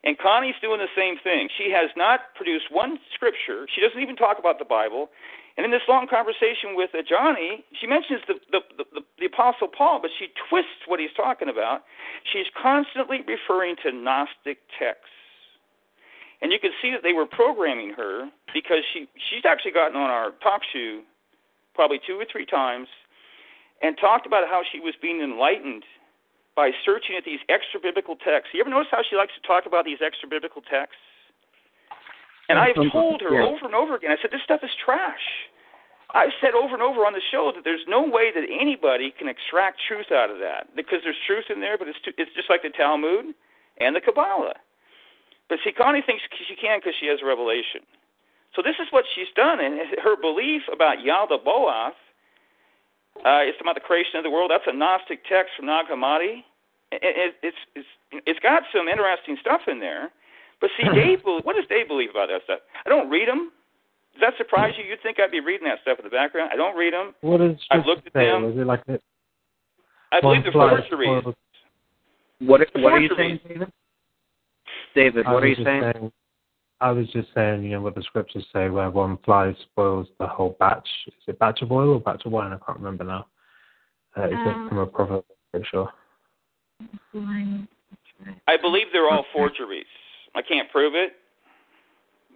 And 0.04 0.18
Connie's 0.18 0.56
doing 0.62 0.80
the 0.80 0.94
same 0.96 1.18
thing. 1.24 1.50
She 1.58 1.70
has 1.72 1.90
not 1.98 2.34
produced 2.36 2.72
one 2.72 2.98
scripture. 3.14 3.68
She 3.74 3.82
doesn't 3.82 4.00
even 4.00 4.16
talk 4.16 4.38
about 4.40 4.60
the 4.60 4.66
Bible. 4.66 5.10
And 5.58 5.66
in 5.66 5.72
this 5.72 5.82
long 5.90 6.08
conversation 6.08 6.78
with 6.78 6.92
uh, 6.94 7.02
Johnny, 7.02 7.66
she 7.82 7.88
mentions 7.88 8.22
the, 8.28 8.36
the, 8.52 8.62
the, 8.78 9.02
the 9.20 9.26
Apostle 9.26 9.68
Paul, 9.68 10.00
but 10.02 10.12
she 10.18 10.30
twists 10.50 10.86
what 10.86 11.00
he's 11.00 11.14
talking 11.18 11.50
about. 11.50 11.82
She's 12.32 12.46
constantly 12.54 13.26
referring 13.26 13.76
to 13.84 13.92
Gnostic 13.92 14.62
texts. 14.78 15.17
And 16.42 16.52
you 16.52 16.60
can 16.60 16.72
see 16.82 16.92
that 16.92 17.02
they 17.02 17.14
were 17.14 17.26
programming 17.26 17.94
her 17.98 18.30
because 18.54 18.86
she 18.94 19.10
she's 19.30 19.46
actually 19.46 19.74
gotten 19.74 19.98
on 19.98 20.10
our 20.10 20.32
talk 20.44 20.62
show 20.72 21.02
probably 21.74 22.00
two 22.06 22.20
or 22.20 22.26
three 22.30 22.46
times 22.46 22.88
and 23.82 23.98
talked 23.98 24.26
about 24.26 24.48
how 24.48 24.62
she 24.72 24.80
was 24.80 24.94
being 25.02 25.22
enlightened 25.22 25.84
by 26.58 26.74
searching 26.86 27.14
at 27.16 27.26
these 27.26 27.40
extra 27.50 27.80
biblical 27.80 28.18
texts. 28.18 28.50
You 28.54 28.62
ever 28.62 28.70
notice 28.70 28.90
how 28.90 29.06
she 29.06 29.16
likes 29.16 29.34
to 29.38 29.46
talk 29.46 29.70
about 29.70 29.86
these 29.86 30.02
extra 30.02 30.26
biblical 30.28 30.66
texts? 30.66 30.98
And 32.50 32.58
I've 32.58 32.80
told 32.92 33.22
her 33.22 33.30
over 33.44 33.66
and 33.66 33.76
over 33.76 33.96
again, 33.96 34.10
I 34.10 34.18
said, 34.22 34.32
this 34.32 34.42
stuff 34.44 34.62
is 34.64 34.72
trash. 34.84 35.22
I've 36.16 36.32
said 36.40 36.56
over 36.56 36.74
and 36.74 36.82
over 36.82 37.04
on 37.04 37.12
the 37.12 37.22
show 37.30 37.52
that 37.54 37.68
there's 37.68 37.84
no 37.88 38.02
way 38.02 38.32
that 38.32 38.48
anybody 38.48 39.12
can 39.12 39.28
extract 39.28 39.84
truth 39.86 40.10
out 40.10 40.32
of 40.32 40.40
that 40.40 40.74
because 40.74 41.04
there's 41.04 41.20
truth 41.28 41.52
in 41.54 41.60
there, 41.60 41.78
but 41.78 41.88
it's, 41.92 42.00
too, 42.00 42.16
it's 42.18 42.32
just 42.34 42.50
like 42.50 42.64
the 42.64 42.72
Talmud 42.72 43.36
and 43.78 43.92
the 43.94 44.00
Kabbalah. 44.00 44.56
But 45.50 45.60
see, 45.64 45.72
Connie 45.72 46.04
thinks 46.06 46.24
she 46.48 46.56
can 46.56 46.80
because 46.80 46.94
she 47.00 47.08
has 47.08 47.20
revelation. 47.24 47.82
So 48.56 48.62
this 48.62 48.76
is 48.82 48.88
what 48.92 49.06
she's 49.16 49.32
done, 49.36 49.60
and 49.60 49.80
her 50.04 50.16
belief 50.20 50.64
about 50.72 51.00
Yaldabaoth 51.00 51.96
uh, 53.26 53.42
it's 53.42 53.58
about 53.62 53.74
the 53.74 53.82
creation 53.82 54.18
of 54.18 54.24
the 54.24 54.30
world. 54.30 54.52
That's 54.52 54.68
a 54.68 54.76
Gnostic 54.76 55.26
text 55.26 55.58
from 55.58 55.66
Nag 55.66 55.88
Hammadi. 55.88 56.46
It, 56.92 57.02
it, 57.02 57.36
it's 57.42 57.58
it's 57.76 57.88
it's 58.26 58.40
got 58.40 58.64
some 58.74 58.88
interesting 58.88 59.38
stuff 59.42 59.62
in 59.68 59.80
there. 59.80 60.12
But 60.62 60.70
see, 60.78 60.88
Dave, 60.94 61.20
what 61.24 61.56
does 61.56 61.66
Dave 61.70 61.88
believe 61.88 62.12
about 62.12 62.30
that 62.30 62.44
stuff? 62.44 62.60
I 62.86 62.90
don't 62.90 63.10
read 63.10 63.28
them. 63.28 63.52
Does 64.14 64.22
that 64.22 64.34
surprise 64.38 64.74
you? 64.78 64.86
You'd 64.86 65.02
think 65.02 65.20
I'd 65.20 65.32
be 65.32 65.40
reading 65.40 65.68
that 65.68 65.80
stuff 65.82 66.00
in 66.00 66.06
the 66.06 66.14
background. 66.14 66.52
I 66.54 66.56
don't 66.56 66.78
read 66.78 66.94
them. 66.94 67.14
What 67.22 67.42
is 67.42 67.58
I've 67.70 67.86
looked 67.86 68.08
at 68.08 68.14
say? 68.14 68.26
them. 68.26 68.44
Was 68.44 68.56
it 68.58 68.66
like 68.66 68.84
a, 68.88 69.00
I 70.12 70.22
believe 70.22 70.44
the 70.44 70.58
one 70.58 70.70
forgeries. 70.70 71.36
What 72.40 72.62
what 72.76 72.94
are 72.94 73.00
you 73.00 73.10
forgeries. 73.10 73.12
saying, 73.18 73.40
David? 73.48 73.74
David, 74.98 75.28
what 75.28 75.44
are 75.44 75.48
you 75.48 75.56
just 75.56 75.68
saying? 75.68 76.12
I 76.82 76.92
was 76.92 77.08
just 77.10 77.28
saying, 77.36 77.64
you 77.64 77.70
know, 77.70 77.82
what 77.82 77.94
the 77.94 78.02
scriptures 78.02 78.46
say, 78.52 78.68
where 78.70 78.90
one 78.90 79.20
fly 79.24 79.56
spoils 79.62 80.08
the 80.20 80.26
whole 80.26 80.58
batch. 80.60 80.88
Is 81.06 81.14
it 81.28 81.38
batch 81.38 81.62
of 81.62 81.72
oil 81.72 81.90
or 81.94 82.00
batch 82.00 82.24
of 82.26 82.32
wine? 82.32 82.52
I 82.52 82.58
can't 82.66 82.80
remember 82.80 83.04
now. 83.04 83.28
Uh, 84.18 84.24
is 84.24 84.40
Um, 84.44 84.48
it 84.48 84.70
from 84.70 84.78
a 84.80 84.88
proverb? 84.88 85.24
I'm 85.54 85.64
sure. 85.70 85.94
I 88.48 88.58
believe 88.58 88.88
they're 88.92 89.08
all 89.08 89.26
forgeries. 89.32 89.86
I 90.34 90.42
can't 90.42 90.70
prove 90.72 90.96
it. 90.96 91.14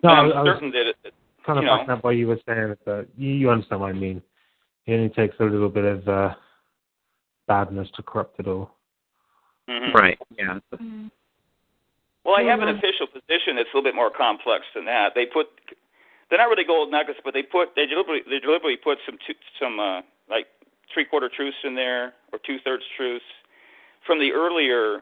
No, 0.03 0.11
I, 0.11 0.19
I'm 0.19 0.31
I 0.31 0.41
was 0.43 0.53
certain 0.53 0.71
that 0.71 0.87
it, 0.87 1.13
kind 1.43 1.57
of 1.57 1.63
you 1.63 1.69
know. 1.69 1.77
backing 1.77 1.91
up 1.93 2.03
what 2.03 2.11
you 2.11 2.27
were 2.27 2.39
saying, 2.47 2.75
but 2.85 3.07
you, 3.17 3.31
you 3.31 3.49
understand 3.49 3.81
what 3.81 3.89
I 3.89 3.93
mean. 3.93 4.21
It 4.85 4.93
only 4.93 5.09
takes 5.09 5.35
a 5.39 5.43
little 5.45 5.69
bit 5.69 5.85
of 5.85 6.07
uh, 6.07 6.35
badness 7.47 7.89
to 7.95 8.03
corrupt 8.03 8.39
it 8.39 8.47
all. 8.47 8.77
mhm. 9.67 9.93
Right. 9.95 10.19
Yeah. 10.37 10.59
Well, 12.23 12.35
I 12.35 12.43
have 12.43 12.61
an 12.61 12.67
Mhm. 12.69 12.77
official 12.77 13.07
position 13.07 13.55
that's 13.55 13.67
a 13.73 13.75
little 13.75 13.81
bit 13.81 13.95
more 13.95 14.11
complex 14.11 14.65
than 14.73 14.85
that. 14.85 15.15
They 15.15 15.25
put, 15.25 15.49
they're 16.29 16.37
not 16.37 16.49
really 16.49 16.63
gold 16.63 16.91
nuggets, 16.91 17.19
but 17.23 17.33
they 17.33 17.43
put 17.43 17.73
they 17.75 17.85
deliberately 17.85 18.29
they 18.29 18.39
deliberately 18.39 18.77
put 18.77 18.99
some 19.05 19.17
two, 19.25 19.33
some 19.59 19.79
uh, 19.79 20.01
like 20.29 20.47
three 20.93 21.05
quarter 21.05 21.29
truths 21.29 21.57
in 21.63 21.73
there 21.75 22.13
or 22.31 22.39
two 22.39 22.59
thirds 22.59 22.85
truths 22.95 23.25
from 24.05 24.19
the 24.19 24.31
earlier 24.31 25.01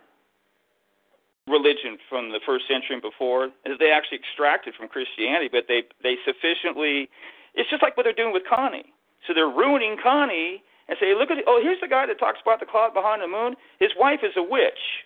religion 1.47 1.97
from 2.07 2.31
the 2.31 2.39
first 2.45 2.67
century 2.67 2.93
and 2.95 3.01
before. 3.01 3.49
that 3.65 3.79
They 3.79 3.91
actually 3.91 4.19
extracted 4.19 4.75
from 4.75 4.87
Christianity, 4.87 5.49
but 5.51 5.67
they 5.67 5.83
they 6.01 6.17
sufficiently. 6.25 7.09
It's 7.53 7.69
just 7.69 7.81
like 7.83 7.97
what 7.97 8.03
they're 8.03 8.13
doing 8.13 8.33
with 8.33 8.45
Connie. 8.45 8.93
So 9.27 9.33
they're 9.33 9.49
ruining 9.49 9.97
Connie 9.97 10.63
and 10.87 10.97
say, 10.99 11.13
look 11.15 11.29
at. 11.31 11.43
Oh, 11.47 11.59
here's 11.61 11.81
the 11.81 11.87
guy 11.87 12.05
that 12.05 12.17
talks 12.17 12.39
about 12.41 12.59
the 12.59 12.65
cloud 12.65 12.93
behind 12.93 13.21
the 13.21 13.27
moon. 13.27 13.55
His 13.79 13.91
wife 13.97 14.23
is 14.23 14.31
a 14.37 14.43
witch. 14.43 15.03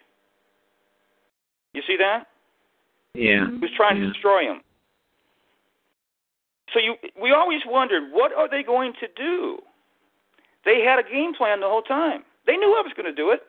You 1.73 1.81
see 1.87 1.97
that? 1.97 2.27
Yeah. 3.13 3.45
who's 3.45 3.71
trying 3.75 3.99
to 3.99 4.07
destroy 4.07 4.43
him. 4.43 4.61
So 6.73 6.79
you, 6.79 6.95
we 7.21 7.31
always 7.31 7.61
wondered, 7.67 8.11
what 8.11 8.33
are 8.33 8.49
they 8.49 8.63
going 8.63 8.93
to 8.99 9.07
do? 9.15 9.59
They 10.65 10.81
had 10.81 10.97
a 10.97 11.03
game 11.03 11.33
plan 11.33 11.59
the 11.59 11.67
whole 11.67 11.83
time. 11.83 12.23
They 12.47 12.57
knew 12.57 12.73
I 12.73 12.81
was 12.81 12.93
going 12.95 13.05
to 13.05 13.13
do 13.13 13.29
it. 13.29 13.41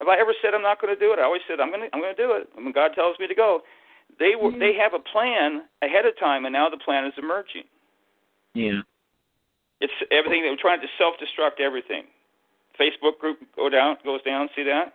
Have 0.00 0.08
I 0.08 0.18
ever 0.18 0.32
said 0.40 0.54
I'm 0.54 0.62
not 0.62 0.80
going 0.80 0.94
to 0.94 0.98
do 0.98 1.12
it? 1.12 1.18
I 1.18 1.24
always 1.24 1.42
said 1.48 1.60
I'm 1.60 1.70
going 1.70 1.80
to. 1.80 1.88
I'm 1.92 2.00
going 2.00 2.14
to 2.14 2.22
do 2.22 2.32
it. 2.32 2.48
When 2.54 2.72
God 2.72 2.92
tells 2.94 3.18
me 3.18 3.26
to 3.26 3.34
go, 3.34 3.60
they 4.18 4.32
were. 4.40 4.52
They 4.52 4.74
have 4.74 4.92
a 4.94 4.98
plan 4.98 5.62
ahead 5.82 6.04
of 6.04 6.18
time, 6.18 6.44
and 6.44 6.52
now 6.52 6.68
the 6.68 6.76
plan 6.76 7.06
is 7.06 7.14
emerging. 7.16 7.64
Yeah. 8.54 8.80
It's 9.80 9.92
everything. 10.10 10.42
They 10.42 10.50
were 10.50 10.60
trying 10.60 10.80
to 10.80 10.88
self-destruct 10.98 11.60
everything. 11.60 12.04
Facebook 12.80 13.18
group 13.18 13.38
go 13.56 13.68
down, 13.68 13.96
goes 14.04 14.22
down. 14.22 14.48
See 14.54 14.64
that? 14.64 14.94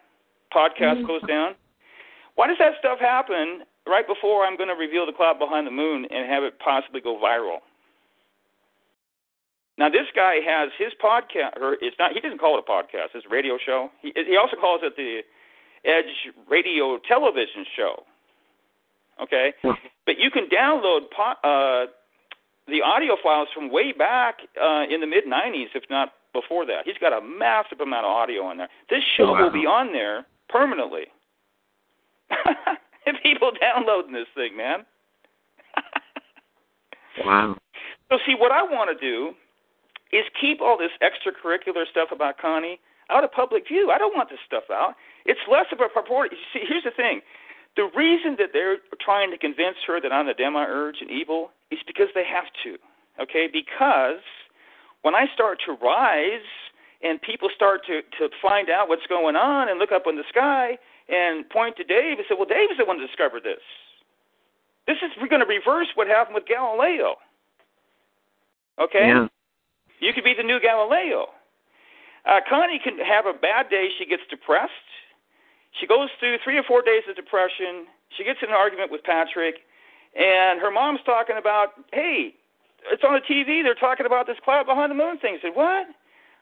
Podcast 0.53 1.01
mm-hmm. 1.01 1.07
goes 1.07 1.21
down. 1.27 1.55
Why 2.35 2.47
does 2.47 2.57
that 2.59 2.73
stuff 2.79 2.99
happen 2.99 3.63
right 3.87 4.07
before 4.07 4.45
I'm 4.45 4.57
going 4.57 4.69
to 4.69 4.75
reveal 4.75 5.05
the 5.05 5.13
cloud 5.13 5.39
behind 5.39 5.67
the 5.67 5.71
moon 5.71 6.05
and 6.09 6.29
have 6.29 6.43
it 6.43 6.59
possibly 6.59 7.01
go 7.01 7.17
viral? 7.17 7.59
Now 9.77 9.89
this 9.89 10.07
guy 10.15 10.35
has 10.45 10.69
his 10.77 10.91
podcast, 11.03 11.57
or 11.59 11.73
it's 11.81 11.95
not. 11.97 12.11
He 12.13 12.19
doesn't 12.19 12.39
call 12.39 12.57
it 12.57 12.63
a 12.67 12.69
podcast. 12.71 13.15
It's 13.15 13.25
a 13.25 13.29
radio 13.29 13.57
show. 13.63 13.89
He 14.01 14.11
he 14.15 14.37
also 14.37 14.55
calls 14.55 14.81
it 14.83 14.95
the 14.95 15.21
Edge 15.89 16.33
Radio 16.49 16.99
Television 17.07 17.65
Show. 17.75 18.03
Okay, 19.21 19.53
but 20.05 20.17
you 20.19 20.29
can 20.29 20.47
download 20.47 21.09
po- 21.15 21.39
uh, 21.43 21.85
the 22.67 22.81
audio 22.83 23.15
files 23.23 23.47
from 23.55 23.71
way 23.71 23.91
back 23.91 24.39
uh, 24.61 24.83
in 24.89 24.99
the 25.01 25.07
mid 25.07 25.25
'90s, 25.25 25.67
if 25.73 25.83
not 25.89 26.13
before 26.33 26.65
that. 26.65 26.85
He's 26.85 26.97
got 26.99 27.13
a 27.13 27.21
massive 27.21 27.79
amount 27.81 28.05
of 28.05 28.11
audio 28.11 28.43
on 28.43 28.57
there. 28.57 28.69
This 28.89 29.03
show 29.17 29.31
Wow. 29.31 29.43
will 29.43 29.51
be 29.51 29.65
on 29.65 29.93
there 29.93 30.25
permanently. 30.49 31.05
people 33.23 33.51
downloading 33.59 34.13
this 34.13 34.27
thing, 34.35 34.55
man. 34.55 34.85
Wow. 37.25 37.57
So 38.09 38.17
see, 38.25 38.35
what 38.35 38.51
I 38.51 38.63
want 38.63 38.87
to 38.91 38.97
do 38.97 39.35
is 40.11 40.23
keep 40.39 40.61
all 40.61 40.77
this 40.77 40.91
extracurricular 41.03 41.83
stuff 41.91 42.09
about 42.11 42.37
Connie 42.37 42.79
out 43.09 43.23
of 43.23 43.31
public 43.31 43.67
view. 43.67 43.91
I 43.91 43.97
don't 43.97 44.15
want 44.15 44.29
this 44.29 44.39
stuff 44.45 44.63
out. 44.71 44.95
It's 45.25 45.39
less 45.51 45.65
of 45.71 45.79
a 45.79 45.89
purport. 45.89 46.31
You 46.31 46.37
see, 46.53 46.65
here's 46.67 46.83
the 46.83 46.91
thing: 46.91 47.21
the 47.75 47.89
reason 47.95 48.35
that 48.39 48.49
they're 48.53 48.77
trying 48.99 49.31
to 49.31 49.37
convince 49.37 49.77
her 49.87 49.99
that 50.01 50.11
I'm 50.11 50.27
the 50.27 50.33
demiurge 50.33 50.97
and 51.01 51.09
evil 51.09 51.51
is 51.71 51.79
because 51.87 52.07
they 52.15 52.25
have 52.25 52.47
to. 52.63 52.77
Okay, 53.21 53.47
because 53.51 54.23
when 55.01 55.15
I 55.15 55.25
start 55.33 55.59
to 55.65 55.73
rise 55.73 56.47
and 57.03 57.21
people 57.21 57.49
start 57.55 57.81
to 57.87 58.01
to 58.19 58.29
find 58.41 58.69
out 58.69 58.89
what's 58.89 59.05
going 59.07 59.35
on 59.35 59.69
and 59.69 59.79
look 59.79 59.91
up 59.91 60.03
in 60.07 60.15
the 60.15 60.27
sky 60.29 60.77
and 61.09 61.49
point 61.49 61.77
to 61.77 61.83
Dave 61.83 62.17
and 62.17 62.25
say, 62.27 62.35
"Well, 62.35 62.45
Dave 62.45 62.71
is 62.71 62.77
the 62.77 62.85
one 62.85 62.99
that 62.99 63.07
discovered 63.07 63.43
this." 63.43 63.61
This 64.87 64.97
is 65.01 65.11
we're 65.21 65.27
going 65.27 65.41
to 65.41 65.47
reverse 65.47 65.87
what 65.95 66.07
happened 66.07 66.35
with 66.35 66.45
Galileo. 66.45 67.15
Okay? 68.79 69.07
Yeah. 69.07 69.27
You 69.99 70.13
could 70.13 70.23
be 70.23 70.33
the 70.33 70.43
new 70.43 70.59
Galileo. 70.59 71.27
Uh, 72.25 72.39
Connie 72.49 72.79
can 72.83 72.97
have 72.97 73.25
a 73.25 73.33
bad 73.33 73.69
day. 73.69 73.89
She 73.97 74.05
gets 74.05 74.23
depressed. 74.29 74.71
She 75.79 75.87
goes 75.87 76.09
through 76.19 76.37
three 76.43 76.57
or 76.57 76.63
four 76.63 76.81
days 76.81 77.03
of 77.09 77.15
depression. 77.15 77.85
She 78.17 78.23
gets 78.23 78.39
in 78.41 78.49
an 78.49 78.55
argument 78.55 78.91
with 78.91 79.03
Patrick, 79.03 79.55
and 80.15 80.59
her 80.59 80.71
mom's 80.71 80.99
talking 81.05 81.37
about, 81.37 81.69
hey, 81.93 82.33
it's 82.91 83.03
on 83.03 83.13
the 83.13 83.21
TV. 83.21 83.63
They're 83.63 83.75
talking 83.75 84.05
about 84.05 84.27
this 84.27 84.37
cloud 84.43 84.65
behind 84.65 84.91
the 84.91 84.95
moon 84.95 85.17
thing. 85.19 85.37
I 85.39 85.41
said, 85.41 85.55
what? 85.55 85.87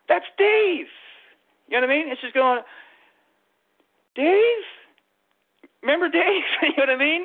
That's 0.07 0.25
Dave. 0.37 0.87
You 1.67 1.79
know 1.79 1.85
what 1.85 1.91
I 1.91 1.95
mean? 1.95 2.09
And 2.09 2.17
she's 2.19 2.33
going, 2.33 2.61
Dave? 4.19 4.63
Remember 5.81 6.09
Dave? 6.09 6.43
you 6.61 6.69
know 6.75 6.83
what 6.83 6.89
I 6.89 6.97
mean? 6.97 7.23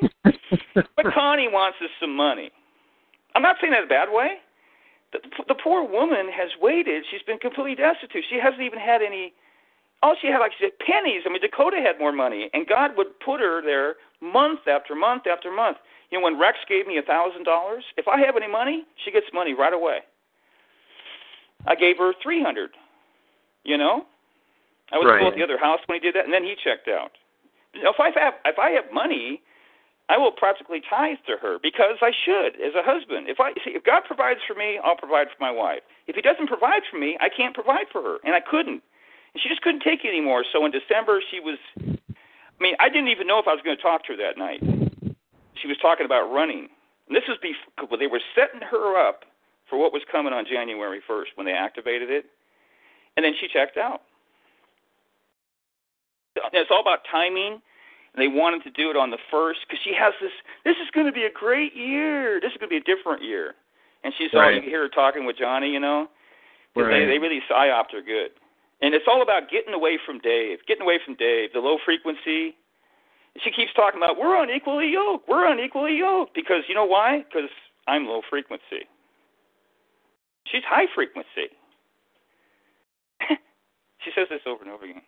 but 0.95 1.13
Connie 1.13 1.49
wants 1.51 1.77
us 1.83 1.89
some 1.99 2.15
money. 2.15 2.51
I'm 3.35 3.41
not 3.41 3.57
saying 3.59 3.73
that 3.73 3.83
in 3.83 3.85
a 3.85 3.89
bad 3.89 4.07
way. 4.09 4.39
The, 5.11 5.19
the 5.49 5.55
poor 5.61 5.83
woman 5.83 6.29
has 6.31 6.49
waited. 6.61 7.03
She's 7.11 7.21
been 7.27 7.37
completely 7.37 7.75
destitute. 7.75 8.23
She 8.29 8.39
hasn't 8.41 8.61
even 8.61 8.79
had 8.79 9.01
any. 9.01 9.33
All 10.01 10.15
she 10.21 10.27
had, 10.27 10.39
like 10.39 10.51
she 10.57 10.65
said, 10.65 10.79
pennies. 10.79 11.23
I 11.25 11.29
mean, 11.29 11.41
Dakota 11.41 11.77
had 11.83 11.99
more 11.99 12.11
money, 12.11 12.49
and 12.53 12.67
God 12.67 12.91
would 12.95 13.19
put 13.19 13.39
her 13.41 13.61
there 13.61 13.95
month 14.21 14.61
after 14.67 14.95
month 14.95 15.23
after 15.27 15.51
month. 15.51 15.77
You 16.11 16.19
know, 16.19 16.23
when 16.23 16.39
Rex 16.39 16.57
gave 16.69 16.87
me 16.87 16.97
a 16.97 17.01
thousand 17.01 17.43
dollars, 17.43 17.83
if 17.97 18.07
I 18.07 18.19
have 18.19 18.37
any 18.37 18.47
money, 18.49 18.85
she 19.03 19.11
gets 19.11 19.25
money 19.33 19.53
right 19.53 19.73
away. 19.73 19.99
I 21.65 21.75
gave 21.75 21.97
her 21.97 22.13
three 22.23 22.41
hundred. 22.41 22.71
You 23.63 23.77
know, 23.77 24.05
I 24.91 24.97
was 24.97 25.07
Right. 25.07 25.19
still 25.19 25.29
at 25.29 25.35
the 25.35 25.43
other 25.43 25.57
house 25.57 25.81
when 25.87 25.99
he 25.99 25.99
did 25.99 26.15
that, 26.15 26.25
and 26.25 26.33
then 26.33 26.43
he 26.43 26.55
checked 26.55 26.87
out. 26.87 27.17
You 27.73 27.83
know, 27.83 27.91
if 27.91 27.99
I 27.99 28.11
have 28.11 28.35
if 28.45 28.59
I 28.59 28.71
have 28.71 28.91
money, 28.91 29.41
I 30.09 30.17
will 30.17 30.31
practically 30.31 30.81
tithe 30.81 31.17
to 31.27 31.37
her 31.37 31.59
because 31.59 31.97
I 32.01 32.11
should 32.11 32.61
as 32.61 32.75
a 32.75 32.83
husband. 32.83 33.27
If 33.27 33.39
I 33.39 33.53
see 33.63 33.71
if 33.71 33.83
God 33.83 34.05
provides 34.05 34.39
for 34.43 34.53
me, 34.53 34.77
I'll 34.83 34.95
provide 34.95 35.29
for 35.29 35.41
my 35.41 35.51
wife. 35.51 35.81
If 36.07 36.15
He 36.15 36.21
doesn't 36.21 36.47
provide 36.47 36.85
for 36.89 36.97
me, 36.97 37.17
I 37.19 37.29
can't 37.29 37.53
provide 37.53 37.89
for 37.91 38.01
her, 38.01 38.17
and 38.23 38.35
I 38.35 38.39
couldn't. 38.39 38.83
And 39.33 39.41
she 39.41 39.49
just 39.49 39.61
couldn't 39.61 39.81
take 39.81 40.05
it 40.05 40.09
anymore. 40.09 40.45
So 40.51 40.63
in 40.65 40.71
December, 40.71 41.21
she 41.29 41.39
was. 41.39 41.57
I 41.77 42.63
mean, 42.63 42.75
I 42.79 42.87
didn't 42.87 43.09
even 43.09 43.27
know 43.27 43.39
if 43.39 43.47
I 43.47 43.53
was 43.53 43.61
going 43.63 43.75
to 43.75 43.83
talk 43.83 44.05
to 44.05 44.13
her 44.13 44.17
that 44.17 44.37
night. 44.37 44.61
She 45.55 45.67
was 45.67 45.77
talking 45.77 46.05
about 46.05 46.31
running. 46.31 46.69
And 47.07 47.15
this 47.15 47.27
was 47.27 47.37
before 47.37 47.97
they 47.97 48.07
were 48.07 48.21
setting 48.33 48.61
her 48.61 48.97
up 48.97 49.25
for 49.69 49.77
what 49.77 49.91
was 49.91 50.03
coming 50.11 50.33
on 50.33 50.45
January 50.45 51.01
1st 51.07 51.35
when 51.35 51.45
they 51.45 51.53
activated 51.53 52.09
it, 52.09 52.25
and 53.17 53.25
then 53.25 53.33
she 53.39 53.47
checked 53.47 53.77
out. 53.77 54.03
It's 56.53 56.71
all 56.71 56.81
about 56.81 56.99
timing 57.09 57.61
and 58.15 58.21
they 58.23 58.27
wanted 58.31 58.63
to 58.63 58.71
do 58.71 58.89
it 58.89 58.95
on 58.95 59.11
the 59.11 59.17
first 59.29 59.59
because 59.67 59.79
she 59.83 59.93
has 59.97 60.13
this. 60.21 60.31
This 60.63 60.75
is 60.81 60.89
going 60.93 61.05
to 61.05 61.11
be 61.11 61.23
a 61.23 61.31
great 61.31 61.75
year. 61.75 62.39
This 62.39 62.51
is 62.51 62.57
going 62.57 62.69
to 62.69 62.75
be 62.79 62.79
a 62.79 62.87
different 62.95 63.23
year, 63.23 63.55
and 64.03 64.13
she's 64.17 64.33
all 64.33 64.41
Right. 64.41 64.63
you 64.63 64.69
hear 64.69 64.83
her 64.83 64.89
talking 64.89 65.25
with 65.25 65.37
Johnny, 65.37 65.69
you 65.69 65.79
know. 65.79 66.07
Right. 66.75 67.05
They 67.05 67.05
they 67.05 67.19
really 67.19 67.41
psyoped 67.49 67.91
her 67.91 68.01
good, 68.01 68.31
and 68.81 68.93
it's 68.93 69.05
all 69.07 69.21
about 69.21 69.49
getting 69.49 69.73
away 69.73 69.99
from 70.05 70.19
Dave, 70.19 70.59
getting 70.67 70.83
away 70.83 70.99
from 71.03 71.15
Dave, 71.15 71.51
the 71.53 71.59
low 71.59 71.77
frequency. 71.83 72.55
She 73.43 73.51
keeps 73.51 73.73
talking 73.75 73.99
about 74.01 74.17
we're 74.17 74.41
unequally 74.41 74.87
yoked, 74.91 75.27
we're 75.27 75.51
unequally 75.51 75.97
yoked 75.97 76.33
because 76.33 76.63
you 76.69 76.75
know 76.75 76.85
why? 76.85 77.25
Because 77.27 77.49
I'm 77.85 78.07
low 78.07 78.21
frequency. 78.29 78.87
She's 80.47 80.63
high 80.63 80.87
frequency. 80.95 81.51
she 83.99 84.11
says 84.15 84.27
this 84.29 84.41
over 84.45 84.63
and 84.63 84.71
over 84.71 84.85
again. 84.85 85.01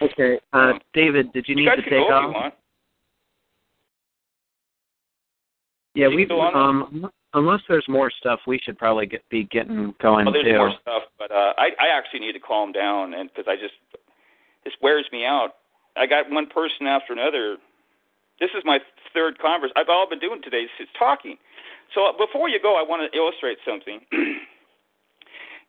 Okay. 0.00 0.38
Uh, 0.52 0.72
David, 0.94 1.32
did 1.32 1.46
you 1.48 1.56
need 1.56 1.62
you 1.64 1.68
guys 1.70 1.84
to 1.84 1.90
take 1.90 2.00
off? 2.00 2.24
if 2.24 2.34
you 2.34 2.40
want. 2.40 2.54
Yeah, 5.94 6.08
we 6.08 6.24
still 6.24 6.40
on 6.40 6.52
there? 6.52 6.62
um 6.62 7.10
unless 7.34 7.60
there's 7.68 7.84
more 7.88 8.10
stuff, 8.10 8.40
we 8.46 8.58
should 8.62 8.78
probably 8.78 9.06
get 9.06 9.28
be 9.28 9.44
getting 9.44 9.94
going 10.00 10.24
Well, 10.24 10.32
there's 10.32 10.44
too. 10.44 10.56
more 10.56 10.72
stuff, 10.82 11.02
but 11.18 11.30
uh, 11.30 11.52
I 11.58 11.70
I 11.80 11.88
actually 11.92 12.20
need 12.20 12.32
to 12.32 12.40
calm 12.40 12.72
down, 12.72 13.14
and 13.14 13.28
because 13.28 13.46
I 13.48 13.56
just 13.56 13.74
this 14.64 14.74
wears 14.82 15.06
me 15.12 15.24
out. 15.24 15.54
I 15.96 16.06
got 16.06 16.30
one 16.30 16.46
person 16.46 16.86
after 16.86 17.12
another. 17.12 17.56
This 18.38 18.50
is 18.56 18.62
my 18.64 18.78
third 19.12 19.38
conference. 19.38 19.72
I've 19.76 19.88
all 19.88 20.08
been 20.08 20.20
doing 20.20 20.40
today 20.42 20.68
is 20.78 20.88
talking. 20.96 21.36
So 21.94 22.06
uh, 22.06 22.12
before 22.12 22.48
you 22.48 22.60
go, 22.62 22.76
I 22.76 22.82
want 22.82 23.10
to 23.10 23.18
illustrate 23.18 23.58
something. 23.66 24.00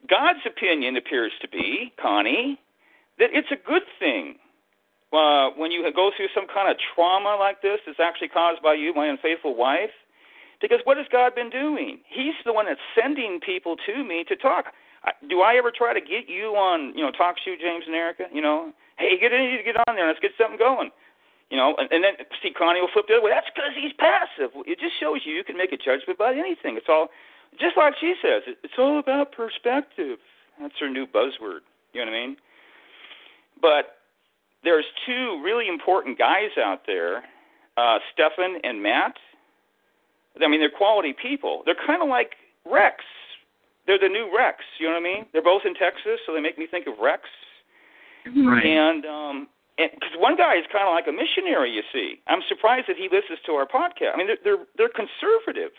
God's 0.10 0.40
opinion 0.46 0.96
appears 0.98 1.32
to 1.42 1.48
be, 1.50 1.92
Connie, 2.00 2.60
that 3.20 3.30
it's 3.32 3.52
a 3.52 3.60
good 3.60 3.84
thing 4.00 4.36
uh, 5.12 5.50
when 5.58 5.72
you 5.72 5.84
go 5.96 6.12
through 6.16 6.32
some 6.34 6.48
kind 6.48 6.70
of 6.70 6.78
trauma 6.96 7.36
like 7.40 7.62
this 7.62 7.80
that's 7.86 8.00
actually 8.00 8.30
caused 8.30 8.62
by 8.62 8.74
you, 8.74 8.94
my 8.94 9.08
unfaithful 9.08 9.56
wife. 9.56 9.94
Because 10.62 10.80
what 10.84 10.98
has 10.98 11.08
God 11.12 11.36
been 11.36 11.50
doing? 11.50 12.00
He's 12.08 12.36
the 12.44 12.52
one 12.52 12.66
that's 12.66 12.84
sending 12.92 13.40
people 13.40 13.76
to 13.88 14.04
me 14.04 14.26
to 14.28 14.36
talk. 14.36 14.76
Do 15.30 15.40
I 15.40 15.56
ever 15.56 15.72
try 15.72 15.94
to 15.94 16.04
get 16.04 16.28
you 16.28 16.52
on, 16.60 16.92
you 16.96 17.04
know, 17.04 17.12
TalkShoe, 17.16 17.56
James 17.56 17.88
and 17.88 17.96
Erica? 17.96 18.28
You 18.34 18.42
know, 18.42 18.74
hey, 19.00 19.16
get 19.20 19.32
in, 19.32 19.64
get 19.64 19.80
on 19.88 19.96
there, 19.96 20.08
let's 20.08 20.20
get 20.20 20.32
something 20.38 20.60
going. 20.60 20.92
You 21.50 21.58
know, 21.58 21.74
and, 21.80 21.88
and 21.92 22.04
then 22.04 22.14
see 22.44 22.52
Connie 22.52 22.82
will 22.82 22.92
flip 22.92 23.08
the 23.08 23.16
other 23.16 23.24
way. 23.24 23.32
That's 23.32 23.48
because 23.56 23.72
he's 23.74 23.96
passive. 23.98 24.52
It 24.68 24.78
just 24.78 25.00
shows 25.00 25.24
you 25.26 25.34
you 25.34 25.48
can 25.48 25.58
make 25.58 25.72
a 25.72 25.80
judgment 25.80 26.20
about 26.20 26.38
anything. 26.38 26.76
It's 26.76 26.92
all, 26.92 27.08
just 27.58 27.74
like 27.80 27.96
she 28.00 28.14
says, 28.22 28.44
it's 28.46 28.78
all 28.78 29.00
about 29.00 29.32
perspective. 29.32 30.20
That's 30.62 30.76
her 30.80 30.92
new 30.92 31.08
buzzword. 31.08 31.64
You 31.96 32.06
know 32.06 32.12
what 32.12 32.20
I 32.20 32.28
mean? 32.28 32.38
But 33.62 33.98
there's 34.64 34.86
two 35.06 35.42
really 35.44 35.68
important 35.68 36.18
guys 36.18 36.52
out 36.58 36.82
there, 36.86 37.24
uh, 37.78 38.00
Stefan 38.14 38.60
and 38.64 38.82
Matt. 38.82 39.16
I 40.42 40.48
mean, 40.48 40.60
they're 40.60 40.70
quality 40.70 41.14
people. 41.14 41.64
They're 41.66 41.80
kind 41.88 42.02
of 42.02 42.10
like 42.10 42.32
Rex. 42.66 43.04
They're 43.88 44.00
the 44.00 44.08
new 44.08 44.32
Rex. 44.36 44.64
You 44.80 44.88
know 44.88 44.94
what 44.94 45.00
I 45.00 45.04
mean? 45.04 45.26
They're 45.34 45.44
both 45.44 45.64
in 45.66 45.74
Texas, 45.74 46.20
so 46.26 46.34
they 46.34 46.42
make 46.42 46.58
me 46.58 46.68
think 46.70 46.88
of 46.88 46.94
Rex. 47.02 47.24
Right. 48.26 48.66
And 48.66 49.06
um, 49.06 49.48
because 49.78 50.16
one 50.20 50.36
guy 50.36 50.60
is 50.60 50.68
kind 50.72 50.84
of 50.88 50.92
like 50.92 51.08
a 51.08 51.16
missionary, 51.16 51.72
you 51.72 51.84
see. 51.92 52.20
I'm 52.28 52.44
surprised 52.48 52.88
that 52.88 52.98
he 52.98 53.08
listens 53.08 53.40
to 53.48 53.54
our 53.54 53.66
podcast. 53.66 54.14
I 54.14 54.18
mean, 54.18 54.28
they're 54.28 54.44
they're, 54.44 54.64
they're 54.76 54.94
conservative. 54.94 55.72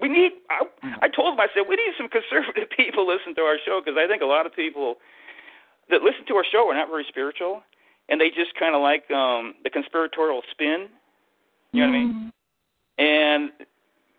We 0.00 0.08
need. 0.08 0.44
I, 0.52 0.68
I 1.02 1.08
told 1.08 1.34
him. 1.34 1.40
I 1.40 1.48
said 1.56 1.64
we 1.68 1.76
need 1.76 1.96
some 1.96 2.08
conservative 2.08 2.68
people 2.76 3.08
listen 3.08 3.34
to 3.36 3.42
our 3.42 3.56
show 3.64 3.80
because 3.82 3.96
I 3.96 4.06
think 4.06 4.20
a 4.20 4.28
lot 4.28 4.44
of 4.44 4.54
people 4.54 5.00
that 5.90 6.02
listen 6.02 6.24
to 6.26 6.34
our 6.34 6.44
show 6.44 6.68
are 6.68 6.74
not 6.74 6.88
very 6.88 7.04
spiritual, 7.08 7.62
and 8.08 8.20
they 8.20 8.30
just 8.30 8.54
kind 8.58 8.74
of 8.74 8.82
like 8.82 9.10
um, 9.10 9.54
the 9.64 9.70
conspiratorial 9.70 10.42
spin. 10.50 10.88
You 11.72 11.82
know 11.82 11.88
what 11.88 11.96
I 11.96 11.98
mean? 11.98 12.32
And 12.98 13.50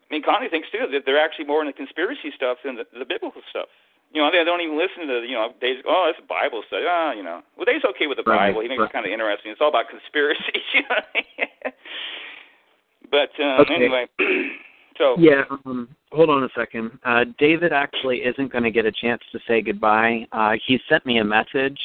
I 0.09 0.13
mean, 0.13 0.23
Connie 0.23 0.49
thinks 0.49 0.69
too 0.71 0.87
that 0.91 1.03
they're 1.05 1.19
actually 1.19 1.45
more 1.45 1.61
in 1.61 1.67
the 1.67 1.73
conspiracy 1.73 2.31
stuff 2.35 2.59
than 2.63 2.75
the, 2.75 2.85
the 2.97 3.05
biblical 3.05 3.41
stuff. 3.49 3.67
You 4.13 4.21
know, 4.21 4.31
they 4.31 4.43
don't 4.45 4.61
even 4.61 4.77
listen 4.77 5.05
to 5.07 5.21
the, 5.21 5.27
you 5.27 5.33
know, 5.35 5.51
Dave's, 5.59 5.81
oh, 5.85 6.07
it's 6.09 6.19
a 6.19 6.25
Bible 6.25 6.63
study. 6.67 6.85
Ah, 6.87 7.11
you 7.11 7.23
know. 7.23 7.41
Well, 7.57 7.65
Dave's 7.65 7.83
okay 7.83 8.07
with 8.07 8.17
the 8.17 8.23
Right, 8.23 8.49
Bible. 8.49 8.61
He 8.61 8.69
makes 8.69 8.79
right. 8.79 8.89
it 8.89 8.93
kind 8.93 9.05
of 9.05 9.11
interesting. 9.11 9.51
It's 9.51 9.59
all 9.59 9.67
about 9.67 9.89
conspiracies, 9.89 10.63
you 10.73 10.81
know 10.81 10.95
what 10.95 11.07
I 11.13 11.19
mean? 11.37 11.73
But 13.11 13.31
um, 13.43 13.61
Okay. 13.61 13.75
anyway, 13.75 14.07
so 14.97 15.15
Yeah, 15.17 15.43
um, 15.65 15.89
hold 16.11 16.29
on 16.29 16.43
a 16.43 16.49
second. 16.55 16.91
Uh, 17.05 17.25
David 17.37 17.73
actually 17.73 18.17
isn't 18.17 18.51
going 18.51 18.63
to 18.63 18.71
get 18.71 18.85
a 18.85 18.91
chance 18.91 19.21
to 19.31 19.39
say 19.47 19.61
goodbye. 19.61 20.25
Uh, 20.31 20.53
he 20.65 20.79
sent 20.89 21.05
me 21.05 21.19
a 21.19 21.23
message. 21.23 21.79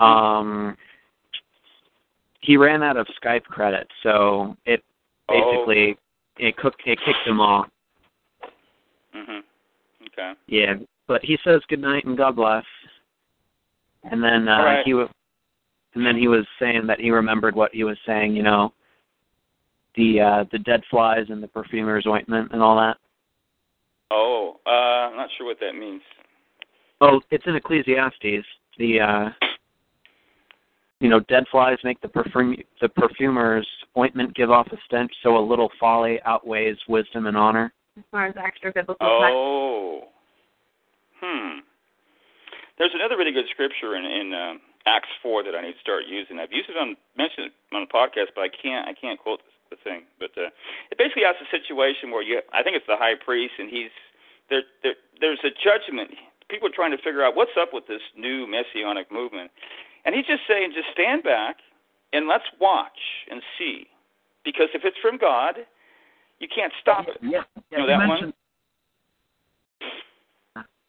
Um, 0.00 0.76
he 2.40 2.56
ran 2.56 2.82
out 2.82 2.96
of 2.96 3.06
Skype 3.22 3.44
credit, 3.44 3.88
so 4.02 4.56
it 4.66 4.82
basically 5.28 5.96
it 6.38 6.56
cooked 6.56 6.82
it 6.84 6.98
kicked 7.04 7.26
him 7.26 7.40
off. 7.40 7.68
Oh, 8.44 8.48
mhm. 9.16 9.40
Okay. 10.06 10.32
Yeah, 10.46 10.74
but 11.06 11.24
he 11.24 11.38
says 11.44 11.60
good 11.68 11.80
night 11.80 12.04
and 12.04 12.16
God 12.16 12.36
bless. 12.36 12.64
And 14.04 14.22
then 14.22 14.48
uh, 14.48 14.62
right. 14.62 14.82
he 14.84 14.92
was, 14.92 15.08
and 15.94 16.04
then 16.04 16.16
he 16.16 16.28
was 16.28 16.44
saying 16.58 16.86
that 16.86 17.00
he 17.00 17.10
remembered 17.10 17.54
what 17.54 17.74
he 17.74 17.84
was 17.84 17.96
saying. 18.06 18.36
You 18.36 18.42
know, 18.42 18.72
the 19.96 20.20
uh, 20.20 20.44
the 20.52 20.58
dead 20.58 20.82
flies 20.90 21.26
and 21.28 21.42
the 21.42 21.48
perfumer's 21.48 22.06
ointment 22.06 22.50
and 22.52 22.62
all 22.62 22.76
that. 22.76 22.96
Oh, 24.10 24.56
uh, 24.66 25.10
I'm 25.10 25.16
not 25.16 25.30
sure 25.36 25.46
what 25.46 25.58
that 25.60 25.72
means. 25.72 26.02
Oh, 27.00 27.20
it's 27.30 27.44
in 27.46 27.56
Ecclesiastes. 27.56 28.46
The 28.78 29.00
uh 29.00 29.46
you 31.00 31.10
know, 31.10 31.20
dead 31.28 31.44
flies 31.50 31.76
make 31.84 32.00
the 32.00 32.08
perfume 32.08 32.56
the 32.80 32.88
perfumer's 32.88 33.68
ointment 33.96 34.34
give 34.34 34.50
off 34.50 34.68
a 34.72 34.76
stench, 34.86 35.12
so 35.22 35.36
a 35.36 35.44
little 35.44 35.70
folly 35.78 36.18
outweighs 36.24 36.78
wisdom 36.88 37.26
and 37.26 37.36
honor. 37.36 37.72
As 37.98 38.04
far 38.10 38.26
as 38.26 38.34
extra 38.42 38.72
biblical 38.72 39.06
Oh. 39.06 40.08
Hmm. 41.20 41.60
There's 42.78 42.90
another 42.94 43.16
really 43.16 43.32
good 43.32 43.44
scripture 43.50 43.96
in 43.96 44.04
in 44.04 44.32
uh, 44.32 44.54
Acts 44.86 45.12
four 45.22 45.44
that 45.44 45.54
I 45.54 45.62
need 45.62 45.74
to 45.74 45.80
start 45.80 46.04
using. 46.08 46.38
I've 46.38 46.52
used 46.52 46.70
it 46.70 46.76
on 46.76 46.96
mentioned 47.16 47.52
it 47.52 47.74
on 47.74 47.86
the 47.86 47.92
podcast, 47.92 48.32
but 48.34 48.42
I 48.42 48.48
can't 48.48 48.88
I 48.88 48.94
can't 48.94 49.18
quote 49.18 49.40
the 49.44 49.53
thing. 49.84 50.04
But 50.18 50.32
uh, 50.36 50.50
it 50.90 50.98
basically 50.98 51.24
has 51.24 51.36
a 51.40 51.48
situation 51.50 52.10
where 52.10 52.22
you 52.22 52.40
I 52.52 52.62
think 52.62 52.76
it's 52.76 52.88
the 52.88 52.96
high 52.96 53.16
priest 53.16 53.54
and 53.58 53.68
he's 53.68 53.92
there, 54.50 54.62
there 54.82 54.94
there's 55.20 55.40
a 55.44 55.52
judgment. 55.52 56.10
People 56.48 56.68
are 56.68 56.76
trying 56.76 56.92
to 56.92 57.00
figure 57.00 57.24
out 57.24 57.36
what's 57.36 57.56
up 57.58 57.72
with 57.72 57.86
this 57.86 58.02
new 58.16 58.46
messianic 58.46 59.10
movement, 59.10 59.50
and 60.04 60.14
he's 60.14 60.26
just 60.26 60.42
saying, 60.46 60.72
just 60.74 60.88
stand 60.92 61.22
back 61.22 61.56
and 62.12 62.28
let's 62.28 62.44
watch 62.60 63.00
and 63.30 63.40
see, 63.58 63.86
because 64.44 64.68
if 64.74 64.82
it's 64.84 64.96
from 65.00 65.18
God, 65.18 65.56
you 66.38 66.48
can't 66.54 66.72
stop 66.80 67.06
it. 67.08 67.16
Yeah, 67.22 67.42
yeah 67.72 67.78
You 67.78 67.78
know 67.78 67.86
that 67.86 68.08
one? 68.08 68.32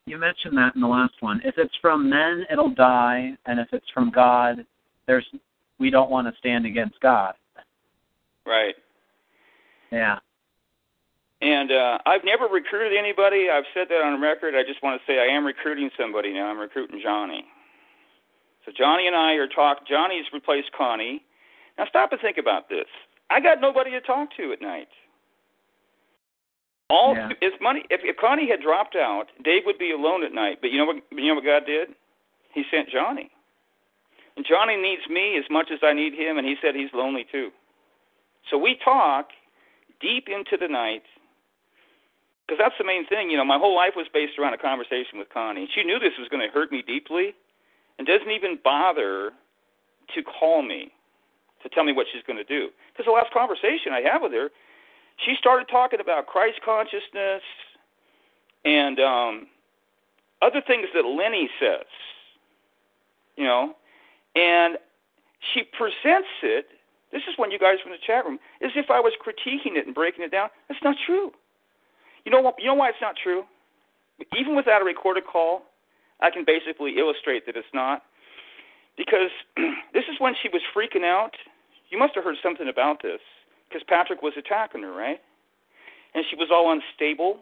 You 0.05 0.19
mentioned 0.19 0.55
that 0.57 0.75
in 0.75 0.81
the 0.81 0.87
last 0.87 1.15
one. 1.21 1.41
If 1.43 1.55
it's 1.57 1.73
from 1.81 2.07
men, 2.09 2.45
it'll 2.51 2.69
die, 2.69 3.31
and 3.47 3.59
if 3.59 3.67
it's 3.71 3.89
from 3.93 4.11
God, 4.11 4.65
there's 5.07 5.25
we 5.79 5.89
don't 5.89 6.11
want 6.11 6.27
to 6.27 6.33
stand 6.37 6.65
against 6.65 6.99
God. 6.99 7.33
Right. 8.45 8.75
Yeah. 9.91 10.19
And 11.41 11.71
uh, 11.71 11.97
I've 12.05 12.23
never 12.23 12.45
recruited 12.45 12.97
anybody. 12.97 13.49
I've 13.51 13.65
said 13.73 13.87
that 13.89 14.01
on 14.01 14.21
record. 14.21 14.55
I 14.55 14.63
just 14.63 14.81
want 14.81 14.99
to 14.99 15.05
say 15.11 15.19
I 15.19 15.25
am 15.25 15.45
recruiting 15.45 15.89
somebody 15.99 16.33
now. 16.33 16.47
I'm 16.47 16.57
recruiting 16.59 16.99
Johnny. 17.03 17.45
So 18.65 18.71
Johnny 18.75 19.05
and 19.07 19.15
I 19.15 19.33
are 19.33 19.47
talk. 19.47 19.87
Johnny's 19.87 20.25
replaced 20.33 20.71
Connie. 20.75 21.23
Now 21.77 21.85
stop 21.89 22.11
and 22.11 22.21
think 22.21 22.37
about 22.37 22.69
this. 22.69 22.87
I 23.29 23.39
got 23.39 23.61
nobody 23.61 23.91
to 23.91 24.01
talk 24.01 24.29
to 24.37 24.53
at 24.53 24.61
night. 24.61 24.87
All 26.89 27.15
Yeah. 27.15 27.29
is 27.41 27.53
money. 27.59 27.83
If, 27.89 28.01
if 28.03 28.17
Connie 28.17 28.49
had 28.49 28.61
dropped 28.61 28.95
out, 28.95 29.27
Dave 29.43 29.63
would 29.65 29.77
be 29.77 29.91
alone 29.91 30.23
at 30.23 30.33
night. 30.33 30.59
But 30.61 30.71
you 30.71 30.77
know 30.77 30.85
what? 30.85 30.97
You 31.11 31.27
know 31.29 31.35
what 31.35 31.45
God 31.45 31.65
did? 31.65 31.89
He 32.53 32.63
sent 32.71 32.89
Johnny. 32.89 33.29
And 34.37 34.45
Johnny 34.45 34.75
needs 34.77 35.01
me 35.09 35.37
as 35.37 35.45
much 35.49 35.69
as 35.71 35.79
I 35.81 35.93
need 35.93 36.13
him, 36.13 36.37
and 36.37 36.45
he 36.47 36.55
said 36.61 36.75
he's 36.75 36.89
lonely 36.93 37.25
too. 37.31 37.51
So 38.49 38.57
we 38.57 38.77
talk 38.83 39.29
deep 39.99 40.27
into 40.27 40.57
the 40.57 40.67
night 40.67 41.03
because 42.45 42.59
that's 42.59 42.75
the 42.77 42.85
main 42.85 43.05
thing. 43.07 43.29
You 43.29 43.37
know, 43.37 43.45
my 43.45 43.57
whole 43.57 43.75
life 43.75 43.93
was 43.95 44.07
based 44.13 44.37
around 44.37 44.53
a 44.53 44.57
conversation 44.57 45.17
with 45.17 45.29
Connie. 45.29 45.67
She 45.73 45.83
knew 45.83 45.99
this 45.99 46.13
was 46.19 46.29
going 46.29 46.47
to 46.47 46.53
hurt 46.53 46.71
me 46.71 46.83
deeply, 46.85 47.33
and 47.97 48.07
doesn't 48.07 48.29
even 48.29 48.59
bother 48.63 49.31
to 50.13 50.23
call 50.23 50.61
me 50.61 50.91
to 51.63 51.69
tell 51.69 51.83
me 51.83 51.91
what 51.91 52.05
she's 52.11 52.21
going 52.27 52.37
to 52.37 52.43
do. 52.43 52.69
Because 52.93 53.05
the 53.05 53.11
last 53.11 53.33
conversation 53.33 53.91
I 53.91 54.01
had 54.01 54.19
with 54.19 54.31
her, 54.33 54.49
she 55.17 55.35
started 55.39 55.67
talking 55.69 55.99
about 55.99 56.27
Christ 56.27 56.59
consciousness 56.63 57.41
and 58.63 58.99
um, 58.99 59.47
other 60.41 60.61
things 60.65 60.87
that 60.93 61.05
Lenny 61.05 61.49
says. 61.59 61.85
You 63.35 63.45
know, 63.45 63.75
and 64.35 64.77
she 65.53 65.63
presents 65.63 66.29
it. 66.43 66.67
This 67.15 67.23
is 67.31 67.39
when 67.39 67.49
you 67.49 67.57
guys 67.57 67.79
in 67.85 67.95
the 67.95 68.03
chat 68.05 68.25
room, 68.25 68.39
as 68.61 68.71
if 68.75 68.91
I 68.91 68.99
was 68.99 69.13
critiquing 69.23 69.79
it 69.79 69.85
and 69.85 69.95
breaking 69.95 70.25
it 70.25 70.31
down. 70.31 70.49
That's 70.67 70.83
not 70.83 70.97
true. 71.05 71.31
You 72.25 72.31
know 72.31 72.41
what? 72.41 72.55
You 72.59 72.67
know 72.67 72.75
why 72.75 72.89
it's 72.89 72.99
not 73.01 73.15
true? 73.15 73.43
Even 74.37 74.53
without 74.53 74.81
a 74.81 74.85
recorded 74.85 75.23
call, 75.25 75.63
I 76.19 76.29
can 76.29 76.43
basically 76.43 76.99
illustrate 76.99 77.45
that 77.45 77.55
it's 77.55 77.71
not. 77.73 78.03
Because 78.97 79.31
this 79.93 80.03
is 80.11 80.19
when 80.19 80.35
she 80.43 80.49
was 80.51 80.61
freaking 80.75 81.05
out. 81.05 81.31
You 81.89 81.97
must 81.97 82.15
have 82.15 82.25
heard 82.25 82.35
something 82.43 82.67
about 82.67 83.01
this. 83.01 83.21
Because 83.69 83.83
Patrick 83.87 84.21
was 84.21 84.33
attacking 84.37 84.81
her, 84.81 84.91
right? 84.91 85.21
And 86.15 86.25
she 86.29 86.35
was 86.35 86.49
all 86.51 86.67
unstable. 86.69 87.39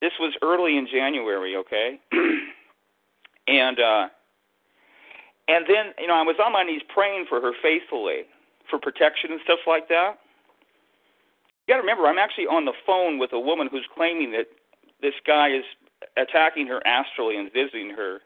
This 0.00 0.12
was 0.18 0.34
early 0.42 0.76
in 0.76 0.88
January, 0.90 1.54
okay? 1.54 2.00
and 3.46 3.78
uh 3.78 4.08
and 5.48 5.64
then, 5.68 5.94
you 5.98 6.06
know, 6.06 6.14
I 6.14 6.22
was 6.22 6.36
on 6.44 6.52
my 6.52 6.62
knees 6.62 6.82
praying 6.92 7.26
for 7.28 7.40
her 7.40 7.52
faithfully 7.62 8.22
for 8.68 8.78
protection 8.78 9.30
and 9.32 9.40
stuff 9.44 9.60
like 9.66 9.88
that. 9.88 10.18
You 11.66 11.74
got 11.74 11.76
to 11.76 11.82
remember, 11.82 12.06
I'm 12.06 12.18
actually 12.18 12.46
on 12.46 12.64
the 12.64 12.72
phone 12.86 13.18
with 13.18 13.32
a 13.32 13.40
woman 13.40 13.68
who's 13.70 13.86
claiming 13.94 14.32
that 14.32 14.46
this 15.02 15.14
guy 15.26 15.50
is 15.50 15.64
attacking 16.16 16.66
her 16.68 16.80
astrally 16.86 17.36
and 17.36 17.52
visiting 17.52 17.90
her, 17.90 18.20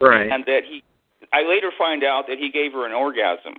Right. 0.00 0.30
and 0.30 0.44
that 0.46 0.64
he. 0.64 0.82
I 1.32 1.42
later 1.42 1.72
find 1.76 2.04
out 2.04 2.26
that 2.28 2.38
he 2.38 2.50
gave 2.50 2.72
her 2.72 2.84
an 2.84 2.92
orgasm. 2.92 3.54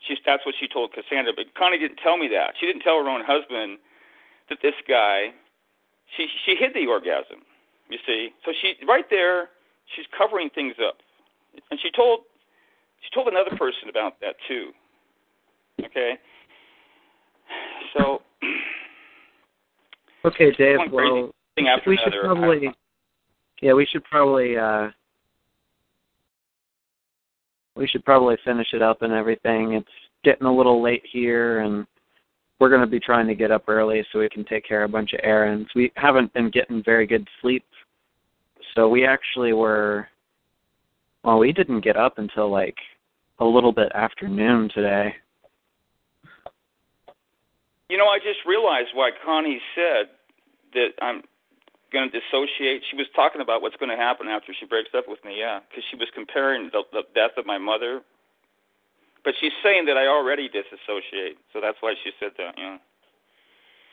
She's 0.00 0.18
that's 0.24 0.44
what 0.46 0.54
she 0.58 0.66
told 0.66 0.92
Cassandra, 0.92 1.32
but 1.36 1.54
Connie 1.54 1.78
didn't 1.78 1.98
tell 1.98 2.16
me 2.16 2.28
that. 2.28 2.54
She 2.58 2.66
didn't 2.66 2.82
tell 2.82 3.02
her 3.02 3.08
own 3.08 3.24
husband 3.24 3.78
that 4.48 4.58
this 4.62 4.74
guy. 4.88 5.32
She 6.16 6.28
she 6.44 6.54
hid 6.54 6.74
the 6.74 6.86
orgasm. 6.86 7.42
You 7.88 7.98
see, 8.06 8.30
so 8.44 8.52
she 8.58 8.76
right 8.86 9.08
there, 9.10 9.50
she's 9.94 10.06
covering 10.16 10.48
things 10.50 10.76
up, 10.82 10.98
and 11.70 11.80
she 11.80 11.90
told 11.94 12.20
she 13.02 13.10
told 13.14 13.28
another 13.28 13.56
person 13.56 13.88
about 13.88 14.20
that 14.20 14.36
too. 14.48 14.70
Okay. 15.84 16.14
So 17.96 18.22
okay, 20.24 20.50
Dave. 20.52 20.78
Well, 20.90 21.32
we 21.86 21.98
should 22.04 22.14
another. 22.14 22.34
probably. 22.34 22.74
Yeah, 23.60 23.74
we 23.74 23.86
should 23.86 24.04
probably. 24.04 24.56
uh 24.56 24.88
We 27.76 27.86
should 27.86 28.04
probably 28.04 28.36
finish 28.44 28.68
it 28.72 28.82
up 28.82 29.02
and 29.02 29.12
everything. 29.12 29.72
It's 29.72 29.88
getting 30.24 30.46
a 30.46 30.54
little 30.54 30.82
late 30.82 31.02
here, 31.10 31.60
and 31.60 31.86
we're 32.60 32.68
going 32.68 32.80
to 32.80 32.86
be 32.86 33.00
trying 33.00 33.26
to 33.26 33.34
get 33.34 33.50
up 33.50 33.64
early 33.68 34.04
so 34.12 34.20
we 34.20 34.28
can 34.28 34.44
take 34.44 34.66
care 34.66 34.84
of 34.84 34.90
a 34.90 34.92
bunch 34.92 35.12
of 35.14 35.20
errands. 35.22 35.68
We 35.74 35.90
haven't 35.96 36.32
been 36.32 36.50
getting 36.50 36.82
very 36.84 37.06
good 37.06 37.26
sleep, 37.40 37.64
so 38.74 38.88
we 38.88 39.06
actually 39.06 39.52
were. 39.52 40.06
Well, 41.24 41.38
we 41.38 41.52
didn't 41.52 41.80
get 41.80 41.96
up 41.96 42.18
until 42.18 42.50
like 42.50 42.76
a 43.38 43.44
little 43.44 43.72
bit 43.72 43.90
after 43.94 44.28
noon 44.28 44.70
today. 44.74 45.14
You 47.88 47.98
know, 47.98 48.06
I 48.06 48.18
just 48.18 48.40
realized 48.46 48.90
why 48.94 49.10
Connie 49.24 49.60
said 49.74 50.08
that 50.74 50.88
I'm 51.02 51.22
going 51.92 52.10
to 52.10 52.20
dissociate. 52.20 52.82
She 52.90 52.96
was 52.96 53.06
talking 53.14 53.40
about 53.40 53.60
what's 53.60 53.76
going 53.76 53.90
to 53.90 53.96
happen 53.96 54.26
after 54.28 54.54
she 54.58 54.66
breaks 54.66 54.90
up 54.96 55.04
with 55.06 55.22
me, 55.24 55.36
yeah, 55.38 55.60
because 55.68 55.84
she 55.90 55.96
was 55.96 56.08
comparing 56.14 56.70
the, 56.72 56.82
the 56.92 57.02
death 57.14 57.32
of 57.36 57.44
my 57.44 57.58
mother. 57.58 58.00
But 59.24 59.34
she's 59.40 59.52
saying 59.62 59.86
that 59.86 59.96
I 59.96 60.06
already 60.06 60.48
disassociate, 60.48 61.36
so 61.52 61.60
that's 61.60 61.76
why 61.80 61.94
she 62.02 62.10
said 62.18 62.32
that. 62.38 62.54
yeah. 62.56 62.78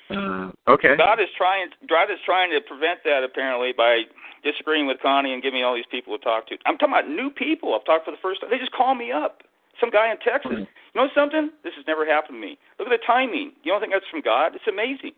Uh, 0.09 0.48
okay. 0.69 0.95
God 0.97 1.19
is 1.19 1.27
trying. 1.37 1.69
God 1.87 2.11
is 2.11 2.17
trying 2.25 2.51
to 2.51 2.61
prevent 2.61 2.99
that 3.05 3.23
apparently 3.23 3.73
by 3.75 4.03
disagreeing 4.43 4.87
with 4.87 4.97
Connie 5.01 5.33
and 5.33 5.43
giving 5.43 5.59
me 5.59 5.63
all 5.63 5.75
these 5.75 5.89
people 5.91 6.17
to 6.17 6.23
talk 6.23 6.47
to. 6.47 6.57
I'm 6.65 6.77
talking 6.77 6.93
about 6.93 7.09
new 7.09 7.29
people. 7.29 7.75
I've 7.75 7.85
talked 7.85 8.05
for 8.05 8.11
the 8.11 8.21
first 8.21 8.41
time. 8.41 8.49
They 8.49 8.57
just 8.57 8.71
call 8.71 8.95
me 8.95 9.11
up. 9.11 9.41
Some 9.79 9.89
guy 9.89 10.11
in 10.11 10.17
Texas. 10.19 10.51
You 10.59 10.67
know 10.95 11.07
something? 11.15 11.51
This 11.63 11.73
has 11.75 11.85
never 11.87 12.05
happened 12.05 12.35
to 12.35 12.41
me. 12.41 12.57
Look 12.79 12.87
at 12.87 12.91
the 12.91 13.05
timing. 13.05 13.53
You 13.63 13.71
don't 13.71 13.79
think 13.79 13.93
that's 13.93 14.07
from 14.11 14.21
God? 14.21 14.55
It's 14.55 14.67
amazing. 14.67 15.11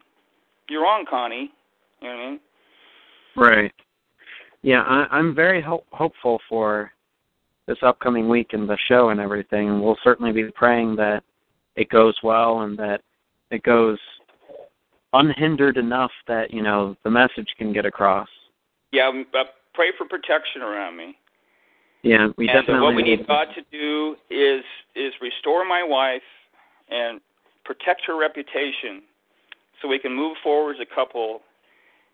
You're 0.69 0.83
wrong, 0.83 1.05
Connie. 1.09 1.51
You 2.01 2.07
know 2.09 2.15
what 2.15 2.23
I 2.23 2.29
mean? 2.29 2.39
Right. 3.35 3.73
Yeah, 4.61 4.81
I, 4.81 5.07
I'm 5.11 5.33
very 5.33 5.61
ho- 5.61 5.85
hopeful 5.91 6.39
for 6.47 6.91
this 7.67 7.77
upcoming 7.81 8.29
week 8.29 8.53
and 8.53 8.69
the 8.69 8.77
show 8.87 9.09
and 9.09 9.19
everything. 9.19 9.81
We'll 9.81 9.97
certainly 10.03 10.31
be 10.31 10.51
praying 10.51 10.95
that 10.97 11.23
it 11.75 11.89
goes 11.89 12.15
well 12.23 12.61
and 12.61 12.77
that 12.77 13.01
it 13.49 13.63
goes 13.63 13.97
unhindered 15.13 15.77
enough 15.77 16.11
that 16.27 16.53
you 16.53 16.61
know 16.61 16.95
the 17.03 17.09
message 17.09 17.49
can 17.57 17.73
get 17.73 17.85
across. 17.85 18.29
Yeah, 18.91 19.07
um, 19.07 19.25
uh, 19.37 19.43
pray 19.73 19.91
for 19.97 20.05
protection 20.05 20.61
around 20.61 20.97
me. 20.97 21.17
Yeah, 22.03 22.29
we 22.37 22.47
and 22.47 22.57
uh, 22.57 22.61
definitely. 22.61 22.81
what 22.81 22.95
we 22.95 23.03
need 23.03 23.27
God 23.27 23.47
to 23.55 23.61
do 23.71 24.15
is 24.29 24.63
is 24.95 25.13
restore 25.21 25.65
my 25.65 25.83
wife 25.83 26.21
and 26.89 27.21
protect 27.63 28.01
her 28.07 28.17
reputation, 28.17 29.03
so 29.81 29.87
we 29.87 29.99
can 29.99 30.13
move 30.13 30.37
forward 30.43 30.77
as 30.77 30.81
a 30.81 30.95
couple 30.95 31.41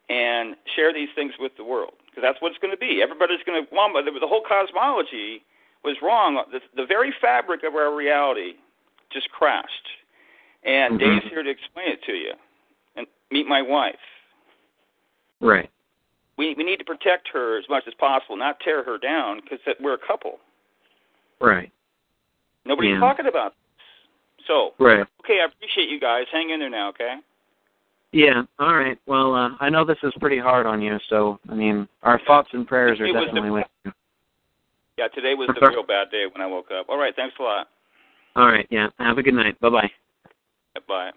and 0.10 0.56
share 0.76 0.94
these 0.94 1.10
things 1.16 1.34
with 1.40 1.52
the 1.58 1.64
world. 1.64 1.94
Because 2.06 2.22
that's 2.22 2.42
what 2.42 2.52
it's 2.52 2.60
going 2.60 2.72
to 2.72 2.78
be. 2.78 3.02
Everybody's 3.02 3.44
going 3.46 3.64
to. 3.64 3.68
Well, 3.74 3.90
the, 3.94 4.12
the 4.20 4.28
whole 4.28 4.44
cosmology 4.48 5.44
was 5.84 5.98
wrong. 6.02 6.42
The, 6.52 6.60
the 6.76 6.86
very 6.86 7.14
fabric 7.22 7.64
of 7.64 7.76
our 7.76 7.96
reality 7.96 8.54
just 9.12 9.30
crashed. 9.32 9.88
And 10.64 11.00
Mhm. 11.00 11.00
Dave's 11.00 11.26
here 11.30 11.44
to 11.44 11.50
explain 11.50 11.90
it 11.90 12.04
to 12.04 12.14
you. 12.14 12.34
And 12.98 13.08
meet 13.32 13.48
my 13.48 13.62
wife. 13.62 13.96
Right. 15.40 15.70
We 16.38 16.54
we 16.56 16.64
need 16.64 16.78
to 16.78 16.86
protect 16.86 17.30
her 17.30 17.58
as 17.58 17.66
much 17.70 17.84
as 17.88 17.94
possible, 17.94 18.36
not 18.36 18.60
tear 18.60 18.84
her 18.84 18.98
down, 18.98 19.40
because 19.42 19.60
we're 19.80 19.94
a 19.94 20.08
couple. 20.08 20.40
Right. 21.40 21.72
Nobody's 22.66 22.94
Yeah. 22.94 23.00
talking 23.00 23.28
about 23.28 23.54
this. 23.54 24.46
So, 24.48 24.74
Right. 24.78 25.06
okay, 25.22 25.42
I 25.42 25.46
appreciate 25.46 25.90
you 25.90 26.00
guys. 26.00 26.28
Hang 26.32 26.50
in 26.50 26.60
there 26.60 26.70
now, 26.70 26.90
okay? 26.90 27.18
Yeah. 28.12 28.44
All 28.60 28.76
right. 28.76 28.98
Well, 29.06 29.36
uh, 29.36 29.52
I 29.60 29.70
know 29.70 29.84
this 29.84 29.98
is 30.04 30.14
pretty 30.20 30.38
hard 30.38 30.66
on 30.66 30.82
you, 30.82 31.00
so 31.08 31.40
I 31.50 31.54
mean, 31.54 31.88
our 32.04 32.20
thoughts 32.20 32.50
and 32.54 32.68
prayers 32.68 33.00
are 33.00 33.08
definitely 33.08 33.50
the- 33.50 33.54
with 33.54 33.68
you. 33.86 33.94
Yeah, 34.98 35.08
today 35.10 35.36
was 35.36 35.48
the 35.48 35.58
Okay. 35.58 35.68
real 35.76 35.84
bad 35.84 36.10
day 36.10 36.26
when 36.26 36.42
I 36.42 36.48
woke 36.48 36.72
up. 36.72 36.90
All 36.90 36.98
right, 36.98 37.16
thanks 37.16 37.38
a 37.38 37.44
lot. 37.44 37.70
All 38.36 38.48
right. 38.48 38.68
Yeah. 38.70 38.90
Have 39.00 39.18
a 39.18 39.24
good 39.24 39.34
night. 39.34 39.60
Bye 39.60 39.70
bye. 39.70 39.92
Bye. 40.88 41.12